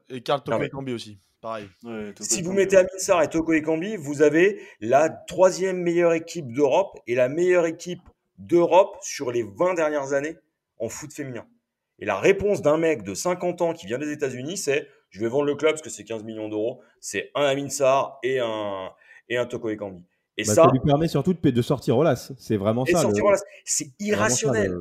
Et 0.09 0.21
Karl 0.21 0.41
Toko 0.43 0.63
Ekambi 0.63 0.93
aussi, 0.93 1.19
pareil. 1.41 1.67
si 2.21 2.41
vous 2.41 2.53
mettez 2.53 2.77
Amin 2.77 2.87
Sarr 2.97 3.21
et 3.21 3.27
Toko 3.27 3.51
Ekambi, 3.51 3.97
vous 3.97 4.21
avez 4.21 4.61
la 4.79 5.09
troisième 5.09 5.81
meilleure 5.81 6.13
équipe 6.13 6.53
d'Europe 6.53 6.97
et 7.05 7.13
la 7.13 7.27
meilleure 7.27 7.65
équipe 7.65 7.99
d'Europe 8.37 8.95
sur 9.01 9.29
les 9.29 9.43
20 9.43 9.73
dernières 9.73 10.13
années 10.13 10.37
en 10.79 10.87
foot 10.87 11.11
féminin. 11.11 11.45
Et 11.99 12.05
la 12.05 12.17
réponse 12.17 12.61
d'un 12.61 12.77
mec 12.77 13.03
de 13.03 13.13
50 13.13 13.61
ans 13.61 13.73
qui 13.73 13.87
vient 13.87 13.99
des 13.99 14.13
États-Unis, 14.13 14.55
c'est 14.55 14.87
je 15.09 15.19
vais 15.19 15.27
vendre 15.27 15.43
le 15.43 15.55
club 15.55 15.73
parce 15.73 15.81
que 15.81 15.89
c'est 15.89 16.05
15 16.05 16.23
millions 16.23 16.47
d'euros. 16.47 16.81
C'est 17.01 17.29
un 17.35 17.43
Amin 17.43 17.67
Sarr 17.67 18.19
et 18.23 18.39
un, 18.39 18.89
et 19.29 19.37
un 19.37 19.45
Toko 19.45 19.69
Ekambi. 19.69 20.03
Et 20.37 20.43
bah, 20.45 20.53
ça, 20.55 20.67
lui 20.71 20.79
permet 20.79 21.07
surtout 21.07 21.33
de, 21.33 21.61
sortir 21.61 21.95
au 21.97 22.03
las. 22.03 22.33
C'est 22.37 22.57
vraiment 22.57 22.85
ça. 22.85 23.07
C'est 23.65 23.89
irrationnel. 23.99 24.73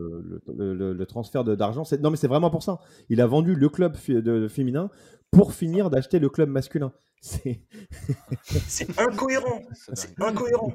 le, 0.49 1.05
transfert 1.05 1.45
d'argent. 1.45 1.83
Non, 2.01 2.11
mais 2.11 2.17
c'est 2.17 2.29
vraiment 2.29 2.51
pour 2.51 2.63
ça. 2.63 2.81
Il 3.11 3.21
a 3.21 3.27
vendu 3.27 3.55
le 3.55 3.69
club 3.69 3.97
de, 4.09 4.49
féminin 4.49 4.91
pour 5.31 5.53
finir 5.53 5.91
d'acheter 5.91 6.19
le 6.19 6.31
club 6.31 6.49
masculin. 6.49 6.93
C'est 7.23 8.99
incohérent. 8.99 9.63
C'est 9.93 10.21
incohérent. 10.21 10.73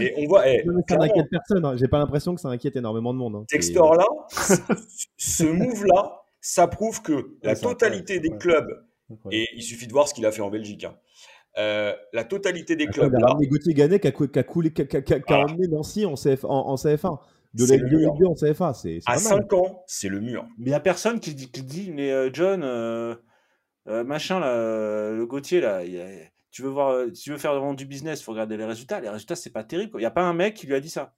Et 0.00 0.14
on 0.16 0.26
voit. 0.26 0.48
Eh, 0.48 0.64
ça 0.88 0.96
n'inquiète 0.96 1.28
personne. 1.30 1.64
Hein. 1.64 1.76
J'ai 1.76 1.88
pas 1.88 1.98
l'impression 1.98 2.34
que 2.34 2.40
ça 2.40 2.48
inquiète 2.48 2.76
énormément 2.76 3.12
de 3.12 3.18
monde. 3.18 3.36
Hein. 3.36 3.44
Textor 3.48 3.94
là, 3.96 4.06
ce 5.16 5.44
move 5.44 5.84
là, 5.86 6.22
ça 6.40 6.66
prouve 6.68 7.02
que 7.02 7.36
la 7.42 7.54
totalité 7.54 8.18
des 8.20 8.30
clubs, 8.30 8.82
et 9.30 9.46
il 9.54 9.62
suffit 9.62 9.86
de 9.86 9.92
voir 9.92 10.08
ce 10.08 10.14
qu'il 10.14 10.26
a 10.26 10.32
fait 10.32 10.42
en 10.42 10.50
Belgique. 10.50 10.84
Hein, 10.84 10.96
euh, 11.58 11.94
la 12.12 12.24
totalité 12.24 12.76
des 12.76 12.86
clubs. 12.86 13.12
Là, 13.12 13.36
Gauthier 13.42 13.74
Ganet 13.74 14.00
qui 14.00 14.08
a, 14.08 14.12
coulé, 14.42 14.72
qui 14.72 14.82
a, 14.82 15.38
emmené 15.38 15.68
Nancy 15.68 16.06
en, 16.06 16.14
CF, 16.14 16.44
en, 16.44 16.76
CFA. 16.76 17.20
De 17.54 17.66
la 17.66 17.76
Ligue 17.76 18.08
2 18.18 18.26
en 18.26 18.34
CFA. 18.34 18.72
C'est, 18.72 19.00
à 19.04 19.18
5 19.18 19.52
ans, 19.52 19.84
c'est 19.86 20.08
le 20.08 20.20
mur. 20.20 20.46
Mais 20.56 20.66
il 20.66 20.68
n'y 20.68 20.74
a 20.74 20.80
personne 20.80 21.20
qui 21.20 21.34
dit, 21.34 21.50
qui 21.50 21.62
dit 21.62 21.90
mais 21.92 22.10
euh, 22.10 22.30
John, 22.32 22.62
euh, 22.62 23.14
machin, 23.86 24.40
là, 24.40 25.12
le 25.12 25.26
Gauthier, 25.26 25.60
là, 25.60 25.82
tu 26.50 26.62
veux, 26.62 26.70
voir, 26.70 27.06
tu 27.12 27.30
veux 27.30 27.38
faire 27.38 27.52
vraiment 27.52 27.74
du 27.74 27.84
business, 27.84 28.20
il 28.20 28.24
faut 28.24 28.32
regarder 28.32 28.56
les 28.56 28.64
résultats. 28.64 29.00
Les 29.00 29.10
résultats, 29.10 29.36
c'est 29.36 29.50
pas 29.50 29.64
terrible. 29.64 29.90
Il 29.94 30.00
n'y 30.00 30.06
a 30.06 30.10
pas 30.10 30.22
un 30.22 30.34
mec 30.34 30.54
qui 30.54 30.66
lui 30.66 30.74
a 30.74 30.80
dit 30.80 30.90
ça. 30.90 31.14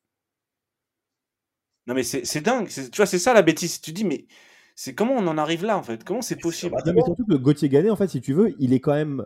Non, 1.86 1.94
mais 1.94 2.02
c'est, 2.02 2.40
dingue. 2.40 2.68
tu 2.68 2.96
vois, 2.96 3.06
c'est 3.06 3.18
ça 3.18 3.34
la 3.34 3.42
bêtise. 3.42 3.80
Tu 3.80 3.92
dis, 3.92 4.04
mais 4.04 4.26
c'est 4.74 4.94
comment 4.94 5.14
on 5.14 5.26
en 5.28 5.38
arrive 5.38 5.64
là, 5.64 5.76
en 5.76 5.82
fait? 5.82 6.02
Comment 6.02 6.22
c'est 6.22 6.36
possible? 6.36 6.74
non, 6.86 6.92
mais 6.92 7.02
surtout 7.02 7.26
que 7.26 7.34
Gauthier 7.34 7.68
Ganet, 7.68 7.90
en 7.90 7.96
fait, 7.96 8.08
si 8.08 8.20
tu 8.20 8.32
veux, 8.32 8.54
il 8.58 8.72
est 8.72 8.80
quand 8.80 8.94
même 8.94 9.24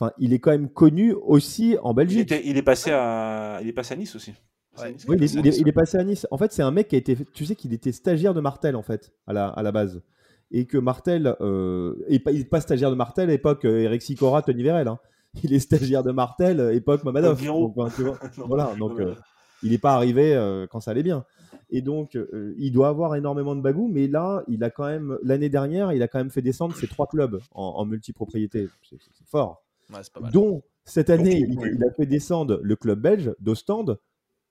Enfin, 0.00 0.12
il 0.18 0.32
est 0.32 0.38
quand 0.38 0.52
même 0.52 0.68
connu 0.68 1.12
aussi 1.12 1.76
en 1.82 1.92
Belgique. 1.92 2.32
Il, 2.44 2.56
est 2.56 2.62
passé 2.62 2.92
à, 2.92 3.58
il 3.62 3.66
est 3.66 3.72
passé 3.72 3.94
à 3.94 3.96
Nice 3.96 4.14
aussi. 4.14 4.32
oui, 5.08 5.16
il 5.18 5.68
est, 5.68 5.72
passé 5.72 5.98
à 5.98 6.04
Nice. 6.04 6.24
En 6.30 6.38
fait, 6.38 6.52
c'est 6.52 6.62
un 6.62 6.70
mec 6.70 6.86
qui 6.86 6.94
a 6.94 6.98
été. 6.98 7.16
Tu 7.34 7.44
sais 7.44 7.56
qu'il 7.56 7.72
était 7.72 7.90
stagiaire 7.90 8.32
de 8.32 8.40
Martel 8.40 8.76
en 8.76 8.82
fait 8.82 9.12
à 9.26 9.32
la, 9.32 9.48
à 9.48 9.60
la 9.64 9.72
base, 9.72 10.00
et 10.52 10.66
que 10.66 10.78
Martel, 10.78 11.34
euh, 11.40 11.96
il 12.08 12.22
n'est 12.24 12.44
pas 12.44 12.60
stagiaire 12.60 12.90
de 12.90 12.94
Martel 12.94 13.28
à 13.28 13.32
l'époque 13.32 13.64
euh, 13.64 13.80
Eric 13.80 14.02
Sicora, 14.02 14.42
Tony 14.42 14.62
Vérel. 14.62 14.86
Hein. 14.86 15.00
Il 15.42 15.52
est 15.52 15.58
stagiaire 15.58 16.04
de 16.04 16.12
Martel 16.12 16.60
euh, 16.60 16.74
époque 16.74 17.02
Mamadov. 17.02 17.44
Donc, 17.44 17.74
voilà, 18.46 18.72
donc 18.78 19.00
euh, 19.00 19.14
il 19.64 19.72
n'est 19.72 19.78
pas 19.78 19.94
arrivé 19.94 20.32
quand 20.70 20.78
ça 20.78 20.92
allait 20.92 21.02
bien. 21.02 21.24
Et 21.70 21.82
donc, 21.82 22.16
il 22.56 22.70
doit 22.70 22.88
avoir 22.88 23.16
énormément 23.16 23.56
de 23.56 23.60
bagou, 23.60 23.88
mais 23.92 24.06
là, 24.06 24.44
il 24.46 24.62
a 24.62 24.70
quand 24.70 24.86
même 24.86 25.18
l'année 25.24 25.48
dernière, 25.50 25.92
il 25.92 26.02
a 26.02 26.08
quand 26.08 26.18
même 26.18 26.30
fait 26.30 26.40
descendre 26.40 26.74
ses 26.76 26.86
trois 26.86 27.06
clubs 27.06 27.40
en, 27.52 27.64
en 27.64 27.84
multipropriété. 27.84 28.68
C'est 28.88 29.26
fort 29.26 29.64
dont 30.32 30.62
cette 30.84 31.10
année, 31.10 31.46
il, 31.46 31.84
a 31.84 31.92
fait 31.92 32.06
descendre 32.06 32.60
le 32.62 32.76
club 32.76 33.00
belge 33.00 33.34
d'Ostende. 33.40 34.00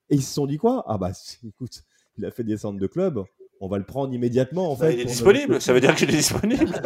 Et 0.10 0.16
ils 0.16 0.24
se 0.24 0.34
sont 0.34 0.46
dit 0.46 0.58
quoi? 0.58 0.84
Ah 0.88 0.98
bah 0.98 1.12
écoute, 1.44 1.84
il 2.18 2.26
a 2.26 2.32
fait 2.32 2.44
descendre 2.44 2.80
deux 2.80 2.88
clubs. 2.88 3.24
On 3.60 3.68
va 3.68 3.78
le 3.78 3.84
prendre 3.84 4.14
immédiatement 4.14 4.72
en 4.72 4.76
bah, 4.76 4.88
fait. 4.88 4.94
il 4.94 5.00
est 5.02 5.06
disponible, 5.06 5.62
ça 5.62 5.74
veut 5.74 5.82
dire 5.82 5.96
qu'il 5.96 6.10
est 6.10 6.18
disponible. 6.18 6.72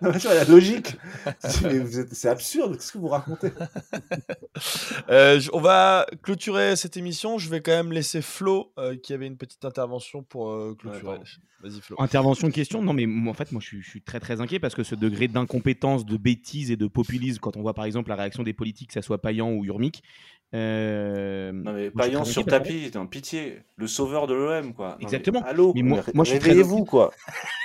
la 0.00 0.44
logique. 0.44 0.96
C'est 2.12 2.28
absurde, 2.28 2.76
qu'est-ce 2.76 2.92
que 2.92 2.98
vous 2.98 3.08
racontez? 3.08 3.50
Euh, 5.10 5.40
On 5.52 5.60
va 5.60 6.06
clôturer 6.22 6.76
cette 6.76 6.96
émission. 6.96 7.38
Je 7.38 7.48
vais 7.48 7.60
quand 7.60 7.72
même 7.72 7.92
laisser 7.92 8.22
Flo 8.22 8.72
euh, 8.78 8.96
qui 8.96 9.12
avait 9.12 9.26
une 9.26 9.36
petite 9.36 9.64
intervention 9.64 10.22
pour 10.22 10.50
euh, 10.50 10.76
clôturer. 10.78 11.18
Vas-y 11.62 11.80
Flo. 11.80 11.96
Intervention, 11.98 12.50
question 12.50 12.82
Non 12.82 12.92
mais 12.92 13.06
en 13.28 13.34
fait 13.34 13.50
moi 13.50 13.60
je 13.60 13.66
suis, 13.66 13.82
je 13.82 13.90
suis, 13.90 14.02
très 14.02 14.20
très 14.20 14.40
inquiet 14.40 14.60
parce 14.60 14.76
que 14.76 14.84
ce 14.84 14.94
degré 14.94 15.26
d'incompétence, 15.26 16.06
de 16.06 16.16
bêtise 16.16 16.70
et 16.70 16.76
de 16.76 16.86
populisme, 16.86 17.40
quand 17.40 17.56
on 17.56 17.62
voit 17.62 17.74
par 17.74 17.84
exemple 17.84 18.10
la 18.10 18.16
réaction 18.16 18.44
des 18.44 18.52
politiques, 18.52 18.88
que 18.88 18.94
ce 18.94 19.00
soit 19.00 19.20
Payan 19.20 19.50
ou 19.50 19.64
Urmic, 19.64 20.04
euh... 20.54 21.52
Non 21.52 21.72
mais 21.72 21.90
Payan 21.90 22.24
sur 22.24 22.44
tapis, 22.44 22.90
en 22.96 23.06
pitié, 23.06 23.62
le 23.76 23.86
sauveur 23.86 24.26
de 24.26 24.34
l'OM 24.34 24.72
quoi. 24.72 24.96
Exactement. 25.00 25.40
Mais, 25.42 25.50
allô, 25.50 25.72
moi, 25.76 26.00
moi 26.14 26.24
je 26.24 26.30
suis 26.30 26.38
très 26.38 26.62
vous 26.62 26.84
quoi. 26.84 27.10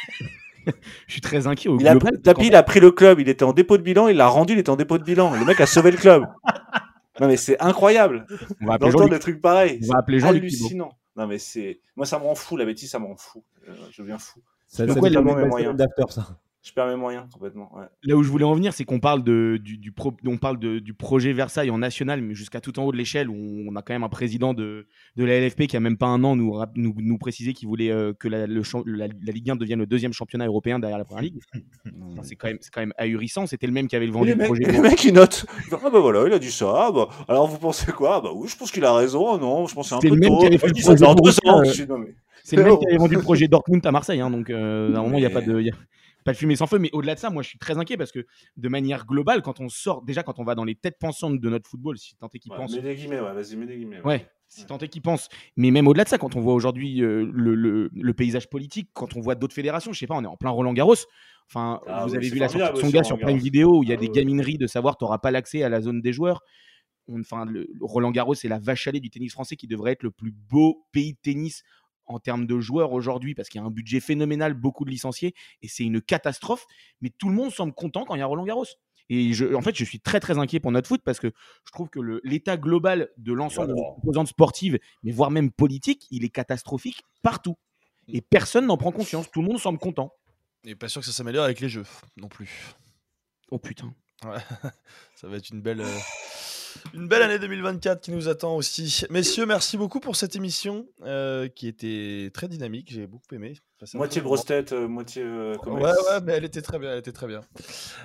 je 1.08 1.12
suis 1.12 1.22
très 1.22 1.48
inquiet 1.48 1.70
au 1.70 1.78
il 1.78 1.86
global. 1.86 2.16
A, 2.16 2.18
tapis, 2.18 2.48
il 2.48 2.56
a 2.56 2.64
pris 2.64 2.80
le 2.80 2.92
club, 2.92 3.20
il 3.20 3.30
était 3.30 3.44
en 3.44 3.54
dépôt 3.54 3.78
de 3.78 3.84
bilan, 3.84 4.08
il 4.08 4.18
l'a 4.18 4.28
rendu, 4.28 4.54
il 4.54 4.60
était 4.60 4.70
en 4.70 4.76
dépôt 4.76 4.98
de 4.98 5.04
bilan. 5.04 5.34
Le 5.34 5.46
mec 5.46 5.62
a 5.62 5.66
sauvé 5.66 5.92
le 5.92 5.98
club. 5.98 6.26
non 7.20 7.28
mais 7.28 7.38
c'est 7.38 7.60
incroyable. 7.62 8.26
On 8.62 8.68
va 8.68 8.74
appeler 8.74 9.10
des 9.10 9.20
trucs 9.20 9.42
pareils. 9.42 9.80
On 9.84 9.94
va 9.94 10.00
appeler 10.00 10.20
Jean 10.20 10.30
hallucinant. 10.30 10.92
Non 11.16 11.28
mais 11.28 11.38
c'est 11.38 11.80
moi 11.96 12.06
ça 12.06 12.20
me 12.20 12.24
rend 12.24 12.36
fou 12.36 12.58
la 12.58 12.66
bêtise, 12.66 12.90
ça 12.90 13.00
me 13.00 13.06
rend 13.06 13.16
fou. 13.16 13.44
Euh, 13.70 13.74
je 13.92 14.02
deviens 14.02 14.18
fou. 14.18 14.42
Ça, 14.68 14.88
ça, 14.88 14.94
ça 14.94 15.02
mes 15.02 15.46
moyens. 15.46 15.78
ça 16.10 16.38
je 16.64 16.72
perds 16.72 16.88
mes 16.88 16.96
moyens 16.96 17.26
complètement. 17.32 17.72
Là 18.04 18.16
où 18.16 18.24
je 18.24 18.30
voulais 18.30 18.46
en 18.46 18.54
venir, 18.54 18.74
c'est 18.74 18.86
qu'on 18.86 19.02
parle, 19.02 19.22
de, 19.22 19.60
du, 19.62 19.78
du, 19.78 19.94
on 20.26 20.38
parle 20.38 20.58
de, 20.58 20.80
du 20.80 20.94
projet 20.94 21.34
Versailles 21.34 21.70
en 21.70 21.78
national, 21.78 22.22
mais 22.22 22.36
jusqu'à 22.36 22.62
tout 22.62 22.80
en 22.80 22.86
haut 22.86 22.94
de 22.94 22.98
l'échelle, 22.98 23.30
où 23.30 23.66
on 23.68 23.76
a 23.76 23.82
quand 23.82 23.94
même 23.94 24.04
un 24.04 24.10
président 24.10 24.54
de, 24.54 24.88
de 25.18 25.26
la 25.26 25.42
LFP 25.42 25.64
qui 25.68 25.76
a 25.76 25.82
même 25.82 25.98
pas 25.98 26.06
un 26.06 26.24
an 26.24 26.38
nous, 26.38 26.58
nous, 26.76 26.96
nous 26.98 27.18
précisé 27.18 27.54
qu'il 27.54 27.68
voulait 27.68 27.92
euh, 27.92 28.14
que 28.14 28.30
la, 28.30 28.48
le, 28.48 28.62
la, 28.86 29.08
la, 29.08 29.34
Ligue 29.34 29.50
1 29.50 29.58
devienne 29.58 29.80
le 29.80 29.86
deuxième 29.86 30.14
championnat 30.14 30.48
européen 30.48 30.80
derrière 30.80 30.98
la 30.98 31.04
Première 31.04 31.24
Ligue. 31.24 31.42
c'est 32.24 32.38
quand, 32.38 32.48
même, 32.48 32.60
quand 32.72 32.80
même 32.80 32.94
ahurissant. 32.98 33.46
C'était 33.46 33.68
le 33.68 33.74
même 33.74 33.88
qui 33.88 33.98
avait 33.98 34.06
le 34.06 34.14
vendu 34.14 34.34
le 34.34 34.46
projet. 34.46 34.64
Les 34.64 34.80
mecs, 34.80 35.04
ils 35.04 35.14
notent. 35.14 35.46
Ah 35.72 35.90
bah 35.90 36.00
voilà, 36.00 36.26
il 36.28 36.34
a 36.34 36.40
dit 36.40 36.52
ça. 36.52 36.72
Ah 36.74 36.92
bah, 36.94 37.10
alors 37.28 37.48
vous 37.48 37.58
pensez 37.58 37.92
quoi? 37.92 38.22
Bah 38.22 38.30
oui, 38.34 38.48
je 38.48 38.56
pense 38.56 38.72
qu'il 38.72 38.86
a 38.86 38.94
raison. 38.96 39.38
Non, 39.38 39.68
je 39.68 39.76
pense 39.76 39.90
c'est 39.90 39.96
un 39.96 40.00
peu 40.00 40.08
le 40.08 40.16
même 40.16 40.30
tôt. 40.30 40.40
Qui 40.40 40.46
avait 40.46 40.58
fait 40.58 40.68
le 40.68 41.16
projet 41.16 41.84
c'est 42.44 42.58
le 42.58 42.64
mec 42.64 42.80
qui 42.80 42.86
avait 42.88 42.98
vendu 42.98 43.16
le 43.16 43.22
projet 43.22 43.48
Dortmund 43.48 43.86
à 43.86 43.92
Marseille. 43.92 44.22
Hein, 44.22 44.30
donc, 44.30 44.50
euh, 44.50 44.94
à 44.94 45.00
un 45.00 45.04
moment, 45.04 45.18
il 45.18 45.22
n'y 45.22 45.26
a 45.26 45.30
pas 45.30 45.42
de 45.42 45.72
pas 46.24 46.32
de 46.34 46.38
fumée 46.38 46.56
sans 46.56 46.68
feu, 46.68 46.80
mais 46.80 46.90
au-delà 46.94 47.16
de 47.16 47.20
ça, 47.20 47.30
moi 47.30 47.44
je 47.44 47.50
suis 47.50 47.60
très 47.60 47.78
inquiet 47.78 47.98
parce 47.98 48.12
que 48.12 48.26
de 48.58 48.70
manière 48.70 49.06
globale, 49.06 49.42
quand 49.42 49.60
on 49.60 49.70
sort, 49.70 50.04
déjà 50.04 50.24
quand 50.24 50.40
on 50.40 50.44
va 50.44 50.56
dans 50.56 50.64
les 50.64 50.76
têtes 50.76 50.98
pensantes 51.00 51.40
de 51.40 51.50
notre 51.50 51.70
football, 51.70 51.98
si 51.98 52.16
tant 52.16 52.30
est 52.34 52.40
qu'il 52.40 52.52
pense. 52.52 52.76
Mets 52.76 52.82
des 52.82 52.96
guillemets, 52.96 53.20
ouais, 53.20 53.34
vas-y, 53.34 53.56
mets 53.56 53.66
des 53.66 53.78
guillemets. 53.78 54.02
Ouais. 54.02 54.28
si 54.48 54.66
tant 54.66 54.78
est. 54.78 54.92
Mais 55.58 55.72
même 55.72 55.88
au-delà 55.88 56.04
de 56.04 56.10
ça, 56.10 56.18
quand 56.18 56.36
on 56.36 56.42
voit 56.42 56.54
aujourd'hui 56.54 57.02
euh, 57.02 57.30
le, 57.34 57.56
le, 57.92 58.14
paysage 58.14 58.50
politique, 58.50 58.90
quand 58.94 59.16
on 59.16 59.22
voit 59.22 59.36
d'autres 59.36 59.56
fédérations, 59.56 59.94
je 59.94 60.00
sais 60.00 60.08
pas, 60.08 60.16
on 60.16 60.24
est 60.24 60.28
en 60.28 60.38
plein 60.38 60.52
Roland 60.52 60.74
Garros. 60.74 60.96
Enfin, 61.50 61.82
ah 61.88 62.06
vous 62.06 62.16
avez 62.16 62.30
vu 62.30 62.40
la 62.40 62.48
sortie 62.48 62.74
de 62.74 62.80
son 62.80 62.90
gars 62.90 63.04
sur 63.04 63.18
plein 63.18 63.36
vidéo 63.36 63.80
où 63.80 63.84
il 63.84 63.90
y 63.90 63.94
a 63.94 63.98
des 63.98 64.10
gamineries 64.10 64.58
de 64.58 64.68
savoir 64.68 64.98
tu 64.98 65.04
n'auras 65.04 65.18
pas 65.18 65.32
l'accès 65.32 65.64
à 65.64 65.70
la 65.70 65.82
zone 65.82 66.02
des 66.02 66.14
joueurs. 66.14 66.42
Enfin, 67.12 67.46
le, 67.46 67.68
Roland 67.82 68.12
Garros, 68.12 68.34
c'est 68.34 68.48
la 68.48 68.60
vache 68.60 68.88
lait 68.88 69.00
du 69.00 69.10
tennis 69.10 69.34
français 69.34 69.56
qui 69.56 69.68
devrait 69.68 69.92
être 69.92 70.04
le 70.04 70.12
plus 70.12 70.32
beau 70.32 70.86
pays 70.92 71.14
de 71.14 71.18
tennis 71.22 71.64
en 72.06 72.20
termes 72.20 72.46
de 72.46 72.60
joueurs 72.60 72.92
aujourd'hui 72.92 73.36
parce 73.36 73.50
qu'il 73.50 73.60
y 73.60 73.64
a 73.64 73.68
un 73.68 73.72
budget 73.72 74.00
phénoménal, 74.00 74.54
beaucoup 74.54 74.86
de 74.86 74.90
licenciés 74.90 75.34
et 75.62 75.68
c'est 75.68 75.84
une 75.84 76.02
catastrophe. 76.02 76.66
Mais 77.02 77.10
tout 77.10 77.30
le 77.30 77.36
monde 77.36 77.52
semble 77.52 77.74
content 77.74 78.06
quand 78.06 78.16
il 78.16 78.20
y 78.20 78.22
a 78.22 78.26
Roland 78.26 78.46
Garros. 78.46 78.66
Et 79.10 79.34
je, 79.34 79.54
en 79.54 79.62
fait, 79.62 79.76
je 79.76 79.84
suis 79.84 80.00
très 80.00 80.20
très 80.20 80.38
inquiet 80.38 80.60
pour 80.60 80.72
notre 80.72 80.88
foot 80.88 81.02
parce 81.04 81.20
que 81.20 81.28
je 81.66 81.72
trouve 81.72 81.90
que 81.90 82.00
l'état 82.24 82.58
global 82.58 83.10
de 83.18 83.34
l'ensemble 83.34 83.76
des 83.76 83.82
composantes 83.96 84.28
sportives, 84.28 84.80
mais 85.04 85.12
voire 85.12 85.30
même 85.30 85.52
politique, 85.52 86.08
il 86.10 86.24
est 86.24 86.30
catastrophique 86.30 87.04
partout. 87.22 87.56
Et 88.08 88.22
personne 88.22 88.66
n'en 88.66 88.78
prend 88.78 88.92
conscience. 88.92 89.30
Tout 89.32 89.42
le 89.42 89.48
monde 89.48 89.60
semble 89.60 89.80
content. 89.80 90.14
Et 90.66 90.76
pas 90.76 90.88
sûr 90.88 91.02
que 91.02 91.08
ça 91.08 91.14
s'améliore 91.14 91.44
avec 91.44 91.60
les 91.60 91.70
jeux 91.70 91.86
non 92.18 92.28
plus. 92.28 92.76
Oh 93.52 93.60
putain. 93.60 93.94
ça 95.16 95.28
va 95.28 95.38
être 95.38 95.50
une 95.50 95.62
belle. 95.62 95.82
Euh, 95.82 96.00
une 96.94 97.08
belle 97.08 97.22
année 97.22 97.40
2024 97.40 98.02
qui 98.02 98.12
nous 98.12 98.28
attend 98.28 98.56
aussi. 98.56 99.06
Messieurs, 99.10 99.46
merci 99.46 99.78
beaucoup 99.78 100.00
pour 100.00 100.16
cette 100.16 100.36
émission 100.36 100.88
euh, 101.04 101.48
qui 101.48 101.68
était 101.68 102.30
très 102.34 102.48
dynamique. 102.48 102.92
J'ai 102.92 103.08
beaucoup 103.08 103.34
aimé. 103.34 103.54
Moitié 103.94 104.22
grosse 104.22 104.46
tête, 104.46 104.72
euh, 104.72 104.88
moitié. 104.88 105.24
Euh, 105.24 105.58
ouais, 105.66 105.82
ouais, 105.82 106.22
mais 106.24 106.34
elle 106.34 106.46
était 106.46 106.62
très 106.62 106.80
bien. 106.80 106.92
Elle 106.92 107.00
était 107.00 107.12
très 107.12 107.28
bien. 107.28 107.42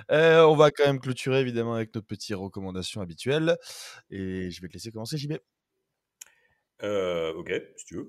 on 0.09 0.55
va 0.55 0.71
quand 0.71 0.85
même 0.85 0.99
clôturer 0.99 1.39
évidemment 1.39 1.75
avec 1.75 1.93
notre 1.95 2.07
petite 2.07 2.35
recommandation 2.35 3.01
habituelle. 3.01 3.57
Et 4.09 4.51
je 4.51 4.61
vais 4.61 4.67
te 4.67 4.73
laisser 4.73 4.91
commencer, 4.91 5.17
JB. 5.17 5.33
ok, 6.81 7.53
si 7.77 7.85
tu 7.85 7.95
veux. 7.95 8.07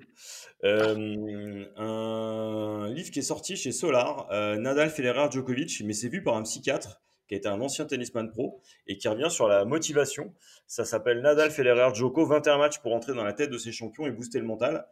un 1.76 2.92
livre 2.92 3.10
qui 3.10 3.18
est 3.18 3.22
sorti 3.22 3.56
chez 3.56 3.72
Solar, 3.72 4.28
Nadal, 4.58 4.90
Federer, 4.90 5.30
Djokovic, 5.30 5.82
mais 5.84 5.92
c'est 5.92 6.08
vu 6.08 6.22
par 6.22 6.36
un 6.36 6.42
psychiatre 6.42 7.00
qui 7.30 7.36
été 7.36 7.46
un 7.46 7.60
ancien 7.60 7.84
tennisman 7.84 8.28
pro 8.28 8.60
et 8.88 8.98
qui 8.98 9.06
revient 9.06 9.30
sur 9.30 9.46
la 9.46 9.64
motivation. 9.64 10.34
Ça 10.66 10.84
s'appelle 10.84 11.20
Nadal, 11.20 11.52
Federer, 11.52 11.94
Djoko, 11.94 12.26
21 12.26 12.58
matchs 12.58 12.78
pour 12.78 12.92
entrer 12.92 13.14
dans 13.14 13.22
la 13.22 13.32
tête 13.32 13.50
de 13.50 13.58
ses 13.58 13.70
champions 13.70 14.04
et 14.04 14.10
booster 14.10 14.40
le 14.40 14.46
mental. 14.46 14.88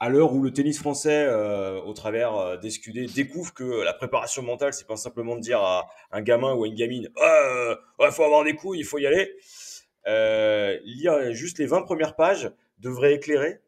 À 0.00 0.08
l'heure 0.08 0.32
où 0.32 0.42
le 0.42 0.52
tennis 0.52 0.80
français, 0.80 1.24
euh, 1.24 1.80
au 1.82 1.92
travers 1.92 2.34
euh, 2.34 2.56
des 2.56 2.70
SQD, 2.70 3.14
découvre 3.14 3.54
que 3.54 3.84
la 3.84 3.92
préparation 3.92 4.42
mentale, 4.42 4.74
c'est 4.74 4.88
pas 4.88 4.96
simplement 4.96 5.36
de 5.36 5.40
dire 5.40 5.60
à 5.60 5.86
un 6.10 6.20
gamin 6.20 6.52
ou 6.52 6.64
à 6.64 6.66
une 6.66 6.74
gamine, 6.74 7.10
il 7.16 7.76
oh, 8.00 8.10
faut 8.10 8.24
avoir 8.24 8.42
des 8.42 8.56
couilles, 8.56 8.80
il 8.80 8.84
faut 8.84 8.98
y 8.98 9.06
aller. 9.06 9.32
Euh, 10.08 10.80
lire 10.82 11.32
juste 11.32 11.60
les 11.60 11.66
20 11.66 11.82
premières 11.82 12.16
pages 12.16 12.50
devrait 12.78 13.14
éclairer 13.14 13.60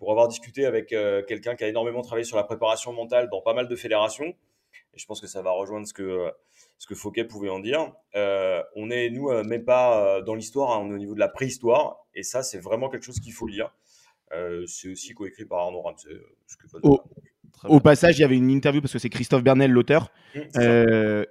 pour 0.00 0.10
avoir 0.10 0.26
discuté 0.26 0.66
avec 0.66 0.88
quelqu'un 0.88 1.54
qui 1.54 1.62
a 1.62 1.68
énormément 1.68 2.00
travaillé 2.00 2.24
sur 2.24 2.36
la 2.36 2.44
préparation 2.44 2.92
mentale 2.92 3.28
dans 3.30 3.42
pas 3.42 3.54
mal 3.54 3.68
de 3.68 3.76
fédérations. 3.76 4.34
Et 4.94 4.98
je 4.98 5.06
pense 5.06 5.20
que 5.20 5.26
ça 5.26 5.42
va 5.42 5.50
rejoindre 5.50 5.86
ce 5.86 5.92
que 5.92 6.32
ce 6.78 6.86
que 6.86 6.94
Fouquet 6.94 7.24
pouvait 7.24 7.48
en 7.48 7.60
dire. 7.60 7.92
Euh, 8.14 8.62
on 8.76 8.90
est, 8.90 9.10
nous, 9.10 9.30
euh, 9.30 9.44
même 9.44 9.64
pas 9.64 10.18
euh, 10.18 10.22
dans 10.22 10.34
l'histoire, 10.34 10.72
hein, 10.72 10.82
on 10.84 10.90
est 10.90 10.94
au 10.94 10.98
niveau 10.98 11.14
de 11.14 11.20
la 11.20 11.28
préhistoire, 11.28 11.98
et 12.14 12.22
ça, 12.22 12.42
c'est 12.42 12.58
vraiment 12.58 12.88
quelque 12.88 13.04
chose 13.04 13.20
qu'il 13.20 13.32
faut 13.32 13.46
lire. 13.46 13.74
c'est 14.66 14.90
aussi 14.90 15.14
coécrit 15.14 15.44
par 15.44 15.60
Arnaud 15.60 15.82
Ramsey. 15.82 16.10
Au, 17.64 17.80
passage, 17.80 18.18
il 18.18 18.22
y 18.22 18.24
avait 18.24 18.36
une 18.36 18.50
interview, 18.50 18.80
parce 18.80 18.92
que 18.92 18.98
c'est 18.98 19.08
Christophe 19.08 19.44
Bernel, 19.44 19.70
l'auteur, 19.70 20.10
mmh, 20.34 21.24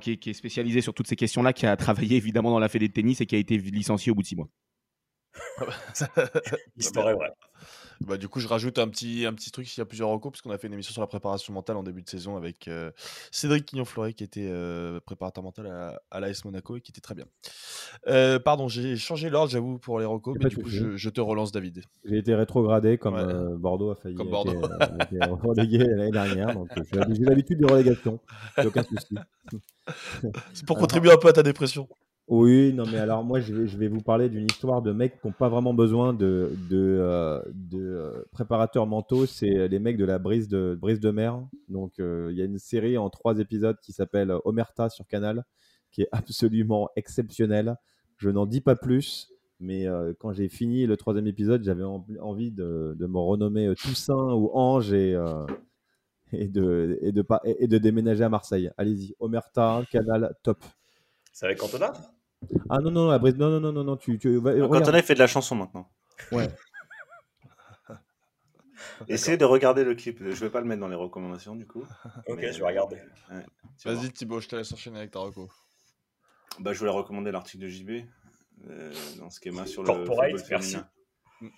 qui, 0.00 0.18
qui, 0.18 0.30
est 0.30 0.34
spécialisé 0.34 0.80
sur 0.80 0.92
toutes 0.92 1.06
ces 1.06 1.16
questions-là, 1.16 1.52
qui 1.52 1.66
a 1.66 1.76
travaillé 1.76 2.16
évidemment 2.16 2.50
dans 2.50 2.58
la 2.58 2.68
fédé 2.68 2.88
de 2.88 2.92
tennis 2.92 3.20
et 3.20 3.26
qui 3.26 3.36
a 3.36 3.38
été 3.38 3.56
licencié 3.56 4.10
au 4.12 4.14
bout 4.14 4.22
de 4.22 4.26
six 4.26 4.36
mois. 4.36 4.48
L'histoire 6.76 7.10
est 7.10 7.14
vraie. 7.14 7.30
Bah, 8.00 8.16
du 8.16 8.28
coup, 8.28 8.40
je 8.40 8.46
rajoute 8.46 8.78
un 8.78 8.88
petit, 8.88 9.26
un 9.26 9.34
petit 9.34 9.50
truc 9.50 9.66
s'il 9.66 9.80
y 9.80 9.82
a 9.82 9.84
plusieurs 9.84 10.08
recours, 10.08 10.30
puisqu'on 10.30 10.50
a 10.50 10.58
fait 10.58 10.68
une 10.68 10.72
émission 10.72 10.92
sur 10.92 11.00
la 11.00 11.06
préparation 11.06 11.52
mentale 11.52 11.76
en 11.76 11.82
début 11.82 12.02
de 12.02 12.08
saison 12.08 12.36
avec 12.36 12.68
euh, 12.68 12.90
Cédric 13.30 13.66
Quignon-Fleuret, 13.66 14.12
qui 14.12 14.24
était 14.24 14.48
euh, 14.48 15.00
préparateur 15.00 15.42
mental 15.42 15.66
à, 15.66 16.00
à 16.10 16.20
l'AS 16.20 16.44
Monaco 16.44 16.76
et 16.76 16.80
qui 16.80 16.92
était 16.92 17.00
très 17.00 17.14
bien. 17.14 17.24
Euh, 18.06 18.38
pardon, 18.38 18.68
j'ai 18.68 18.96
changé 18.96 19.30
l'ordre, 19.30 19.50
j'avoue, 19.50 19.78
pour 19.78 19.98
les 19.98 20.04
recours, 20.04 20.36
mais 20.40 20.48
du 20.48 20.56
coup, 20.56 20.68
je, 20.68 21.08
te 21.08 21.20
relance, 21.20 21.52
David. 21.52 21.82
J'ai 22.04 22.18
été 22.18 22.34
rétrogradé 22.34 22.98
comme 22.98 23.56
Bordeaux 23.58 23.90
a 23.90 23.96
failli 23.96 24.14
comme 24.14 24.30
Bordeaux. 24.30 24.60
relégué 25.42 25.78
l'année 25.96 26.10
dernière, 26.10 26.54
donc 26.54 26.68
j'ai 26.92 27.24
l'habitude 27.24 27.58
des 27.58 27.66
relégations, 27.66 28.20
aucun 28.64 28.84
souci. 28.84 29.16
C'est 30.52 30.66
pour 30.66 30.78
contribuer 30.78 31.10
un 31.10 31.16
peu 31.16 31.28
à 31.28 31.32
ta 31.32 31.42
dépression. 31.42 31.88
Oui, 32.28 32.74
non, 32.74 32.84
mais 32.84 32.98
alors 32.98 33.24
moi, 33.24 33.40
je 33.40 33.54
vais, 33.54 33.88
vous 33.88 34.02
parler 34.02 34.28
d'une 34.28 34.44
histoire 34.44 34.82
de 34.82 34.92
mecs 34.92 35.18
qui 35.18 35.26
n'ont 35.26 35.32
pas 35.32 35.48
vraiment 35.48 35.72
besoin 35.72 36.12
de, 36.12 36.52
euh, 36.70 37.42
euh, 37.72 38.22
préparateurs 38.32 38.86
mentaux. 38.86 39.24
C'est 39.24 39.66
les 39.66 39.78
mecs 39.78 39.96
de 39.96 40.04
la 40.04 40.18
brise 40.18 40.46
de, 40.46 41.10
mer. 41.10 41.40
Donc, 41.68 41.98
euh, 41.98 42.28
il 42.30 42.36
y 42.36 42.42
a 42.42 42.44
une 42.44 42.58
série 42.58 42.98
en 42.98 43.08
trois 43.08 43.38
épisodes 43.38 43.78
qui 43.80 43.92
s'appelle 43.92 44.30
Omerta 44.44 44.90
sur 44.90 45.06
Canal, 45.06 45.42
qui 45.90 46.02
est 46.02 46.08
absolument 46.12 46.90
exceptionnelle. 46.96 47.76
Je 48.18 48.28
n'en 48.28 48.44
dis 48.44 48.60
pas 48.60 48.76
plus, 48.76 49.32
mais 49.58 49.86
quand 50.18 50.32
j'ai 50.32 50.50
fini 50.50 50.84
le 50.84 50.98
troisième 50.98 51.28
épisode, 51.28 51.64
j'avais 51.64 51.84
envie 51.84 52.50
de, 52.50 52.94
me 53.00 53.18
renommer 53.18 53.72
Toussaint 53.74 54.34
ou 54.34 54.50
Ange 54.52 54.92
et, 54.92 55.14
de, 56.32 56.98
et, 57.00 57.10
de, 57.10 57.78
déménager 57.78 58.24
à 58.24 58.28
Marseille. 58.28 58.70
Allez-y, 58.76 59.14
Omerta, 59.18 59.82
Canal, 59.90 60.34
top. 60.42 60.62
C'est 61.32 61.46
avec 61.46 61.58
Cantona 61.58 61.92
ah 62.70 62.78
non, 62.78 62.90
non, 62.90 63.18
non, 63.18 63.18
non, 63.18 63.60
non, 63.60 63.72
non, 63.72 63.84
non, 63.84 63.96
tu, 63.96 64.18
tu 64.18 64.36
vas, 64.38 64.52
Quand 64.54 64.88
on 64.88 64.94
a 64.94 65.02
fait 65.02 65.14
de 65.14 65.18
la 65.18 65.26
chanson 65.26 65.56
maintenant. 65.56 65.90
Ouais. 66.32 66.48
Essayez 69.08 69.36
de 69.36 69.44
regarder 69.44 69.84
le 69.84 69.94
clip. 69.94 70.18
Je 70.20 70.44
vais 70.44 70.50
pas 70.50 70.60
le 70.60 70.66
mettre 70.66 70.80
dans 70.80 70.88
les 70.88 70.96
recommandations 70.96 71.54
du 71.54 71.66
coup. 71.66 71.84
ok, 72.26 72.40
je 72.40 72.58
vais 72.58 72.66
regarder. 72.66 72.96
Ouais, 73.30 73.44
Vas-y 73.84 74.10
Thibaut, 74.10 74.40
je 74.40 74.48
te 74.48 74.56
laisse 74.56 74.72
enchaîner 74.72 74.98
avec 74.98 75.10
ta 75.10 75.20
reco. 75.20 75.48
Bah, 76.58 76.72
je 76.72 76.78
voulais 76.78 76.90
recommander 76.90 77.30
l'article 77.30 77.64
de 77.64 77.68
JB 77.68 77.90
euh, 78.68 78.92
dans 79.18 79.30
Schema 79.30 79.66
sur 79.66 79.82
le 79.82 80.04
football 80.04 80.38
féminin. 80.38 80.88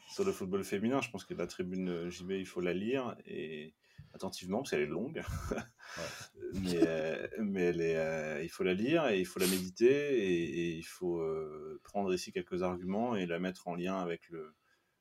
Sur 0.08 0.24
le 0.24 0.32
football 0.32 0.64
féminin, 0.64 1.00
je 1.00 1.10
pense 1.10 1.24
que 1.24 1.34
la 1.34 1.46
tribune 1.46 2.08
JB, 2.10 2.32
il 2.32 2.46
faut 2.46 2.60
la 2.60 2.74
lire 2.74 3.16
et 3.26 3.74
attentivement 4.14 4.58
parce 4.58 4.70
qu'elle 4.70 4.82
est 4.82 4.86
longue. 4.86 5.22
mais, 6.54 6.86
euh, 6.86 7.28
mais 7.38 7.62
elle 7.62 7.80
est, 7.80 7.96
euh, 7.96 8.42
il 8.42 8.48
faut 8.48 8.64
la 8.64 8.74
lire 8.74 9.08
et 9.08 9.20
il 9.20 9.26
faut 9.26 9.40
la 9.40 9.46
méditer 9.46 10.18
et, 10.18 10.76
il 10.76 10.84
faut 10.84 11.18
euh, 11.18 11.80
prendre 11.82 12.12
ici 12.12 12.32
quelques 12.32 12.62
arguments 12.62 13.16
et 13.16 13.26
la 13.26 13.38
mettre 13.38 13.68
en 13.68 13.74
lien 13.74 13.98
avec 13.98 14.28
le, 14.30 14.54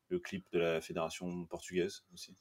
le, 0.10 0.20
clip 0.20 0.46
de 0.52 0.60
la 0.60 0.82
fédération 0.82 1.46
portugaise 1.46 2.06
aussi. 2.14 2.36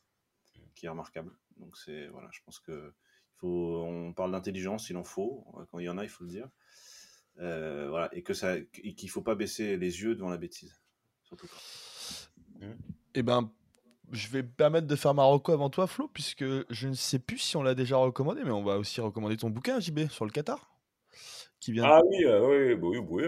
qui 0.74 0.86
est 0.86 0.88
remarquable. 0.88 1.32
Donc 1.56 1.76
c'est 1.76 2.08
voilà, 2.08 2.28
je 2.32 2.40
pense 2.44 2.60
que 2.60 2.92
faut, 3.36 3.82
on 3.84 4.12
parle 4.12 4.32
d'intelligence, 4.32 4.90
il 4.90 4.96
en 4.96 5.04
faut 5.04 5.46
quand 5.70 5.78
il 5.78 5.84
y 5.84 5.88
en 5.88 5.98
a, 5.98 6.04
il 6.04 6.10
faut 6.10 6.24
le 6.24 6.30
dire. 6.30 6.48
voilà, 7.36 8.08
et 8.12 8.22
que 8.22 8.34
ça, 8.34 8.60
qu'il 8.60 9.10
faut 9.10 9.22
pas 9.22 9.34
baisser 9.34 9.76
les 9.76 10.02
yeux 10.02 10.14
devant 10.14 10.30
la 10.30 10.38
bêtise, 10.38 10.80
surtout 11.24 11.46
pas. 11.46 11.87
Et 12.60 13.20
eh 13.20 13.22
ben, 13.22 13.50
je 14.12 14.28
vais 14.28 14.42
permettre 14.42 14.86
de 14.86 14.96
faire 14.96 15.14
Marocco 15.14 15.52
avant 15.52 15.70
toi, 15.70 15.86
Flo, 15.86 16.08
puisque 16.12 16.44
je 16.70 16.88
ne 16.88 16.94
sais 16.94 17.18
plus 17.18 17.38
si 17.38 17.56
on 17.56 17.62
l'a 17.62 17.74
déjà 17.74 17.96
recommandé, 17.96 18.42
mais 18.44 18.50
on 18.50 18.62
va 18.62 18.78
aussi 18.78 19.00
recommander 19.00 19.36
ton 19.36 19.50
bouquin, 19.50 19.80
JB, 19.80 20.08
sur 20.08 20.24
le 20.24 20.30
Qatar. 20.30 20.70
Qui 21.60 21.72
vient 21.72 21.84
ah 21.84 22.00
oui, 22.06 22.24
oui, 22.24 22.74
oui, 22.80 22.98
oui, 23.08 23.24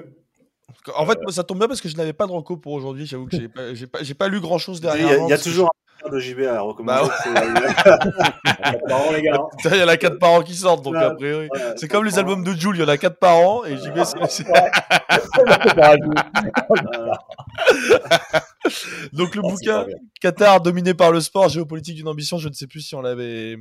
En 0.95 1.05
fait, 1.07 1.19
ça 1.31 1.43
tombe 1.43 1.59
bien 1.59 1.67
parce 1.67 1.81
que 1.81 1.89
je 1.89 1.97
n'avais 1.97 2.13
pas 2.13 2.27
de 2.27 2.33
reco 2.33 2.57
pour 2.57 2.73
aujourd'hui. 2.73 3.07
J'avoue 3.07 3.27
que 3.27 3.37
j'ai 3.37 3.49
pas, 3.49 3.99
pas, 3.99 4.15
pas, 4.17 4.29
lu 4.29 4.41
grand 4.41 4.59
chose 4.59 4.81
derrière. 4.81 5.25
Il 5.27 5.29
y 5.29 5.33
a, 5.33 5.39
toujours 5.39 5.71
de 6.09 6.19
JB 6.19 6.41
à 6.43 6.61
recommander. 6.61 7.09
Bah 7.29 7.43
il 9.73 9.77
y 9.77 9.83
en 9.83 9.89
a 9.89 9.97
4 9.97 10.19
par 10.19 10.33
an 10.33 10.43
qui 10.43 10.55
sortent, 10.55 10.85
donc 10.85 10.97
a 10.97 11.11
priori. 11.11 11.49
c'est 11.77 11.89
comme 11.89 12.05
les 12.05 12.19
albums 12.19 12.43
de 12.45 12.53
Jules, 12.53 12.77
il 12.77 12.81
y 12.81 12.85
en 12.85 12.89
a 12.89 12.97
4 12.97 13.19
par 13.19 13.37
an, 13.37 13.65
et 13.65 13.77
JB, 13.77 13.99
c'est. 14.29 14.47
donc 19.13 19.35
le 19.35 19.43
bouquin 19.43 19.87
Qatar 20.21 20.61
dominé 20.61 20.95
par 20.95 21.13
le 21.13 21.21
sport, 21.21 21.49
géopolitique 21.49 21.97
d'une 21.97 22.09
ambition, 22.09 22.39
je 22.39 22.49
ne 22.49 22.55
sais 22.55 22.67
plus 22.67 22.81
si 22.81 22.95
on 22.95 23.03
l'avait 23.03 23.57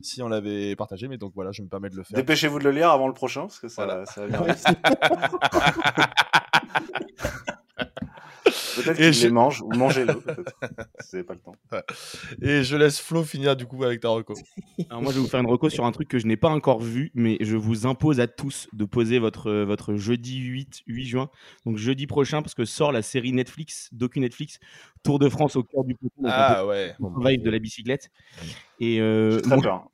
si 0.00 0.22
on 0.22 0.28
l'avait 0.28 0.76
partagé, 0.76 1.08
mais 1.08 1.18
donc 1.18 1.32
voilà, 1.34 1.52
je 1.52 1.62
me 1.62 1.68
permets 1.68 1.90
de 1.90 1.96
le 1.96 2.04
faire. 2.04 2.16
Dépêchez-vous 2.16 2.58
de 2.58 2.64
le 2.64 2.70
lire 2.70 2.90
avant 2.90 3.08
le 3.08 3.14
prochain, 3.14 3.42
parce 3.42 3.58
que 3.58 3.68
ça, 3.68 4.04
ça 4.06 4.26
va 4.26 4.38
bien. 4.38 4.54
Peut-être 8.76 8.96
qu'il 8.96 9.12
je... 9.12 9.26
les 9.26 9.32
mange, 9.32 9.62
ou 9.62 9.70
mangez-le, 9.74 10.14
c'est 11.00 11.24
pas 11.24 11.34
le 11.34 11.40
temps. 11.40 11.54
Et 12.40 12.62
je 12.62 12.76
laisse 12.76 13.00
Flo 13.00 13.24
finir 13.24 13.56
du 13.56 13.66
coup 13.66 13.82
avec 13.84 14.00
ta 14.00 14.08
reco. 14.08 14.34
Alors 14.90 15.02
moi, 15.02 15.12
je 15.12 15.16
vais 15.16 15.22
vous 15.22 15.28
faire 15.28 15.40
une 15.40 15.46
reco 15.46 15.68
sur 15.68 15.84
un 15.84 15.92
truc 15.92 16.08
que 16.08 16.18
je 16.18 16.26
n'ai 16.26 16.36
pas 16.36 16.50
encore 16.50 16.80
vu, 16.80 17.10
mais 17.14 17.38
je 17.40 17.56
vous 17.56 17.86
impose 17.86 18.20
à 18.20 18.26
tous 18.26 18.68
de 18.72 18.84
poser 18.84 19.18
votre, 19.18 19.50
votre 19.64 19.96
jeudi 19.96 20.38
8, 20.40 20.82
8 20.86 21.04
juin, 21.04 21.30
donc 21.64 21.76
jeudi 21.76 22.06
prochain, 22.06 22.42
parce 22.42 22.54
que 22.54 22.64
sort 22.64 22.92
la 22.92 23.02
série 23.02 23.32
Netflix, 23.32 23.88
docu 23.92 24.20
Netflix, 24.20 24.60
Tour 25.02 25.18
de 25.20 25.28
France 25.28 25.54
au 25.54 25.62
cœur 25.62 25.84
du 25.84 25.94
peloton. 25.94 26.22
Ah 26.26 26.66
ouais. 26.66 26.94
Vibe 26.98 27.42
de 27.42 27.50
la 27.50 27.60
bicyclette. 27.60 28.10
Et 28.80 29.00
euh, 29.00 29.40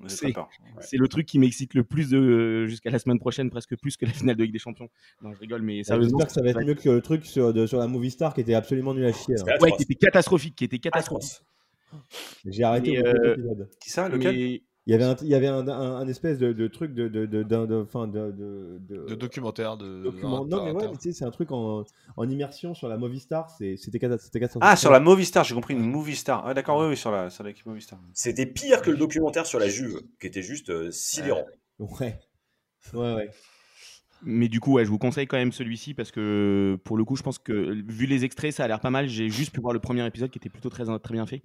c'est 0.08 0.96
le 0.96 1.06
truc 1.06 1.26
qui 1.26 1.38
m'excite 1.38 1.74
le 1.74 1.84
plus 1.84 2.08
de 2.08 2.66
jusqu'à 2.66 2.90
la 2.90 2.98
semaine 2.98 3.18
prochaine, 3.18 3.50
presque 3.50 3.76
plus 3.76 3.96
que 3.96 4.06
la 4.06 4.12
finale 4.12 4.36
de 4.36 4.42
Ligue 4.42 4.52
des 4.52 4.58
Champions. 4.58 4.88
Non, 5.22 5.32
je 5.34 5.38
rigole, 5.38 5.62
mais 5.62 5.84
ça 5.84 6.00
J'espère 6.00 6.26
que 6.26 6.32
ça 6.32 6.42
va 6.42 6.48
être 6.48 6.64
mieux 6.64 6.71
que 6.74 6.90
le 6.90 7.00
truc 7.00 7.24
sur, 7.26 7.52
de, 7.52 7.66
sur 7.66 7.78
la 7.78 7.86
Movie 7.86 8.10
Star 8.10 8.34
qui 8.34 8.40
était 8.40 8.54
absolument 8.54 8.94
nul 8.94 9.06
à 9.06 9.12
chier. 9.12 9.34
Hein. 9.38 9.56
Ouais, 9.60 9.72
qui 9.72 9.82
était 9.82 9.94
catastrophique, 9.94 10.56
qui 10.56 10.64
était 10.64 10.78
catastrophique. 10.78 11.42
J'ai 12.46 12.64
arrêté. 12.64 12.98
Euh, 12.98 13.36
qui 13.80 13.90
ça, 13.90 14.08
lequel 14.08 14.60
il 14.86 14.90
y 14.90 14.94
avait 14.94 15.04
un, 15.04 15.14
il 15.22 15.28
y 15.28 15.34
avait 15.36 15.46
un, 15.46 15.68
un, 15.68 16.08
espèce 16.08 16.38
de, 16.38 16.52
de, 16.52 16.66
truc 16.66 16.92
de, 16.92 17.06
de, 17.06 17.24
de, 17.24 17.44
de, 17.44 17.64
de, 17.64 19.06
de, 19.06 19.14
documentaire. 19.14 19.76
De, 19.76 20.10
non, 20.24 20.64
mais 20.64 20.72
ouais, 20.72 20.90
tu 20.94 21.02
sais, 21.02 21.12
c'est 21.12 21.24
un 21.24 21.30
truc 21.30 21.52
en, 21.52 21.84
en 22.16 22.28
immersion 22.28 22.74
sur 22.74 22.88
la 22.88 22.96
Movistar. 22.96 23.48
C'était 23.50 24.00
catastrophique. 24.00 24.50
Ah, 24.60 24.74
sur 24.74 24.90
la 24.90 24.98
Movistar, 24.98 25.44
j'ai 25.44 25.54
compris, 25.54 25.74
une 25.74 25.88
Movistar. 25.88 26.44
Ah, 26.44 26.52
d'accord, 26.52 26.80
oui, 26.80 26.88
oui, 26.88 26.96
sur 26.96 27.12
la 27.12 27.30
sur 27.30 27.44
l'équipe 27.44 27.64
Movistar. 27.66 28.00
C'était 28.12 28.46
pire 28.46 28.82
que 28.82 28.90
le 28.90 28.96
documentaire 28.96 29.46
sur 29.46 29.60
la 29.60 29.68
Juve, 29.68 30.00
qui 30.20 30.26
était 30.26 30.42
juste 30.42 30.70
euh, 30.70 30.90
sidérant. 30.90 31.46
ouais. 31.78 32.18
Ouais, 32.92 33.14
ouais. 33.14 33.30
Mais 34.24 34.48
du 34.48 34.60
coup, 34.60 34.78
je 34.78 34.88
vous 34.88 34.98
conseille 34.98 35.26
quand 35.26 35.36
même 35.36 35.52
celui-ci 35.52 35.94
parce 35.94 36.10
que 36.10 36.78
pour 36.84 36.96
le 36.96 37.04
coup, 37.04 37.16
je 37.16 37.22
pense 37.22 37.38
que 37.38 37.82
vu 37.88 38.06
les 38.06 38.24
extraits, 38.24 38.52
ça 38.52 38.64
a 38.64 38.68
l'air 38.68 38.80
pas 38.80 38.90
mal. 38.90 39.08
J'ai 39.08 39.28
juste 39.28 39.52
pu 39.52 39.60
voir 39.60 39.72
le 39.72 39.80
premier 39.80 40.06
épisode 40.06 40.30
qui 40.30 40.38
était 40.38 40.48
plutôt 40.48 40.70
très, 40.70 40.84
bien 41.10 41.26
fait. 41.26 41.42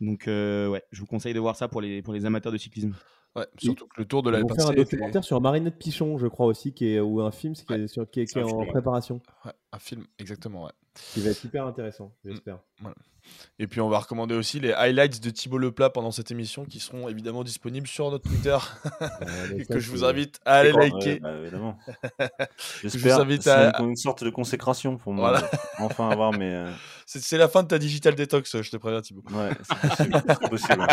Donc, 0.00 0.26
euh, 0.28 0.68
ouais, 0.68 0.82
je 0.92 1.00
vous 1.00 1.06
conseille 1.06 1.34
de 1.34 1.40
voir 1.40 1.56
ça 1.56 1.68
pour 1.68 1.80
les 1.80 2.24
amateurs 2.24 2.52
de 2.52 2.58
cyclisme. 2.58 2.94
Ouais, 3.36 3.46
surtout 3.58 3.86
que 3.86 3.98
le 3.98 4.06
tour 4.06 4.22
de 4.22 4.30
la 4.30 4.38
Ils 4.38 4.42
vont 4.42 4.54
faire 4.54 4.68
un 4.68 4.74
documentaire 4.74 5.22
sur 5.22 5.40
Marinette 5.42 5.78
Pichon, 5.78 6.16
je 6.16 6.26
crois 6.26 6.46
aussi, 6.46 6.72
qui 6.72 6.94
est, 6.94 7.00
ou 7.00 7.20
un 7.20 7.30
film 7.30 7.52
qui 7.54 7.72
est, 7.74 7.86
sur, 7.86 8.10
qui 8.10 8.20
est, 8.20 8.36
en 8.38 8.64
préparation. 8.64 9.20
Ouais, 9.44 9.52
un 9.72 9.78
film, 9.78 10.06
exactement, 10.18 10.64
ouais. 10.64 10.72
Qui 11.12 11.20
va 11.20 11.30
être 11.30 11.36
super 11.36 11.66
intéressant, 11.66 12.12
mm, 12.24 12.30
j'espère. 12.30 12.60
Et 13.58 13.66
puis 13.66 13.80
on 13.80 13.88
va 13.88 13.98
recommander 13.98 14.34
aussi 14.36 14.60
les 14.60 14.72
highlights 14.72 15.22
de 15.22 15.30
Thibaut 15.30 15.58
Leplat 15.58 15.90
pendant 15.90 16.12
cette 16.12 16.30
émission 16.30 16.64
qui 16.64 16.78
seront 16.78 17.08
évidemment 17.08 17.42
disponibles 17.42 17.88
sur 17.88 18.10
notre 18.10 18.28
Twitter 18.28 18.56
et 19.58 19.66
que 19.66 19.80
je 19.80 19.90
vous 19.90 20.04
invite 20.04 20.38
à 20.46 20.58
aller 20.58 20.72
liker. 20.72 21.18
Bah, 21.18 21.36
évidemment. 21.42 21.76
J'espère 22.82 23.26
c'est 23.40 23.48
à... 23.48 23.82
une, 23.82 23.96
sorte 23.96 24.22
de 24.22 24.30
consécration 24.30 24.96
pour 24.96 25.12
moi. 25.12 25.42
enfin 25.78 26.08
avoir 26.08 26.32
mes. 26.32 26.54
Euh, 26.54 26.70
c'est 27.04 27.36
la 27.36 27.48
fin 27.48 27.64
de 27.64 27.68
ta 27.68 27.78
digital 27.78 28.14
detox, 28.14 28.62
je 28.62 28.70
te 28.70 28.76
préviens 28.76 29.02
Thibaut. 29.02 29.24
Ouais, 29.32 29.50
c'est 29.96 30.48
possible. 30.48 30.86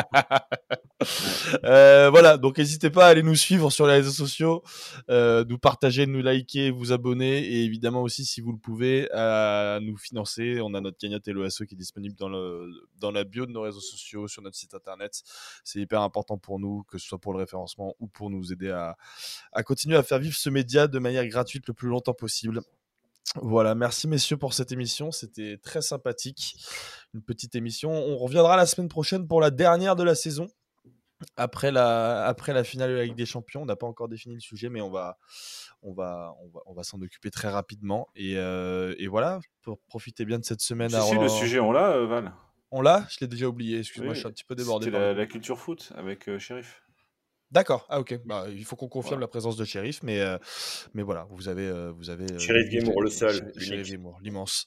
Euh, 1.66 2.10
voilà, 2.10 2.38
donc 2.38 2.58
n'hésitez 2.58 2.90
pas 2.90 3.06
à 3.06 3.10
aller 3.10 3.24
nous 3.24 3.36
suivre 3.36 3.72
sur 3.72 3.88
les 3.88 3.94
réseaux 3.94 4.12
sociaux, 4.12 4.64
euh, 5.10 5.46
nous 5.48 5.58
partager, 5.58 6.06
nous 6.06 6.22
liker, 6.22 6.72
vous 6.72 6.92
abonner 6.92 7.40
et 7.40 7.64
évidemment 7.64 8.02
aussi 8.02 8.26
si 8.26 8.42
vous 8.42 8.52
le 8.52 8.58
pouvez 8.58 9.10
à 9.12 9.80
nous 9.82 9.96
financer. 9.98 10.60
On 10.62 10.74
a 10.74 10.82
notre 10.82 10.98
cagnotte 10.98 11.28
et 11.28 11.32
l'OSE 11.32 11.64
qui 11.68 11.76
est 11.76 11.78
disponible 11.78 12.16
dans, 12.16 13.12
la 13.12 13.24
bio 13.24 13.46
de 13.46 13.52
nos 13.52 13.62
réseaux 13.62 13.80
sociaux, 13.80 14.28
sur 14.28 14.42
notre 14.42 14.58
site 14.58 14.74
internet. 14.74 15.22
C'est 15.64 15.80
hyper 15.80 16.02
important 16.02 16.38
pour 16.38 16.60
nous, 16.60 16.84
que 16.84 16.98
ce 16.98 17.08
soit 17.08 17.20
pour 17.20 17.34
le 17.34 17.40
référencement 17.40 17.96
ou 18.00 18.08
pour 18.08 18.30
nous 18.30 18.52
aider 18.52 18.72
à 18.72 19.64
continuer 19.64 19.96
à 19.96 20.04
faire 20.04 20.20
vivre 20.20 20.36
ce 20.36 20.50
média 20.50 20.88
de 20.88 21.00
manière 21.00 21.26
gratuite 21.28 21.68
le 21.68 21.74
plus 21.74 21.88
longtemps 21.88 22.14
possible. 22.14 22.62
Voilà, 23.42 23.74
merci 23.74 24.08
messieurs 24.08 24.38
pour 24.38 24.54
cette 24.54 24.72
émission, 24.72 25.12
c'était 25.12 25.58
très 25.58 25.82
sympathique. 25.82 26.56
Une 27.16 27.24
petite 27.24 27.56
émission. 27.56 27.92
On 27.92 28.16
reviendra 28.18 28.56
la 28.56 28.68
semaine 28.68 28.90
prochaine 28.90 29.28
pour 29.28 29.42
la 29.42 29.50
dernière 29.50 29.96
de 29.96 30.04
la 30.04 30.14
saison. 30.14 30.48
Après 31.38 31.72
la, 31.72 32.26
après 32.26 32.54
la 32.54 32.64
finale 32.64 32.90
de 32.90 32.96
la 32.96 33.04
Ligue 33.06 33.16
des 33.16 33.26
Champions, 33.26 33.62
on 33.62 33.66
n'a 33.66 33.76
pas 33.76 33.88
encore 33.88 34.08
défini 34.08 34.36
le 34.36 34.42
sujet, 34.42 34.70
mais 34.70 34.82
on 34.82 34.90
va, 34.90 35.18
on 35.82 35.94
va, 35.94 36.36
on 36.42 36.48
va, 36.50 36.60
on 36.66 36.74
va 36.74 36.84
s'en 36.84 37.02
occuper 37.02 37.32
très 37.32 37.50
rapidement. 37.50 38.08
Et, 38.16 38.38
euh, 38.38 38.96
et, 38.98 39.08
voilà, 39.08 39.40
pour 39.62 39.80
profiter 39.80 40.26
bien 40.26 40.40
de 40.40 40.46
cette 40.46 40.62
semaine. 40.62 40.90
Si, 40.90 41.02
si 41.02 41.16
le 41.16 41.30
sujet, 41.30 41.60
on 41.60 41.72
l'a, 41.72 41.92
euh, 41.92 42.06
Val. 42.06 42.34
On 42.72 42.82
l'a? 42.82 43.06
Je 43.10 43.18
l'ai 43.22 43.28
déjà 43.28 43.48
oublié, 43.48 43.80
excuse-moi, 43.80 44.14
je 44.14 44.20
suis 44.20 44.28
un 44.28 44.32
petit 44.32 44.44
peu 44.44 44.56
débordé. 44.56 44.86
C'était 44.86 44.98
la, 44.98 45.14
la, 45.14 45.26
culture 45.28 45.60
foot 45.60 45.92
avec 45.96 46.28
euh. 46.28 46.40
D'accord. 47.54 47.86
Ah 47.88 48.00
ok. 48.00 48.20
Bah, 48.26 48.46
il 48.50 48.66
faut 48.66 48.76
qu'on 48.76 48.88
confirme 48.88 49.20
la 49.20 49.28
présence 49.28 49.56
de 49.56 49.64
Sheriff, 49.64 50.02
mais 50.02 50.20
euh, 50.20 50.40
mais 50.96 51.04
voilà, 51.04 51.28
vous 51.30 51.48
avez 51.48 51.68
euh, 51.68 51.92
vous 51.96 52.10
avez. 52.10 52.26
Euh, 52.26 53.00
le 53.00 53.10
seul. 53.12 53.54
Sheriff 53.58 53.92
Gamour, 53.92 54.18
l'immense. 54.24 54.66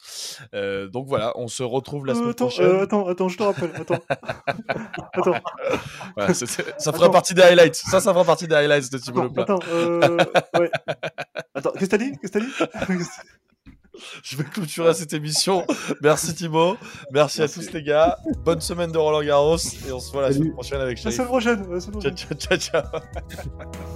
donc 0.93 1.09
voilà, 1.09 1.33
on 1.37 1.49
se 1.49 1.65
retrouve 1.65 2.07
la 2.07 2.15
semaine 2.15 2.35
prochaine. 2.35 2.77
attends, 2.77 3.09
attends, 3.09 3.29
je 3.29 3.39
te 3.39 3.43
rappelle. 3.43 3.73
Attends. 3.75 3.99
attends. 5.13 6.33
Ça 6.79 6.93
fera 6.93 7.11
partie 7.11 7.35
des 7.35 7.43
highlights. 7.43 7.75
Ça, 7.75 7.99
ça 7.99 8.13
fera 8.13 8.25
partie 8.25 8.47
des 8.47 8.55
highlights 8.55 8.93
de 8.93 8.99
Thibaut. 8.99 9.33
Attends. 9.37 9.59
ouais. 10.59 10.71
Attends. 11.55 11.73
Qu'est-ce 11.73 11.87
que 11.87 11.97
t'as 11.97 11.99
dit? 11.99 12.13
Qu'est-ce 12.23 12.33
que 12.33 12.39
t'as 12.39 12.95
dit? 12.95 13.05
Je 14.23 14.37
vais 14.37 14.45
clôturer 14.45 14.95
cette 14.95 15.13
émission. 15.13 15.67
Merci 16.03 16.35
Thibaut. 16.35 16.77
Merci, 17.13 17.43
à 17.43 17.49
tous 17.49 17.73
les 17.73 17.83
gars. 17.83 18.19
Bonne 18.45 18.61
semaine 18.61 18.93
de 18.93 18.99
Roland 18.99 19.23
Garros 19.23 19.57
et 19.57 19.93
on 19.93 20.01
se 20.01 20.13
voit 20.13 20.23
la 20.23 20.33
semaine 20.33 20.53
prochaine 20.53 20.81
avec 20.81 20.99
Sheriff. 20.99 21.19
La 21.19 21.25
semaine 21.25 21.29
prochaine. 21.29 22.17
Ciao, 22.17 22.37
ciao, 22.37 22.59
ciao. 22.59 22.83
ciao. 22.83 23.93